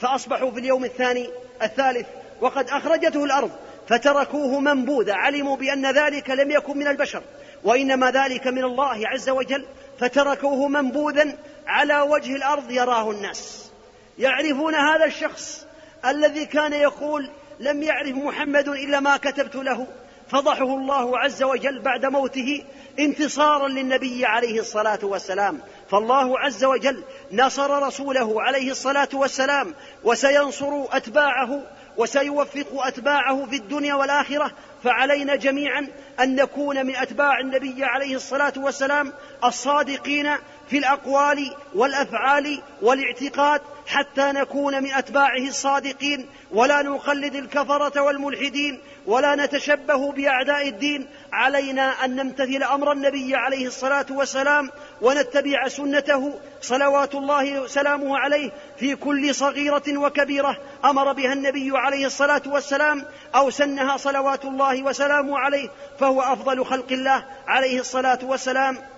فأصبحوا 0.00 0.50
في 0.50 0.60
اليوم 0.60 0.84
الثاني 0.84 1.28
الثالث 1.62 2.06
وقد 2.40 2.68
أخرجته 2.70 3.24
الأرض 3.24 3.50
فتركوه 3.88 4.60
منبوذا 4.60 5.14
علموا 5.14 5.56
بأن 5.56 5.86
ذلك 5.86 6.30
لم 6.30 6.50
يكن 6.50 6.78
من 6.78 6.88
البشر. 6.88 7.22
وإنما 7.64 8.10
ذلك 8.10 8.46
من 8.46 8.64
الله 8.64 9.08
عز 9.08 9.30
وجل 9.30 9.66
فتركوه 9.98 10.68
منبوذا 10.68 11.36
على 11.66 12.00
وجه 12.00 12.36
الأرض 12.36 12.70
يراه 12.70 13.10
الناس. 13.10 13.70
يعرفون 14.18 14.74
هذا 14.74 15.04
الشخص 15.04 15.66
الذي 16.06 16.46
كان 16.46 16.72
يقول 16.72 17.30
لم 17.60 17.82
يعرف 17.82 18.16
محمد 18.16 18.68
إلا 18.68 19.00
ما 19.00 19.16
كتبت 19.16 19.54
له. 19.54 19.86
فضحه 20.28 20.64
الله 20.64 21.18
عز 21.18 21.42
وجل 21.42 21.78
بعد 21.78 22.06
موته 22.06 22.64
انتصارا 22.98 23.68
للنبي 23.68 24.26
عليه 24.26 24.60
الصلاة 24.60 24.98
والسلام. 25.02 25.60
فالله 25.90 26.38
عز 26.38 26.64
وجل 26.64 27.04
نصر 27.32 27.82
رسوله 27.82 28.42
عليه 28.42 28.70
الصلاة 28.70 29.08
والسلام 29.14 29.74
وسينصر 30.04 30.84
أتباعه 30.90 31.62
وسيوفق 31.96 32.86
أتباعه 32.86 33.46
في 33.46 33.56
الدنيا 33.56 33.94
والآخرة 33.94 34.52
فعلينا 34.84 35.36
جميعا 35.36 35.88
أن 36.20 36.34
نكون 36.34 36.86
من 36.86 36.96
أتباع 36.96 37.40
النبي 37.40 37.84
عليه 37.84 38.16
الصلاة 38.16 38.52
والسلام 38.56 39.12
الصادقين 39.44 40.36
في 40.70 40.78
الأقوال 40.78 41.56
والأفعال 41.74 42.62
والاعتقاد 42.82 43.60
حتى 43.92 44.32
نكون 44.32 44.82
من 44.82 44.92
اتباعه 44.92 45.48
الصادقين 45.48 46.26
ولا 46.50 46.82
نقلد 46.82 47.34
الكفرة 47.34 48.00
والملحدين 48.00 48.80
ولا 49.06 49.34
نتشبه 49.36 50.12
بأعداء 50.12 50.68
الدين. 50.68 51.06
علينا 51.32 52.04
أن 52.04 52.16
نمتثل 52.16 52.62
أمر 52.62 52.92
النبي 52.92 53.36
عليه 53.36 53.66
الصلاة 53.66 54.06
والسلام 54.10 54.70
ونتبع 55.00 55.68
سنته. 55.68 56.40
صلوات 56.60 57.14
الله 57.14 57.60
وسلامه 57.60 58.18
عليه 58.18 58.50
في 58.78 58.96
كل 58.96 59.34
صغيرة 59.34 59.98
وكبيرة 59.98 60.56
أمر 60.84 61.12
بها 61.12 61.32
النبي 61.32 61.70
عليه 61.74 62.06
الصلاة 62.06 62.42
والسلام 62.46 63.04
أو 63.34 63.50
سنها 63.50 63.96
صلوات 63.96 64.44
الله 64.44 64.82
وسلامه 64.82 65.38
عليه 65.38 65.68
فهو 66.00 66.22
أفضل 66.22 66.64
خلق 66.64 66.92
الله 66.92 67.24
عليه 67.46 67.80
الصلاة 67.80 68.18
والسلام. 68.22 68.91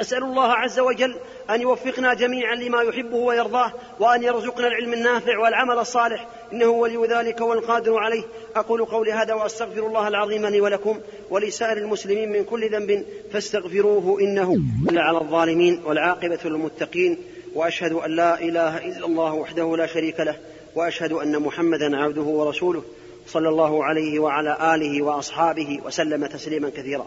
أسأل 0.00 0.22
الله 0.22 0.52
عز 0.52 0.80
وجل 0.80 1.16
أن 1.50 1.60
يوفقنا 1.60 2.14
جميعا 2.14 2.54
لما 2.54 2.82
يحبه 2.82 3.16
ويرضاه 3.16 3.72
وأن 4.00 4.22
يرزقنا 4.22 4.66
العلم 4.66 4.92
النافع 4.92 5.38
والعمل 5.38 5.78
الصالح. 5.78 6.28
إنه 6.52 6.66
ولي 6.66 7.06
ذلك 7.06 7.40
والقادر 7.40 7.98
عليه. 7.98 8.22
أقول 8.56 8.84
قولي 8.84 9.12
هذا 9.12 9.34
وأستغفر 9.34 9.86
الله 9.86 10.08
العظيم 10.08 10.46
لي 10.46 10.60
ولكم 10.60 11.00
ولسائر 11.30 11.76
المسلمين 11.76 12.32
من 12.32 12.44
كل 12.44 12.70
ذنب 12.70 13.04
فاستغفروه 13.32 14.20
إنه 14.20 14.56
على 14.92 15.18
الظالمين 15.18 15.82
والعاقبة 15.84 16.38
للمتقين. 16.44 17.18
وأشهد 17.54 17.92
أن 17.92 18.16
لا 18.16 18.40
إله 18.40 18.78
إلا 18.78 19.06
الله 19.06 19.34
وحده 19.34 19.76
لا 19.76 19.86
شريك 19.86 20.20
له. 20.20 20.36
وأشهد 20.74 21.12
أن 21.12 21.38
محمدا 21.38 21.96
عبده 21.96 22.22
ورسوله 22.22 22.82
صلى 23.26 23.48
الله 23.48 23.84
عليه 23.84 24.18
وعلى 24.18 24.74
آله 24.74 25.02
وأصحابه 25.02 25.80
وسلم 25.84 26.26
تسليما 26.26 26.70
كثيرا. 26.70 27.06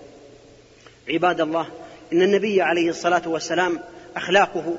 عباد 1.10 1.42
الله 1.42 1.68
إن 2.14 2.22
النبي 2.22 2.62
عليه 2.62 2.90
الصلاة 2.90 3.22
والسلام 3.26 3.80
أخلاقه 4.16 4.78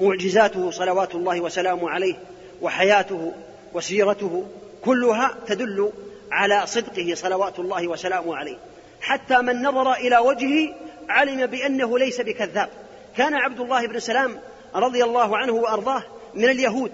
ومعجزاته 0.00 0.70
صلوات 0.70 1.14
الله 1.14 1.40
وسلامه 1.40 1.90
عليه 1.90 2.14
وحياته 2.62 3.32
وسيرته 3.74 4.46
كلها 4.84 5.34
تدل 5.46 5.92
على 6.32 6.66
صدقه 6.66 7.14
صلوات 7.14 7.58
الله 7.58 7.88
وسلامه 7.88 8.36
عليه. 8.36 8.56
حتى 9.00 9.38
من 9.38 9.62
نظر 9.62 9.92
إلى 9.92 10.18
وجهه 10.18 10.74
علم 11.08 11.46
بأنه 11.46 11.98
ليس 11.98 12.20
بكذاب. 12.20 12.68
كان 13.16 13.34
عبد 13.34 13.60
الله 13.60 13.86
بن 13.86 14.00
سلام 14.00 14.40
رضي 14.74 15.04
الله 15.04 15.36
عنه 15.36 15.52
وأرضاه 15.52 16.02
من 16.34 16.44
اليهود 16.44 16.92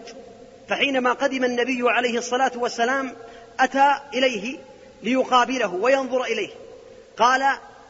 فحينما 0.68 1.12
قدم 1.12 1.44
النبي 1.44 1.90
عليه 1.90 2.18
الصلاة 2.18 2.52
والسلام 2.56 3.12
أتى 3.60 3.94
إليه 4.14 4.58
ليقابله 5.02 5.74
وينظر 5.74 6.24
إليه. 6.24 6.50
قال 7.16 7.42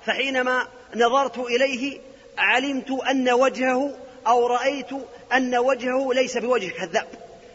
فحينما 0.07 0.67
نظرت 0.97 1.39
إليه 1.39 1.99
علمت 2.39 2.91
أن 2.91 3.31
وجهه 3.31 3.95
أو 4.27 4.47
رأيت 4.47 4.91
أن 5.33 5.57
وجهه 5.57 6.13
ليس 6.15 6.39
بوجه 6.39 6.69
كذاب 6.69 7.07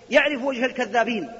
يعرف 0.10 0.44
وجه 0.44 0.66
الكذابين. 0.66 1.32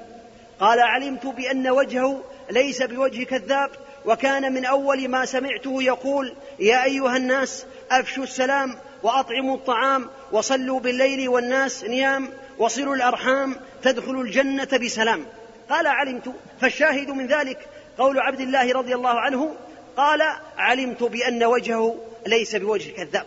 قال 0.60 0.80
علمت 0.80 1.26
بأن 1.26 1.68
وجهه 1.68 2.24
ليس 2.50 2.82
بوجه 2.82 3.24
كذاب 3.24 3.70
وكان 4.06 4.52
من 4.52 4.64
أول 4.64 5.08
ما 5.08 5.24
سمعته 5.24 5.82
يقول 5.82 6.34
يا 6.58 6.84
أيها 6.84 7.16
الناس 7.16 7.66
أفشوا 7.90 8.24
السلام 8.24 8.78
وأطعموا 9.02 9.56
الطعام 9.56 10.10
وصلوا 10.32 10.80
بالليل 10.80 11.28
والناس 11.28 11.84
نيام 11.84 12.28
وصلوا 12.58 12.94
الأرحام 12.94 13.56
تدخلوا 13.82 14.22
الجنة 14.22 14.78
بسلام. 14.82 15.26
قال 15.70 15.86
علمت 15.86 16.32
فالشاهد 16.60 17.10
من 17.10 17.26
ذلك 17.26 17.58
قول 17.98 18.18
عبد 18.18 18.40
الله 18.40 18.72
رضي 18.72 18.94
الله 18.94 19.20
عنه 19.20 19.56
قال 19.98 20.22
علمت 20.56 21.02
بأن 21.02 21.44
وجهه 21.44 21.96
ليس 22.26 22.56
بوجه 22.56 22.90
كذاب 22.90 23.26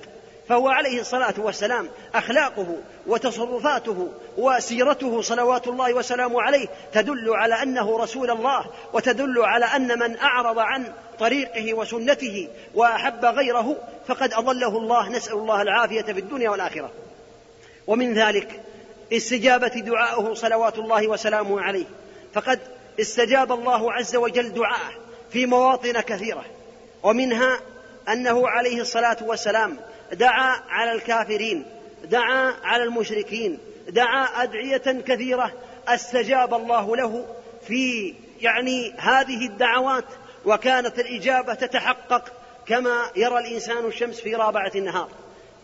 فهو 0.49 0.68
عليه 0.68 0.99
الصلاة 0.99 1.34
والسلام 1.38 1.89
أخلاقه 2.15 2.77
وتصرفاته 3.07 4.11
وسيرته 4.38 5.22
صلوات 5.22 5.68
الله 5.68 5.93
وسلامه 5.93 6.41
عليه 6.41 6.68
تدل 6.93 7.30
على 7.30 7.64
أنه 7.64 7.98
رسول 7.98 8.31
الله 8.31 8.65
وتدل 8.93 9.41
على 9.41 9.65
أن 9.65 9.99
من 9.99 10.18
أعرض 10.18 10.60
عن 10.60 10.93
طريقه 11.19 11.73
وسنته 11.73 12.48
وأحب 12.76 13.26
غيره 13.26 13.76
فقد 14.07 14.34
أضله 14.34 14.77
الله 14.77 15.10
نسأل 15.10 15.34
الله 15.34 15.61
العافية 15.61 16.02
في 16.02 16.19
الدنيا 16.19 16.49
والآخرة. 16.49 16.91
ومن 17.88 18.14
ذلك 18.14 18.61
استجابة 19.14 19.68
دعائه 19.68 20.34
صلوات 20.34 20.77
الله 20.77 21.07
وسلامه 21.07 21.61
عليه 21.61 21.85
فقد 22.34 22.60
استجاب 22.99 23.52
الله 23.52 23.93
عز 23.93 24.15
وجل 24.15 24.53
دعاءه 24.53 24.93
في 25.31 25.45
مواطن 25.45 26.02
كثيرة. 26.02 26.45
ومنها 27.03 27.60
أنه 28.10 28.48
عليه 28.48 28.82
الصلاة 28.82 29.18
والسلام 29.22 29.80
دعا 30.14 30.56
على 30.69 30.91
الكافرين 30.91 31.65
دعا 32.03 32.53
على 32.64 32.84
المشركين 32.84 33.60
دعا 33.90 34.44
أدعية 34.44 35.02
كثيرة 35.07 35.52
استجاب 35.88 36.53
الله 36.53 36.95
له 36.95 37.26
في 37.68 38.14
يعني 38.41 38.94
هذه 38.98 39.45
الدعوات 39.45 40.06
وكانت 40.45 40.99
الإجابة 40.99 41.53
تتحقق 41.53 42.23
كما 42.65 43.11
يرى 43.15 43.40
الإنسان 43.40 43.86
الشمس 43.86 44.22
في 44.22 44.36
رابعة 44.36 44.72
النهار. 44.76 45.10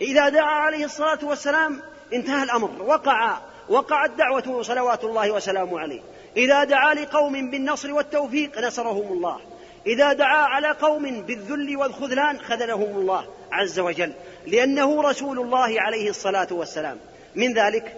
إذا 0.01 0.30
دعا 0.30 0.51
عليه 0.51 0.85
الصلاة 0.85 1.19
والسلام 1.23 1.81
انتهى 2.14 2.43
الأمر 2.43 2.81
وقع 2.81 3.38
وقعت 3.69 4.09
دعوته 4.09 4.61
صلوات 4.61 5.03
الله 5.03 5.31
وسلامه 5.31 5.80
عليه. 5.80 6.01
إذا 6.38 6.64
دعا 6.64 6.93
لقوم 6.93 7.51
بالنصر 7.51 7.93
والتوفيق 7.93 8.59
نصرهم 8.59 9.14
الله. 9.14 9.39
إذا 9.88 10.14
دعا 10.14 10.38
على 10.38 10.72
قوم 10.72 11.22
بالذل 11.22 11.77
والخذلان 11.77 12.39
خذلهم 12.39 12.97
الله 12.97 13.27
عز 13.51 13.80
وجل 13.80 14.14
لأنه 14.47 15.01
رسول 15.01 15.39
الله 15.39 15.81
عليه 15.81 16.09
الصلاة 16.09 16.47
والسلام. 16.51 16.99
من 17.35 17.53
ذلك 17.53 17.97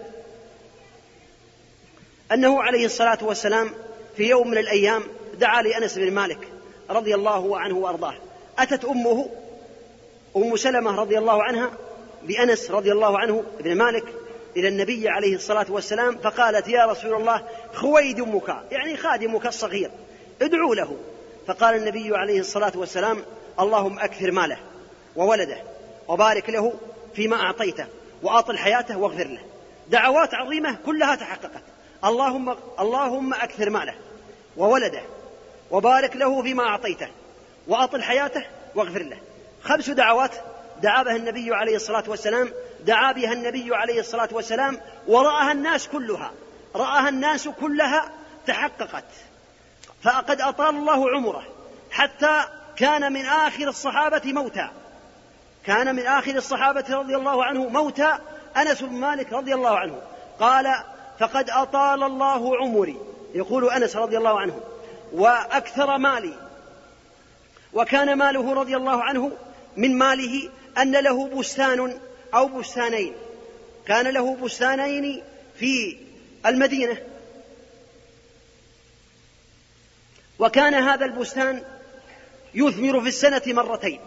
أنه 2.32 2.62
عليه 2.62 2.86
الصلاة 2.86 3.18
والسلام 3.22 3.70
في 4.16 4.28
يوم 4.28 4.48
من 4.48 4.58
الأيام 4.58 5.02
دعا 5.38 5.62
لأنس 5.62 5.98
بن 5.98 6.12
مالك 6.12 6.48
رضي 6.90 7.14
الله 7.14 7.58
عنه 7.58 7.76
وأرضاه. 7.76 8.14
أتت 8.58 8.84
أمه 8.84 9.30
أم 10.36 10.56
سلمة 10.56 10.96
رضي 10.96 11.18
الله 11.18 11.42
عنها 11.42 11.70
بأنس 12.22 12.70
رضي 12.70 12.92
الله 12.92 13.18
عنه 13.18 13.44
بن 13.60 13.74
مالك 13.74 14.04
إلى 14.56 14.68
النبي 14.68 15.08
عليه 15.08 15.34
الصلاة 15.34 15.66
والسلام 15.68 16.18
فقالت 16.18 16.68
يا 16.68 16.86
رسول 16.86 17.14
الله 17.14 17.44
خويدمك 17.74 18.56
يعني 18.70 18.96
خادمك 18.96 19.46
الصغير 19.46 19.90
ادعوا 20.42 20.74
له. 20.74 20.96
فقال 21.50 21.74
النبي 21.74 22.16
عليه 22.16 22.40
الصلاة 22.40 22.72
والسلام 22.74 23.24
اللهم 23.60 23.98
أكثر 23.98 24.30
ماله 24.30 24.58
وولده 25.16 25.56
وبارك 26.08 26.50
له 26.50 26.74
فيما 27.14 27.36
أعطيته 27.36 27.86
وأطل 28.22 28.58
حياته 28.58 28.98
واغفر 28.98 29.26
له. 29.26 29.40
دعوات 29.88 30.34
عظيمة 30.34 30.76
كلها 30.86 31.14
تحققت. 31.14 31.62
اللهم 32.04 32.56
اللهم 32.80 33.34
أكثر 33.34 33.70
ماله 33.70 33.94
وولده 34.56 35.02
وبارك 35.70 36.16
له 36.16 36.42
فيما 36.42 36.62
أعطيته 36.62 37.08
وأطل 37.68 38.02
حياته 38.02 38.44
واغفر 38.74 39.02
له. 39.02 39.18
خمس 39.62 39.90
دعوات 39.90 40.34
دعا 40.82 41.02
بها 41.02 41.16
النبي 41.16 41.54
عليه 41.54 41.76
الصلاة 41.76 42.04
والسلام 42.08 42.52
دعا 42.80 43.12
بها 43.12 43.32
النبي 43.32 43.74
عليه 43.74 44.00
الصلاة 44.00 44.28
والسلام 44.32 44.80
ورآها 45.06 45.52
الناس 45.52 45.88
كلها. 45.88 46.32
رآها 46.76 47.08
الناس 47.08 47.48
كلها 47.48 48.10
تحققت. 48.46 49.04
فقد 50.02 50.40
أطال 50.40 50.76
الله 50.76 51.10
عمره 51.10 51.42
حتى 51.90 52.42
كان 52.76 53.12
من 53.12 53.26
آخر 53.26 53.68
الصحابة 53.68 54.32
موتى 54.32 54.68
كان 55.66 55.94
من 55.94 56.06
آخر 56.06 56.36
الصحابة 56.36 56.84
رضي 56.88 57.16
الله 57.16 57.44
عنه 57.44 57.68
موتى 57.68 58.18
أنس 58.56 58.82
بن 58.82 58.92
مالك 58.92 59.32
رضي 59.32 59.54
الله 59.54 59.78
عنه. 59.78 60.02
قال 60.40 60.74
فقد 61.18 61.50
أطال 61.50 62.02
الله 62.02 62.56
عمري. 62.56 62.96
يقول 63.34 63.70
أنس 63.70 63.96
رضي 63.96 64.18
الله 64.18 64.40
عنه. 64.40 64.60
وأكثر 65.12 65.98
مالي. 65.98 66.34
وكان 67.72 68.18
ماله 68.18 68.54
رضي 68.54 68.76
الله 68.76 69.02
عنه 69.02 69.32
من 69.76 69.98
ماله 69.98 70.50
أن 70.78 70.92
له 70.92 71.28
بستان 71.28 71.98
أو 72.34 72.46
بستانين. 72.46 73.14
كان 73.86 74.06
له 74.06 74.36
بستانين 74.36 75.22
في 75.56 75.96
المدينة. 76.46 76.96
وكان 80.40 80.74
هذا 80.74 81.04
البستان 81.04 81.62
يثمر 82.54 83.00
في 83.00 83.08
السنة 83.08 83.42
مرتين. 83.46 84.00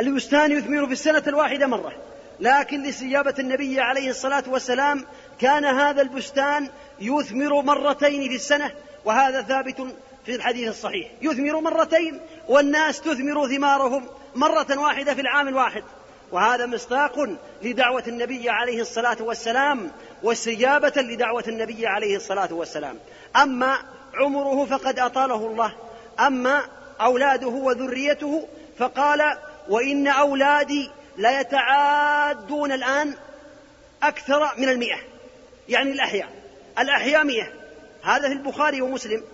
البستان 0.00 0.52
يثمر 0.52 0.86
في 0.86 0.92
السنة 0.92 1.22
الواحدة 1.26 1.66
مرة 1.66 1.92
لكن 2.40 2.82
لاستجابة 2.82 3.34
النبي 3.38 3.80
عليه 3.80 4.10
الصلاة 4.10 4.44
والسلام 4.46 5.04
كان 5.40 5.64
هذا 5.64 6.02
البستان 6.02 6.68
يثمر 7.00 7.62
مرتين 7.62 8.28
في 8.28 8.34
السنة 8.34 8.70
وهذا 9.04 9.42
ثابت 9.42 9.76
في 10.26 10.34
الحديث 10.34 10.68
الصحيح. 10.68 11.10
يثمر 11.22 11.60
مرتين 11.60 12.20
والناس 12.48 13.00
تثمر 13.00 13.48
ثمارهم 13.48 14.06
مرة 14.34 14.78
واحدة 14.78 15.14
في 15.14 15.20
العام 15.20 15.48
الواحد. 15.48 15.82
وهذا 16.32 16.66
مصداق 16.66 17.38
لدعوة 17.62 18.04
النبي 18.08 18.50
عليه 18.50 18.80
الصلاة 18.80 19.16
والسلام 19.20 19.90
واستجابة 20.22 20.92
لدعوة 20.96 21.44
النبي 21.48 21.86
عليه 21.86 22.16
الصلاة 22.16 22.52
والسلام. 22.52 22.98
أما 23.36 23.93
عمره 24.14 24.64
فقد 24.64 24.98
أطاله 24.98 25.46
الله. 25.46 25.72
أما 26.20 26.64
أولاده 27.00 27.48
وذريته 27.48 28.48
فقال 28.78 29.38
وإن 29.68 30.08
أولادي 30.08 30.90
ليتعادون 31.16 32.72
الآن 32.72 33.14
أكثر 34.02 34.50
من 34.58 34.68
المئة. 34.68 34.96
يعني 35.68 35.92
الأحياء. 35.92 36.28
الأحياء 36.78 37.24
مئة. 37.24 37.46
هذا 38.02 38.28
في 38.28 38.34
البخاري 38.34 38.82
ومسلم. 38.82 39.24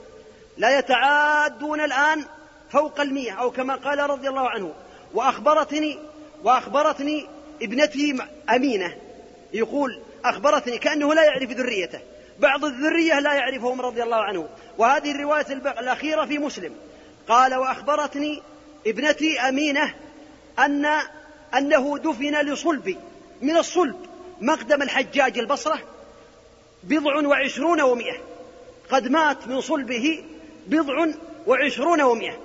لا 0.57 0.79
يتعادون 0.79 1.81
الآن 1.81 2.25
فوق 2.71 3.01
المئة. 3.01 3.33
أو 3.33 3.51
كما 3.51 3.75
قال 3.75 3.99
رضي 4.11 4.29
الله 4.29 4.49
عنه. 4.49 4.75
وأخبرتني 5.15 5.99
وأخبرتني 6.45 7.27
ابنتي 7.63 8.17
أمينة. 8.51 8.97
يقول 9.53 10.01
أخبرتني 10.25 10.79
كأنه 10.79 11.15
لا 11.15 11.25
يعرف 11.25 11.51
ذريته. 11.51 12.01
بعض 12.41 12.65
الذرية 12.65 13.21
لا 13.21 13.35
يعرفهم 13.35 13.81
رضي 13.81 14.03
الله 14.03 14.17
عنه. 14.17 14.49
وهذه 14.79 15.11
الرواية 15.11 15.47
الأخيرة 15.53 16.25
في 16.25 16.39
مسلم. 16.39 16.75
قال 17.29 17.55
وأخبرتني 17.55 18.43
ابنتي 18.87 19.41
أمينة 19.41 19.95
أن 20.59 20.87
أنه 21.55 21.99
دفن 21.99 22.41
لصلب 22.41 22.97
من 23.43 23.57
الصلب 23.57 24.07
مقدم 24.41 24.83
الحجاج 24.83 25.39
البصرة 25.39 25.79
بضع 26.83 27.29
وعشرون 27.29 27.81
ومئة. 27.81 28.17
قد 28.91 29.09
مات 29.09 29.49
من 29.49 29.61
صلبه 29.61 30.25
بضع 30.67 31.07
وعشرون 31.47 32.03
ومئة. 32.03 32.39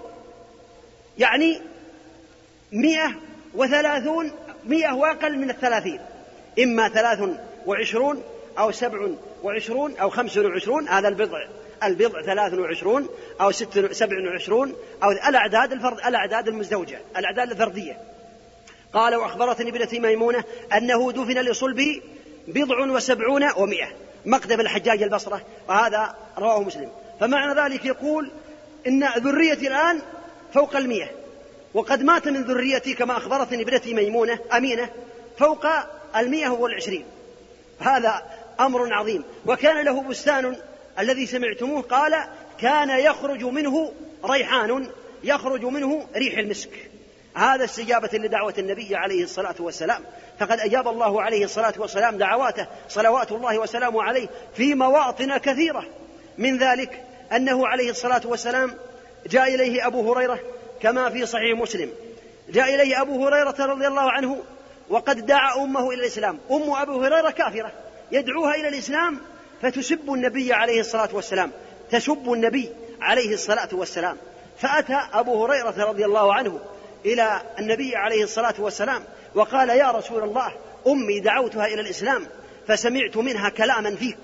يعني 1.17 1.61
مئة 2.72 3.15
وثلاثون 3.53 4.31
مئة 4.65 4.91
وأقل 4.93 5.38
من 5.38 5.49
الثلاثين. 5.49 5.99
إما 6.59 6.89
ثلاث 6.89 7.30
وعشرون 7.65 8.23
أو 8.59 8.72
سبع 8.72 9.07
وعشرون 9.45 9.97
أو 9.97 10.09
خمس 10.09 10.38
وعشرون 10.38 10.88
هذا 10.88 11.07
البضع 11.07 11.47
البضع 11.84 12.22
ثلاث 12.22 12.53
وعشرون 12.53 13.09
أو 13.41 13.51
ست 13.51 13.91
سبع 13.91 14.15
وعشرون 14.31 14.76
أو 15.03 15.11
الأعداد 15.11 15.72
الفرد 15.72 15.97
الأعداد 15.97 16.47
المزدوجة 16.47 17.01
الأعداد 17.17 17.51
الفردية. 17.51 17.97
قال 18.93 19.15
وأخبرتني 19.15 19.69
ابنتي 19.69 19.99
ميمونة 19.99 20.43
أنه 20.77 21.11
دفن 21.11 21.41
لصلبه 21.41 22.01
بضع 22.47 22.80
وسبعون 22.80 23.51
ومئة 23.57 23.88
مقدم 24.26 24.59
الحجاج 24.59 25.03
البصرة 25.03 25.41
وهذا 25.69 26.15
رواه 26.38 26.61
مسلم. 26.61 26.89
فمعنى 27.19 27.61
ذلك 27.61 27.85
يقول 27.85 28.31
إن 28.88 29.07
ذريتي 29.17 29.67
الآن 29.67 30.01
فوق 30.53 30.76
المئة 30.76 31.07
وقد 31.73 32.03
مات 32.03 32.27
من 32.27 32.41
ذريتي 32.41 32.93
كما 32.93 33.17
أخبرتني 33.17 33.63
ابنتي 33.63 33.93
ميمونة 33.93 34.39
أمينة 34.57 34.89
فوق 35.39 35.65
المئة 36.15 36.49
والعشرين. 36.49 37.05
هذا 37.80 38.22
أمر 38.60 38.94
عظيم. 38.94 39.23
وكان 39.45 39.86
له 39.86 40.02
بستان 40.02 40.56
الذي 40.99 41.26
سمعتموه 41.26 41.82
قال 41.82 42.15
كان 42.61 42.90
يخرج 42.90 43.44
منه 43.44 43.94
ريحان 44.26 44.88
يخرج 45.23 45.65
منه 45.65 46.07
ريح 46.15 46.38
المسك. 46.38 46.69
هذا 47.34 47.65
استجابة 47.65 48.10
لدعوة 48.14 48.53
النبي 48.57 48.95
عليه 48.95 49.23
الصلاة 49.23 49.56
والسلام. 49.60 50.02
فقد 50.40 50.60
أجاب 50.60 50.88
الله 50.88 51.22
عليه 51.22 51.44
الصلاة 51.45 51.73
والسلام 51.77 52.18
دعواته 52.18 52.68
صلوات 52.90 53.32
الله 53.32 53.60
وسلامه 53.60 54.03
عليه 54.03 54.27
في 54.56 54.76
مواطن 54.76 55.38
كثيرة. 55.38 55.86
من 56.38 56.57
ذلك 56.57 57.03
أنه 57.36 57.68
عليه 57.68 57.90
الصلاة 57.90 58.22
والسلام 58.26 58.76
جاء 59.27 59.56
إليه 59.56 59.88
أبو 59.88 60.14
هريرة 60.14 60.40
كما 60.82 61.10
في 61.10 61.26
صحيح 61.26 61.60
مسلم. 61.60 61.90
جاء 62.49 62.76
إليه 62.76 63.02
أبو 63.02 63.27
هريرة 63.27 63.56
رضي 63.60 63.88
الله 63.88 64.11
عنه 64.11 64.44
وقد 64.90 65.26
دعا 65.26 65.64
أمه 65.64 65.91
إلى 65.91 65.99
الإسلام. 66.02 66.40
أم 66.52 66.72
أبو 66.72 67.03
هريرة 67.03 67.30
كافرة. 67.30 67.72
يدعوها 68.11 68.56
إلى 68.56 68.68
الإسلام 68.68 69.19
فتسب 69.61 70.14
النبي 70.14 70.53
عليه 70.53 70.80
الصلاة 70.80 71.10
والسلام 71.14 71.52
تسب 71.91 72.34
النبي 72.34 72.69
عليه 73.02 73.34
الصلاة 73.34 73.69
والسلام. 73.72 74.18
فأتى 74.57 74.99
أبو 75.14 75.45
هريرة 75.45 75.90
رضي 75.90 76.06
الله 76.06 76.34
عنه 76.34 76.60
إلى 77.06 77.41
النبي 77.60 77.95
عليه 77.95 78.23
الصلاة 78.23 78.56
والسلام 78.60 79.03
وقال 79.36 79.69
يا 79.69 79.91
رسول 79.91 80.23
الله 80.23 80.53
أمي 80.88 81.19
دعوتها 81.19 81.65
إلى 81.65 81.82
الإسلام 81.82 82.27
فسمعت 82.68 83.18
منها 83.18 83.49
كلاما 83.49 83.95
فيك. 83.95 84.18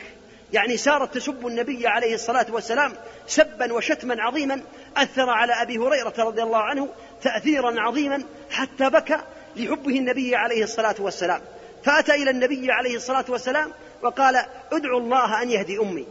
يعني 0.53 0.77
سارت 0.77 1.13
تسب 1.13 1.47
النبي 1.47 1.87
عليه 1.87 2.13
الصلاة 2.13 2.45
والسلام 2.49 2.93
سبا 3.27 3.73
وشتما 3.73 4.21
عظيما 4.23 4.61
أثر 4.97 5.29
على 5.29 5.53
أبي 5.53 5.77
هريرة 5.77 6.13
رضي 6.17 6.43
الله 6.43 6.61
عنه 6.61 6.89
تأثيرا 7.21 7.81
عظيما 7.81 8.23
حتى 8.51 8.89
بكى 8.89 9.17
لحبه 9.55 9.97
النبي 9.97 10.35
عليه 10.35 10.63
الصلاة 10.63 10.95
والسلام. 10.99 11.41
فأتى 11.83 12.11
إلى 12.11 12.29
النبي 12.29 12.71
عليه 12.71 12.95
الصلاة 12.95 13.25
والسلام 13.29 13.71
وقال 14.01 14.45
ادعو 14.71 14.97
الله 14.97 15.41
أن 15.41 15.49
يهدي 15.49 15.79
أمي. 15.79 16.07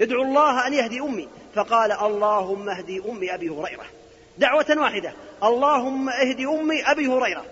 ادعو 0.00 0.22
الله 0.22 0.66
أن 0.66 0.74
يهدي 0.74 1.00
أمي. 1.00 1.28
فقال 1.54 1.92
اللهم 1.92 2.68
اهدي 2.68 3.02
أمي 3.08 3.34
أبي 3.34 3.48
هريرة. 3.48 3.84
دعوة 4.38 4.66
واحدة. 4.76 5.12
اللهم 5.42 6.08
اهد 6.08 6.40
أمي 6.40 6.90
أبي 6.90 7.06
هريرة. 7.06 7.44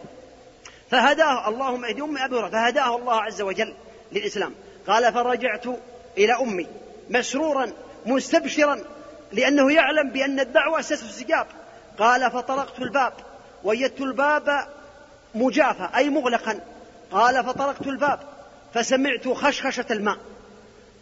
فهداه 0.91 1.49
اللهم 1.49 1.85
اهد 1.85 2.01
أمي 2.01 2.25
أبي 2.25 2.37
هريرة. 2.37 2.49
فهداه 2.49 2.97
الله 2.97 3.21
عز 3.23 3.43
وجل 3.43 3.75
للإسلام. 4.13 4.55
قال 4.87 5.13
فرجعت 5.13 5.65
إلى 6.19 6.33
أمي 6.33 6.67
مسرورا 7.11 7.73
مستبشرا 8.07 8.81
لأنه 9.33 9.73
يعلم 9.73 10.11
بأن 10.11 10.41
الدعوة 10.41 10.81
ستستجاب. 10.81 11.47
قال 11.99 12.31
فطرقت 12.31 12.79
الباب. 12.79 13.13
وجدت 13.65 14.01
الباب 14.01 14.67
مجافى 15.35 15.89
أي 15.97 16.11
مغلقا. 16.11 16.61
قال 17.13 17.45
فطرقت 17.45 17.87
الباب 17.87 18.21
فسمعت 18.75 19.29
خشخشة 19.29 19.87
الماء. 19.91 20.17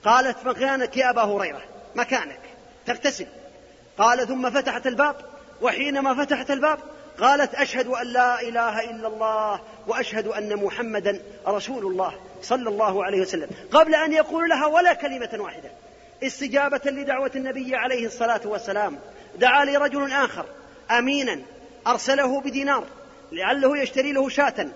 قالت 0.04 0.36
مكانك 0.44 0.96
يا 0.96 1.10
أبا 1.10 1.22
هريرة 1.22 1.60
مكانك 1.94 2.40
تغتسل. 2.86 3.26
قال 3.98 4.28
ثم 4.28 4.50
فتحت 4.50 4.86
الباب 4.86 5.16
وحينما 5.62 6.24
فتحت 6.24 6.50
الباب 6.50 6.78
قالت 7.20 7.54
أشهد 7.54 7.86
أن 7.86 8.06
لا 8.06 8.42
إله 8.42 8.90
إلا 8.90 9.08
الله 9.08 9.60
وأشهد 9.86 10.26
أن 10.26 10.56
محمدا 10.56 11.20
رسول 11.46 11.86
الله 11.86 12.14
صلى 12.42 12.68
الله 12.68 13.04
عليه 13.04 13.20
وسلم. 13.20 13.50
قبل 13.72 13.94
أن 13.94 14.12
يقول 14.12 14.48
لها 14.48 14.66
ولا 14.66 14.94
كلمة 14.94 15.30
واحدة 15.38 15.70
استجابة 16.22 16.80
لدعوة 16.84 17.30
النبي 17.36 17.76
عليه 17.76 18.06
الصلاة 18.06 18.40
والسلام. 18.44 18.98
دعا 19.38 19.64
لرجل 19.64 20.12
آخر 20.12 20.44
أمينا 20.90 21.40
أرسله 21.86 22.40
بدينار 22.40 22.84
لعله 23.32 23.78
يشتري 23.78 24.12
له 24.12 24.28
شاة. 24.28 24.68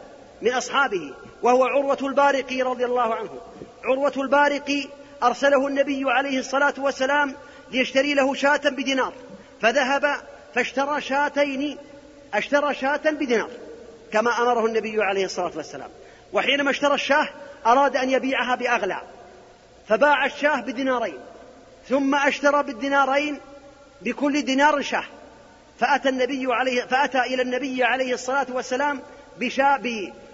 من 0.43 0.53
أصحابه 0.53 1.15
وهو 1.43 1.65
عروة 1.65 1.99
البارقي 2.03 2.63
رضي 2.63 2.85
الله 2.85 3.15
عنه. 3.15 3.41
عروة 3.85 4.13
البارقي 4.17 4.89
أرسله 5.23 5.67
النبي 5.69 6.05
عليه 6.07 6.39
الصلاة 6.39 6.75
والسلام 6.79 7.35
ليشتري 7.71 8.15
له 8.15 8.35
شاة 8.35 8.61
بدينار. 8.65 9.13
فذهب 9.61 10.17
فاشترى 10.55 11.01
شاتين 11.01 11.79
اشترى 12.35 12.75
شاة 12.75 13.01
بدينار 13.11 13.51
كما 14.13 14.43
أمره 14.43 14.67
النبي 14.67 15.03
عليه 15.03 15.25
الصلاة 15.25 15.53
والسلام. 15.57 15.91
وحينما 16.33 16.71
اشترى 16.71 16.95
الشاة 16.95 17.29
أراد 17.67 17.97
أن 17.97 18.11
يبيعها 18.11 18.55
بأغلى. 18.55 19.03
فباع 19.89 20.27
الشاة 20.27 20.61
بدينارين 20.61 21.19
ثم 21.89 22.15
اشترى 22.15 22.63
بالدينارين 22.63 23.41
بكل 24.03 24.43
دينار 24.43 24.83
شاة. 24.83 25.05
فأتى 25.81 26.09
النبي 26.09 26.47
عليه 26.55 26.83
فأتى 26.83 27.21
إلى 27.21 27.43
النبي 27.43 27.85
عليه 27.85 28.15
الصلاة 28.15 28.47
والسلام 28.51 29.01
بشاة 29.43 29.81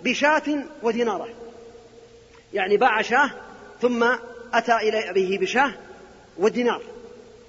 بشاة 0.03 0.65
ودينارة. 0.83 1.29
يعني 2.53 2.77
باع 2.77 3.03
شاه 3.03 3.31
ثم 3.83 4.17
أتى 4.55 4.77
إلى 4.77 5.13
به 5.13 5.39
بشاه 5.41 5.75
ودينار 6.39 6.83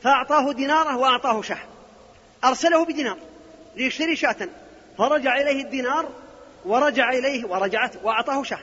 فأعطاه 0.03 0.51
ديناره 0.51 0.97
وأعطاه 0.97 1.41
شاه. 1.41 1.59
أرسله 2.43 2.85
بدينار 2.85 3.17
ليشتري 3.75 4.15
شاة. 4.15 4.49
فرجع 4.97 5.37
إليه 5.37 5.63
الدينار 5.63 6.09
ورجع 6.65 7.09
إليه 7.09 7.45
ورجعت 7.45 7.91
وأعطاه 8.03 8.43
شاه. 8.43 8.59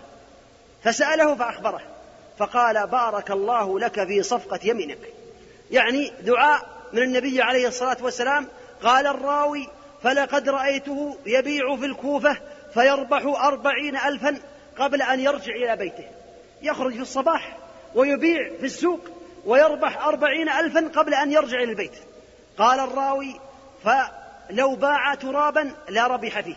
فسأله 0.85 1.35
فأخبره. 1.35 1.81
فقال 2.39 2.87
بارك 2.87 3.31
الله 3.31 3.79
لك 3.79 4.05
في 4.07 4.23
صفقة 4.23 4.61
يمينك. 4.65 4.99
يعني 5.71 6.13
دعاء 6.21 6.69
من 6.93 7.03
النبي 7.03 7.43
عليه 7.43 7.69
الصلاة 7.69 7.97
والسلام. 8.03 8.49
قال 8.83 9.07
الراوي 9.07 9.69
فلقد 10.03 10.49
رأيته 10.49 11.17
يبيع 11.27 11.77
في 11.77 11.87
الكوفة 11.87 12.37
فيربح 12.77 13.23
أربعين 13.45 13.97
ألفا 13.97 14.39
قبل 14.79 15.03
أن 15.03 15.21
يرجع 15.21 15.55
إلى 15.55 15.77
بيته. 15.77 16.05
يخرج 16.63 16.95
في 16.95 17.01
الصباح 17.01 17.57
ويبيع 17.95 18.51
في 18.61 18.67
السوق 18.67 19.01
ويربح 19.47 20.07
أربعين 20.07 20.49
ألفا 20.49 20.89
قبل 21.01 21.15
أن 21.15 21.33
يرجع 21.33 21.57
إلى 21.59 21.71
البيت. 21.71 21.95
قال 22.59 22.81
الراوي 22.81 23.41
فلو 23.85 24.75
باع 24.75 25.15
ترابا 25.15 25.73
لا 25.89 26.07
ربح 26.07 26.41
فيه. 26.41 26.57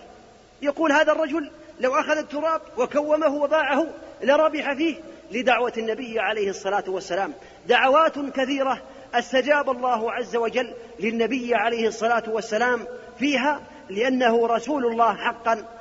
يقول 0.62 0.92
هذا 0.92 1.12
الرجل 1.12 1.52
لو 1.80 1.96
أخذ 1.96 2.18
التراب 2.18 2.62
وكومه 2.78 3.36
وباعه 3.36 3.88
لربح 4.22 4.74
فيه. 4.74 4.96
لدعوة 5.32 5.74
النبي 5.78 6.20
عليه 6.20 6.50
الصلاة 6.50 6.84
والسلام. 6.88 7.34
دعوات 7.68 8.20
كثيرة 8.20 8.82
استجاب 9.14 9.70
الله 9.70 10.12
عز 10.12 10.36
وجل 10.36 10.74
للنبي 11.00 11.56
عليه 11.56 11.88
الصلاة 11.88 12.24
والسلام 12.28 12.88
فيها 13.20 13.62
لأنه 13.90 14.48
رسول 14.48 14.86
الله 14.86 15.16
حقا 15.16 15.79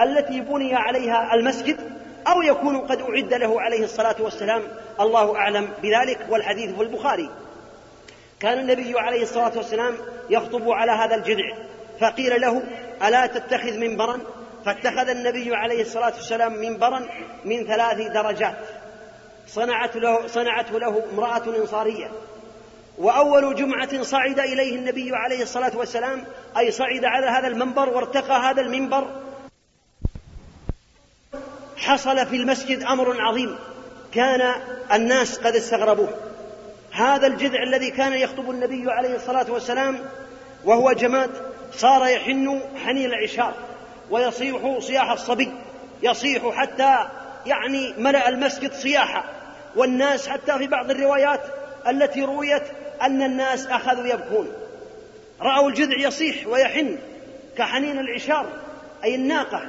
التي 0.00 0.40
بني 0.40 0.74
عليها 0.74 1.34
المسجد 1.34 1.76
أو 2.26 2.42
يكون 2.42 2.78
قد 2.78 3.00
أعد 3.00 3.34
له 3.34 3.60
عليه 3.60 3.84
الصلاة 3.84 4.16
والسلام. 4.20 4.62
الله 5.00 5.36
أعلم 5.36 5.68
بذلك 5.82 6.26
والحديث 6.28 6.74
في 6.74 6.82
البخاري. 6.82 7.30
كان 8.40 8.58
النبي 8.58 8.98
عليه 8.98 9.22
الصلاة 9.22 9.52
والسلام 9.56 9.94
يخطب 10.30 10.70
على 10.70 10.92
هذا 10.92 11.14
الجذع 11.14 11.56
فقيل 12.00 12.40
له 12.40 12.62
ألا 13.08 13.26
تتخذ 13.26 13.78
منبرا؟ 13.78 14.20
فاتخذ 14.66 15.08
النبي 15.08 15.54
عليه 15.54 15.82
الصلاة 15.82 16.12
والسلام 16.14 16.52
منبرا 16.52 17.08
من 17.44 17.66
ثلاث 17.66 18.12
درجات. 18.12 18.56
صنعت 19.46 19.96
له 19.96 20.26
صنعته 20.26 20.78
له 20.78 21.02
امرأة 21.12 21.56
إنصارية. 21.60 22.10
وأول 22.98 23.54
جمعة 23.54 24.02
صعد 24.02 24.38
إليه 24.38 24.76
النبي 24.76 25.10
عليه 25.14 25.42
الصلاة 25.42 25.76
والسلام 25.76 26.24
أي 26.58 26.70
صعد 26.70 27.04
على 27.04 27.26
هذا 27.26 27.46
المنبر 27.46 27.88
وارتقى 27.88 28.40
هذا 28.40 28.60
المنبر 28.60 29.06
حصل 31.84 32.26
في 32.26 32.36
المسجد 32.36 32.82
أمر 32.82 33.20
عظيم. 33.20 33.58
كان 34.12 34.54
الناس 34.92 35.38
قد 35.38 35.56
استغربوه. 35.56 36.08
هذا 36.92 37.26
الجذع 37.26 37.62
الذي 37.62 37.90
كان 37.90 38.12
يخطب 38.12 38.50
النبي 38.50 38.90
عليه 38.90 39.16
الصلاة 39.16 39.52
والسلام 39.52 39.98
وهو 40.64 40.92
جماد 40.92 41.30
صار 41.72 42.06
يحن 42.06 42.60
حنين 42.84 43.06
العشار 43.06 43.54
ويصيح 44.10 44.78
صياح 44.78 45.10
الصبي. 45.10 45.52
يصيح 46.02 46.48
حتى 46.48 46.98
يعني 47.46 47.94
ملأ 47.98 48.28
المسجد 48.28 48.72
صياحا. 48.72 49.24
والناس 49.76 50.28
حتى 50.28 50.58
في 50.58 50.66
بعض 50.66 50.90
الروايات 50.90 51.40
التي 51.88 52.22
رويت 52.22 52.62
أن 53.02 53.22
الناس 53.22 53.66
أخذوا 53.66 54.06
يبكون. 54.06 54.52
رأوا 55.40 55.68
الجذع 55.68 55.98
يصيح 55.98 56.46
ويحن 56.46 56.98
كحنين 57.58 57.98
العشار 57.98 58.46
أي 59.04 59.14
الناقة. 59.14 59.62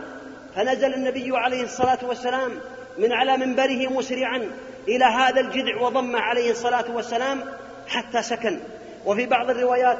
فنزل 0.55 0.93
النبي 0.93 1.37
عليه 1.37 1.63
الصلاة 1.63 1.97
والسلام 2.03 2.51
من 2.97 3.13
على 3.13 3.37
منبره 3.37 3.89
مسرعا 3.89 4.51
إلى 4.87 5.05
هذا 5.05 5.41
الجذع 5.41 5.81
وضم 5.81 6.15
عليه 6.15 6.51
الصلاة 6.51 6.85
والسلام 6.95 7.43
حتى 7.87 8.21
سكن. 8.21 8.59
وفي 9.05 9.25
بعض 9.25 9.49
الروايات 9.49 9.97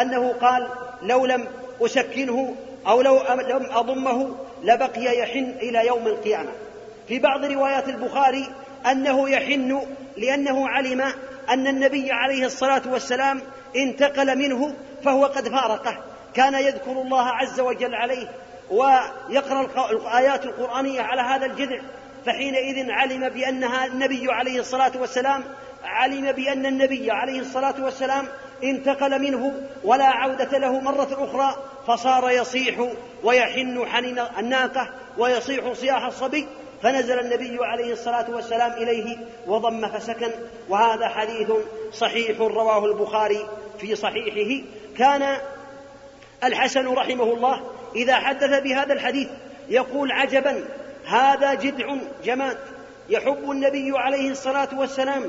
أنه 0.00 0.32
قال 0.32 0.68
لو 1.02 1.26
لم 1.26 1.46
أسكنه 1.80 2.54
أو 2.86 3.02
لو 3.02 3.16
لم 3.48 3.66
أضمه 3.70 4.36
لبقي 4.62 5.18
يحن 5.18 5.54
إلى 5.62 5.86
يوم 5.86 6.06
القيامة. 6.06 6.50
في 7.08 7.18
بعض 7.18 7.44
روايات 7.44 7.88
البخاري 7.88 8.46
أنه 8.90 9.30
يحن 9.30 9.86
لأنه 10.16 10.68
علم 10.68 11.00
أن 11.48 11.66
النبي 11.66 12.12
عليه 12.12 12.46
الصلاة 12.46 12.82
والسلام 12.86 13.40
انتقل 13.76 14.38
منه 14.38 14.74
فهو 15.04 15.24
قد 15.24 15.48
فارقه. 15.48 15.98
كان 16.34 16.54
يذكر 16.54 16.92
الله 16.92 17.26
عز 17.26 17.60
وجل 17.60 17.94
عليه 17.94 18.28
ويقرأ 18.70 19.90
الآيات 19.90 20.44
القرآنية 20.44 21.00
على 21.00 21.22
هذا 21.22 21.46
الجذع 21.46 21.80
فحينئذ 22.26 22.90
علم 22.90 23.28
بأنها 23.28 23.86
النبي 23.86 24.32
عليه 24.32 24.60
الصلاة 24.60 24.92
والسلام 25.00 25.44
علم 25.84 26.32
بأن 26.32 26.66
النبي 26.66 27.10
عليه 27.10 27.40
الصلاة 27.40 27.84
والسلام 27.84 28.28
انتقل 28.64 29.22
منه 29.22 29.52
ولا 29.84 30.04
عودة 30.04 30.58
له 30.58 30.80
مرة 30.80 31.08
أخرى 31.12 31.56
فصار 31.86 32.30
يصيح 32.30 32.88
ويحن 33.22 33.86
حنين 33.86 34.18
الناقة 34.38 34.90
ويصيح 35.18 35.72
صياح 35.72 36.04
الصبي 36.04 36.48
فنزل 36.82 37.18
النبي 37.18 37.58
عليه 37.60 37.92
الصلاة 37.92 38.30
والسلام 38.30 38.72
إليه 38.72 39.16
وضم 39.46 39.88
فسكن 39.88 40.30
وهذا 40.68 41.08
حديث 41.08 41.52
صحيح 41.92 42.40
رواه 42.40 42.84
البخاري 42.84 43.48
في 43.78 43.96
صحيحه. 43.96 44.64
كان 44.98 45.36
الحسن 46.44 46.88
رحمه 46.88 47.24
الله 47.24 47.60
إذا 47.98 48.14
حدث 48.14 48.62
بهذا 48.62 48.92
الحديث 48.92 49.28
يقول 49.68 50.12
عجبا 50.12 50.64
هذا 51.06 51.54
جدع 51.54 51.94
جماد 52.24 52.58
يحب 53.08 53.50
النبي 53.50 53.98
عليه 53.98 54.30
الصلاة 54.30 54.68
والسلام 54.72 55.24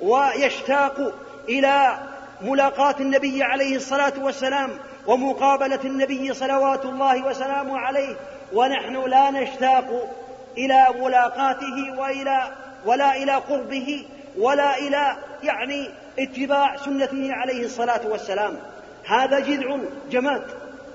ويشتاق 0.00 1.14
إلى 1.48 1.98
ملاقاة 2.42 2.94
النبي 3.00 3.42
عليه 3.42 3.76
الصلاة 3.76 4.12
والسلام 4.18 4.70
ومقابلة 5.06 5.78
النبي 5.84 6.34
صلوات 6.34 6.84
الله 6.84 7.26
وسلامه 7.26 7.78
عليه 7.78 8.16
ونحن 8.52 9.04
لا 9.08 9.30
نشتاق 9.30 10.14
إلى 10.58 10.86
ملاقاته 11.00 11.98
وإلى 11.98 12.42
ولا 12.84 13.16
إلى 13.16 13.32
قربه 13.32 14.04
ولا 14.38 14.78
إلى 14.78 15.16
يعني 15.42 15.90
اتباع 16.18 16.76
سنته 16.76 17.32
عليه 17.32 17.64
الصلاة 17.64 18.00
والسلام. 18.06 18.56
هذا 19.04 19.40
جذع 19.40 19.76
جماد. 20.10 20.42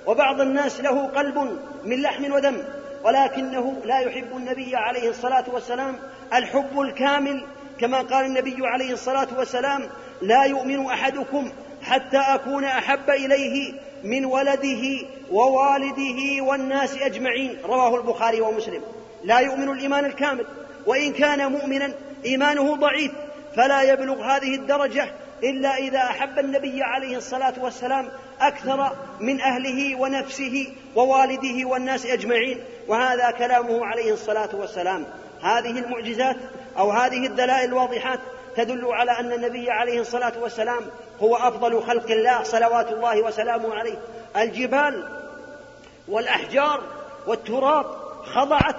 وبعض 0.07 0.41
الناس 0.41 0.82
له 0.82 1.07
قلب 1.07 1.60
من 1.84 2.02
لحم 2.02 2.34
ودم 2.34 2.64
ولكنه 3.03 3.82
لا 3.86 3.99
يحب 3.99 4.38
النبي 4.38 4.76
عليه 4.76 5.10
الصلاة 5.10 5.44
والسلام 5.53 5.95
الحب 6.34 6.80
الكامل 6.80 7.45
كما 7.80 8.02
قال 8.02 8.26
النبي 8.26 8.57
عليه 8.61 8.94
الصلاة 8.94 9.27
والسلام 9.38 9.90
لا 10.22 10.44
يؤمن 10.44 10.86
أحدكم 10.86 11.52
حتى 11.82 12.18
أكون 12.18 12.64
أحب 12.64 13.10
إليه 13.10 13.73
من 14.03 14.26
ولده 14.26 15.07
ووالده 15.32 16.44
والناس 16.44 16.98
أجمعين. 16.98 17.57
رواه 17.65 17.95
البخاري 17.95 18.41
ومسلم. 18.41 18.82
لا 19.23 19.40
يؤمن 19.40 19.69
الإيمان 19.69 20.06
الكامل 20.06 20.45
وإن 20.86 21.14
كان 21.14 21.52
مؤمنا 21.52 21.94
إيمانه 22.26 22.76
ضعيف 22.76 23.11
فلا 23.56 23.82
يبلغ 23.82 24.22
هذه 24.22 24.56
الدرجة 24.56 25.07
إلا 25.44 25.78
إذا 25.78 25.99
أحب 25.99 26.40
النبي 26.40 26.84
عليه 26.84 27.18
الصلاة 27.18 27.53
والسلام 27.62 28.10
أكثر 28.41 28.95
من 29.20 29.41
أهله 29.41 29.95
ونفسه 29.95 30.74
ووالده 30.95 31.68
والناس 31.68 32.06
أجمعين. 32.06 32.64
وهذا 32.88 33.32
كلامه 33.32 33.86
عليه 33.86 34.14
الصلاة 34.14 34.49
والسلام. 34.53 35.06
هذه 35.41 35.80
المعجزات 35.80 36.36
أو 36.78 36.91
هذه 36.91 37.26
الدلائل 37.26 37.70
الواضحات 37.70 38.20
تدل 38.56 38.86
على 38.86 39.12
أن 39.12 39.32
النبي 39.32 39.72
عليه 39.72 40.02
الصلاة 40.02 40.34
والسلام 40.40 40.82
هو 41.22 41.36
أفضل 41.36 41.84
خلق 41.84 42.12
الله 42.12 42.44
صلوات 42.44 42.91
الله 42.91 43.22
وسلامه 43.22 43.76
عليه. 43.76 43.98
الجبال 44.38 45.10
والأحجار 46.07 46.82
والتراب 47.28 47.86
خضعت 48.26 48.76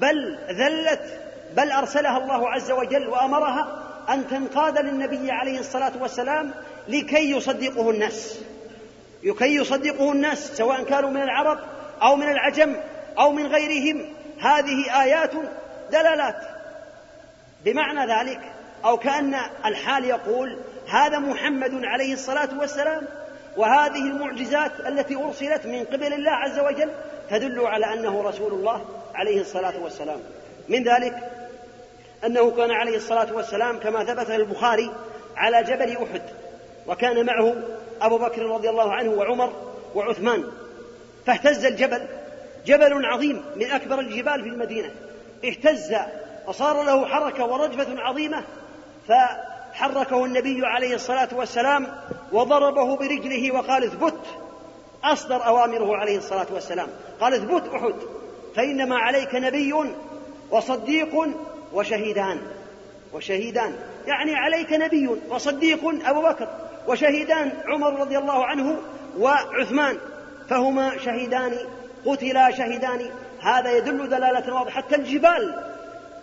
بل 0.00 0.38
ذلت 0.50 1.20
بل 1.56 1.72
أرسلها 1.72 2.18
الله 2.18 2.50
عز 2.50 2.70
وجل 2.70 3.08
وأمرها 3.08 3.87
أن 4.10 4.28
تنقاد 4.28 4.78
للنبي 4.78 5.30
عليه 5.30 5.60
الصلاة 5.60 5.92
والسلام 6.00 6.54
لكي 6.88 7.30
يصدقه 7.30 7.90
الناس. 7.90 8.40
لكي 9.24 9.54
يصدقه 9.54 10.12
الناس 10.12 10.56
سواء 10.56 10.84
كانوا 10.84 11.10
من 11.10 11.22
العرب 11.22 11.58
أو 12.02 12.16
من 12.16 12.28
العجم 12.28 12.76
أو 13.18 13.32
من 13.32 13.46
غيرهم. 13.46 14.06
هذه 14.40 15.02
آيات 15.02 15.32
دلالات. 15.92 16.42
بمعنى 17.64 18.12
ذلك 18.12 18.40
أو 18.84 18.96
كأن 18.96 19.34
الحال 19.64 20.04
يقول 20.04 20.58
هذا 20.88 21.18
محمد 21.18 21.84
عليه 21.84 22.12
الصلاة 22.12 22.58
والسلام 22.58 23.06
وهذه 23.56 24.02
المعجزات 24.02 24.72
التي 24.86 25.16
أرسلت 25.16 25.66
من 25.66 25.84
قبل 25.84 26.12
الله 26.12 26.30
عز 26.30 26.58
وجل 26.58 26.90
تدل 27.30 27.66
على 27.66 27.92
أنه 27.92 28.22
رسول 28.22 28.52
الله 28.52 28.84
عليه 29.14 29.40
الصلاة 29.40 29.82
والسلام. 29.82 30.20
من 30.68 30.84
ذلك 30.84 31.37
أنه 32.26 32.50
كان 32.50 32.70
عليه 32.70 32.96
الصلاة 32.96 33.34
والسلام 33.34 33.78
كما 33.78 34.04
ثبت 34.04 34.30
البخاري 34.30 34.90
على 35.36 35.62
جبل 35.62 35.96
أحد 35.96 36.22
وكان 36.86 37.26
معه 37.26 37.54
أبو 38.00 38.18
بكر 38.18 38.42
رضي 38.42 38.70
الله 38.70 38.92
عنه 38.92 39.10
وعمر 39.10 39.52
وعثمان 39.94 40.44
فاهتز 41.26 41.64
الجبل 41.64 42.06
جبل 42.66 43.04
عظيم 43.04 43.42
من 43.56 43.70
أكبر 43.70 44.00
الجبال 44.00 44.42
في 44.42 44.48
المدينة 44.48 44.90
اهتز 45.44 45.94
وصار 46.46 46.82
له 46.82 47.06
حركة 47.06 47.44
ورجفة 47.44 48.00
عظيمة 48.00 48.44
فحركه 49.08 50.24
النبي 50.24 50.66
عليه 50.66 50.94
الصلاة 50.94 51.28
والسلام 51.32 51.86
وضربه 52.32 52.96
برجله 52.96 53.52
وقال 53.52 53.84
اثبت 53.84 54.20
أصدر 55.04 55.46
أوامره 55.46 55.96
عليه 55.96 56.18
الصلاة 56.18 56.46
والسلام 56.52 56.88
قال 57.20 57.34
اثبت 57.34 57.74
أحد 57.74 57.94
فإنما 58.56 58.96
عليك 58.96 59.34
نبي 59.34 59.74
وصديق 60.50 61.28
وشهيدان. 61.72 62.40
وشهيدان. 63.12 63.74
يعني 64.06 64.34
عليك 64.34 64.72
نبي 64.72 65.08
وصديق 65.28 66.08
أبو 66.08 66.22
بكر. 66.22 66.48
وشهيدان 66.88 67.52
عمر 67.66 68.00
رضي 68.00 68.18
الله 68.18 68.46
عنه 68.46 68.78
وعثمان. 69.18 69.98
فهما 70.48 70.98
شهيدان 70.98 71.58
قتلا 72.06 72.50
شهيدان. 72.50 73.10
هذا 73.40 73.70
يدل 73.70 74.08
دلالة 74.08 74.54
واضحة. 74.54 74.70
حتى 74.70 74.96
الجبال 74.96 75.64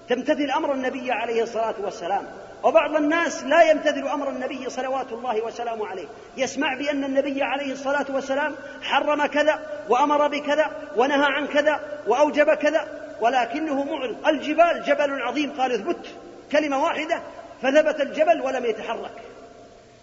تمتثل 0.10 0.52
أمر 0.52 0.74
النبي 0.74 1.12
عليه 1.12 1.44
الصلاة 1.44 1.76
والسلام. 1.84 2.26
وبعض 2.64 2.96
الناس 2.96 3.44
لا 3.44 3.62
يمتثل 3.62 4.08
أمر 4.08 4.30
النبي 4.30 4.70
صلوات 4.70 5.12
الله 5.12 5.46
وسلامه 5.46 5.88
عليه. 5.88 6.06
يسمع 6.38 6.74
بأن 6.74 7.04
النبي 7.04 7.44
عليه 7.44 7.72
الصلاة 7.72 8.06
والسلام 8.10 8.56
حرم 8.82 9.26
كذا 9.26 9.60
وأمر 9.90 10.28
بكذا 10.28 10.72
ونهى 10.98 11.26
عن 11.26 11.48
كذا 11.48 11.80
وأوجب 12.08 12.54
كذا. 12.54 13.05
ولكنه 13.22 13.84
معرض 13.84 14.28
الجبال 14.28 14.84
جبل 14.84 15.22
عظيم. 15.22 15.52
قال 15.52 15.72
اثبت 15.72 16.06
كلمة 16.52 16.84
واحدة 16.84 17.22
فثبت 17.62 18.02
الجبل 18.02 18.42
ولم 18.42 18.66
يتحرك. 18.66 19.22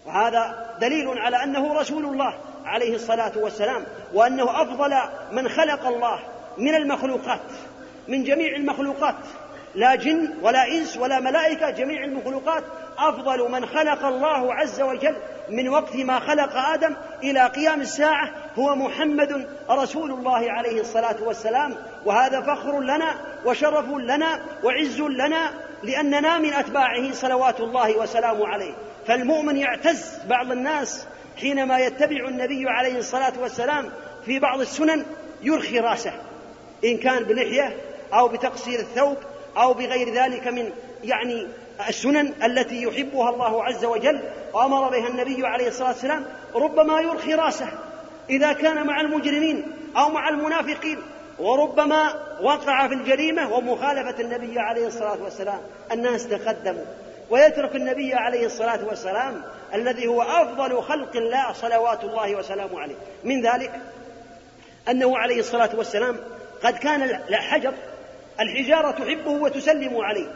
وهذا 0.06 0.76
دليل 0.80 1.18
على 1.18 1.44
أنه 1.44 1.74
رسول 1.74 2.04
الله 2.04 2.34
عليه 2.64 2.94
الصلاة 2.94 3.32
والسلام 3.36 3.84
وأنه 4.14 4.62
أفضل 4.62 4.94
من 5.32 5.48
خلق 5.48 5.86
الله 5.86 6.18
من 6.58 6.74
المخلوقات 6.74 7.40
من 8.08 8.24
جميع 8.24 8.56
المخلوقات. 8.56 9.14
لا 9.74 9.94
جن 9.94 10.34
ولا 10.42 10.68
إنس 10.68 10.96
ولا 10.96 11.20
ملائكة 11.20 11.70
جميع 11.70 12.04
المخلوقات 12.04 12.64
أفضل 12.98 13.50
من 13.50 13.66
خلق 13.66 14.04
الله 14.04 14.54
عز 14.54 14.80
وجل 14.80 15.16
من 15.48 15.68
وقت 15.68 15.96
ما 15.96 16.20
خلق 16.20 16.56
آدم 16.56 16.96
إلى 17.22 17.46
قيام 17.46 17.80
الساعة 17.80 18.30
هو 18.58 18.74
محمد 18.74 19.48
رسول 19.70 20.10
الله 20.10 20.52
عليه 20.52 20.80
الصلاة 20.80 21.16
والسلام. 21.22 21.76
وهذا 22.04 22.40
فخر 22.40 22.80
لنا 22.80 23.14
وشرف 23.44 23.88
لنا 23.88 24.40
وعز 24.64 25.00
لنا 25.00 25.50
لأننا 25.82 26.38
من 26.38 26.52
أتباعه 26.52 27.12
صلوات 27.12 27.60
الله 27.60 27.98
وسلامه 27.98 28.48
عليه. 28.48 28.72
فالمؤمن 29.06 29.56
يعتز 29.56 30.18
بعض 30.28 30.52
الناس 30.52 31.06
حينما 31.40 31.78
يتبع 31.78 32.28
النبي 32.28 32.64
عليه 32.68 32.98
الصلاة 32.98 33.32
والسلام 33.40 33.90
في 34.24 34.38
بعض 34.38 34.60
السنن 34.60 35.04
يرخي 35.42 35.78
رأسه 35.78 36.12
إن 36.84 36.96
كان 36.96 37.24
بلحية 37.24 37.76
أو 38.12 38.28
بتقصير 38.28 38.80
الثوب 38.80 39.16
أو 39.56 39.74
بغير 39.74 40.14
ذلك 40.14 40.46
من 40.48 40.72
يعني 41.04 41.46
السنن 41.88 42.32
التي 42.44 42.82
يحبها 42.82 43.30
الله 43.30 43.64
عز 43.64 43.84
وجل 43.84 44.20
وأمر 44.54 44.88
بها 44.88 45.08
النبي 45.08 45.46
عليه 45.46 45.68
الصلاة 45.68 45.88
والسلام 45.88 46.26
ربما 46.54 47.00
يرخي 47.00 47.34
رأسه 47.34 47.68
إذا 48.30 48.52
كان 48.52 48.86
مع 48.86 49.00
المجرمين 49.00 49.72
أو 49.96 50.08
مع 50.08 50.28
المنافقين 50.28 50.98
وربما 51.38 52.14
وقع 52.42 52.88
في 52.88 52.94
الجريمة 52.94 53.52
ومخالفة 53.54 54.20
النبي 54.20 54.58
عليه 54.58 54.86
الصلاة 54.86 55.22
والسلام 55.22 55.60
الناس 55.92 56.28
تقدموا. 56.28 56.84
ويترك 57.30 57.76
النبي 57.76 58.14
عليه 58.14 58.46
الصلاة 58.46 58.84
والسلام 58.84 59.42
الذي 59.74 60.06
هو 60.06 60.22
أفضل 60.22 60.82
خلق 60.82 61.16
الله 61.16 61.52
صلوات 61.52 62.04
الله 62.04 62.34
وسلامه 62.34 62.80
عليه. 62.80 62.94
من 63.24 63.42
ذلك 63.42 63.80
أنه 64.88 65.18
عليه 65.18 65.40
الصلاة 65.40 65.70
والسلام 65.76 66.16
قد 66.64 66.78
كان 66.78 67.02
الحجر 67.02 67.72
الحجارة 68.40 68.90
تحبه 68.90 69.30
وتسلم 69.30 69.96
عليه. 69.96 70.32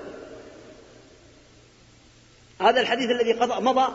هذا 2.60 2.80
الحديث 2.80 3.10
الذي 3.10 3.34
مضى 3.40 3.92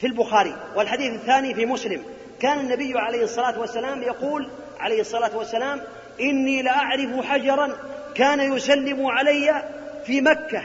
في 0.00 0.06
البخاري 0.06 0.56
والحديث 0.76 1.14
الثاني 1.14 1.54
في 1.54 1.66
مسلم. 1.66 2.04
كان 2.40 2.60
النبي 2.60 2.98
عليه 2.98 3.22
الصلاة 3.22 3.58
والسلام 3.58 4.02
يقول 4.02 4.50
عليه 4.78 5.00
الصلاة 5.00 5.36
والسلام 5.36 5.80
إني 6.20 6.62
لاعرف 6.62 7.26
حجرا 7.26 7.76
كان 8.14 8.52
يسلم 8.52 9.06
علي 9.06 9.62
في 10.06 10.20
مكة 10.20 10.62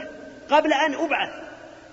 قبل 0.50 0.72
أن 0.72 0.94
أبعث 0.94 1.30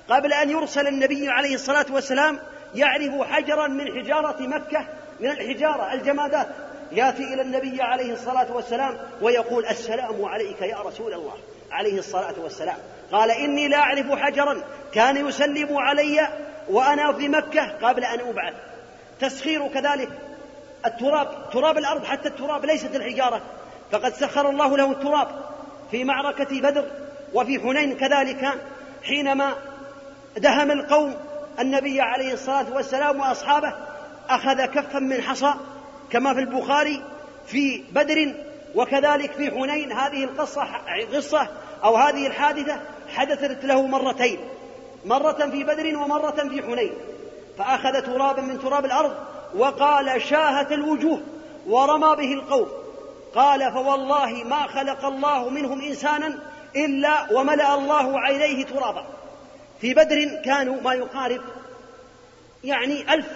قبل 0.10 0.34
أن 0.34 0.50
يرسل 0.50 0.88
النبي 0.88 1.30
عليه 1.30 1.56
الصلاة 1.56 1.86
والسلام 1.92 2.40
يعرف 2.76 3.22
حجرا 3.22 3.68
من 3.68 3.88
حجارة 3.88 4.42
مكة 4.42 4.88
من 5.20 5.30
الحجارة 5.30 5.94
الجمادات. 5.94 6.48
ياتي 6.92 7.34
إلى 7.34 7.42
النبي 7.42 7.82
عليه 7.82 8.14
الصلاة 8.14 8.52
والسلام 8.52 8.98
ويقول 9.22 9.66
السلام 9.66 10.26
عليك 10.26 10.62
يا 10.62 10.78
رسول 10.78 11.14
الله. 11.14 11.38
عليه 11.72 12.00
الصلاة 12.00 12.34
والسلام. 12.38 12.78
قال 13.12 13.32
إني 13.32 13.68
لا 13.68 13.78
أعرف 13.78 14.12
حجرا 14.12 14.64
كان 14.94 15.28
يسلم 15.28 15.78
علي 15.78 16.28
وأنا 16.70 17.14
في 17.14 17.30
مكة 17.30 17.78
قبل 17.82 18.04
أن 18.04 18.20
أبعث. 18.20 18.54
تسخير 19.20 19.68
كذلك 19.68 20.10
التراب 20.86 21.50
تراب 21.54 21.78
الأرض 21.78 22.06
حتى 22.06 22.28
التراب 22.28 22.66
ليست 22.66 22.96
الحجارة. 22.96 23.42
فقد 23.92 24.14
سخر 24.14 24.50
الله 24.50 24.78
له 24.78 24.92
التراب 24.92 25.28
في 25.92 26.04
معركة 26.04 26.62
بدر 26.62 26.86
وفي 27.34 27.60
حنين 27.60 27.98
كذلك 27.98 28.52
حينما 29.04 29.54
دهم 30.38 30.72
القوم 30.72 31.16
النبي 31.60 32.02
عليه 32.02 32.34
الصلاة 32.34 32.74
والسلام 32.74 33.20
وأصحابه 33.20 33.74
أخذ 34.30 34.66
كفا 34.66 35.00
من 35.00 35.22
حصى 35.22 35.54
كما 36.12 36.34
في 36.34 36.40
البخاري 36.40 37.04
في 37.48 37.84
بدر 37.92 38.34
وكذلك 38.76 39.32
في 39.32 39.52
حنين. 39.52 39.92
هذه 39.92 40.24
القصة 40.24 40.64
قصة 41.14 41.48
أو 41.84 41.96
هذه 41.96 42.28
الحادثة 42.28 42.80
حدثت 43.16 43.66
له 43.66 43.88
مرتين 43.88 44.40
مرة 45.06 45.50
في 45.52 45.64
بدر 45.64 45.98
ومرة 45.98 46.50
في 46.50 46.64
حنين. 46.64 46.92
فأخذ 47.58 48.02
ترابا 48.02 48.42
من 48.42 48.60
تراب 48.60 48.86
الأرض 48.86 49.16
وقال 49.56 50.22
شاهت 50.22 50.72
الوجوه 50.72 51.22
ورمى 51.68 52.16
به 52.16 52.34
القوم. 52.34 52.68
قال 53.36 53.72
فوالله 53.72 54.44
ما 54.44 54.68
خلق 54.68 55.06
الله 55.06 55.50
منهم 55.50 55.82
إنسانا 55.82 56.40
إلا 56.76 57.34
وملأ 57.34 57.76
الله 57.76 58.20
عينيه 58.20 58.66
ترابا. 58.66 59.06
في 59.82 59.94
بدر 59.94 60.42
كانوا 60.46 60.82
ما 60.82 60.94
يقارب 60.94 61.42
يعني 62.64 63.14
ألف 63.14 63.28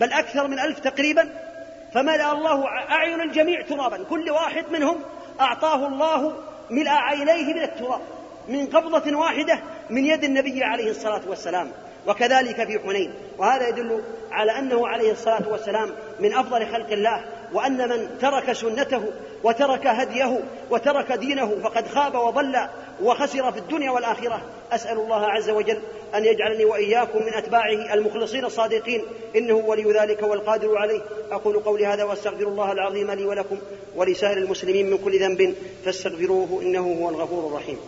بل 0.00 0.12
أكثر 0.12 0.48
من 0.48 0.58
ألف 0.58 0.78
تقريبا 0.78 1.45
فملأ 1.94 2.32
الله 2.32 2.66
أعين 2.68 3.20
الجميع 3.20 3.62
ترابا 3.62 4.04
كل 4.10 4.30
واحد 4.30 4.64
منهم 4.70 5.00
أعطاه 5.40 5.86
الله 5.86 6.34
ملء 6.70 6.90
عينيه 6.90 7.54
من 7.54 7.62
التراب 7.62 8.00
من 8.48 8.66
قبضة 8.66 9.16
واحدة 9.16 9.60
من 9.90 10.04
يد 10.04 10.24
النبي 10.24 10.64
عليه 10.64 10.90
الصلاة 10.90 11.22
والسلام 11.26 11.72
وكذلك 12.06 12.64
في 12.64 12.78
حنين 12.78 13.14
وهذا 13.38 13.68
يدل 13.68 14.02
على 14.30 14.58
أنه 14.58 14.88
عليه 14.88 15.12
الصلاة 15.12 15.48
والسلام 15.48 15.92
من 16.20 16.34
أفضل 16.34 16.66
خلق 16.66 16.90
الله 16.90 17.24
وأن 17.52 17.88
من 17.88 18.18
ترك 18.20 18.52
سنته 18.52 19.02
وترك 19.44 19.86
هديه 19.86 20.40
وترك 20.70 21.12
دينه 21.12 21.60
فقد 21.62 21.88
خاب 21.88 22.14
وضل 22.14 22.56
وخسر 23.02 23.52
في 23.52 23.58
الدنيا 23.58 23.90
والآخرة. 23.90 24.40
أسأل 24.72 24.98
الله 24.98 25.26
عز 25.26 25.50
وجل 25.50 25.78
أن 26.14 26.24
يجعلني 26.24 26.64
وإياكم 26.64 27.18
من 27.18 27.34
أتباعه 27.34 27.94
المخلصين 27.94 28.44
الصادقين. 28.44 29.04
إنه 29.36 29.54
ولي 29.54 29.92
ذلك 29.92 30.22
والقادر 30.22 30.78
عليه. 30.78 31.00
أقول 31.30 31.58
قولي 31.58 31.86
هذا 31.86 32.04
وأستغفر 32.04 32.48
الله 32.48 32.72
العظيم 32.72 33.10
لي 33.10 33.24
ولكم 33.24 33.58
ولسائر 33.96 34.38
المسلمين 34.38 34.90
من 34.90 34.98
كل 34.98 35.20
ذنب. 35.20 35.54
فاستغفروه 35.84 36.62
إنه 36.62 36.98
هو 37.00 37.10
الغفور 37.10 37.46
الرحيم. 37.46 37.78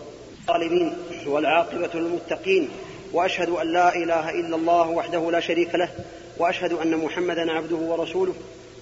الظالمين 0.41 0.97
والعاقبة 1.27 1.91
للمتقين. 1.95 2.69
وأشهد 3.13 3.49
أن 3.49 3.67
لا 3.67 3.97
إله 3.97 4.31
إلا 4.31 4.57
الله 4.57 4.91
وحده 4.91 5.31
لا 5.31 5.41
شريك 5.41 5.75
له. 5.75 5.89
وأشهد 6.39 6.73
أن 6.73 6.97
محمدا 6.97 7.53
عبده 7.53 7.77
ورسوله. 7.77 8.35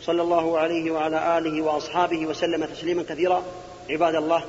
صلى 0.07 0.23
الله 0.23 0.59
عليه 0.59 0.91
وعلى 0.91 1.39
آله 1.39 1.63
وأصحابه 1.63 2.27
وسلم 2.27 2.65
تسليما 2.65 3.03
كثيرا. 3.03 3.43
عباد 3.91 4.15
الله 4.15 4.45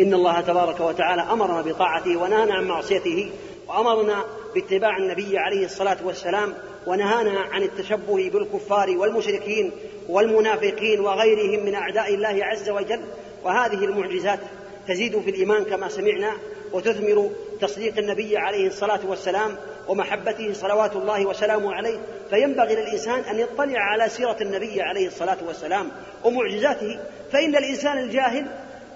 إن 0.00 0.14
الله 0.14 0.40
تبارك 0.40 0.80
وتعالى 0.80 1.22
أمرنا 1.22 1.62
بطاعته 1.62 2.16
ونهانا 2.16 2.54
عن 2.54 2.64
معصيته 2.64 3.30
وأمرنا 3.68 4.24
باتباع 4.54 4.96
النبي 4.96 5.38
عليه 5.38 5.64
الصلاة 5.64 5.96
والسلام 6.04 6.54
ونهانا 6.86 7.40
عن 7.40 7.62
التشبه 7.62 8.30
بالكفار 8.30 8.98
والمشركين 8.98 9.72
والمنافقين 10.08 11.00
وغيرهم 11.00 11.66
من 11.66 11.74
أعداء 11.74 12.14
الله 12.14 12.44
عز 12.44 12.70
وجل. 12.70 13.00
وهذه 13.44 13.84
المعجزات 13.84 14.40
تزيد 14.88 15.20
في 15.20 15.30
الإيمان 15.30 15.64
كما 15.64 15.88
سمعنا 15.88 16.32
وتثمر 16.72 17.30
تصديق 17.60 17.98
النبي 17.98 18.38
عليه 18.38 18.66
الصلاة 18.66 19.00
والسلام 19.06 19.56
ومحبته 19.88 20.52
صلوات 20.52 20.96
الله 20.96 21.26
وسلامه 21.26 21.74
عليه 21.74 21.98
فينبغي 22.30 22.74
للإنسان 22.74 23.20
أن 23.20 23.38
يطلع 23.38 23.80
على 23.80 24.08
سيرة 24.08 24.36
النبي 24.40 24.82
عليه 24.82 25.06
الصلاة 25.06 25.38
والسلام 25.46 25.90
ومعجزاته 26.24 26.98
فإن 27.32 27.56
الإنسان 27.56 27.98
الجاهل 27.98 28.46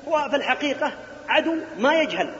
هو 0.08 0.28
في 0.30 0.36
الحقيقة 0.36 0.92
عدو 1.28 1.54
ما 1.78 1.94
يجهل. 1.94 2.30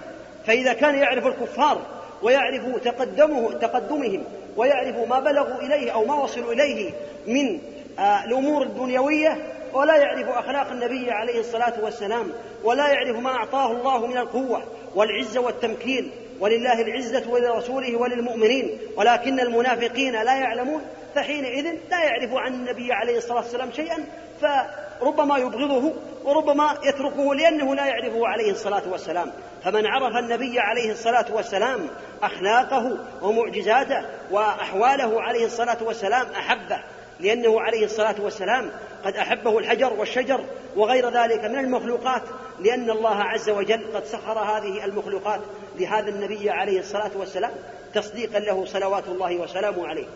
فإذا 0.47 0.73
كان 0.73 0.95
يعرف 0.95 1.27
الكفار 1.27 1.87
ويعرف 2.23 2.77
تقدمه 2.85 3.53
تقدمهم 3.53 4.25
ويعرف 4.57 5.09
ما 5.09 5.21
بلغوا 5.21 5.61
إليه 5.63 5.91
أو 5.91 6.05
ما 6.05 6.15
وصلوا 6.15 6.53
إليه 6.53 6.91
من 7.27 7.61
آه، 7.99 8.25
الأمور 8.25 8.63
الدنيوية 8.63 9.39
ولا 9.73 9.97
يعرف 9.97 10.29
أخلاق 10.29 10.71
النبي 10.71 11.11
عليه 11.11 11.41
الصلاة 11.41 11.75
والسلام 11.83 12.33
ولا 12.65 12.89
يعرف 12.89 13.17
ما 13.17 13.31
أعطاه 13.31 13.73
الله 13.73 14.07
من 14.07 14.19
القوة 14.19 14.63
والعزة 14.95 15.41
والتمكين 15.41 16.11
ولله 16.41 16.83
العزة 16.83 17.31
ولرسوله 17.31 17.97
وللمؤمنين 17.97 18.79
ولكن 18.97 19.41
المنافقين 19.41 20.13
لا 20.13 20.35
يعلمون 20.35 20.83
فحينئذ 21.15 21.65
لا 21.91 22.05
يعرف 22.05 22.35
عن 22.35 22.55
النبي 22.55 22.93
عليه 22.93 23.19
الصلاة 23.19 23.39
والسلام 23.39 23.73
شيئا 23.73 24.05
فربما 24.41 25.39
يبغضه 25.39 25.93
وربما 26.25 26.79
يتركه 26.85 27.35
لأنه 27.35 27.75
لا 27.75 27.87
يعرفه 27.87 28.27
عليه 28.27 28.51
الصلاة 28.53 28.83
والسلام. 28.93 29.33
فمن 29.65 29.87
عرف 29.87 30.17
النبي 30.17 30.61
عليه 30.61 30.93
الصلاة 30.93 31.27
والسلام 31.35 31.81
أخلاقه 32.23 32.99
ومعجزاته 33.23 34.05
وأحواله 34.31 35.23
عليه 35.23 35.47
الصلاة 35.47 35.83
والسلام 35.83 36.27
أحبه 36.27 36.83
لأنه 37.21 37.61
عليه 37.61 37.85
الصلاة 37.85 38.15
والسلام 38.21 38.71
قد 39.05 39.17
أحبه 39.17 39.59
الحجر 39.59 39.93
والشجر 39.93 40.45
وغير 40.77 41.11
ذلك 41.11 41.45
من 41.45 41.59
المخلوقات 41.59 42.23
لأن 42.61 42.91
الله 42.91 43.17
عز 43.17 43.51
وجل 43.51 43.87
قد 43.95 44.05
سخر 44.05 44.39
هذه 44.39 44.85
المخلوقات 44.85 45.41
لهذا 45.79 46.09
النبي 46.09 46.51
عليه 46.51 46.81
الصلاة 46.81 47.11
والسلام 47.17 47.53
تصديقا 47.95 48.39
له 48.39 48.65
صلوات 48.65 49.09
الله 49.09 49.37
وسلامه 49.37 49.89
عليه. 49.89 50.07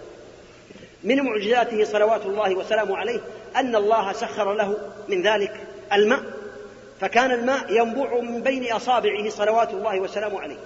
من 1.05 1.23
معجزاته 1.23 1.85
صلوات 1.85 2.27
الله 2.27 2.55
وسلامه 2.55 2.97
عليه 2.97 3.21
أن 3.57 3.77
الله 3.77 4.13
سخر 4.13 4.55
له 4.55 4.77
من 5.09 5.23
ذلك 5.23 5.61
الماء 5.93 6.21
فكان 7.01 7.31
الماء 7.31 7.73
ينبوع 7.73 8.21
من 8.21 8.43
بين 8.43 8.73
أصابعه 8.73 9.29
صلوات 9.29 9.71
الله 9.71 10.01
وسلامه 10.01 10.41
عليه. 10.41 10.57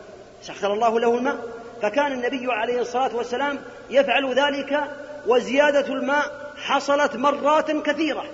سخر 0.42 0.72
الله 0.72 1.00
له 1.00 1.16
الماء 1.16 1.36
فكان 1.82 2.12
النبي 2.12 2.52
عليه 2.52 2.80
الصلاة 2.80 3.16
والسلام 3.16 3.58
يفعل 3.90 4.34
ذلك 4.34 4.80
وزيادة 5.26 5.86
الماء 5.94 6.39
حصلت 6.62 7.16
مرات 7.16 7.70
كثيرة. 7.70 8.24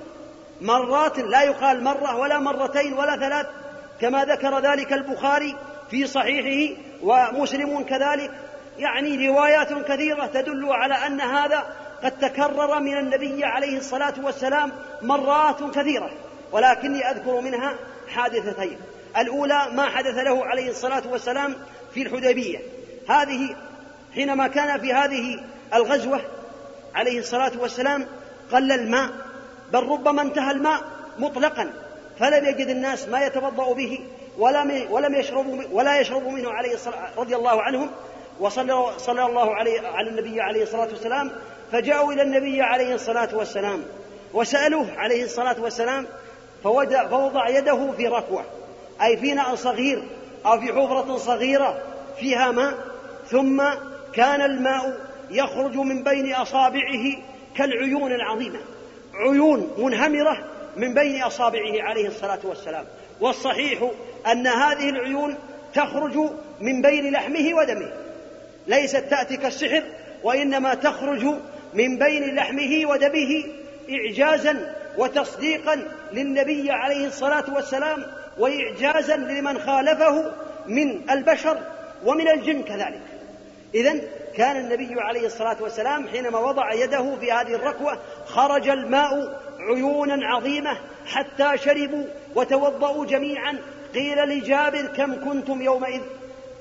مرات 0.61 1.19
لا 1.19 1.43
يقال 1.43 1.85
مرة 1.85 2.17
ولا 2.17 2.39
مرتين 2.39 2.93
ولا 2.93 3.17
ثلاث 3.17 3.47
كما 4.01 4.25
ذكر 4.25 4.59
ذلك 4.59 4.93
البخاري 4.93 5.57
في 5.91 6.07
صحيحه 6.07 6.81
ومسلم 7.03 7.83
كذلك. 7.83 8.31
يعني 8.79 9.29
روايات 9.29 9.73
كثيرة 9.73 10.27
تدل 10.27 10.73
على 10.73 10.95
أن 10.95 11.21
هذا 11.21 11.67
قد 12.05 12.19
تكرر 12.19 12.81
من 12.81 12.99
النبي 12.99 13.45
عليه 13.45 13.79
الصلاة 13.79 14.15
والسلام 14.23 14.73
مرات 15.03 15.63
كثيرة. 15.75 16.11
ولكني 16.53 17.11
أذكر 17.11 17.41
منها 17.41 17.75
حادثتين. 18.09 18.79
الأولى 19.17 19.69
ما 19.73 19.87
حدث 19.89 20.19
له 20.19 20.47
عليه 20.47 20.71
الصلاة 20.71 21.03
والسلام 21.11 21.57
في 21.95 22.03
الحديبية. 22.03 22.59
هذه 23.09 23.57
حينما 24.15 24.47
كان 24.47 24.81
في 24.81 24.93
هذه 24.93 25.41
الغزوة 25.75 26.21
عليه 26.95 27.19
الصلاة 27.19 27.53
والسلام 27.59 28.07
قل 28.53 28.73
الماء 28.73 29.11
بل 29.73 29.83
ربما 29.83 30.23
انتهى 30.23 30.51
الماء 30.51 30.81
مطلقا 31.19 31.73
فلم 32.19 32.45
يجد 32.45 32.69
الناس 32.69 33.09
ما 33.09 33.27
يتوضأ 33.27 33.73
به 33.75 34.01
ولم 34.39 34.87
ولم 34.91 35.15
يشربوا 35.15 35.63
ولا 35.73 36.01
يشربوا 36.01 36.33
منه 36.33 36.51
عليه 36.51 36.75
الصلاة 36.75 37.09
رضي 37.17 37.37
الله 37.37 37.63
عنهم 37.63 37.91
وصلى 38.41 38.87
صلى 38.99 39.27
الله 39.27 39.55
عليه 39.55 39.89
على 39.89 40.11
النبي 40.11 40.41
عليه 40.41 40.63
الصلاة 40.63 40.89
والسلام 40.89 41.33
فجاءوا 41.73 42.13
إلى 42.13 42.23
النبي 42.23 42.63
عليه 42.63 42.95
الصلاة 42.95 43.29
والسلام 43.33 43.85
وسألوه 44.35 44.87
عليه 44.97 45.25
الصلاة 45.25 45.57
والسلام 45.61 46.07
فوضع 46.65 47.49
يده 47.49 47.93
في 47.97 48.07
ركوة 48.09 48.45
أي 49.03 49.17
في 49.17 49.35
ناء 49.35 49.55
صغير 49.55 50.03
أو 50.47 50.61
في 50.61 50.67
حفرة 50.67 51.17
صغيرة 51.17 51.83
فيها 52.21 52.51
ماء 52.51 52.75
ثم 53.31 53.63
كان 54.13 54.41
الماء 54.41 55.01
يخرج 55.31 55.77
من 55.77 56.03
بين 56.03 56.35
أصابعه 56.35 57.05
كالعيون 57.59 58.13
العظيمة. 58.13 58.59
عيون 59.15 59.75
منهمرة 59.79 60.45
من 60.77 60.95
بين 60.95 61.23
أصابعه 61.23 61.83
عليه 61.83 62.09
الصلاة 62.09 62.39
والسلام. 62.45 62.85
والصحيح 63.21 63.91
أن 64.33 64.47
هذه 64.47 64.89
العيون 64.89 65.35
تخرج 65.75 66.17
من 66.61 66.83
بين 66.83 67.13
لحمه 67.13 67.55
ودمه. 67.55 67.93
ليست 68.67 68.97
تأتي 68.97 69.37
كالسحر 69.37 69.83
وإنما 70.23 70.75
تخرج 70.75 71.25
من 71.75 71.99
بين 71.99 72.35
لحمه 72.35 72.87
ودمه 72.87 73.45
إعجازا 73.91 74.75
وتصديقا 74.99 75.83
للنبي 76.13 76.71
عليه 76.71 77.07
الصلاة 77.07 77.55
والسلام 77.55 78.07
وإعجازا 78.39 79.17
لمن 79.17 79.59
خالفه 79.59 80.33
من 80.67 81.11
البشر 81.11 81.59
ومن 82.05 82.29
الجن 82.29 82.63
كذلك. 82.63 83.03
إذا 83.75 84.01
كان 84.37 84.57
النبي 84.57 85.01
عليه 85.01 85.27
الصلاة 85.27 85.57
والسلام 85.61 86.09
حينما 86.09 86.39
وضع 86.39 86.73
يده 86.73 87.17
في 87.21 87.33
هذه 87.33 87.55
الركوة 87.55 87.99
خرج 88.27 88.69
الماء 88.69 89.41
عيونا 89.59 90.27
عظيمة 90.27 90.79
حتى 91.07 91.59
شربوا 91.59 92.05
وتوضأوا 92.35 93.07
جميعا. 93.07 93.59
قيل 93.95 94.19
لجابر 94.19 94.87
كم 94.87 95.25
كنتم 95.25 95.63
يومئذ؟ 95.63 96.01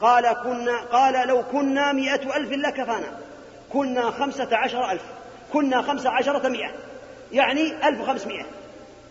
قال 0.02 0.34
كنا 0.44 0.82
قال 0.82 1.28
لو 1.28 1.44
كنا 1.44 1.92
مئة 1.92 2.38
ألف 2.38 2.52
لكفانا. 2.52 3.20
كنا 3.74 4.12
خمسة 4.12 4.50
عشر 4.52 4.92
ألف. 4.92 5.04
كنا 5.54 5.82
خمسة 5.82 6.10
عشرة 6.10 6.48
مئة. 6.48 6.72
يعني 7.32 7.88
ألف 7.88 8.02
وخمسمائة 8.02 8.46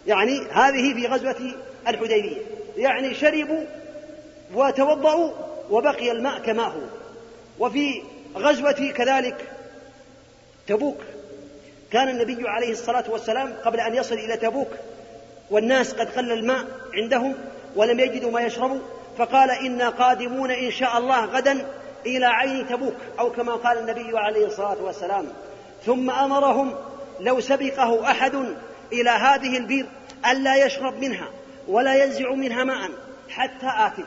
يعني 0.07 0.41
هذه 0.51 0.95
في 0.95 1.07
غزوة 1.07 1.55
الحديبية. 1.89 2.37
يعني 2.77 3.15
شربوا 3.15 3.65
وتوضأوا 4.55 5.31
وبقي 5.71 6.11
الماء 6.11 6.39
كما 6.39 6.63
هو. 6.63 6.81
وفي 7.59 8.03
غزوة 8.37 8.93
كذلك 8.97 9.49
تبوك. 10.67 10.99
كان 11.93 12.09
النبي 12.09 12.49
عليه 12.49 12.73
الصلاة 12.73 13.05
والسلام 13.11 13.55
قبل 13.65 13.81
أن 13.81 13.95
يصل 13.95 14.15
إلى 14.15 14.37
تبوك 14.37 14.69
والناس 15.51 15.93
قد 15.95 16.09
قل 16.09 16.33
الماء 16.33 16.65
عندهم 16.95 17.35
ولم 17.77 18.01
يجدوا 18.01 18.31
ما 18.31 18.41
يشربوا 18.41 18.81
فقال 19.19 19.51
إنا 19.51 19.89
قادمون 19.89 20.51
إن 20.51 20.71
شاء 20.71 20.99
الله 20.99 21.25
غدا 21.25 21.67
إلى 22.07 22.27
عين 22.27 22.69
تبوك 22.69 22.95
أو 23.19 23.31
كما 23.31 23.55
قال 23.55 23.79
النبي 23.79 24.19
عليه 24.19 24.47
الصلاة 24.47 24.83
والسلام. 24.83 25.27
ثم 25.87 26.11
أمرهم 26.11 26.75
لو 27.21 27.41
سبقه 27.41 28.11
أحد 28.11 28.35
إلى 28.93 29.11
هذه 29.11 29.57
البير 29.57 29.87
ألا 30.31 30.67
يشرب 30.67 31.01
منها 31.01 31.29
ولا 31.69 32.05
ينزع 32.05 32.31
منها 32.31 32.65
ماء 32.65 32.91
حتى 33.29 33.71
آتي. 33.87 34.05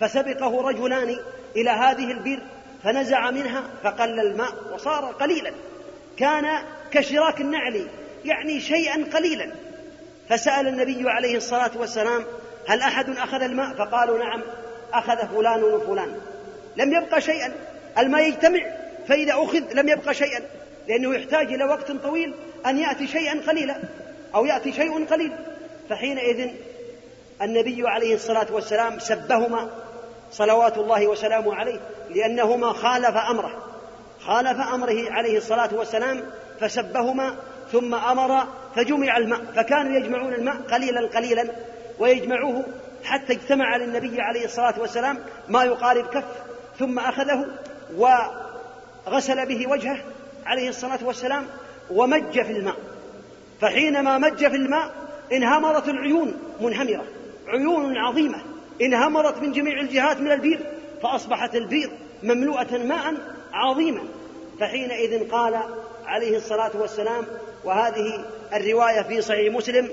فسبقه 0.00 0.68
رجلان 0.68 1.16
إلى 1.56 1.70
هذه 1.70 2.10
البير 2.12 2.42
فنزع 2.84 3.30
منها 3.30 3.62
فقل 3.82 4.20
الماء 4.20 4.52
وصار 4.74 5.04
قليلا. 5.04 5.52
كان 6.16 6.62
كشراك 6.90 7.40
النعل 7.40 7.86
يعني 8.24 8.60
شيئا 8.60 9.04
قليلا. 9.14 9.52
فسأل 10.28 10.68
النبي 10.68 11.10
عليه 11.10 11.36
الصلاة 11.36 11.70
والسلام 11.76 12.24
هل 12.68 12.80
أحد 12.80 13.10
أخذ 13.10 13.42
الماء؟ 13.42 13.74
فقالوا 13.74 14.18
نعم 14.18 14.42
أخذ 14.92 15.28
فلان 15.36 15.62
وفلان. 15.62 16.20
لم 16.76 16.92
يبقى 16.92 17.20
شيئا. 17.20 17.52
الماء 17.98 18.28
يجتمع 18.28 18.60
فإذا 19.08 19.32
أخذ 19.32 19.62
لم 19.72 19.88
يبقى 19.88 20.14
شيئا. 20.14 20.40
لأنه 20.88 21.14
يحتاج 21.14 21.52
إلى 21.52 21.64
وقت 21.64 21.92
طويل 21.92 22.34
أن 22.66 22.78
يأتي 22.78 23.06
شيئا 23.06 23.40
قليلا 23.48 23.80
أو 24.34 24.46
يأتي 24.46 24.72
شيء 24.72 25.06
قليل. 25.06 25.32
فحينئذ 25.90 26.50
النبي 27.42 27.88
عليه 27.88 28.14
الصلاة 28.14 28.46
والسلام 28.50 28.98
سبهما 28.98 29.70
صلوات 30.30 30.78
الله 30.78 31.06
وسلامه 31.06 31.54
عليه 31.54 31.80
لأنهما 32.10 32.72
خالف 32.72 33.16
أمره. 33.16 33.70
خالف 34.20 34.60
أمره 34.60 35.10
عليه 35.10 35.36
الصلاة 35.36 35.74
والسلام 35.74 36.22
فسبهما 36.60 37.36
ثم 37.72 37.94
أمر 37.94 38.46
فجمع 38.76 39.16
الماء 39.16 39.40
فكانوا 39.56 39.96
يجمعون 39.96 40.34
الماء 40.34 40.56
قليلا 40.56 41.08
قليلا 41.08 41.50
ويجمعوه 41.98 42.64
حتى 43.04 43.32
اجتمع 43.32 43.76
للنبي 43.76 44.20
عليه 44.20 44.44
الصلاة 44.44 44.80
والسلام 44.80 45.18
ما 45.48 45.64
يقارب 45.64 46.06
كف 46.06 46.24
ثم 46.78 46.98
أخذه 46.98 47.46
وغسل 47.96 49.46
به 49.46 49.70
وجهه 49.70 49.98
عليه 50.46 50.68
الصلاة 50.68 50.98
والسلام 51.02 51.46
ومج 51.90 52.32
في 52.32 52.52
الماء. 52.52 52.76
فحينما 53.60 54.18
مج 54.18 54.38
في 54.38 54.56
الماء 54.56 54.90
انهمرت 55.32 55.88
العيون 55.88 56.34
منهمرة 56.60 57.04
عيون 57.48 57.96
عظيمة. 57.96 58.42
انهمرت 58.80 59.38
من 59.38 59.52
جميع 59.52 59.80
الجهات 59.80 60.20
من 60.20 60.32
البير 60.32 60.60
فأصبحت 61.02 61.54
البير 61.54 61.90
مملوءة 62.22 62.78
ماء 62.78 63.14
عظيما. 63.52 64.02
فحينئذ 64.60 65.30
قال 65.30 65.60
عليه 66.06 66.36
الصلاة 66.36 66.70
والسلام 66.74 67.26
وهذه 67.64 68.24
الرواية 68.52 69.02
في 69.02 69.22
صحيح 69.22 69.54
مسلم 69.54 69.90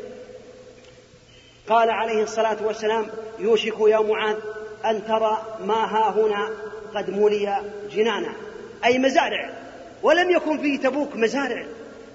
قال 1.70 1.90
عليه 1.90 2.24
الصلاة 2.24 2.58
والسلام 2.64 3.08
يوشك 3.40 3.76
يا 3.80 4.00
معاذ 4.00 4.36
أن 4.86 5.06
ترى 5.08 5.58
ما 5.66 5.86
ها 5.86 6.12
هنا 6.12 6.50
قد 6.96 7.10
ملي 7.10 7.62
جنانا. 7.92 8.34
أي 8.86 8.98
مزارع. 9.00 9.50
ولم 10.04 10.30
يكن 10.30 10.58
في 10.58 10.78
تبوك 10.78 11.16
مزارع 11.16 11.66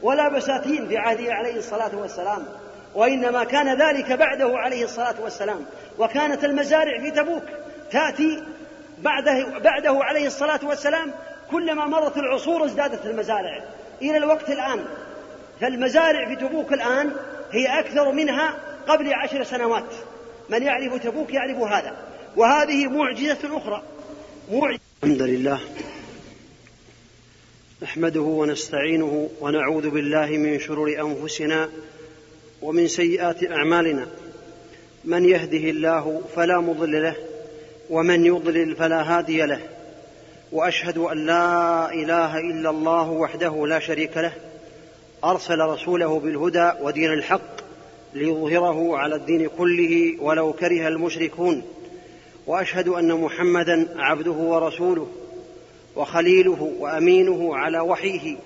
ولا 0.02 0.28
بساتين 0.28 0.88
في 0.88 0.96
عهده 0.96 1.34
عليه 1.34 1.56
الصلاة 1.56 1.98
والسلام 1.98 2.46
وإنما 2.94 3.44
كان 3.44 3.82
ذلك 3.82 4.12
بعده 4.12 4.58
عليه 4.58 4.84
الصلاة 4.84 5.14
والسلام. 5.22 5.64
وكانت 5.98 6.44
المزارع 6.44 7.00
في 7.00 7.10
تبوك 7.10 7.44
تأتي 7.90 8.42
بعده, 8.98 9.58
بعده 9.58 9.98
عليه 10.04 10.26
الصلاة 10.26 10.60
والسلام 10.62 11.12
كلما 11.50 11.86
مرت 11.86 12.16
العصور 12.16 12.64
ازدادت 12.64 13.06
المزارع. 13.06 13.64
إلى 14.02 14.16
الوقت 14.16 14.50
الآن 14.50 14.84
فالمزارع 15.60 16.28
في 16.28 16.36
تبوك 16.36 16.72
الآن 16.72 17.12
هي 17.50 17.78
أكثر 17.78 18.12
منها 18.12 18.56
قبل 18.88 19.14
عشر 19.14 19.42
سنوات. 19.42 19.94
من 20.48 20.62
يعرف 20.62 21.02
تبوك 21.02 21.30
يعرف 21.34 21.58
هذا. 21.58 21.96
وهذه 22.36 22.86
معجزة 22.86 23.56
أخرى. 23.56 23.82
معجزة 24.52 24.80
الحمد 25.02 25.22
لله. 25.22 25.60
نحمده 27.82 28.20
ونستعينه 28.20 29.30
ونعوذ 29.40 29.90
بالله 29.90 30.26
من 30.26 30.58
شرور 30.58 31.00
أنفسنا 31.00 31.68
ومن 32.62 32.88
سيئات 32.88 33.50
أعمالنا. 33.50 34.06
من 35.04 35.24
يهده 35.24 35.70
الله 35.70 36.22
فلا 36.36 36.60
مضل 36.60 37.02
له 37.02 37.14
ومن 37.90 38.26
يضلل 38.26 38.76
فلا 38.76 39.02
هادي 39.02 39.42
له. 39.42 39.60
وأشهد 40.52 40.98
أن 40.98 41.26
لا 41.26 41.92
إله 41.92 42.38
إلا 42.38 42.70
الله 42.70 43.10
وحده 43.10 43.66
لا 43.66 43.78
شريك 43.78 44.16
له. 44.16 44.32
أرسل 45.24 45.58
رسوله 45.58 46.18
بالهدى 46.18 46.70
ودين 46.80 47.12
الحق 47.12 47.62
ليظهره 48.14 48.96
على 48.96 49.14
الدين 49.14 49.48
كله 49.58 50.16
ولو 50.20 50.52
كره 50.52 50.88
المشركون. 50.88 51.62
وأشهد 52.46 52.88
أن 52.88 53.12
محمدا 53.12 53.88
عبده 53.96 54.30
ورسوله 54.30 55.06
وخليله 55.96 56.72
وأمينه 56.78 57.56
على 57.56 57.80
وحيه. 57.80 58.36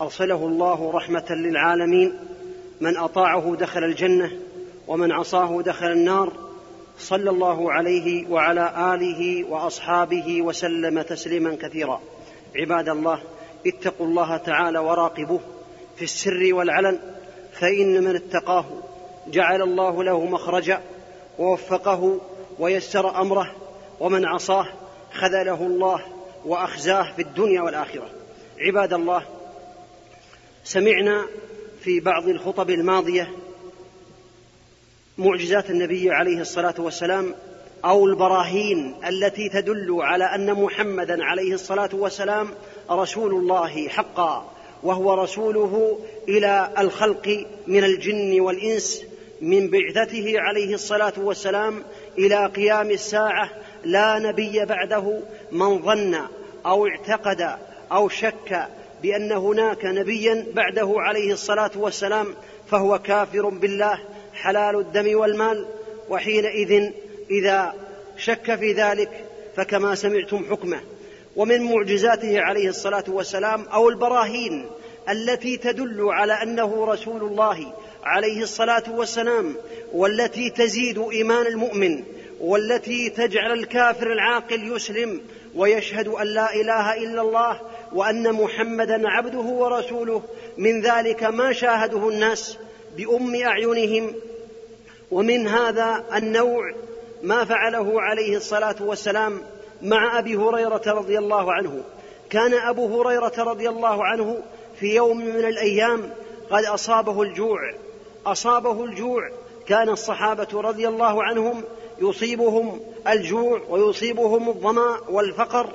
أرسله 0.00 0.46
الله 0.46 0.90
رحمة 0.94 1.26
للعالمين. 1.30 2.14
من 2.80 2.96
أطاعه 2.96 3.56
دخل 3.60 3.84
الجنة. 3.84 4.30
ومن 4.90 5.12
عصاه 5.12 5.62
دخل 5.62 5.86
النار 5.86 6.32
صلى 6.98 7.30
الله 7.30 7.72
عليه 7.72 8.28
وعلى 8.28 8.94
آله 8.94 9.44
وأصحابه 9.50 10.42
وسلم 10.42 11.02
تسليما 11.02 11.56
كثيرا. 11.62 12.00
عباد 12.56 12.88
الله 12.88 13.22
اتقوا 13.66 14.06
الله 14.06 14.36
تعالى 14.36 14.78
وراقبوه 14.78 15.40
في 15.96 16.02
السر 16.02 16.48
والعلن 16.52 16.98
فإن 17.52 18.04
من 18.04 18.16
اتقاه 18.16 18.64
جعل 19.26 19.62
الله 19.62 20.04
له 20.04 20.24
مخرجا 20.24 20.80
ووفقه 21.38 22.20
ويسر 22.58 23.20
أمره 23.20 23.56
ومن 24.00 24.26
عصاه 24.26 24.66
خذله 25.12 25.66
الله 25.66 26.02
وأخزاه 26.44 27.12
في 27.16 27.22
الدنيا 27.22 27.62
والآخرة. 27.62 28.08
عباد 28.58 28.92
الله 28.92 29.22
سمعنا 30.64 31.26
في 31.80 32.00
بعض 32.00 32.28
الخطب 32.28 32.70
الماضية 32.70 33.30
معجزات 35.20 35.70
النبي 35.70 36.10
عليه 36.10 36.40
الصلاة 36.40 36.74
والسلام 36.78 37.34
أو 37.84 38.06
البراهين 38.06 38.94
التي 39.08 39.48
تدل 39.48 39.96
على 40.00 40.24
أن 40.24 40.54
محمدا 40.54 41.24
عليه 41.24 41.54
الصلاة 41.54 41.88
والسلام 41.92 42.48
رسول 42.90 43.34
الله 43.34 43.88
حقا 43.88 44.52
وهو 44.82 45.14
رسوله 45.14 45.98
إلى 46.28 46.70
الخلق 46.78 47.46
من 47.66 47.84
الجن 47.84 48.40
والإنس 48.40 49.02
من 49.40 49.70
بعثته 49.70 50.34
عليه 50.36 50.74
الصلاة 50.74 51.12
والسلام 51.16 51.82
إلى 52.18 52.46
قيام 52.46 52.90
الساعة 52.90 53.50
لا 53.84 54.18
نبي 54.18 54.64
بعده 54.64 55.20
من 55.52 55.82
ظن 55.82 56.16
أو 56.66 56.86
اعتقد 56.86 57.56
أو 57.92 58.08
شك 58.08 58.68
بأن 59.02 59.32
هناك 59.32 59.84
نبيا 59.84 60.46
بعده 60.54 60.94
عليه 60.96 61.32
الصلاة 61.32 61.70
والسلام 61.76 62.26
فهو 62.70 62.98
كافر 62.98 63.48
بالله 63.48 63.98
حلال 64.40 64.76
الدم 64.76 65.18
والمال 65.18 65.66
وحينئذ 66.08 66.92
إذا 67.30 67.74
شك 68.16 68.54
في 68.54 68.72
ذلك 68.72 69.24
فكما 69.56 69.94
سمعتم 69.94 70.44
حكمه. 70.50 70.80
ومن 71.36 71.62
معجزاته 71.62 72.40
عليه 72.40 72.68
الصلاة 72.68 73.04
والسلام 73.08 73.64
أو 73.68 73.88
البراهين 73.88 74.66
التي 75.08 75.56
تدل 75.56 76.08
على 76.08 76.32
أنه 76.32 76.84
رسول 76.84 77.22
الله 77.22 77.72
عليه 78.04 78.42
الصلاة 78.42 78.82
والسلام 78.88 79.54
والتي 79.92 80.50
تزيد 80.50 80.98
إيمان 80.98 81.46
المؤمن 81.46 82.04
والتي 82.40 83.10
تجعل 83.10 83.52
الكافر 83.52 84.12
العاقل 84.12 84.76
يسلم 84.76 85.20
ويشهد 85.54 86.08
أن 86.08 86.26
لا 86.26 86.54
إله 86.54 86.96
إلا 86.96 87.22
الله 87.22 87.60
وأن 87.92 88.32
محمدا 88.32 89.08
عبده 89.08 89.38
ورسوله. 89.38 90.22
من 90.58 90.80
ذلك 90.80 91.22
ما 91.22 91.52
شاهده 91.52 92.08
الناس 92.08 92.58
بأم 92.96 93.34
أعينهم 93.34 94.14
ومن 95.10 95.48
هذا 95.48 96.04
النوع 96.16 96.74
ما 97.22 97.44
فعله 97.44 98.00
عليه 98.00 98.36
الصلاة 98.36 98.76
والسلام 98.80 99.42
مع 99.82 100.18
أبي 100.18 100.36
هريرة 100.36 100.82
رضي 100.86 101.18
الله 101.18 101.52
عنه. 101.52 101.82
كان 102.30 102.54
أبو 102.54 103.02
هريرة 103.02 103.32
رضي 103.38 103.68
الله 103.68 104.04
عنه 104.04 104.42
في 104.80 104.94
يوم 104.94 105.18
من 105.18 105.44
الأيام 105.44 106.10
قد 106.50 106.64
أصابه 106.64 107.22
الجوع. 107.22 107.58
أصابه 108.26 108.84
الجوع. 108.84 109.30
كان 109.66 109.88
الصحابة 109.88 110.48
رضي 110.54 110.88
الله 110.88 111.22
عنهم 111.22 111.62
يصيبهم 111.98 112.80
الجوع 113.08 113.60
ويصيبهم 113.68 114.48
الظمأ 114.48 115.00
والفقر. 115.08 115.66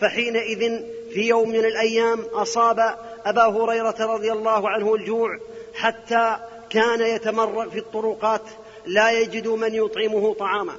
فحينئذ 0.00 0.82
في 1.12 1.28
يوم 1.28 1.48
من 1.48 1.64
الأيام 1.64 2.20
أصاب 2.32 2.78
أبا 3.26 3.44
هريرة 3.44 3.96
رضي 4.00 4.32
الله 4.32 4.68
عنه 4.68 4.94
الجوع 4.94 5.38
حتى 5.74 6.36
كان 6.70 7.00
يتمرغ 7.00 7.70
في 7.70 7.78
الطرقات 7.78 8.42
لا 8.86 9.10
يجد 9.10 9.48
من 9.48 9.74
يطعمه 9.74 10.34
طعاما. 10.34 10.76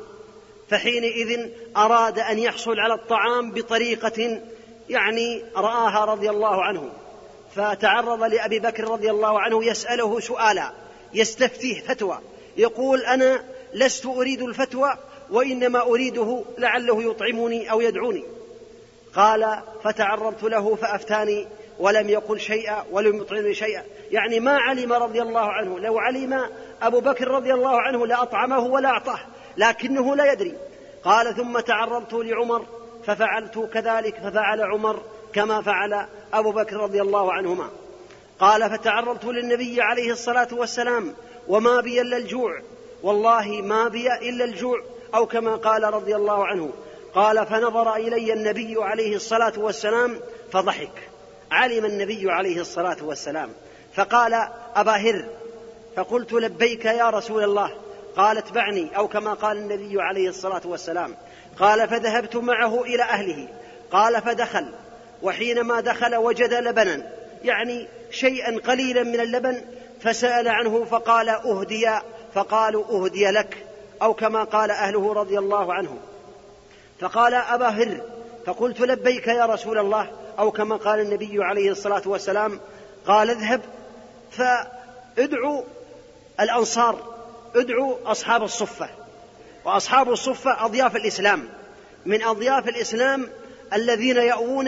فحينئذ 0.69 1.49
أراد 1.77 2.19
أن 2.19 2.39
يحصل 2.39 2.79
على 2.79 2.93
الطعام 2.93 3.51
بطريقة 3.51 4.41
يعني 4.89 5.43
رآها 5.55 6.05
رضي 6.05 6.29
الله 6.29 6.63
عنه. 6.63 6.89
فتعرض 7.55 8.23
لأبي 8.23 8.59
بكر 8.59 8.83
رضي 8.83 9.11
الله 9.11 9.39
عنه 9.39 9.65
يسأله 9.65 10.19
سؤالا 10.19 10.71
يستفتيه 11.13 11.81
فتوى 11.81 12.19
يقول 12.57 13.01
أنا 13.01 13.43
لست 13.73 14.05
أريد 14.05 14.41
الفتوى 14.41 14.97
وإنما 15.31 15.81
أريده 15.81 16.43
لعله 16.57 17.03
يطعمني 17.03 17.71
أو 17.71 17.81
يدعوني. 17.81 18.23
قال 19.15 19.59
فتعرضت 19.83 20.43
له 20.43 20.75
فأفتاني 20.75 21.47
ولم 21.79 22.09
يقل 22.09 22.39
شيئا 22.39 22.85
ولم 22.91 23.17
يطعمني 23.17 23.53
شيئا. 23.53 23.83
يعني 24.11 24.39
ما 24.39 24.57
علم 24.57 24.93
رضي 24.93 25.21
الله 25.21 25.51
عنه 25.51 25.79
لو 25.79 25.99
علم 25.99 26.41
أبو 26.81 26.99
بكر 26.99 27.27
رضي 27.27 27.53
الله 27.53 27.81
عنه 27.81 28.07
لاطعمه 28.07 28.59
ولا 28.59 28.89
أعطاه 28.89 29.19
لكنه 29.57 30.15
لا 30.15 30.31
يدري. 30.31 30.57
قال 31.03 31.35
ثم 31.35 31.59
تعرضت 31.59 32.13
لعمر 32.13 32.65
ففعلت 33.05 33.69
كذلك 33.73 34.15
ففعل 34.15 34.61
عمر 34.61 35.01
كما 35.33 35.61
فعل 35.61 36.07
أبو 36.33 36.51
بكر 36.51 36.75
رضي 36.77 37.01
الله 37.01 37.33
عنهما. 37.33 37.69
قال 38.39 38.69
فتعرضت 38.69 39.25
للنبي 39.25 39.81
عليه 39.81 40.11
الصلاة 40.11 40.47
والسلام 40.51 41.13
وما 41.47 41.81
بي 41.81 42.01
إلا 42.01 42.17
الجوع. 42.17 42.61
والله 43.03 43.47
ما 43.47 43.87
بي 43.87 44.13
إلا 44.29 44.45
الجوع 44.45 44.83
أو 45.15 45.25
كما 45.25 45.55
قال 45.55 45.83
رضي 45.83 46.15
الله 46.15 46.47
عنه. 46.47 46.69
قال 47.13 47.45
فنظر 47.45 47.95
إلي 47.95 48.33
النبي 48.33 48.75
عليه 48.83 49.15
الصلاة 49.15 49.53
والسلام 49.57 50.19
فضحك. 50.51 51.09
علم 51.51 51.85
النبي 51.85 52.31
عليه 52.31 52.61
الصلاة 52.61 52.97
والسلام. 53.01 53.49
فقال 53.95 54.47
أبا 54.75 54.91
هر 54.91 55.25
فقلت 55.95 56.33
لبيك 56.33 56.85
يا 56.85 57.09
رسول 57.09 57.43
الله 57.43 57.71
قال 58.17 58.37
اتبعني 58.37 58.97
أو 58.97 59.07
كما 59.07 59.33
قال 59.33 59.57
النبي 59.57 60.01
عليه 60.01 60.29
الصلاة 60.29 60.61
والسلام 60.65 61.15
قال 61.59 61.89
فذهبت 61.89 62.35
معه 62.35 62.81
إلى 62.81 63.03
أهله 63.03 63.47
قال 63.91 64.21
فدخل 64.21 64.71
وحينما 65.23 65.81
دخل 65.81 66.15
وجد 66.15 66.53
لبنا 66.53 67.11
يعني 67.43 67.87
شيئا 68.11 68.59
قليلا 68.59 69.03
من 69.03 69.19
اللبن 69.19 69.61
فسأل 70.01 70.47
عنه 70.47 70.85
فقال 70.85 71.29
أهدي 71.29 71.89
فقالوا 72.33 72.85
أهدي 72.85 73.25
لك 73.25 73.65
أو 74.01 74.13
كما 74.13 74.43
قال 74.43 74.71
أهله 74.71 75.13
رضي 75.13 75.39
الله 75.39 75.73
عنه. 75.73 75.97
فقال 76.99 77.33
أبا 77.33 77.67
هر 77.67 78.01
فقلت 78.45 78.81
لبيك 78.81 79.27
يا 79.27 79.45
رسول 79.45 79.77
الله 79.77 80.11
أو 80.39 80.51
كما 80.51 80.75
قال 80.75 80.99
النبي 80.99 81.43
عليه 81.43 81.71
الصلاة 81.71 82.01
والسلام 82.05 82.59
قال 83.07 83.29
اذهب 83.29 83.61
فادعوا 84.31 85.63
الأنصار 86.39 87.15
ادعوا 87.55 87.95
أصحاب 88.05 88.43
الصفة. 88.43 88.89
وأصحاب 89.65 90.11
الصفة 90.11 90.65
أضياف 90.65 90.95
الإسلام. 90.95 91.49
من 92.05 92.23
أضياف 92.23 92.67
الإسلام 92.67 93.29
الذين 93.73 94.17
يأوون 94.17 94.67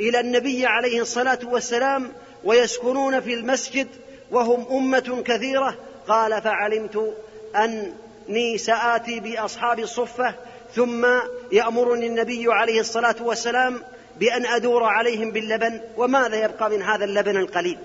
إلى 0.00 0.20
النبي 0.20 0.66
عليه 0.66 1.00
الصلاة 1.00 1.38
والسلام 1.44 2.12
ويسكنون 2.44 3.20
في 3.20 3.34
المسجد 3.34 3.88
وهم 4.30 4.66
أمة 4.70 5.22
كثيرة. 5.26 5.74
قال 6.08 6.42
فعلمت 6.42 7.14
أني 7.56 8.58
سآتي 8.58 9.20
بأصحاب 9.20 9.78
الصفة 9.78 10.34
ثم 10.74 11.06
يأمرني 11.52 12.06
النبي 12.06 12.52
عليه 12.52 12.80
الصلاة 12.80 13.16
والسلام 13.20 13.82
بأن 14.20 14.46
أدور 14.46 14.82
عليهم 14.84 15.30
باللبن. 15.30 15.80
وماذا 15.96 16.44
يبقى 16.44 16.70
من 16.70 16.82
هذا 16.82 17.04
اللبن 17.04 17.36
القليل؟ 17.36 17.78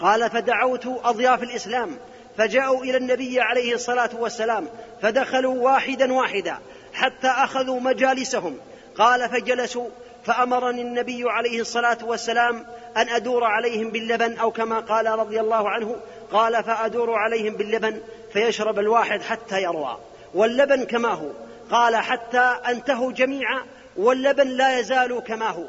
قال 0.00 0.30
فدعوت 0.30 0.86
أضياف 0.86 1.42
الإسلام 1.42 1.96
فجاءوا 2.40 2.84
إلى 2.84 2.96
النبي 2.96 3.40
عليه 3.40 3.74
الصلاة 3.74 4.10
والسلام 4.18 4.68
فدخلوا 5.02 5.54
واحدا 5.54 6.12
واحدا 6.12 6.58
حتى 6.92 7.26
أخذوا 7.26 7.80
مجالسهم. 7.80 8.58
قال 8.96 9.28
فجلسوا 9.28 9.88
فأمرني 10.26 10.82
النبي 10.82 11.30
عليه 11.30 11.60
الصلاة 11.60 11.98
والسلام 12.02 12.66
أن 12.96 13.08
أدور 13.08 13.44
عليهم 13.44 13.90
باللبن 13.90 14.36
أو 14.36 14.50
كما 14.50 14.80
قال 14.80 15.06
رضي 15.06 15.40
الله 15.40 15.70
عنه 15.70 15.96
قال 16.32 16.64
فأدور 16.64 17.14
عليهم 17.14 17.54
باللبن 17.54 18.00
فيشرب 18.32 18.78
الواحد 18.78 19.22
حتى 19.22 19.62
يروى. 19.62 19.98
واللبن 20.34 20.84
كما 20.84 21.08
هو؟ 21.08 21.30
قال 21.70 21.96
حتى 21.96 22.56
أنتهوا 22.68 23.12
جميعا 23.12 23.62
واللبن 23.96 24.48
لا 24.48 24.78
يزال 24.78 25.22
كما 25.26 25.48
هو. 25.48 25.66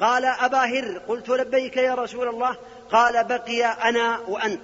قال 0.00 0.24
أبا 0.24 0.58
هر 0.58 1.00
قلت 1.08 1.28
لبيك 1.28 1.76
يا 1.76 1.94
رسول 1.94 2.28
الله؟ 2.28 2.56
قال 2.92 3.24
بقي 3.24 3.64
أنا 3.64 4.18
وأنت. 4.28 4.60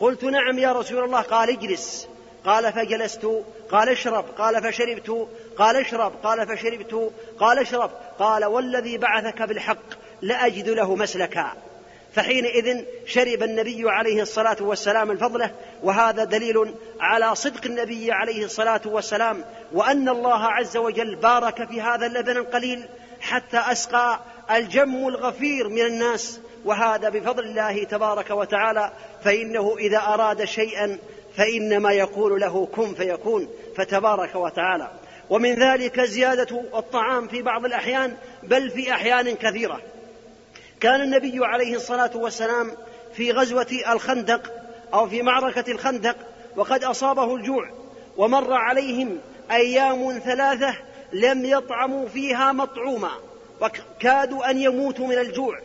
قلت 0.00 0.24
نعم 0.24 0.58
يا 0.58 0.72
رسول 0.72 1.04
الله 1.04 1.20
قال 1.20 1.50
اجلس. 1.50 2.08
قال 2.44 2.72
فجلست. 2.72 3.26
قال 3.70 3.88
اشرب. 3.88 4.24
قال 4.38 4.62
فشربت. 4.62 5.28
قال 5.58 5.76
اشرب. 5.76 6.12
قال 6.22 6.46
فشربت. 6.46 7.12
قال 7.38 7.58
اشرب. 7.58 7.90
قال 8.18 8.44
والذي 8.44 8.98
بعثك 8.98 9.42
بالحق 9.42 9.94
لاجد 10.22 10.68
له 10.68 10.96
مسلكا. 10.96 11.52
فحينئذ 12.14 12.84
شرب 13.06 13.42
النبي 13.42 13.90
عليه 13.90 14.22
الصلاة 14.22 14.56
والسلام 14.60 15.10
الفضلة 15.10 15.50
وهذا 15.82 16.24
دليل 16.24 16.74
على 17.00 17.34
صدق 17.34 17.64
النبي 17.66 18.12
عليه 18.12 18.44
الصلاة 18.44 18.80
والسلام 18.84 19.44
وأن 19.72 20.08
الله 20.08 20.44
عز 20.44 20.76
وجل 20.76 21.16
بارك 21.16 21.68
في 21.68 21.80
هذا 21.80 22.06
اللبن 22.06 22.36
القليل 22.36 22.84
حتى 23.20 23.58
أسقى 23.58 24.20
الجم 24.50 25.08
الغفير 25.08 25.68
من 25.68 25.86
الناس. 25.86 26.40
وهذا 26.64 27.08
بفضل 27.08 27.44
الله 27.44 27.84
تبارك 27.84 28.30
وتعالى 28.30 28.92
فإنه 29.24 29.76
إذا 29.78 29.98
أراد 29.98 30.44
شيئا 30.44 30.98
فإنما 31.36 31.92
يقول 31.92 32.40
له 32.40 32.66
كن 32.66 32.94
فيكون 32.94 33.48
فتبارك 33.76 34.34
وتعالى. 34.34 34.90
ومن 35.30 35.54
ذلك 35.54 36.00
زيادة 36.00 36.60
الطعام 36.74 37.28
في 37.28 37.42
بعض 37.42 37.64
الأحيان 37.64 38.16
بل 38.42 38.70
في 38.70 38.92
أحيان 38.92 39.34
كثيرة. 39.34 39.80
كان 40.80 41.00
النبي 41.00 41.46
عليه 41.46 41.76
الصلاة 41.76 42.10
والسلام 42.14 42.72
في 43.14 43.32
غزوة 43.32 43.66
الخندق 43.92 44.52
أو 44.94 45.08
في 45.08 45.22
معركة 45.22 45.70
الخندق 45.70 46.16
وقد 46.56 46.84
أصابه 46.84 47.34
الجوع 47.34 47.70
ومر 48.16 48.52
عليهم 48.52 49.18
أيام 49.50 50.20
ثلاثة 50.24 50.74
لم 51.12 51.44
يطعموا 51.44 52.08
فيها 52.08 52.52
مطعوما 52.52 53.10
وكادوا 53.60 54.50
أن 54.50 54.58
يموتوا 54.58 55.06
من 55.06 55.18
الجوع. 55.18 55.60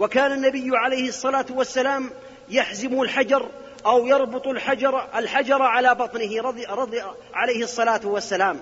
وكان 0.00 0.32
النبي 0.32 0.76
عليه 0.76 1.08
الصلاة 1.08 1.46
والسلام 1.50 2.10
يحزم 2.48 3.02
الحجر 3.02 3.48
أو 3.86 4.06
يربط 4.06 4.46
الحجر 4.46 5.08
الحجر 5.14 5.62
على 5.62 5.94
بطنه 5.94 6.42
رضي, 6.42 6.64
رضي 6.64 7.02
عليه 7.34 7.62
الصلاة 7.62 8.00
والسلام. 8.04 8.60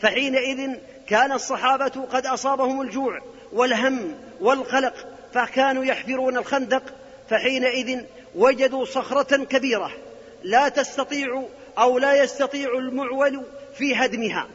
فحينئذ 0.00 0.76
كان 1.06 1.32
الصحابة 1.32 2.06
قد 2.12 2.26
أصابهم 2.26 2.80
الجوع 2.80 3.20
والهم 3.52 4.14
والقلق 4.40 4.94
فكانوا 5.34 5.84
يحفرون 5.84 6.36
الخندق. 6.36 6.82
فحينئذ 7.30 8.00
وجدوا 8.34 8.84
صخرة 8.84 9.44
كبيرة 9.44 9.90
لا 10.42 10.68
تستطيع 10.68 11.42
أو 11.78 11.98
لا 11.98 12.22
يستطيع 12.22 12.78
المعول 12.78 13.42
في 13.78 13.94
هدمها. 13.94 14.46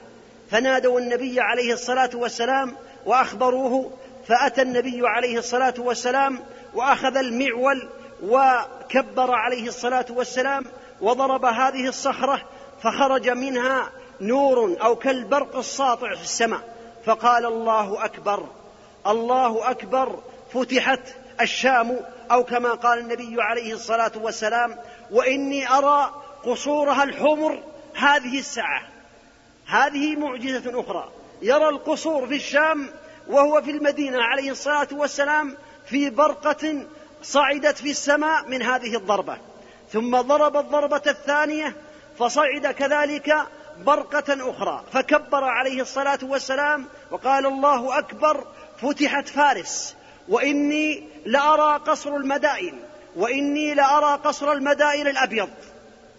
فنادوا 0.51 0.99
النبي 0.99 1.39
عليه 1.39 1.73
الصلاة 1.73 2.09
والسلام 2.13 2.75
وأخبروه 3.05 3.91
فأتى 4.29 4.61
النبي 4.61 5.07
عليه 5.07 5.37
الصلاة 5.37 5.73
والسلام 5.77 6.39
وأخذ 6.73 7.17
المعول 7.17 7.89
وكبر 8.23 9.31
عليه 9.31 9.67
الصلاة 9.67 10.05
والسلام 10.09 10.65
وضرب 11.01 11.45
هذه 11.45 11.87
الصخرة 11.87 12.41
فخرج 12.83 13.29
منها 13.29 13.89
نور 14.21 14.77
أو 14.81 14.95
كالبرق 14.95 15.55
الساطع 15.55 16.15
في 16.15 16.21
السماء. 16.21 16.59
فقال 17.05 17.45
الله 17.45 18.05
أكبر 18.05 18.45
الله 19.07 19.71
أكبر 19.71 20.19
فتحت 20.53 21.01
الشام 21.41 21.99
أو 22.31 22.43
كما 22.43 22.73
قال 22.73 22.99
النبي 22.99 23.35
عليه 23.41 23.73
الصلاة 23.73 24.11
والسلام 24.15 24.75
وإني 25.11 25.69
أرى 25.69 26.13
قصورها 26.43 27.03
الحمر 27.03 27.63
هذه 27.95 28.39
الساعة. 28.39 28.81
هذه 29.67 30.15
معجزة 30.15 30.79
أخرى. 30.79 31.09
يرى 31.41 31.69
القصور 31.69 32.27
في 32.27 32.35
الشام 32.35 32.89
وهو 33.29 33.61
في 33.61 33.71
المدينة 33.71 34.23
عليه 34.23 34.51
الصلاة 34.51 34.87
والسلام 34.91 35.57
في 35.85 36.09
برقة 36.09 36.85
صعدت 37.23 37.77
في 37.77 37.91
السماء 37.91 38.47
من 38.47 38.61
هذه 38.61 38.95
الضربة. 38.95 39.37
ثم 39.93 40.21
ضرب 40.21 40.57
الضربة 40.57 41.01
الثانية 41.07 41.75
فصعد 42.19 42.67
كذلك 42.67 43.35
برقة 43.77 44.49
أخرى. 44.49 44.83
فكبر 44.93 45.43
عليه 45.43 45.81
الصلاة 45.81 46.19
والسلام 46.23 46.85
وقال 47.11 47.45
الله 47.45 47.99
أكبر 47.99 48.47
فتحت 48.81 49.27
فارس 49.27 49.95
وإني 50.29 51.03
لأرى 51.25 51.79
قصر 51.87 52.15
المدائن 52.15 52.79
وإني 53.15 53.73
لأرى 53.73 54.19
قصر 54.23 54.51
المدائن 54.51 55.07
الأبيض. 55.07 55.49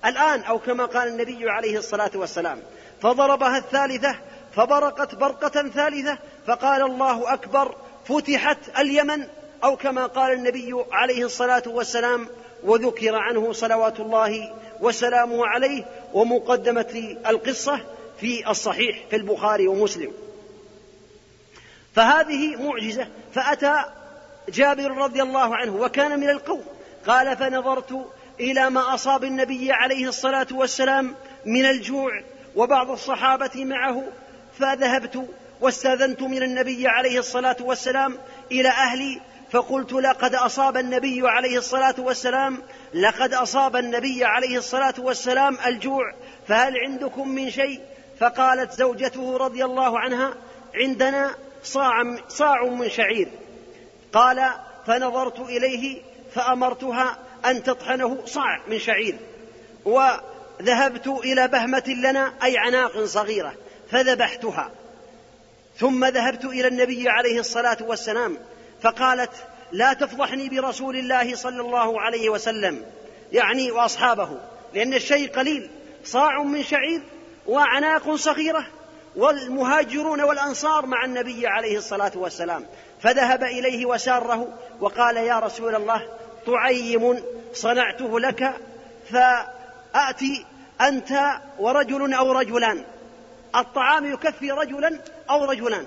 الآن 0.04 0.42
أو 0.42 0.58
كما 0.58 0.86
قال 0.86 1.08
النبي 1.08 1.50
عليه 1.50 1.78
الصلاة 1.78 2.10
والسلام 2.14 2.62
فضربها 3.02 3.58
الثالثة 3.58 4.16
فبرقت 4.56 5.14
برقة 5.14 5.68
ثالثة 5.68 6.18
فقال 6.50 6.82
الله 6.82 7.32
أكبر 7.32 7.76
فتحت 8.04 8.58
اليمن 8.78 9.26
أو 9.64 9.76
كما 9.76 10.06
قال 10.06 10.32
النبي 10.32 10.84
عليه 10.92 11.24
الصلاة 11.24 11.62
والسلام 11.66 12.28
وذكر 12.64 13.16
عنه 13.16 13.52
صلوات 13.52 14.00
الله 14.00 14.54
وسلامه 14.80 15.46
عليه 15.46 15.84
ومقدمة 16.12 17.16
القصة 17.26 17.80
في 18.20 18.50
الصحيح 18.50 18.98
في 19.10 19.16
البخاري 19.16 19.68
ومسلم. 19.68 20.12
فهذه 21.94 22.56
معجزة 22.56 23.08
فأتى 23.34 23.84
جابر 24.48 24.90
رضي 24.90 25.22
الله 25.22 25.56
عنه 25.56 25.76
وكان 25.76 26.20
من 26.20 26.30
القوم 26.30 26.64
قال 27.06 27.36
فنظرت 27.36 28.06
إلى 28.40 28.70
ما 28.70 28.94
أصاب 28.94 29.24
النبي 29.24 29.72
عليه 29.72 30.08
الصلاة 30.08 30.48
والسلام 30.52 31.14
من 31.44 31.64
الجوع 31.64 32.22
وبعض 32.56 32.90
الصحابة 32.90 33.64
معه 33.64 34.04
فذهبت 34.58 35.28
واستأذنت 35.60 36.22
من 36.22 36.42
النبي 36.42 36.88
عليه 36.88 37.18
الصلاة 37.18 37.56
والسلام 37.60 38.18
إلى 38.52 38.68
أهلي 38.68 39.20
فقلت 39.50 39.92
لقد 39.92 40.34
أصاب 40.34 40.76
النبي 40.76 41.28
عليه 41.28 41.58
الصلاة 41.58 41.94
والسلام 41.98 42.62
لقد 42.94 43.34
أصاب 43.34 43.76
النبي 43.76 44.24
عليه 44.24 44.58
الصلاة 44.58 44.94
والسلام 44.98 45.56
الجوع 45.66 46.14
فهل 46.48 46.78
عندكم 46.78 47.28
من 47.28 47.50
شيء؟ 47.50 47.80
فقالت 48.20 48.72
زوجته 48.72 49.36
رضي 49.36 49.64
الله 49.64 49.98
عنها 49.98 50.34
عندنا 50.74 51.34
صاع 51.62 52.16
صاع 52.28 52.64
من 52.64 52.90
شعير. 52.90 53.28
قال 54.12 54.50
فنظرت 54.86 55.40
إليه 55.40 56.02
فأمرتها 56.34 57.18
أن 57.46 57.62
تطحنه 57.62 58.18
صاع 58.26 58.60
من 58.68 58.78
شعير. 58.78 59.16
وذهبت 59.84 61.06
إلى 61.06 61.48
بهمة 61.48 61.84
لنا 61.88 62.32
أي 62.44 62.58
عناق 62.58 63.04
صغيرة 63.04 63.54
فذبحتها. 63.90 64.70
ثم 65.80 66.04
ذهبت 66.04 66.44
إلى 66.44 66.68
النبي 66.68 67.08
عليه 67.08 67.40
الصلاة 67.40 67.78
والسلام 67.80 68.38
فقالت 68.82 69.30
لا 69.72 69.92
تفضحني 69.92 70.48
برسول 70.48 70.96
الله 70.96 71.34
صلى 71.34 71.60
الله 71.60 72.00
عليه 72.00 72.28
وسلم 72.28 72.84
يعني 73.32 73.70
وأصحابه 73.70 74.28
لأن 74.74 74.94
الشيء 74.94 75.30
قليل 75.30 75.70
صاع 76.04 76.42
من 76.42 76.62
شعير 76.62 77.02
وعناق 77.46 78.14
صغيرة 78.14 78.66
والمهاجرون 79.16 80.20
والأنصار 80.20 80.86
مع 80.86 81.04
النبي 81.04 81.46
عليه 81.46 81.78
الصلاة 81.78 82.12
والسلام. 82.14 82.66
فذهب 83.02 83.44
إليه 83.44 83.86
وساره 83.86 84.58
وقال 84.80 85.16
يا 85.16 85.38
رسول 85.38 85.74
الله 85.74 86.02
طعيم 86.46 87.22
صنعته 87.52 88.20
لك 88.20 88.54
فأتي 89.10 90.46
أنت 90.80 91.40
ورجل 91.58 92.14
أو 92.14 92.32
رجلان. 92.32 92.84
الطعام 93.56 94.12
يكفي 94.12 94.50
رجلا 94.50 95.00
أو 95.30 95.44
رجلان 95.44 95.86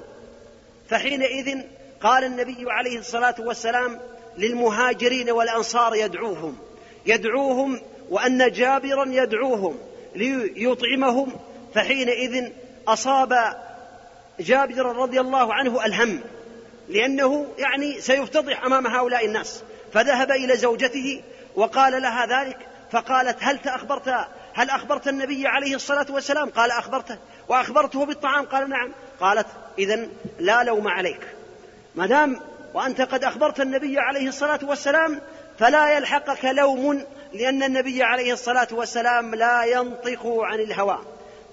فحينئذ 0.89 1.61
قال 2.01 2.23
النبي 2.23 2.65
عليه 2.67 2.99
الصلاة 2.99 3.35
والسلام 3.39 3.99
للمهاجرين 4.37 5.31
والأنصار 5.31 5.95
يدعوهم. 5.95 6.57
يدعوهم 7.05 7.81
وأن 8.09 8.51
جابرا 8.51 9.05
يدعوهم 9.07 9.77
ليطعمهم. 10.15 11.31
فحينئذ 11.75 12.51
أصاب 12.87 13.33
جابر 14.39 14.95
رضي 14.95 15.19
الله 15.19 15.53
عنه 15.53 15.85
الهم 15.85 16.21
لأنه 16.89 17.47
يعني 17.57 18.01
سيفتضح 18.01 18.65
أمام 18.65 18.87
هؤلاء 18.87 19.25
الناس. 19.25 19.63
فذهب 19.93 20.31
إلى 20.31 20.57
زوجته 20.57 21.21
وقال 21.55 22.01
لها 22.01 22.25
ذلك 22.25 22.57
فقالت 22.91 23.37
هل 23.39 23.57
تأخبرت 23.59 24.27
هل 24.53 24.69
أخبرت 24.69 25.07
النبي 25.07 25.47
عليه 25.47 25.75
الصلاة 25.75 26.05
والسلام؟ 26.09 26.49
قال 26.49 26.71
أخبرته 26.71 27.17
وأخبرته 27.47 28.05
بالطعام؟ 28.05 28.45
قال 28.45 28.69
نعم. 28.69 28.91
قالت 29.19 29.47
إذا 29.79 30.07
لا 30.39 30.63
لوم 30.63 30.87
عليك. 30.87 31.27
ما 31.95 32.07
دام 32.07 32.39
وأنت 32.73 33.01
قد 33.01 33.23
أخبرت 33.23 33.59
النبي 33.59 33.99
عليه 33.99 34.27
الصلاة 34.27 34.59
والسلام 34.63 35.21
فلا 35.59 35.97
يلحقك 35.97 36.45
لوم 36.45 37.03
لأن 37.33 37.63
النبي 37.63 38.03
عليه 38.03 38.33
الصلاة 38.33 38.67
والسلام 38.71 39.35
لا 39.35 39.63
ينطق 39.63 40.21
عن 40.25 40.59
الهوى. 40.59 40.99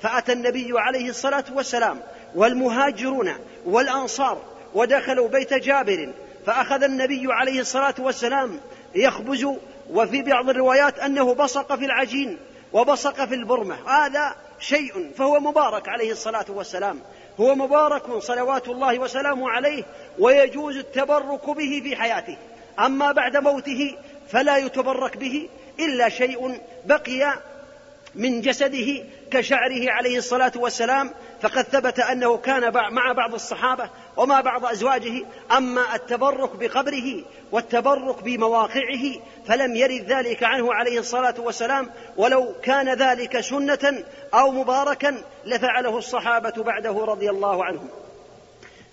فأتى 0.02 0.32
النبي 0.32 0.72
عليه 0.74 1.08
الصلاة 1.08 1.44
والسلام 1.52 2.00
والمهاجرون 2.34 3.34
والأنصار 3.64 4.42
ودخلوا 4.74 5.28
بيت 5.28 5.54
جابر 5.54 6.12
فأخذ 6.46 6.82
النبي 6.82 7.32
عليه 7.32 7.60
الصلاة 7.60 7.94
والسلام 7.98 8.60
يخبز. 8.94 9.46
وفي 9.90 10.22
بعض 10.22 10.48
الروايات 10.48 10.98
أنه 10.98 11.34
بصق 11.34 11.74
في 11.74 11.84
العجين 11.84 12.38
وبصق 12.72 13.24
في 13.24 13.34
البرمة. 13.34 13.90
هذا 13.90 14.34
شيء 14.60 15.10
فهو 15.16 15.40
مبارك 15.40 15.88
عليه 15.88 16.12
الصلاة 16.12 16.44
والسلام. 16.48 17.00
هو 17.40 17.54
مبارك 17.54 18.18
صلوات 18.18 18.68
الله 18.68 18.98
وسلامه 18.98 19.50
عليه 19.50 19.84
ويجوز 20.18 20.76
التبرك 20.76 21.50
به 21.50 21.80
في 21.84 21.96
حياته. 21.96 22.36
أما 22.78 23.12
بعد 23.12 23.36
موته 23.36 23.96
فلا 24.28 24.56
يتبرك 24.56 25.16
به 25.16 25.48
إلا 25.78 26.08
شيء 26.08 26.60
بقي 26.84 27.38
من 28.14 28.40
جسده 28.40 29.04
كشعره 29.30 29.90
عليه 29.90 30.18
الصلاة 30.18 30.52
والسلام. 30.56 31.10
فقد 31.42 31.62
ثبت 31.62 31.98
أنه 31.98 32.36
كان 32.36 32.72
مع 32.72 33.12
بعض 33.12 33.34
الصحابة 33.34 33.90
ومع 34.16 34.40
بعض 34.40 34.64
أزواجه 34.64 35.24
أما 35.56 35.94
التبرك 35.94 36.56
بقبره 36.56 37.24
والتبرك 37.52 38.22
بمواقعه 38.22 39.04
فلم 39.46 39.76
يرد 39.76 40.12
ذلك 40.12 40.42
عنه 40.42 40.74
عليه 40.74 40.98
الصلاة 40.98 41.34
والسلام 41.38 41.90
ولو 42.16 42.54
كان 42.62 42.88
ذلك 42.88 43.40
سنة 43.40 44.04
أو 44.34 44.50
مباركا 44.50 45.22
لفعله 45.44 45.98
الصحابة 45.98 46.62
بعده 46.62 47.04
رضي 47.04 47.30
الله 47.30 47.64
عنهم. 47.64 47.88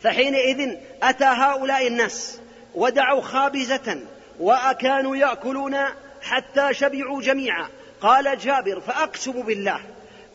فحينئذ 0.03 0.77
أتى 1.03 1.25
هؤلاء 1.25 1.87
الناس 1.87 2.39
ودعوا 2.75 3.21
خابزة 3.21 3.99
وكانوا 4.39 5.15
يأكلون 5.15 5.75
حتى 6.21 6.73
شبعوا 6.73 7.21
جميعا. 7.21 7.67
قال 8.01 8.37
جابر 8.37 8.79
فأقسم 8.79 9.41
بالله 9.41 9.79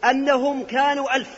أنهم 0.05 0.63
كانوا 0.63 1.17
ألف 1.17 1.31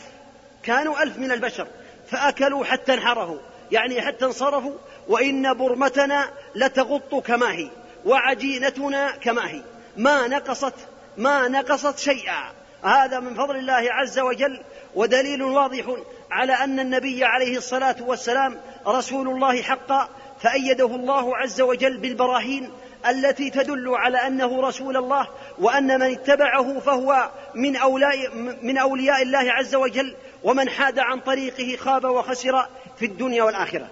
كانوا 0.63 1.03
ألف 1.03 1.17
من 1.17 1.31
البشر. 1.31 1.67
فأكلوا 2.11 2.65
حتى 2.65 2.93
انحرفوا. 2.93 3.39
يعني 3.71 4.01
حتى 4.01 4.25
انصرفوا. 4.25 4.75
وإن 5.07 5.53
برمتنا 5.53 6.29
لتغط 6.55 7.15
كما 7.15 7.51
هي 7.51 7.69
وعجينتنا 8.05 9.11
كما 9.11 9.49
هي. 9.49 9.61
ما 9.97 10.27
نقصت 10.27 10.73
ما 11.17 11.47
نقصت 11.47 11.99
شيئا. 11.99 12.51
هذا 12.83 13.19
من 13.19 13.35
فضل 13.35 13.55
الله 13.55 13.93
عز 13.93 14.19
وجل. 14.19 14.61
ودليل 14.95 15.43
واضح 15.43 15.85
على 16.31 16.53
أن 16.53 16.79
النبي 16.79 17.25
عليه 17.25 17.57
الصلاة 17.57 17.95
والسلام 17.99 18.57
رسول 18.87 19.27
الله 19.27 19.61
حقا 19.61 20.09
فأيده 20.41 20.85
الله 20.85 21.37
عز 21.37 21.61
وجل 21.61 21.97
بالبراهين 21.97 22.71
التي 23.09 23.49
تدل 23.49 23.89
على 23.89 24.17
أنه 24.17 24.61
رسول 24.61 24.97
الله 24.97 25.27
وأن 25.59 25.99
من 25.99 26.11
اتبعه 26.11 26.79
فهو 26.79 27.29
من 27.55 27.75
أولياء 27.75 28.35
من 28.61 28.77
أولياء 28.77 29.21
الله 29.21 29.51
عز 29.51 29.75
وجل 29.75 30.15
ومن 30.45 30.69
حاد 30.69 30.99
عن 30.99 31.19
طريقه 31.19 31.77
خاب 31.77 32.05
وخسر 32.05 32.67
في 32.99 33.05
الدنيا 33.05 33.43
والآخرة. 33.43 33.89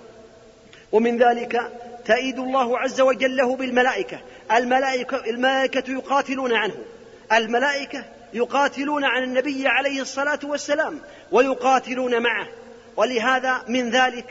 ومن 0.91 1.17
ذلك 1.17 1.71
تأيد 2.05 2.39
الله 2.39 2.79
عز 2.79 3.01
وجل 3.01 3.35
له 3.35 3.55
بالملائكة. 3.55 4.19
الملائكة, 4.51 5.17
الملائكة 5.17 5.91
يقاتلون 5.91 6.53
عنه. 6.53 6.75
الملائكة 7.31 8.05
يقاتلون 8.33 9.03
عن 9.03 9.23
النبي 9.23 9.67
عليه 9.67 10.01
الصلاة 10.01 10.39
والسلام 10.43 10.99
ويقاتلون 11.31 12.21
معه. 12.21 12.47
ولهذا 12.97 13.63
من 13.67 13.89
ذلك 13.89 14.25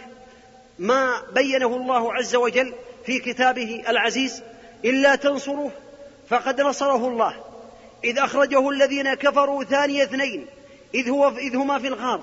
ما 0.79 1.23
بينه 1.33 1.77
الله 1.77 2.15
عز 2.15 2.35
وجل 2.37 2.75
في 3.07 3.19
كتابه 3.19 3.85
العزيز 3.89 4.43
إلا 4.85 5.15
تنصروه 5.15 5.73
فقد 6.29 6.61
نصره 6.61 7.09
الله. 7.09 7.35
إذ 8.05 8.19
أخرجه 8.19 8.71
الذين 8.71 9.15
كفروا 9.15 9.65
ثاني 9.65 10.03
اثنين 10.03 10.47
إذ, 10.95 11.11
هو 11.11 11.29
إذ 11.29 11.57
هما 11.57 11.79
في 11.79 11.87
الغار. 11.87 12.21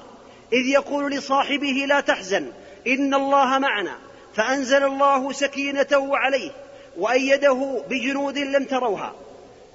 إذ 0.53 0.65
يقول 0.65 1.11
لصاحبه 1.11 1.85
لا 1.87 1.99
تحزن 1.99 2.51
إن 2.87 3.13
الله 3.13 3.59
معنا. 3.59 3.97
فأنزل 4.35 4.83
الله 4.83 5.31
سكينته 5.31 6.17
عليه 6.17 6.51
وأيده 6.97 7.83
بجنود 7.89 8.37
لم 8.37 8.65
تروها. 8.65 9.13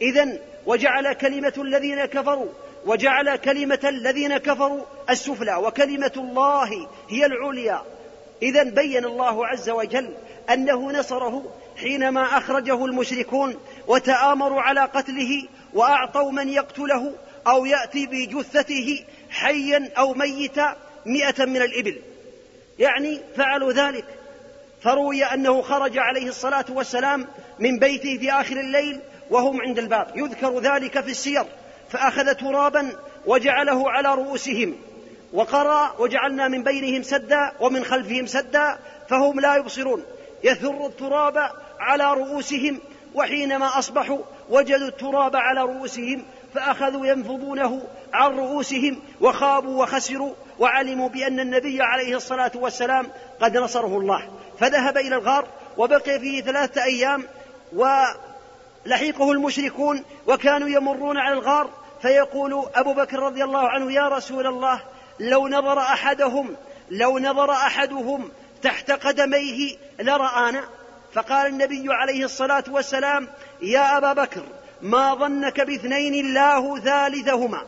إذا 0.03 0.39
وجعل 0.67 1.13
كلمة 1.13 1.53
الذين 1.59 2.05
كفروا 2.05 2.49
وجعل 2.87 3.37
كلمة 3.37 3.81
الذين 3.85 4.37
كفروا 4.37 4.85
السفلى 5.11 5.55
وكلمة 5.55 6.13
الله 6.17 6.89
هي 7.09 7.27
العليا. 7.27 7.83
إذا 8.43 8.63
بين 8.63 9.05
الله 9.05 9.47
عز 9.47 9.71
وجل 9.71 10.15
أنه 10.53 10.93
نصره 10.93 11.45
حينما 11.77 12.39
أخرجه 12.39 12.85
المشركون 12.85 13.55
وتآمروا 13.87 14.61
على 14.61 14.81
قتله 14.81 15.43
وأعطوا 15.75 16.31
من 16.31 16.49
يقتله 16.49 17.13
أو 17.47 17.65
يأتي 17.65 18.07
بجثته 18.07 19.05
حيا 19.31 19.91
أو 19.99 20.15
ميتا 20.15 20.77
مئة 21.07 21.45
من 21.45 21.63
الإبل. 21.63 22.01
يعني 22.79 23.21
فعلوا 23.37 23.73
ذلك. 23.73 24.05
فروي 24.83 25.25
أنه 25.25 25.63
خرج 25.63 25.99
عليه 25.99 26.29
الصلاة 26.29 26.65
والسلام 26.69 27.27
من 27.59 27.79
بيته 27.79 28.19
في 28.19 28.33
آخر 28.33 28.61
الليل 28.61 29.01
وهم 29.31 29.61
عند 29.61 29.79
الباب. 29.79 30.13
يذكر 30.17 30.61
ذلك 30.61 31.01
في 31.01 31.11
السير. 31.11 31.45
فأخذ 31.91 32.35
ترابا 32.35 32.93
وجعله 33.27 33.91
على 33.91 34.15
رؤوسهم. 34.15 34.77
وقرأ 35.33 35.95
وجعلنا 35.99 36.49
من 36.49 36.63
بينهم 36.63 37.03
سدا 37.03 37.53
ومن 37.61 37.85
خلفهم 37.85 38.27
سدا 38.27 38.79
فهم 39.09 39.41
لا 39.41 39.57
يبصرون. 39.57 40.05
يثر 40.45 40.87
التراب 40.87 41.51
على 41.81 42.15
رؤوسهم 42.15 42.81
وحينما 43.15 43.79
أصبحوا 43.79 44.19
وجدوا 44.51 44.89
التراب 44.89 45.37
على 45.37 45.61
رؤوسهم 45.61 46.25
فأخذوا 46.55 47.07
ينفضونه 47.07 47.83
عن 48.13 48.39
رؤوسهم 48.39 49.03
وخابوا 49.21 49.83
وخسروا 49.83 50.35
وعلموا 50.59 51.09
بأن 51.09 51.41
النبي 51.41 51.83
عليه 51.83 52.17
الصلاة 52.17 52.53
والسلام 52.55 53.07
قد 53.41 53.57
نصره 53.57 53.99
الله. 53.99 54.29
فذهب 54.59 54.97
إلى 54.97 55.17
الغار 55.17 55.47
وبقي 55.77 56.21
فيه 56.21 56.43
ثلاثة 56.43 56.85
أيام 56.85 57.25
ولحيقه 57.73 59.33
المشركون 59.33 60.05
وكانوا 60.27 60.69
يمرون 60.69 61.19
على 61.19 61.35
الغار 61.35 61.71
فيقول 62.03 62.67
أبو 62.75 62.95
بكر 62.95 63.19
رضي 63.19 63.45
الله 63.45 63.69
عنه 63.69 63.93
يا 63.93 64.09
رسول 64.09 64.47
الله 64.47 64.81
لو 65.21 65.49
نظر 65.49 65.79
أحدهم 65.79 66.57
لو 66.91 67.19
نظر 67.19 67.51
أحدهم 67.51 68.31
تحت 68.63 68.91
قدميه 68.91 69.77
لرآنا. 70.01 70.65
فقال 71.13 71.47
النبي 71.47 71.85
عليه 71.89 72.25
الصلاة 72.25 72.65
والسلام 72.71 73.29
يا 73.63 73.99
أبا 73.99 74.13
بكر 74.13 74.43
ما 74.85 75.15
ظنك 75.15 75.61
باثنين 75.61 76.15
الله 76.15 76.81
ثالثهما. 76.81 77.63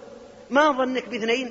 ما 0.50 0.72
ظنك 0.72 1.08
باثنين؟ 1.08 1.50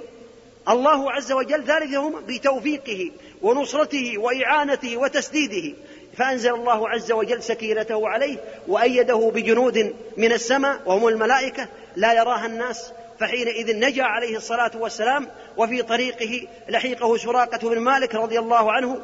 الله 0.69 1.11
عز 1.11 1.31
وجل 1.31 1.65
ثالثهما 1.65 2.19
بتوفيقه 2.27 3.11
ونصرته 3.41 4.17
وإعانته 4.17 4.97
وتسديده. 4.97 5.77
فأنزل 6.17 6.53
الله 6.53 6.89
عز 6.89 7.11
وجل 7.11 7.43
سكينته 7.43 8.09
عليه 8.09 8.37
وأيده 8.67 9.31
بجنود 9.33 9.95
من 10.17 10.31
السماء 10.31 10.81
وهم 10.85 11.07
الملائكة 11.07 11.67
لا 11.95 12.13
يراها 12.13 12.45
الناس. 12.45 12.91
فحينئذ 13.19 13.79
نجا 13.79 14.03
عليه 14.03 14.37
الصلاة 14.37 14.71
والسلام 14.75 15.27
وفي 15.57 15.81
طريقه 15.81 16.47
لحيقه 16.69 17.17
سراقة 17.17 17.69
بن 17.69 17.79
مالك 17.79 18.15
رضي 18.15 18.39
الله 18.39 18.71
عنه 18.71 19.01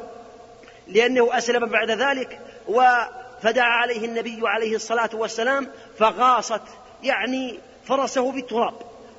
لأنه 0.88 1.38
أسلم 1.38 1.66
بعد 1.66 1.90
ذلك. 1.90 2.40
فدعا 3.42 3.70
عليه 3.70 4.04
النبي 4.04 4.40
عليه 4.44 4.76
الصلاة 4.76 5.10
والسلام 5.12 5.68
فغاصت 5.98 6.62
يعني 7.02 7.58
فرسه 7.84 8.32
في 8.32 8.38
التراب 8.38 8.74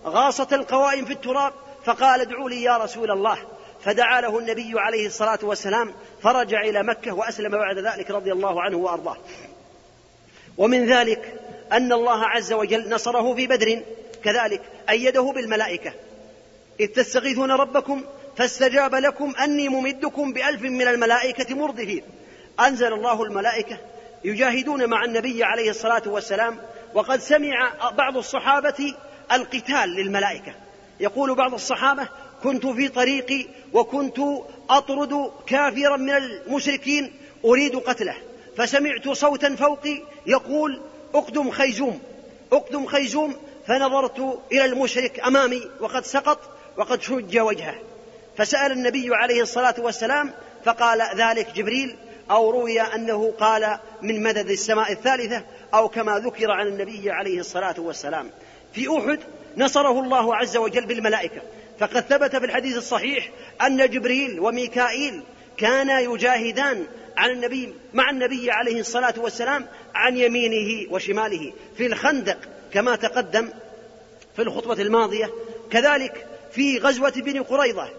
غاصت 0.05 0.53
القوائم 0.53 1.05
في 1.05 1.13
التراب 1.13 1.53
فقال 1.85 2.21
ادعوا 2.21 2.49
لي 2.49 2.63
يا 2.63 2.77
رسول 2.77 3.11
الله. 3.11 3.37
فدعا 3.83 4.21
له 4.21 4.39
النبي 4.39 4.79
عليه 4.79 5.07
الصلاة 5.07 5.39
والسلام 5.43 5.93
فرجع 6.21 6.61
إلى 6.61 6.83
مكة 6.83 7.11
وأسلم 7.11 7.51
بعد 7.51 7.77
ذلك 7.77 8.11
رضي 8.11 8.31
الله 8.31 8.61
عنه 8.61 8.77
وأرضاه. 8.77 9.17
ومن 10.57 10.85
ذلك 10.85 11.41
أن 11.71 11.93
الله 11.93 12.25
عز 12.25 12.53
وجل 12.53 12.89
نصره 12.89 13.35
في 13.35 13.47
بدر 13.47 13.81
كذلك 14.23 14.61
أيده 14.89 15.21
بالملائكة. 15.21 15.93
إذ 16.79 16.87
تستغيثون 16.87 17.51
ربكم 17.51 18.03
فاستجاب 18.37 18.95
لكم 18.95 19.33
أني 19.43 19.69
ممدكم 19.69 20.33
بألف 20.33 20.61
من 20.61 20.87
الملائكة 20.87 21.55
مردفين. 21.55 22.03
أنزل 22.59 22.93
الله 22.93 23.23
الملائكة 23.23 23.77
يجاهدون 24.23 24.85
مع 24.89 25.05
النبي 25.05 25.43
عليه 25.43 25.69
الصلاة 25.69 26.01
والسلام 26.05 26.57
وقد 26.93 27.19
سمع 27.19 27.73
بعض 27.97 28.17
الصحابة 28.17 28.95
القتال 29.31 29.89
للملائكة. 29.89 30.53
يقول 30.99 31.35
بعض 31.35 31.53
الصحابة 31.53 32.07
كنت 32.43 32.65
في 32.65 32.87
طريقي 32.87 33.45
وكنت 33.73 34.19
أطرد 34.69 35.31
كافرا 35.47 35.97
من 35.97 36.09
المشركين 36.09 37.13
أريد 37.45 37.75
قتله. 37.75 38.15
فسمعت 38.57 39.09
صوتا 39.09 39.55
فوقي 39.55 40.01
يقول 40.25 40.81
أقدم 41.15 41.51
خيزوم 41.51 42.01
أقدم 42.51 42.85
خيزوم. 42.85 43.35
فنظرت 43.67 44.41
إلى 44.51 44.65
المشرك 44.65 45.19
أمامي 45.19 45.61
وقد 45.79 46.05
سقط 46.05 46.39
وقد 46.77 47.01
شج 47.01 47.39
وجهه. 47.39 47.75
فسأل 48.37 48.71
النبي 48.71 49.15
عليه 49.15 49.41
الصلاة 49.41 49.75
والسلام 49.77 50.33
فقال 50.65 51.01
ذلك 51.15 51.51
جبريل 51.55 51.95
أو 52.31 52.49
روي 52.49 52.81
أنه 52.81 53.33
قال 53.39 53.79
من 54.01 54.23
مدد 54.23 54.49
السماء 54.49 54.91
الثالثة 54.91 55.43
أو 55.73 55.89
كما 55.89 56.19
ذكر 56.19 56.51
عن 56.51 56.67
النبي 56.67 57.11
عليه 57.11 57.39
الصلاة 57.39 57.75
والسلام. 57.77 58.29
في 58.73 58.97
أحد 58.97 59.19
نصره 59.57 59.99
الله 59.99 60.35
عز 60.35 60.57
وجل 60.57 60.85
بالملائكة 60.85 61.41
فقد 61.79 62.01
ثبت 62.01 62.35
في 62.35 62.45
الحديث 62.45 62.77
الصحيح 62.77 63.29
أن 63.61 63.89
جبريل 63.89 64.39
وميكائيل 64.39 65.23
كانا 65.57 65.99
يجاهدان 65.99 66.87
عن 67.17 67.29
النبي 67.29 67.73
مع 67.93 68.09
النبي 68.09 68.51
عليه 68.51 68.79
الصلاة 68.79 69.13
والسلام 69.17 69.65
عن 69.95 70.17
يمينه 70.17 70.93
وشماله 70.93 71.53
في 71.77 71.85
الخندق 71.85 72.37
كما 72.73 72.95
تقدم 72.95 73.49
في 74.35 74.41
الخطبة 74.41 74.81
الماضية. 74.81 75.29
كذلك 75.71 76.27
في 76.51 76.77
غزوة 76.77 77.11
بني 77.11 77.39
قريظة 77.39 77.89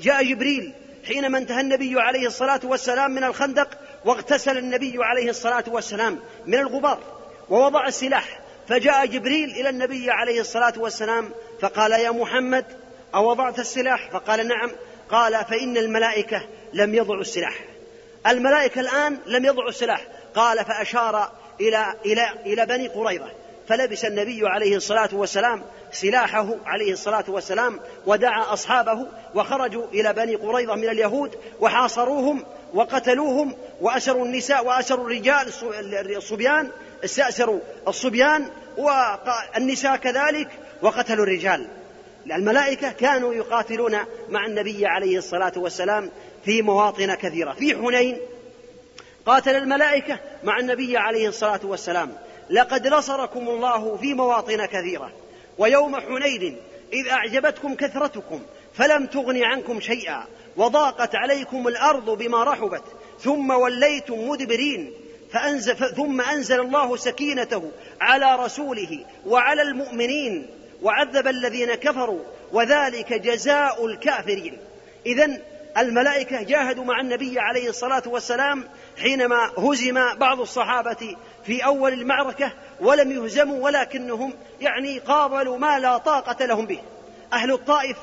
جاء 0.00 0.24
جبريل 0.24 0.72
حينما 1.06 1.38
انتهى 1.38 1.60
النبي 1.60 2.00
عليه 2.00 2.26
الصلاة 2.26 2.60
والسلام 2.64 3.10
من 3.10 3.24
الخندق 3.24 3.68
واغتسل 4.04 4.58
النبي 4.58 5.04
عليه 5.04 5.30
الصلاة 5.30 5.64
والسلام 5.68 6.18
من 6.46 6.58
الغبار 6.58 6.98
ووضع 7.48 7.86
السلاح 7.86 8.40
فجاء 8.68 9.06
جبريل 9.06 9.50
إلى 9.50 9.68
النبي 9.68 10.10
عليه 10.10 10.40
الصلاة 10.40 10.72
والسلام 10.76 11.30
فقال 11.60 11.92
يا 11.92 12.10
محمد 12.10 12.64
أوضعت 13.14 13.58
السلاح؟ 13.58 14.10
فقال 14.10 14.48
نعم. 14.48 14.70
قال 15.10 15.44
فإن 15.44 15.76
الملائكة 15.76 16.42
لم 16.72 16.94
يضعوا 16.94 17.20
السلاح. 17.20 17.54
الملائكة 18.26 18.80
الآن 18.80 19.18
لم 19.26 19.44
يضعوا 19.44 19.68
السلاح. 19.68 20.06
قال 20.34 20.64
فأشار 20.64 21.32
إلى 21.60 21.94
إلى 22.06 22.30
إلى 22.46 22.66
بني 22.66 22.88
قريظة. 22.88 23.30
فلبس 23.70 24.04
النبي 24.04 24.48
عليه 24.48 24.76
الصلاة 24.76 25.08
والسلام 25.12 25.62
سلاحه 25.92 26.56
عليه 26.66 26.92
الصلاة 26.92 27.24
والسلام 27.28 27.80
ودعا 28.06 28.52
أصحابه 28.52 29.06
وخرجوا 29.34 29.86
إلى 29.92 30.12
بني 30.12 30.34
قريظة 30.34 30.74
من 30.74 30.88
اليهود 30.88 31.34
وحاصروهم 31.60 32.44
وقتلوهم 32.74 33.54
وأسروا 33.80 34.24
النساء 34.24 34.66
وأسروا 34.66 35.04
الرجال 35.04 35.46
الصبيان 36.16 36.70
استأسروا 37.04 37.60
الصبيان 37.88 38.50
والنساء 38.76 39.96
كذلك 39.96 40.48
وقتلوا 40.82 41.24
الرجال. 41.24 41.68
الملائكة 42.26 42.92
كانوا 42.92 43.34
يقاتلون 43.34 43.96
مع 44.28 44.46
النبي 44.46 44.86
عليه 44.86 45.18
الصلاة 45.18 45.52
والسلام 45.56 46.10
في 46.44 46.62
مواطن 46.62 47.14
كثيرة. 47.14 47.52
في 47.52 47.76
حنين 47.76 48.18
قاتل 49.26 49.56
الملائكة 49.56 50.18
مع 50.44 50.58
النبي 50.58 50.96
عليه 50.96 51.28
الصلاة 51.28 51.60
والسلام. 51.64 52.12
لقد 52.50 52.88
نصركم 52.88 53.48
الله 53.48 53.96
في 53.96 54.14
مواطن 54.14 54.66
كثيرة. 54.66 55.12
ويوم 55.58 55.96
حنين 55.96 56.56
إذ 56.92 57.08
أعجبتكم 57.08 57.74
كثرتكم 57.74 58.42
فلم 58.74 59.06
تغن 59.06 59.44
عنكم 59.44 59.80
شيئا 59.80 60.24
وضاقت 60.56 61.14
عليكم 61.14 61.68
الأرض 61.68 62.10
بما 62.10 62.44
رحبت 62.44 62.82
ثم 63.20 63.50
وليتم 63.50 64.28
مدبرين 64.28 64.92
فأنزل 65.32 65.76
ثم 65.76 66.20
أنزل 66.20 66.60
الله 66.60 66.96
سكينته 66.96 67.70
على 68.00 68.36
رسوله 68.44 69.06
وعلى 69.26 69.62
المؤمنين 69.62 70.46
وعذب 70.82 71.28
الذين 71.28 71.74
كفروا 71.74 72.20
وذلك 72.52 73.12
جزاء 73.12 73.86
الكافرين. 73.86 74.58
إذا 75.06 75.40
الملائكة 75.78 76.42
جاهدوا 76.42 76.84
مع 76.84 77.00
النبي 77.00 77.40
عليه 77.40 77.68
الصلاة 77.68 78.02
والسلام 78.06 78.64
حينما 78.96 79.50
هزم 79.58 80.14
بعض 80.14 80.40
الصحابة 80.40 81.16
في 81.44 81.64
أول 81.64 81.92
المعركة 81.92 82.52
ولم 82.80 83.10
يهزموا 83.12 83.64
ولكنهم 83.64 84.32
يعني 84.60 84.98
قابلوا 84.98 85.58
ما 85.58 85.78
لا 85.78 85.98
طاقة 85.98 86.46
لهم 86.46 86.66
به. 86.66 86.80
أهل 87.32 87.52
الطائف 87.52 87.96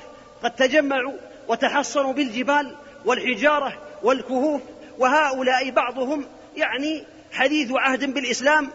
قد 0.43 0.55
تجمعوا 0.55 1.13
وتحصنوا 1.47 2.13
بالجبال 2.13 2.75
والحجارة 3.05 3.73
والكهوف 4.03 4.61
وهؤلاء 4.97 5.69
بعضهم 5.69 6.25
يعني 6.55 7.03
حديث 7.31 7.71
عهد 7.71 8.13
بالإسلام. 8.13 8.69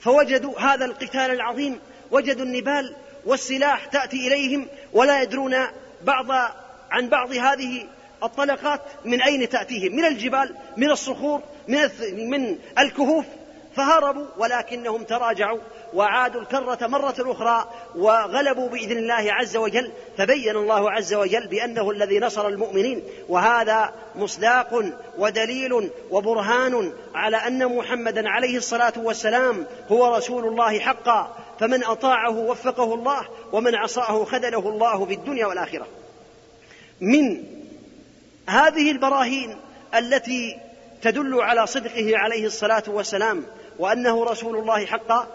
فوجدوا 0.00 0.60
هذا 0.60 0.84
القتال 0.84 1.30
العظيم 1.30 1.80
وجدوا 2.10 2.44
النبال 2.44 2.96
والسلاح 3.26 3.84
تأتي 3.84 4.26
إليهم 4.26 4.66
ولا 4.92 5.22
يدرون 5.22 5.56
بعض 6.02 6.26
عن 6.90 7.08
بعض 7.08 7.32
هذه 7.32 7.86
الطلقات 8.22 8.80
من 9.04 9.22
أين 9.22 9.48
تأتيهم؟ 9.48 9.96
من 9.96 10.04
الجبال 10.04 10.54
من 10.76 10.90
الصخور 10.90 11.40
من 11.68 11.90
من 12.30 12.58
الكهوف. 12.78 13.24
فهربوا 13.76 14.26
ولكنهم 14.38 15.02
تراجعوا 15.02 15.58
وعادوا 15.94 16.40
الكرة 16.40 16.86
مرة 16.86 17.14
أخرى 17.18 17.70
وغلبوا 17.96 18.68
بإذن 18.68 18.98
الله 18.98 19.32
عز 19.32 19.56
وجل. 19.56 19.92
فبين 20.18 20.56
الله 20.56 20.90
عز 20.90 21.14
وجل 21.14 21.46
بأنه 21.46 21.90
الذي 21.90 22.18
نصر 22.18 22.48
المؤمنين. 22.48 23.02
وهذا 23.28 23.92
مصداق 24.16 24.84
ودليل 25.18 25.90
وبرهان 26.10 26.92
على 27.14 27.36
أن 27.36 27.76
محمدا 27.76 28.28
عليه 28.28 28.56
الصلاة 28.56 28.92
والسلام 28.96 29.66
هو 29.88 30.16
رسول 30.16 30.44
الله 30.44 30.78
حقا. 30.78 31.36
فمن 31.60 31.84
أطاعه 31.84 32.38
وفقه 32.38 32.94
الله 32.94 33.28
ومن 33.52 33.74
عصاه 33.74 34.24
خذله 34.24 34.68
الله 34.68 35.04
في 35.04 35.14
الدنيا 35.14 35.46
والآخرة. 35.46 35.86
من 37.00 37.57
هذه 38.48 38.90
البراهين 38.90 39.56
التي 39.94 40.56
تدل 41.02 41.40
على 41.40 41.66
صدقه 41.66 42.18
عليه 42.18 42.46
الصلاة 42.46 42.82
والسلام 42.86 43.46
وأنه 43.78 44.24
رسول 44.24 44.56
الله 44.56 44.86
حقا 44.86 45.26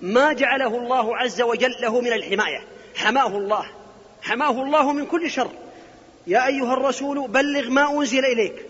ما 0.00 0.32
جعله 0.32 0.78
الله 0.78 1.16
عز 1.16 1.42
وجل 1.42 1.74
له 1.80 2.00
من 2.00 2.12
الحماية. 2.12 2.64
حماه 2.96 3.26
الله. 3.26 3.66
حماه 4.22 4.50
الله 4.50 4.92
من 4.92 5.06
كل 5.06 5.30
شر. 5.30 5.50
يا 6.26 6.46
أيها 6.46 6.72
الرسول 6.72 7.28
بلغ 7.28 7.70
ما 7.70 7.98
أنزل 7.98 8.24
إليك. 8.24 8.66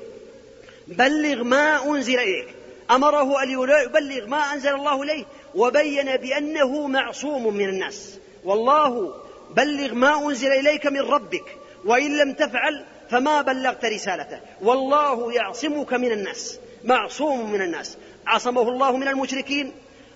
بلغ 0.89 1.43
ما 1.43 1.87
أنزل 1.87 2.19
إليك. 2.19 2.49
أمره 2.91 3.43
أن 3.43 3.51
يبلغ 3.51 4.27
ما 4.27 4.53
أنزل 4.53 4.75
الله 4.75 5.03
إليه 5.03 5.25
وبين 5.55 6.17
بأنه 6.17 6.87
معصوم 6.87 7.55
من 7.55 7.69
الناس. 7.69 8.19
والله 8.45 9.15
بلغ 9.51 9.95
ما 9.95 10.29
أنزل 10.29 10.53
إليك 10.53 10.87
من 10.87 11.01
ربك. 11.01 11.57
وإن 11.85 12.17
لم 12.17 12.33
تفعل 12.33 12.85
فما 13.11 13.43
بلغت 13.43 13.85
رسالته. 13.85 14.41
والله 14.63 15.33
يعصمك 15.33 15.93
من 15.93 16.13
الناس. 16.13 16.59
معصوم 16.85 17.53
من 17.53 17.63
الناس. 17.63 17.97
عصمه 18.27 18.69
الله 18.69 18.97
من 18.97 19.09
المشركين. 19.09 19.73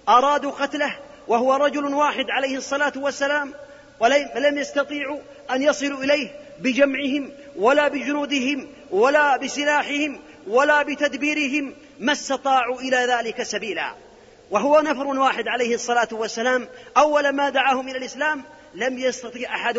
أرادوا 0.08 0.50
قتله 0.50 0.96
وهو 1.28 1.54
رجل 1.54 1.84
واحد 1.84 2.24
عليه 2.30 2.56
الصلاة 2.56 2.92
والسلام. 2.96 3.54
ولم 4.00 4.58
يستطيعوا 4.58 5.18
أن 5.50 5.62
يصلوا 5.62 6.04
إليه 6.04 6.28
بجمعهم 6.60 7.32
ولا 7.56 7.88
بجنودهم 7.88 8.68
ولا 8.90 9.36
بسلاحهم 9.36 10.20
ولا 10.46 10.82
بتدبيرهم 10.82 11.74
ما 12.00 12.12
استطاعوا 12.12 12.80
إلى 12.80 12.96
ذلك 12.96 13.42
سبيلا. 13.42 13.94
وهو 14.50 14.80
نفر 14.80 15.06
واحد 15.06 15.48
عليه 15.48 15.74
الصلاة 15.74 16.08
والسلام. 16.12 16.68
أول 16.96 17.28
ما 17.28 17.50
دعاهم 17.50 17.88
إلى 17.88 17.98
الإسلام 17.98 18.44
لم 18.74 18.98
يستطيع 18.98 19.54
أحد 19.54 19.78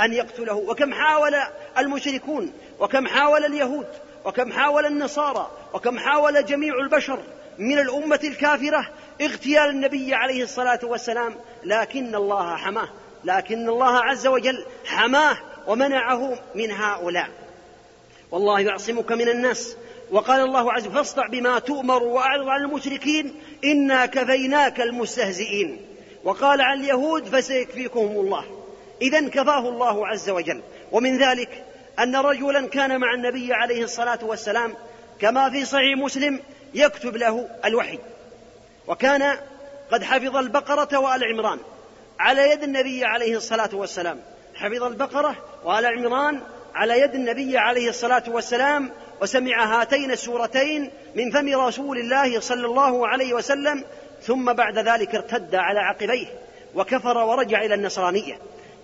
أن 0.00 0.12
يقتله. 0.12 0.54
وكم 0.54 0.94
حاول 0.94 1.34
المشركون 1.78 2.52
وكم 2.80 3.06
حاول 3.06 3.44
اليهود 3.44 3.86
وكم 4.24 4.52
حاول 4.52 4.86
النصارى 4.86 5.50
وكم 5.74 5.98
حاول 5.98 6.44
جميع 6.44 6.74
البشر 6.74 7.18
من 7.58 7.78
الأمة 7.78 8.20
الكافرة 8.24 8.88
اغتيال 9.22 9.70
النبي 9.70 10.14
عليه 10.14 10.42
الصلاة 10.42 10.80
والسلام. 10.82 11.34
لكن 11.64 12.14
الله 12.14 12.56
حماه 12.56 12.88
لكن 13.24 13.68
الله 13.68 13.98
عز 13.98 14.26
وجل 14.26 14.64
حماه 14.86 15.36
ومنعه 15.66 16.38
من 16.54 16.70
هؤلاء. 16.70 17.28
والله 18.30 18.60
يعصمك 18.60 19.12
من 19.12 19.28
الناس. 19.28 19.76
وقال 20.10 20.40
الله 20.40 20.72
عز 20.72 20.86
وجل 20.86 20.94
فاصدع 20.94 21.26
بما 21.26 21.58
تؤمر 21.58 22.02
وأعرض 22.02 22.48
عن 22.48 22.60
المشركين. 22.60 23.34
إنا 23.64 24.06
كفيناك 24.06 24.80
المستهزئين. 24.80 25.80
وقال 26.24 26.60
عن 26.60 26.80
اليهود 26.80 27.24
فسيكفيكهم 27.24 28.20
الله. 28.20 28.44
اذا 29.02 29.28
كفاه 29.28 29.68
الله 29.68 30.06
عز 30.06 30.30
وجل. 30.30 30.62
ومن 30.92 31.18
ذلك 31.18 31.64
أن 31.98 32.16
رجلا 32.16 32.68
كان 32.68 33.00
مع 33.00 33.14
النبي 33.14 33.54
عليه 33.54 33.84
الصلاة 33.84 34.18
والسلام 34.22 34.74
كما 35.20 35.50
في 35.50 35.64
صحيح 35.64 35.98
مسلم 35.98 36.40
يكتب 36.74 37.16
له 37.16 37.48
الوحي. 37.64 37.98
وكان 38.86 39.36
قد 39.92 40.02
حفظ 40.02 40.36
البقرة 40.36 40.98
وآل 40.98 41.24
عمران 41.24 41.58
على 42.18 42.50
يد 42.50 42.62
النبي 42.62 43.04
عليه 43.04 43.36
الصلاة 43.36 43.70
والسلام. 43.72 44.20
حفظ 44.54 44.82
البقرة 44.82 45.36
وآل 45.64 45.86
عمران 45.86 46.40
على 46.74 47.00
يد 47.00 47.14
النبي 47.14 47.58
عليه 47.58 47.88
الصلاة 47.88 48.22
والسلام 48.28 48.90
وسمع 49.22 49.80
هاتين 49.80 50.10
السورتين 50.10 50.90
من 51.14 51.30
فم 51.30 51.60
رسول 51.60 51.98
الله 51.98 52.40
صلى 52.40 52.66
الله 52.66 53.08
عليه 53.08 53.34
وسلم 53.34 53.84
ثم 54.22 54.52
بعد 54.52 54.78
ذلك 54.78 55.14
ارتد 55.14 55.54
على 55.54 55.80
عقبيه 55.80 56.26
وكفر 56.74 57.18
ورجع 57.18 57.62
إلى 57.64 57.74
النصرانية. 57.74 58.38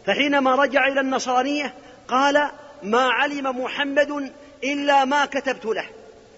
فحينما 0.07 0.55
رجع 0.55 0.89
إلى 0.89 1.01
النصرانية 1.01 1.75
قال 2.09 2.49
ما 2.83 3.03
علم 3.03 3.63
محمد 3.63 4.33
إلا 4.65 5.05
ما 5.05 5.27
كتبت 5.27 5.65
له. 5.65 5.85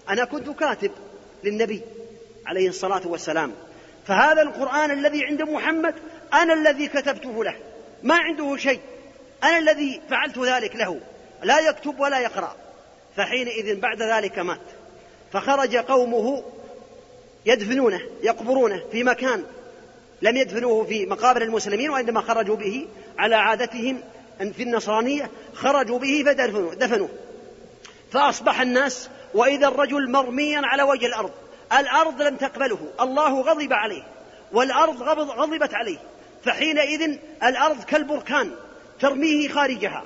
أنا 0.09 0.25
كنت 0.25 0.49
كاتب 0.49 0.91
للنبي 1.43 1.81
عليه 2.45 2.69
الصلاة 2.69 3.07
والسلام. 3.07 3.53
فهذا 4.07 4.41
القرآن 4.41 4.91
الذي 4.91 5.25
عند 5.25 5.41
محمد 5.41 5.95
أنا 6.33 6.53
الذي 6.53 6.87
كتبته 6.87 7.43
له. 7.43 7.55
ما 8.03 8.15
عنده 8.15 8.57
شيء. 8.57 8.79
أنا 9.43 9.57
الذي 9.57 10.01
فعلت 10.09 10.39
ذلك 10.39 10.75
له. 10.75 10.99
لا 11.43 11.59
يكتب 11.59 11.99
ولا 11.99 12.19
يقرأ. 12.19 12.55
فحينئذ 13.17 13.79
بعد 13.79 14.01
ذلك 14.01 14.39
مات. 14.39 14.59
فخرج 15.33 15.75
قومه 15.75 16.43
يدفنونه 17.45 18.01
يقبرونه 18.23 18.81
في 18.91 19.03
مكان 19.03 19.43
لم 20.21 20.37
يدفنوه 20.37 20.85
في 20.85 21.05
مقابر 21.05 21.41
المسلمين 21.41 21.89
وإنما 21.89 22.21
خرجوا 22.21 22.55
به 22.55 22.87
على 23.17 23.35
عادتهم 23.35 24.01
في 24.39 24.63
النصرانية 24.63 25.29
خرجوا 25.53 25.99
به 25.99 26.23
فدفنوه 26.25 27.09
فأصبح 28.11 28.61
الناس 28.61 29.09
وإذا 29.33 29.67
الرجل 29.67 30.11
مرميا 30.11 30.61
على 30.63 30.83
وجه 30.83 31.05
الأرض 31.05 31.31
الأرض 31.79 32.21
لم 32.21 32.35
تقبله 32.35 32.79
الله 33.01 33.41
غضب 33.41 33.73
عليه 33.73 34.03
والأرض 34.51 35.01
غضبت 35.29 35.73
عليه. 35.73 35.97
فحينئذ 36.45 37.17
الأرض 37.43 37.83
كالبركان 37.83 38.51
ترميه 38.99 39.49
خارجها 39.49 40.03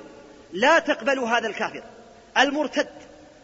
لا 0.52 0.78
تقبل 0.78 1.18
هذا 1.18 1.46
الكافر. 1.48 1.82
المرتد 2.38 2.88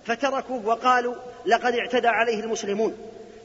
فتركوه 0.06 0.66
وقالوا 0.66 1.14
لقد 1.46 1.74
اعتدى 1.74 2.08
عليه 2.08 2.40
المسلمون. 2.40 2.96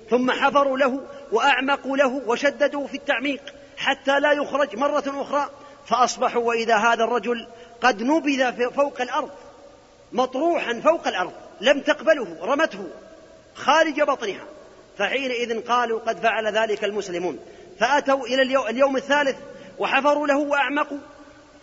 ثم 0.09 0.31
حفروا 0.31 0.77
له 0.77 1.01
وأعمقوا 1.31 1.97
له 1.97 2.21
وشددوا 2.27 2.87
في 2.87 2.97
التعميق 2.97 3.41
حتى 3.77 4.19
لا 4.19 4.31
يخرج 4.31 4.75
مرة 4.75 5.03
أخرى 5.07 5.49
فأصبحوا 5.85 6.43
وإذا 6.43 6.75
هذا 6.75 7.03
الرجل 7.03 7.47
قد 7.81 8.03
نبذ 8.03 8.71
فوق 8.71 9.01
الأرض 9.01 9.29
مطروحا 10.11 10.81
فوق 10.83 11.07
الأرض 11.07 11.33
لم 11.61 11.79
تقبله 11.79 12.37
رمته 12.41 12.87
خارج 13.55 14.01
بطنها. 14.01 14.45
فحينئذ 14.97 15.61
قالوا 15.61 15.99
قد 15.99 16.19
فعل 16.19 16.47
ذلك 16.47 16.83
المسلمون. 16.83 17.39
فأتوا 17.79 18.25
إلى 18.25 18.41
اليوم 18.69 18.97
الثالث 18.97 19.35
وحفروا 19.79 20.27
له 20.27 20.37
وأعمقوا 20.37 20.97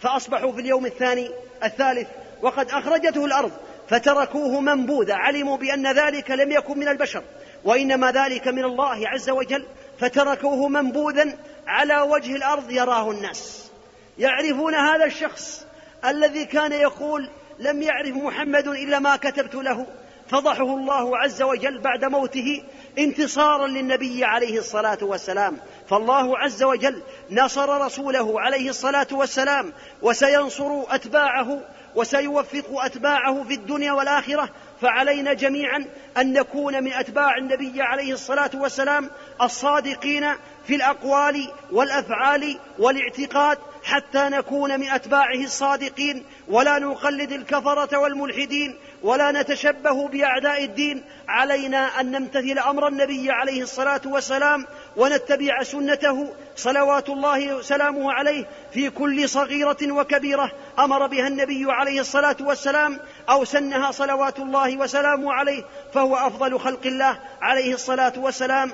فأصبحوا 0.00 0.52
في 0.52 0.60
اليوم 0.60 0.86
الثاني 0.86 1.30
الثالث 1.64 2.08
وقد 2.42 2.70
أخرجته 2.70 3.24
الأرض 3.24 3.52
فتركوه 3.88 4.60
منبوذا 4.60 5.14
علموا 5.14 5.56
بأن 5.56 5.92
ذلك 5.92 6.30
لم 6.30 6.52
يكن 6.52 6.78
من 6.78 6.88
البشر. 6.88 7.22
وإنما 7.64 8.12
ذلك 8.12 8.48
من 8.48 8.64
الله 8.64 9.08
عز 9.08 9.30
وجل 9.30 9.66
فتركوه 10.00 10.68
منبوذا 10.68 11.38
على 11.66 12.00
وجه 12.00 12.36
الأرض 12.36 12.70
يراه 12.70 13.10
الناس. 13.10 13.70
يعرفون 14.18 14.74
هذا 14.74 15.04
الشخص 15.04 15.66
الذي 16.04 16.44
كان 16.44 16.72
يقول 16.72 17.28
لم 17.58 17.82
يعرف 17.82 18.16
محمد 18.16 18.68
إلا 18.68 18.98
ما 18.98 19.16
كتبت 19.16 19.54
له. 19.54 19.86
فضحه 20.28 20.76
الله 20.76 21.18
عز 21.18 21.42
وجل 21.42 21.78
بعد 21.78 22.04
موته 22.04 22.62
انتصارا 22.98 23.66
للنبي 23.66 24.24
عليه 24.24 24.58
الصلاة 24.58 24.98
والسلام. 25.02 25.56
فالله 25.90 26.38
عز 26.38 26.62
وجل 26.62 27.02
نصر 27.30 27.84
رسوله 27.84 28.40
عليه 28.40 28.68
الصلاة 28.68 29.06
والسلام 29.12 29.72
وسينصر 30.02 30.82
أتباعه 30.88 31.60
وسيوفق 31.94 32.84
أتباعه 32.84 33.44
في 33.44 33.54
الدنيا 33.54 33.92
والآخرة 33.92 34.48
فعلينا 34.82 35.32
جميعا 35.32 35.84
أن 36.18 36.32
نكون 36.32 36.84
من 36.84 36.92
أتباع 36.92 37.36
النبي 37.36 37.82
عليه 37.82 38.12
الصلاة 38.12 38.50
والسلام 38.54 39.10
الصادقين 39.42 40.26
في 40.66 40.74
الأقوال 40.74 41.48
والأفعال 41.72 42.58
والاعتقاد 42.78 43.58
حتى 43.84 44.18
نكون 44.18 44.80
من 44.80 44.88
أتباعه 44.88 45.44
الصادقين. 45.44 46.24
ولا 46.48 46.78
نقلد 46.78 47.32
الكفرة 47.32 47.98
والملحدين 47.98 48.76
ولا 49.02 49.32
نتشبه 49.32 50.08
بأعداء 50.08 50.64
الدين. 50.64 51.04
علينا 51.28 52.00
أن 52.00 52.10
نمتثل 52.10 52.58
أمر 52.58 52.88
النبي 52.88 53.30
عليه 53.30 53.62
الصلاة 53.62 54.00
والسلام 54.06 54.66
ونتبع 54.96 55.62
سنته. 55.62 56.34
صلوات 56.56 57.08
الله 57.08 57.54
وسلامه 57.54 58.12
عليه 58.12 58.46
في 58.72 58.90
كل 58.90 59.28
صغيرة 59.28 59.92
وكبيرة 59.92 60.52
أمر 60.78 61.06
بها 61.06 61.28
النبي 61.28 61.64
عليه 61.68 62.00
الصلاة 62.00 62.36
والسلام. 62.40 63.00
أو 63.30 63.44
سنها 63.44 63.90
صلوات 63.90 64.38
الله 64.38 64.76
وسلامه 64.76 65.32
عليه 65.32 65.62
فهو 65.94 66.16
أفضل 66.16 66.58
خلق 66.58 66.86
الله 66.86 67.18
عليه 67.40 67.74
الصلاة 67.74 68.12
والسلام. 68.16 68.72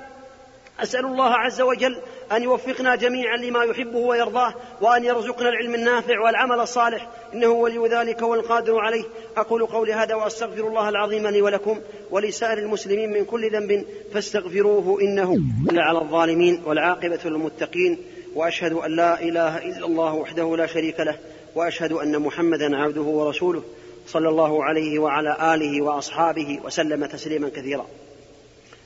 أسأل 0.83 1.05
الله 1.05 1.35
عز 1.35 1.61
وجل 1.61 1.99
أن 2.33 2.43
يوفقنا 2.43 2.97
جميعا 2.97 3.37
لما 3.37 3.65
يحبه 3.65 3.99
ويرضاه 3.99 4.55
وأن 4.81 5.05
يرزقنا 5.05 5.49
العلم 5.49 5.75
النافع 5.75 6.21
والعمل 6.21 6.61
الصالح. 6.61 7.09
إنه 7.35 7.49
ولي 7.49 7.89
ذلك 7.89 8.23
والقادر 8.23 8.79
عليه. 8.79 9.05
أقول 9.37 9.67
قولي 9.67 9.93
هذا 9.93 10.15
وأستغفر 10.15 10.69
الله 10.69 10.89
العظيم 10.89 11.27
لي 11.27 11.43
ولكم 11.43 11.81
ولسائر 12.11 12.59
المسلمين 12.59 13.13
من 13.13 13.25
كل 13.25 13.53
ذنب 13.53 13.87
فاستغفروه 14.15 15.01
إنه 15.01 15.39
على 15.73 15.99
الظالمين 15.99 16.63
والعاقبة 16.67 17.21
للمتقين. 17.25 17.99
وأشهد 18.35 18.73
أن 18.73 18.97
لا 18.97 19.23
إله 19.23 19.59
إلا 19.59 19.87
الله 19.87 20.15
وحده 20.15 20.57
لا 20.57 20.67
شريك 20.67 21.01
له 21.01 21.19
وأشهد 21.55 21.93
أن 21.93 22.19
محمدا 22.19 22.77
عبده 22.77 23.03
ورسوله. 23.03 23.63
صلى 24.09 24.29
الله 24.29 24.65
عليه 24.65 24.99
وعلى 24.99 25.55
آله 25.55 25.83
وأصحابه 25.83 26.61
وسلم 26.65 27.07
تسليما 27.07 27.49
كثيرا. 27.49 27.87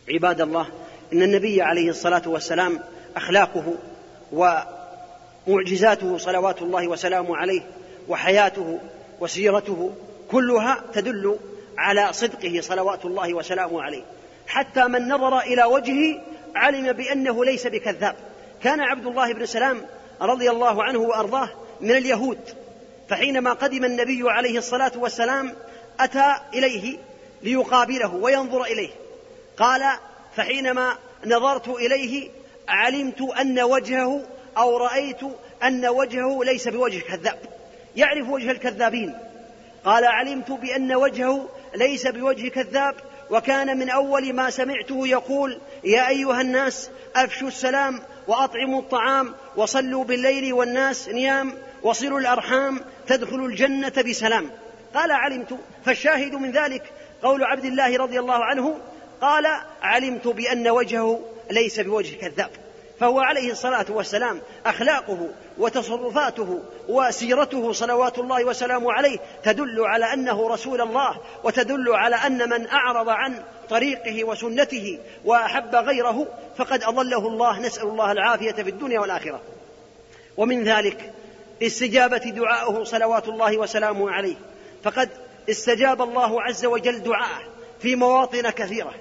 عباد 0.08 0.40
الله 0.40 0.66
إن 1.12 1.22
النبي 1.22 1.62
عليه 1.62 1.90
الصلاة 1.90 2.22
والسلام 2.26 2.80
أخلاقه 3.16 3.74
ومعجزاته 4.32 6.18
صلوات 6.18 6.62
الله 6.62 6.88
وسلامه 6.88 7.36
عليه 7.36 7.60
وحياته 8.08 8.78
وسيرته 9.20 9.92
كلها 10.30 10.82
تدل 10.92 11.38
على 11.78 12.12
صدقه 12.12 12.60
صلوات 12.60 13.04
الله 13.04 13.34
وسلامه 13.34 13.82
عليه. 13.82 14.02
حتى 14.46 14.84
من 14.84 15.08
نظر 15.08 15.38
إلى 15.38 15.64
وجهه 15.64 16.20
علم 16.54 16.92
بأنه 16.92 17.44
ليس 17.44 17.66
بكذاب. 17.66 18.16
كان 18.62 18.80
عبد 18.80 19.06
الله 19.06 19.32
بن 19.32 19.46
سلام 19.46 19.80
رضي 20.20 20.50
الله 20.50 20.84
عنه 20.84 20.98
وأرضاه 20.98 21.48
من 21.80 21.90
اليهود. 21.90 22.38
فحينما 23.12 23.52
قدم 23.52 23.84
النبي 23.84 24.30
عليه 24.30 24.58
الصلاة 24.58 24.92
والسلام 24.96 25.54
أتى 26.00 26.34
إليه 26.54 26.98
ليقابله 27.42 28.14
وينظر 28.14 28.64
إليه 28.64 28.90
قال 29.56 29.82
فحينما 30.36 30.96
نظرت 31.26 31.68
إليه 31.68 32.30
علمت 32.68 33.20
أن 33.20 33.60
وجهه 33.60 34.22
أو 34.58 34.76
رأيت 34.76 35.20
أن 35.62 35.86
وجهه 35.86 36.44
ليس 36.44 36.68
بوجه 36.68 36.98
كذاب 36.98 37.38
يعرف 37.96 38.28
وجه 38.28 38.50
الكذابين. 38.50 39.14
قال 39.84 40.04
علمت 40.04 40.50
بأن 40.50 40.94
وجهه 40.94 41.48
ليس 41.74 42.06
بوجه 42.06 42.48
كذاب 42.48 42.94
وكان 43.30 43.78
من 43.78 43.90
أول 43.90 44.32
ما 44.32 44.50
سمعته 44.50 45.06
يقول 45.06 45.60
يا 45.84 46.08
أيها 46.08 46.40
الناس 46.40 46.90
أفشوا 47.16 47.48
السلام 47.48 48.00
وأطعموا 48.28 48.80
الطعام 48.80 49.34
وصلوا 49.56 50.04
بالليل 50.04 50.52
والناس 50.52 51.08
نيام 51.08 51.54
وصلوا 51.82 52.20
الأرحام 52.20 52.80
تدخلوا 53.06 53.48
الجنة 53.48 54.02
بسلام. 54.08 54.50
قال 54.94 55.12
علمت 55.12 55.58
فالشاهد 55.84 56.34
من 56.34 56.52
ذلك 56.52 56.92
قول 57.22 57.44
عبد 57.44 57.64
الله 57.64 57.96
رضي 57.96 58.18
الله 58.18 58.44
عنه 58.44 58.78
قال 59.20 59.46
علمت 59.82 60.28
بأن 60.28 60.68
وجهه 60.68 61.20
ليس 61.50 61.80
بوجه 61.80 62.16
كذاب 62.16 62.50
فهو 63.00 63.20
عليه 63.20 63.50
الصلاة 63.50 63.86
والسلام 63.88 64.40
أخلاقه 64.66 65.28
وتصرفاته 65.58 66.62
وسيرته 66.88 67.72
صلوات 67.72 68.18
الله 68.18 68.44
وسلامه 68.44 68.92
عليه 68.92 69.18
تدل 69.42 69.80
على 69.80 70.12
أنه 70.12 70.48
رسول 70.48 70.80
الله 70.80 71.16
وتدل 71.44 71.94
على 71.94 72.16
أن 72.16 72.50
من 72.50 72.68
أعرض 72.68 73.08
عن 73.08 73.42
طريقه 73.70 74.24
وسنته 74.24 74.98
وأحب 75.24 75.74
غيره 75.74 76.26
فقد 76.56 76.82
أضله 76.82 77.28
الله 77.28 77.58
نسأل 77.58 77.88
الله 77.88 78.12
العافية 78.12 78.52
في 78.52 78.70
الدنيا 78.70 79.00
والآخرة. 79.00 79.40
ومن 80.36 80.64
ذلك 80.64 81.12
استجابه 81.62 82.16
دعائه 82.16 82.84
صلوات 82.84 83.28
الله 83.28 83.58
وسلامه 83.58 84.10
عليه. 84.10 84.36
فقد 84.84 85.08
استجاب 85.50 86.02
الله 86.02 86.42
عز 86.42 86.64
وجل 86.64 87.02
دعاءه 87.02 87.42
في 87.80 87.96
مواطن 87.96 88.50
كثيرة. 88.50 88.94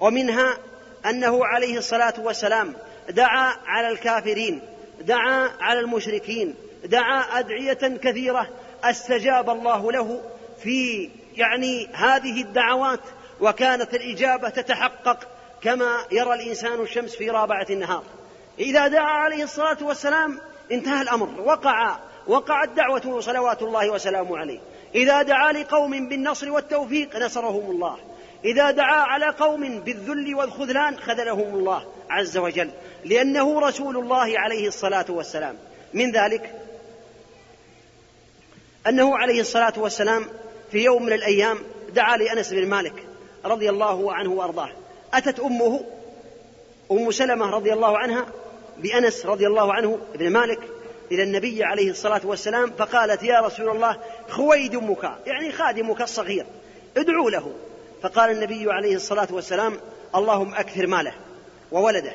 ومنها 0.00 0.58
أنه 1.06 1.46
عليه 1.46 1.78
الصلاة 1.78 2.14
والسلام 2.18 2.74
دعا 3.10 3.54
على 3.66 3.88
الكافرين 3.88 4.62
دعا 5.00 5.50
على 5.60 5.80
المشركين 5.80 6.54
دعا 6.84 7.20
أدعية 7.20 7.98
كثيرة 8.02 8.48
استجاب 8.84 9.50
الله 9.50 9.92
له 9.92 10.22
في 10.62 11.10
يعني 11.36 11.86
هذه 11.92 12.42
الدعوات 12.42 13.00
وكانت 13.40 13.94
الإجابة 13.94 14.48
تتحقق 14.48 15.28
كما 15.62 15.96
يرى 16.12 16.34
الإنسان 16.34 16.80
الشمس 16.80 17.16
في 17.16 17.30
رابعة 17.30 17.66
النهار. 17.70 18.04
إذا 18.58 18.88
دعا 18.88 19.10
عليه 19.10 19.44
الصلاة 19.44 19.78
والسلام 19.82 20.40
انتهى 20.72 21.02
الأمر. 21.02 21.40
وقع 21.40 21.96
وقعت 22.26 22.68
دعوته 22.68 23.20
صلوات 23.20 23.62
الله 23.62 23.90
وسلامه 23.90 24.38
عليه. 24.38 24.58
إذا 24.94 25.22
دعا 25.22 25.52
لقوم 25.52 26.08
بالنصر 26.08 26.50
والتوفيق 26.50 27.16
نصرهم 27.16 27.70
الله. 27.70 27.96
إذا 28.44 28.70
دعا 28.70 29.00
على 29.00 29.26
قوم 29.26 29.80
بالذل 29.80 30.34
والخذلان 30.34 30.98
خذلهم 30.98 31.54
الله 31.54 31.84
عز 32.10 32.38
وجل. 32.38 32.70
لأنه 33.04 33.60
رسول 33.60 33.96
الله 33.96 34.38
عليه 34.38 34.68
الصلاة 34.68 35.06
والسلام. 35.08 35.56
من 35.94 36.12
ذلك 36.12 36.54
أنه 38.86 39.18
عليه 39.18 39.40
الصلاة 39.40 39.72
والسلام 39.76 40.26
في 40.70 40.78
يوم 40.78 41.02
من 41.02 41.12
الأيام 41.12 41.58
دعا 41.94 42.16
لأنس 42.16 42.52
بن 42.52 42.68
مالك 42.68 43.04
رضي 43.44 43.70
الله 43.70 44.14
عنه 44.14 44.32
وأرضاه. 44.32 44.70
أتت 45.14 45.40
أمه 45.40 45.80
أم 46.90 47.10
سلمة 47.10 47.50
رضي 47.50 47.72
الله 47.72 47.98
عنها 47.98 48.26
بأنس 48.82 49.26
رضي 49.26 49.46
الله 49.46 49.72
عنه 49.72 49.98
ابن 50.14 50.30
مالك 50.30 50.60
إلى 51.12 51.22
النبي 51.22 51.64
عليه 51.64 51.90
الصلاة 51.90 52.20
والسلام 52.24 52.70
فقالت 52.78 53.22
يا 53.22 53.40
رسول 53.40 53.68
الله 53.68 53.96
خويدمك 54.28 55.10
يعني 55.26 55.52
خادمك 55.52 56.00
الصغير 56.02 56.46
ادعوا 56.96 57.30
له. 57.30 57.52
فقال 58.02 58.30
النبي 58.30 58.72
عليه 58.72 58.96
الصلاة 58.96 59.28
والسلام 59.30 59.80
اللهم 60.14 60.54
أكثر 60.54 60.86
ماله 60.86 61.12
وولده 61.72 62.12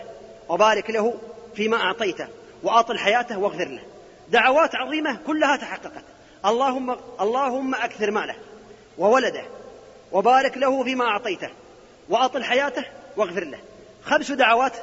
وبارك 0.50 0.90
له 0.90 1.14
فيما 1.56 1.78
أعطيته 1.78 2.28
وأطل 2.64 2.98
حياته 2.98 3.40
واغفر 3.40 3.68
له. 3.68 3.82
دعوات 4.30 4.76
عظيمة 4.76 5.18
كلها 5.28 5.56
تحققت. 5.58 6.04
اللهم 6.46 6.96
اللهم 7.22 7.76
أكثر 7.76 8.12
ماله 8.12 8.36
وولده 8.98 9.44
وبارك 10.12 10.58
له 10.58 10.84
فيما 10.84 11.06
أعطيته 11.06 11.50
وأطل 12.10 12.44
حياته 12.44 12.86
واغفر 13.18 13.44
له. 13.44 13.60
خمس 14.04 14.32
دعوات 14.32 14.74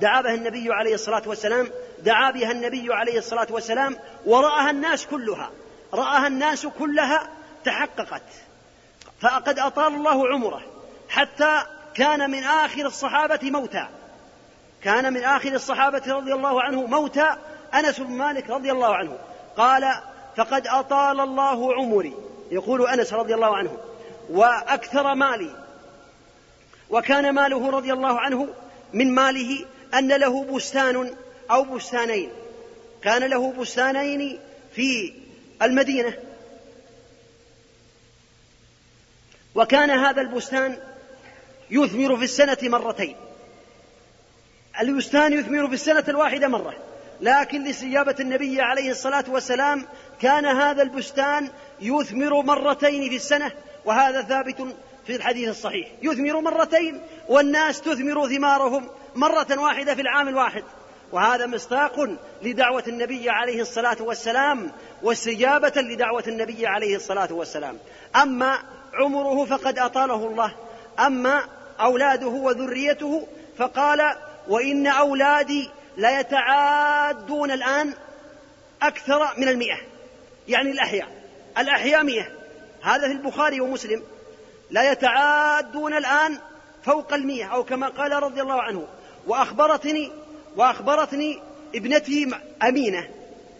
دعا 0.00 0.20
بها 0.20 0.34
النبي 0.34 0.72
عليه 0.72 0.94
الصلاة 0.94 1.22
والسلام 1.26 1.70
دعا 1.98 2.30
بها 2.30 2.50
النبي 2.50 2.94
عليه 2.94 3.18
الصلاة 3.18 3.46
والسلام 3.50 3.96
ورآها 4.26 4.70
الناس 4.70 5.06
كلها. 5.06 5.50
رآها 5.94 6.26
الناس 6.26 6.66
كلها 6.66 7.28
تحققت. 7.64 8.22
فقد 9.20 9.58
أطال 9.58 9.94
الله 9.94 10.28
عمره 10.28 10.62
حتى 11.08 11.62
كان 11.94 12.30
من 12.30 12.44
آخر 12.44 12.86
الصحابة 12.86 13.40
موتى. 13.42 13.86
كان 14.82 15.12
من 15.12 15.24
آخر 15.24 15.52
الصحابة 15.52 16.02
رضي 16.06 16.32
الله 16.32 16.62
عنه 16.62 16.86
موتى 16.86 17.36
أنس 17.74 18.00
بن 18.00 18.12
مالك 18.12 18.50
رضي 18.50 18.72
الله 18.72 18.96
عنه. 18.96 19.18
قال 19.56 19.94
فقد 20.36 20.66
أطال 20.66 21.20
الله 21.20 21.74
عمري. 21.74 22.14
يقول 22.50 22.86
أنس 22.88 23.12
رضي 23.12 23.34
الله 23.34 23.56
عنه. 23.56 23.78
وأكثر 24.30 25.14
مالي. 25.14 25.62
وكان 26.90 27.34
ماله 27.34 27.70
رضي 27.70 27.92
الله 27.92 28.20
عنه 28.20 28.48
من 28.92 29.14
ماله 29.14 29.64
أن 29.94 30.08
له 30.08 30.44
بستان 30.44 31.14
أو 31.50 31.64
بستانين. 31.64 32.30
كان 33.02 33.24
له 33.24 33.52
بستانين 33.52 34.38
في 34.74 35.12
المدينة. 35.62 36.14
وكان 39.54 39.90
هذا 39.90 40.20
البستان 40.20 40.78
يثمر 41.70 42.16
في 42.16 42.24
السنة 42.24 42.58
مرتين. 42.62 43.16
البستان 44.80 45.32
يثمر 45.32 45.68
في 45.68 45.74
السنة 45.74 46.04
الواحدة 46.08 46.48
مرة. 46.48 46.74
لكن 47.20 47.64
لاستجابة 47.64 48.16
النبي 48.20 48.60
عليه 48.60 48.90
الصلاة 48.90 49.24
والسلام 49.28 49.86
كان 50.20 50.46
هذا 50.46 50.82
البستان 50.82 51.50
يثمر 51.80 52.42
مرتين 52.42 53.10
في 53.10 53.16
السنة. 53.16 53.52
وهذا 53.84 54.22
ثابت 54.22 54.76
في 55.06 55.16
الحديث 55.16 55.48
الصحيح. 55.48 55.88
يثمر 56.02 56.40
مرتين 56.40 57.00
والناس 57.28 57.80
تثمر 57.80 58.28
ثمارهم. 58.28 58.88
مرة 59.14 59.46
واحدة 59.58 59.94
في 59.94 60.00
العام 60.00 60.28
الواحد. 60.28 60.64
وهذا 61.12 61.46
مصداق 61.46 62.18
لدعوة 62.42 62.84
النبي 62.88 63.30
عليه 63.30 63.60
الصلاة 63.60 63.96
والسلام 64.00 64.72
واستجابة 65.02 65.72
لدعوة 65.76 66.24
النبي 66.28 66.66
عليه 66.66 66.96
الصلاة 66.96 67.32
والسلام. 67.32 67.78
أما 68.16 68.58
عمره 68.94 69.44
فقد 69.44 69.78
أطاله 69.78 70.26
الله. 70.26 70.54
أما 70.98 71.44
أولاده 71.80 72.26
وذريته 72.26 73.26
فقال 73.58 74.16
وإن 74.48 74.86
أولادي 74.86 75.70
ليتعادون 75.96 77.50
الآن 77.50 77.94
أكثر 78.82 79.28
من 79.36 79.48
المئة. 79.48 79.78
يعني 80.48 80.70
الأحياء. 80.70 81.08
الأحياء 81.58 82.02
مئة. 82.02 82.26
هذا 82.82 83.08
في 83.08 83.12
البخاري 83.12 83.60
ومسلم. 83.60 84.02
لا 84.70 84.92
يتعادون 84.92 85.94
الآن 85.94 86.38
فوق 86.84 87.12
المئة 87.12 87.44
أو 87.44 87.64
كما 87.64 87.88
قال 87.88 88.12
رضي 88.12 88.42
الله 88.42 88.62
عنه. 88.62 88.86
وأخبرتني 89.26 90.12
وأخبرتني 90.56 91.38
ابنتي 91.74 92.28
أمينة. 92.62 93.08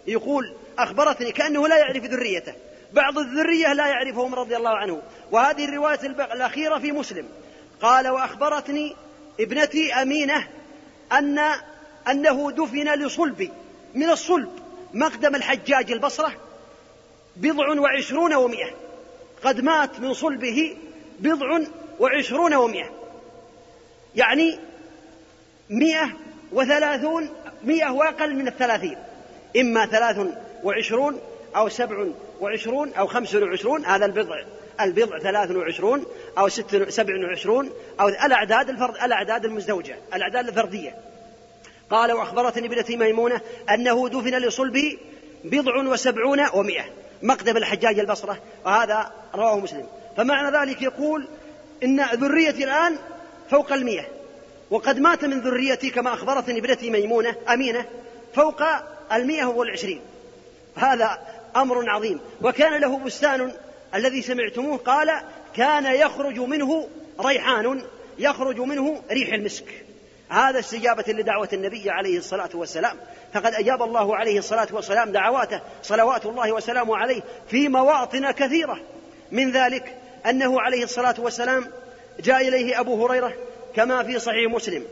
يقول 0.07 0.53
أخبرتني 0.79 1.31
كأنه 1.31 1.67
لا 1.67 1.77
يعرف 1.77 2.03
ذريته. 2.03 2.53
بعض 2.93 3.17
الذرية 3.17 3.73
لا 3.73 3.87
يعرفهم 3.87 4.35
رضي 4.35 4.57
الله 4.57 4.69
عنه. 4.69 5.01
وهذه 5.31 5.65
الرواية 5.65 5.99
الأخيرة 6.05 6.79
في 6.79 6.91
مسلم. 6.91 7.25
قال 7.81 8.07
وأخبرتني 8.07 8.95
ابنتي 9.39 9.93
أمينة 9.93 10.47
أن 11.11 11.39
أنه 12.07 12.51
دفن 12.51 12.93
لصلب. 12.93 13.51
من 13.95 14.09
الصلب 14.09 14.49
مقدم 14.93 15.35
الحجاج 15.35 15.91
البصرة 15.91 16.31
بضع 17.35 17.79
وعشرون 17.81 18.33
ومئة. 18.33 18.69
قد 19.43 19.61
مات 19.61 19.99
من 19.99 20.13
صلبه 20.13 20.77
بضع 21.19 21.59
وعشرون 21.99 22.53
ومئة. 22.53 22.89
يعني 24.15 24.59
مئة 25.69 26.09
وثلاثون 26.51 27.29
مئة 27.63 27.89
وأقل 27.89 28.35
من 28.35 28.47
الثلاثين. 28.47 28.97
إما 29.57 29.85
ثلاث 29.85 30.27
وعشرون 30.63 31.19
أو 31.55 31.69
سبع 31.69 32.05
وعشرون 32.41 32.93
أو 32.93 33.07
خمس 33.07 33.35
وعشرون 33.35 33.85
هذا 33.85 34.05
البضع 34.05 34.43
البضع 34.81 35.19
ثلاث 35.19 35.51
وعشرون 35.51 36.05
أو 36.37 36.49
ست 36.49 36.89
سبع 36.89 37.13
وعشرون 37.27 37.71
أو 37.99 38.07
الأعداد 38.07 38.69
الفرد 38.69 38.95
الأعداد 38.95 39.45
المزدوجة 39.45 39.95
الأعداد 40.13 40.47
الفردية. 40.47 40.95
قال 41.89 42.11
وأخبرتني 42.11 42.67
ابنتي 42.67 42.97
ميمونة 42.97 43.41
أنه 43.69 44.09
دفن 44.09 44.37
لصلبه 44.37 44.97
بضع 45.43 45.77
وسبعون 45.77 46.39
ومئة 46.53 46.83
مقدم 47.21 47.57
الحجاج 47.57 47.99
البصرة 47.99 48.37
وهذا 48.65 49.11
رواه 49.35 49.59
مسلم. 49.59 49.87
فمعنى 50.17 50.57
ذلك 50.57 50.81
يقول 50.81 51.27
إن 51.83 52.01
ذريتي 52.01 52.63
الآن 52.63 52.97
فوق 53.49 53.73
المئة. 53.73 54.05
وقد 54.73 54.99
مات 54.99 55.25
من 55.25 55.39
ذريتي 55.39 55.89
كما 55.89 56.13
أخبرتني 56.13 56.59
ابنتي 56.59 56.89
ميمونة 56.89 57.35
أمينة 57.53 57.85
فوق 58.35 58.63
المئة 59.13 59.45
والعشرين. 59.45 60.01
هذا 60.75 61.19
أمر 61.55 61.89
عظيم. 61.89 62.19
وكان 62.41 62.81
له 62.81 62.97
بستان 62.97 63.51
الذي 63.95 64.21
سمعتموه 64.21 64.77
قال 64.77 65.21
كان 65.55 65.85
يخرج 65.85 66.39
منه 66.39 66.87
ريحان 67.19 67.81
يخرج 68.19 68.59
منه 68.59 69.01
ريح 69.11 69.33
المسك. 69.33 69.65
هذا 70.29 70.59
استجابة 70.59 71.03
لدعوة 71.07 71.49
النبي 71.53 71.89
عليه 71.89 72.17
الصلاة 72.17 72.49
والسلام. 72.53 72.97
فقد 73.33 73.53
أجاب 73.53 73.81
الله 73.81 74.15
عليه 74.15 74.39
الصلاة 74.39 74.67
والسلام 74.71 75.11
دعواته 75.11 75.61
صلوات 75.83 76.25
الله 76.25 76.51
وسلامه 76.51 76.97
عليه 76.97 77.21
في 77.49 77.67
مواطن 77.67 78.31
كثيرة. 78.31 78.79
من 79.31 79.51
ذلك 79.51 79.97
أنه 80.25 80.61
عليه 80.61 80.83
الصلاة 80.83 81.15
والسلام 81.17 81.67
جاء 82.19 82.47
إليه 82.47 82.79
أبو 82.79 83.05
هريرة 83.05 83.33
كما 83.75 84.03
في 84.03 84.19
صحيح 84.19 84.51
مسلم. 84.51 84.85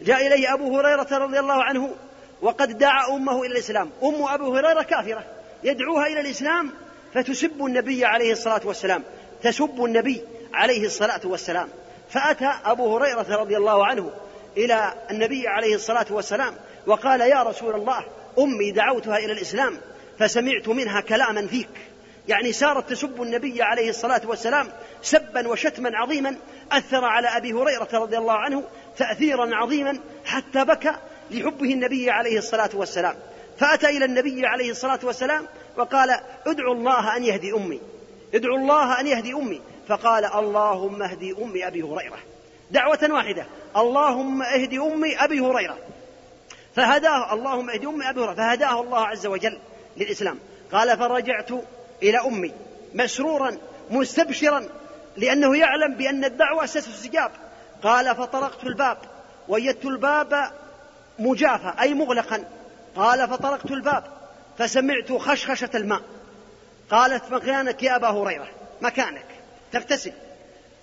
جاء 0.00 0.26
إليه 0.26 0.54
أبو 0.54 0.78
هريرة 0.78 1.18
رضي 1.18 1.38
الله 1.38 1.64
عنه 1.64 1.94
وقد 2.42 2.78
دعا 2.78 3.16
أمه 3.16 3.42
إلى 3.42 3.52
الإسلام. 3.52 3.90
أم 4.02 4.22
أبو 4.22 4.56
هريرة 4.56 4.82
كافرة. 4.82 5.24
يدعوها 5.64 6.06
إلى 6.06 6.20
الإسلام 6.20 6.70
فتسب 7.14 7.66
النبي 7.66 8.04
عليه 8.04 8.32
الصلاة 8.32 8.60
والسلام. 8.64 9.02
تسب 9.42 9.84
النبي 9.84 10.24
عليه 10.54 10.86
الصلاة 10.86 11.20
والسلام. 11.24 11.68
فأتى 12.10 12.52
أبو 12.64 12.96
هريرة 12.96 13.36
رضي 13.36 13.56
الله 13.56 13.86
عنه 13.86 14.10
إلى 14.56 14.94
النبي 15.10 15.48
عليه 15.48 15.74
الصلاة 15.74 16.06
والسلام 16.10 16.54
وقال 16.86 17.20
يا 17.20 17.42
رسول 17.42 17.74
الله 17.74 18.04
أمي 18.38 18.70
دعوتها 18.70 19.18
إلى 19.18 19.32
الإسلام 19.32 19.78
فسمعت 20.18 20.68
منها 20.68 21.00
كلاما 21.00 21.46
فيك. 21.46 21.68
يعني 22.28 22.52
سارت 22.52 22.90
تسب 22.90 23.22
النبي 23.22 23.62
عليه 23.62 23.90
الصلاة 23.90 24.20
والسلام 24.24 24.68
سبا 25.02 25.48
وشتما 25.48 25.90
عظيما 25.94 26.36
أثر 26.72 27.04
على 27.04 27.28
أبي 27.28 27.52
هريرة 27.52 27.88
رضي 27.92 28.18
الله 28.18 28.32
عنه 28.32 28.64
تأثيرا 28.98 29.56
عظيما 29.56 29.98
حتى 30.24 30.64
بكى 30.64 30.92
لحبه 31.30 31.72
النبي 31.72 32.10
عليه 32.10 32.38
الصلاة 32.38 32.70
والسلام. 32.74 33.14
فأتى 33.58 33.86
إلى 33.86 34.04
النبي 34.04 34.46
عليه 34.46 34.70
الصلاة 34.70 34.98
والسلام 35.02 35.46
وقال 35.76 36.20
ادعوا 36.46 36.74
الله 36.74 37.16
أن 37.16 37.24
يهدي 37.24 37.52
أمي 37.52 37.80
ادعوا 38.34 38.58
الله 38.58 39.00
أن 39.00 39.06
يهدي 39.06 39.32
أمي. 39.32 39.60
فقال 39.88 40.24
اللهم 40.24 41.02
اهدي 41.02 41.34
أمي 41.42 41.66
أبي 41.66 41.82
هريرة. 41.82 42.18
دعوة 42.70 43.08
واحدة 43.10 43.46
اللهم 43.76 44.42
اهدي 44.42 44.78
أمي 44.78 45.24
أبي 45.24 45.40
هريرة. 45.40 45.78
فهداه 46.76 47.34
اللهم 47.34 47.70
اهدي 47.70 47.86
أمي 47.86 48.10
أبي 48.10 48.20
هريرة. 48.20 48.34
فهداه 48.34 48.80
الله 48.80 49.06
عز 49.06 49.26
وجل 49.26 49.58
للإسلام. 49.96 50.38
قال 50.72 50.98
فرجعت 50.98 51.50
إلى 52.02 52.18
أمي 52.18 52.52
مسرورا 52.94 53.58
مستبشرا 53.90 54.68
لأنه 55.16 55.56
يعلم 55.56 55.94
بأن 55.94 56.24
الدعوة 56.24 56.66
ستستجاب. 56.66 57.30
قال 57.82 58.16
فطرقت 58.16 58.64
الباب 58.64 58.98
وجدت 59.48 59.84
الباب 59.84 60.50
مجافى 61.18 61.72
أي 61.80 61.94
مغلقا. 61.94 62.44
قال 62.96 63.28
فطرقت 63.28 63.70
الباب 63.70 64.04
فسمعت 64.58 65.12
خشخشة 65.12 65.70
الماء. 65.74 66.02
قالت 66.90 67.32
مكانك 67.32 67.82
يا 67.82 67.96
أبا 67.96 68.08
هريرة 68.08 68.48
مكانك 68.80 69.26
تغتسل. 69.72 70.12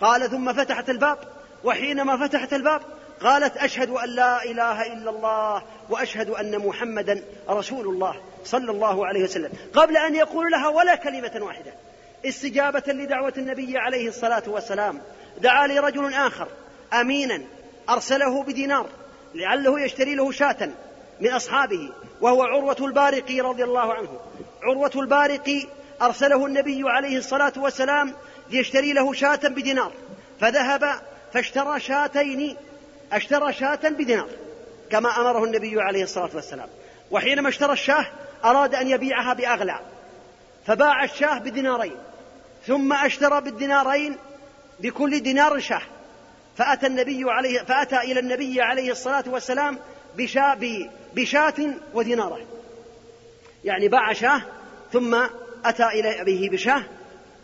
قال 0.02 0.30
ثم 0.30 0.54
فتحت 0.54 0.90
الباب 0.90 1.18
وحينما 1.64 2.28
فتحت 2.28 2.54
الباب 2.54 2.82
قالت 3.22 3.58
أشهد 3.58 3.90
أن 3.90 4.10
لا 4.10 4.44
إله 4.44 4.94
إلا 4.94 5.10
الله 5.10 5.64
وأشهد 5.90 6.30
أن 6.30 6.60
محمدا 6.60 7.24
رسول 7.50 7.88
الله 7.88 8.22
صلى 8.46 8.72
الله 8.72 9.08
عليه 9.08 9.24
وسلم. 9.24 9.52
قبل 9.74 9.98
أن 9.98 10.16
يقول 10.16 10.52
لها 10.52 10.68
ولا 10.68 10.96
كلمة 10.96 11.32
واحدة. 11.42 11.74
استجابة 12.26 12.84
لدعوة 12.88 13.34
النبي 13.38 13.78
عليه 13.78 14.08
الصلاة 14.08 14.44
والسلام. 14.48 15.02
دعا 15.42 15.68
لي 15.68 15.80
رجل 15.80 16.14
آخر 16.14 16.48
أمينا 16.94 17.42
أرسله 17.90 18.44
بدينار 18.44 18.86
لعله 19.36 19.82
يشتري 19.82 20.16
له 20.16 20.32
شاة 20.32 20.70
من 21.22 21.32
أصحابه 21.32 21.92
وهو 22.22 22.44
عروة 22.44 22.78
البارقي 22.80 23.42
رضي 23.42 23.64
الله 23.64 23.94
عنه. 23.94 24.20
عروة 24.64 24.92
البارقي 24.96 25.66
أرسله 26.02 26.46
النبي 26.46 26.82
عليه 26.86 27.18
الصلاة 27.18 27.54
والسلام 27.58 28.14
ليشتري 28.50 28.94
له 28.94 29.14
شاة 29.14 29.40
بدينار. 29.48 29.92
فذهب 30.42 31.02
فاشترى 31.34 31.80
شاتين 31.80 32.58
اشترى 33.12 33.54
شاة 33.54 33.90
بدينار 33.90 34.30
كما 34.92 35.22
أمره 35.22 35.44
النبي 35.44 35.82
عليه 35.82 36.04
الصلاة 36.04 36.30
والسلام. 36.36 36.70
وحينما 37.12 37.50
اشترى 37.50 37.74
الشاة 37.74 38.06
أراد 38.46 38.76
أن 38.76 38.88
يبيعها 38.88 39.34
بأغلى 39.34 39.80
فباع 40.68 41.04
الشاة 41.04 41.38
بدينارين 41.40 41.98
ثم 42.68 42.94
اشترى 42.94 43.42
بالدينارين 43.42 44.18
بكل 44.80 45.20
دينار 45.20 45.60
شاة. 45.60 45.82
فأتى 46.58 46.88
النبي 46.88 47.32
عليه 47.32 47.60
فأتى 47.64 47.98
إلى 47.98 48.20
النبي 48.20 48.62
عليه 48.62 48.92
الصلاة 48.92 49.24
والسلام 49.28 49.80
بشاة 50.18 50.58
بشاة 51.16 51.54
وديناره 51.94 52.40
يعني 53.66 53.88
باع 53.88 54.14
شاة 54.14 54.42
ثم 54.94 55.26
أتى 55.66 55.86
إلى 55.86 56.24
به 56.24 56.50
بشاة 56.52 56.84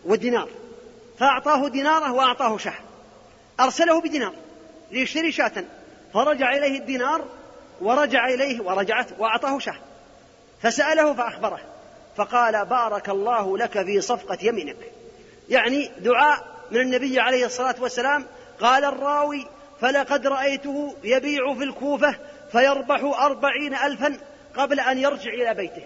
ودينار. 0.05 0.49
فأعطاه 1.19 1.67
ديناره 1.67 2.11
وأعطاه 2.11 2.57
شاة. 2.57 2.73
أرسله 3.59 4.01
بدينار. 4.01 4.33
ليشتري 4.91 5.31
شاة. 5.31 5.63
فرجع 6.13 6.51
إليه 6.51 6.79
الدينار 6.79 7.25
ورجع 7.81 8.27
إليه 8.27 8.61
ورجعت 8.61 9.07
وأعطاه 9.19 9.59
شاة. 9.59 9.77
فسأله 10.61 11.13
فأخبره. 11.13 11.59
فقال 12.17 12.65
بارك 12.65 13.09
الله 13.09 13.57
لك 13.57 13.83
في 13.85 14.01
صفقة 14.01 14.37
يمينك. 14.41 14.77
يعني 15.49 15.91
دعاء 15.99 16.47
من 16.71 16.81
النبي 16.81 17.19
عليه 17.19 17.45
الصلاة 17.45 17.75
والسلام. 17.79 18.25
قال 18.59 18.85
الراوي 18.85 19.47
فلقد 19.81 20.27
رأيته 20.27 20.95
يبيع 21.03 21.53
في 21.53 21.63
الكوفة 21.63 22.15
فيربح 22.51 23.03
أربعين 23.03 23.75
ألفا 23.75 24.17
قبل 24.55 24.79
أن 24.79 24.97
يرجع 24.97 25.33
إلى 25.33 25.53
بيته. 25.53 25.83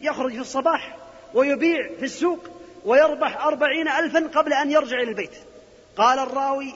يخرج 0.00 0.32
في 0.32 0.40
الصباح 0.40 0.96
ويبيع 1.34 1.88
في 1.98 2.04
السوق 2.04 2.48
ويربح 2.84 3.44
أربعين 3.44 3.88
ألفا 3.88 4.30
قبل 4.34 4.52
أن 4.52 4.70
يرجع 4.70 4.96
إلى 4.96 5.10
البيت. 5.10 5.34
قال 5.96 6.18
الراوي 6.18 6.74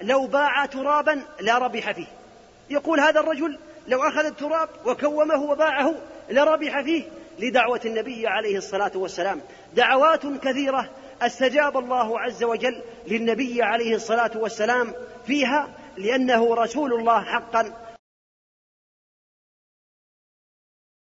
فلو 0.00 0.26
باع 0.26 0.66
ترابا 0.66 1.22
لا 1.40 1.58
ربح 1.58 1.92
فيه. 1.92 2.06
يقول 2.70 3.00
هذا 3.00 3.20
الرجل 3.20 3.58
لو 3.88 4.08
أخذ 4.08 4.24
التراب 4.24 4.68
وكومه 4.86 5.42
وباعه 5.42 5.94
لربح 6.30 6.80
فيه 6.80 7.04
لدعوة 7.38 7.80
النبي 7.84 8.26
عليه 8.26 8.56
الصلاة 8.56 8.92
والسلام. 8.94 9.40
دعوات 9.74 10.26
كثيرة 10.26 10.90
استجاب 11.22 11.78
الله 11.78 12.20
عز 12.20 12.44
وجل 12.44 12.82
للنبي 13.06 13.62
عليه 13.62 13.94
الصلاة 13.94 14.30
والسلام 14.34 14.94
فيها 15.26 15.68
لأنه 15.96 16.54
رسول 16.54 16.92
الله 16.92 17.24
حقا 17.24 17.72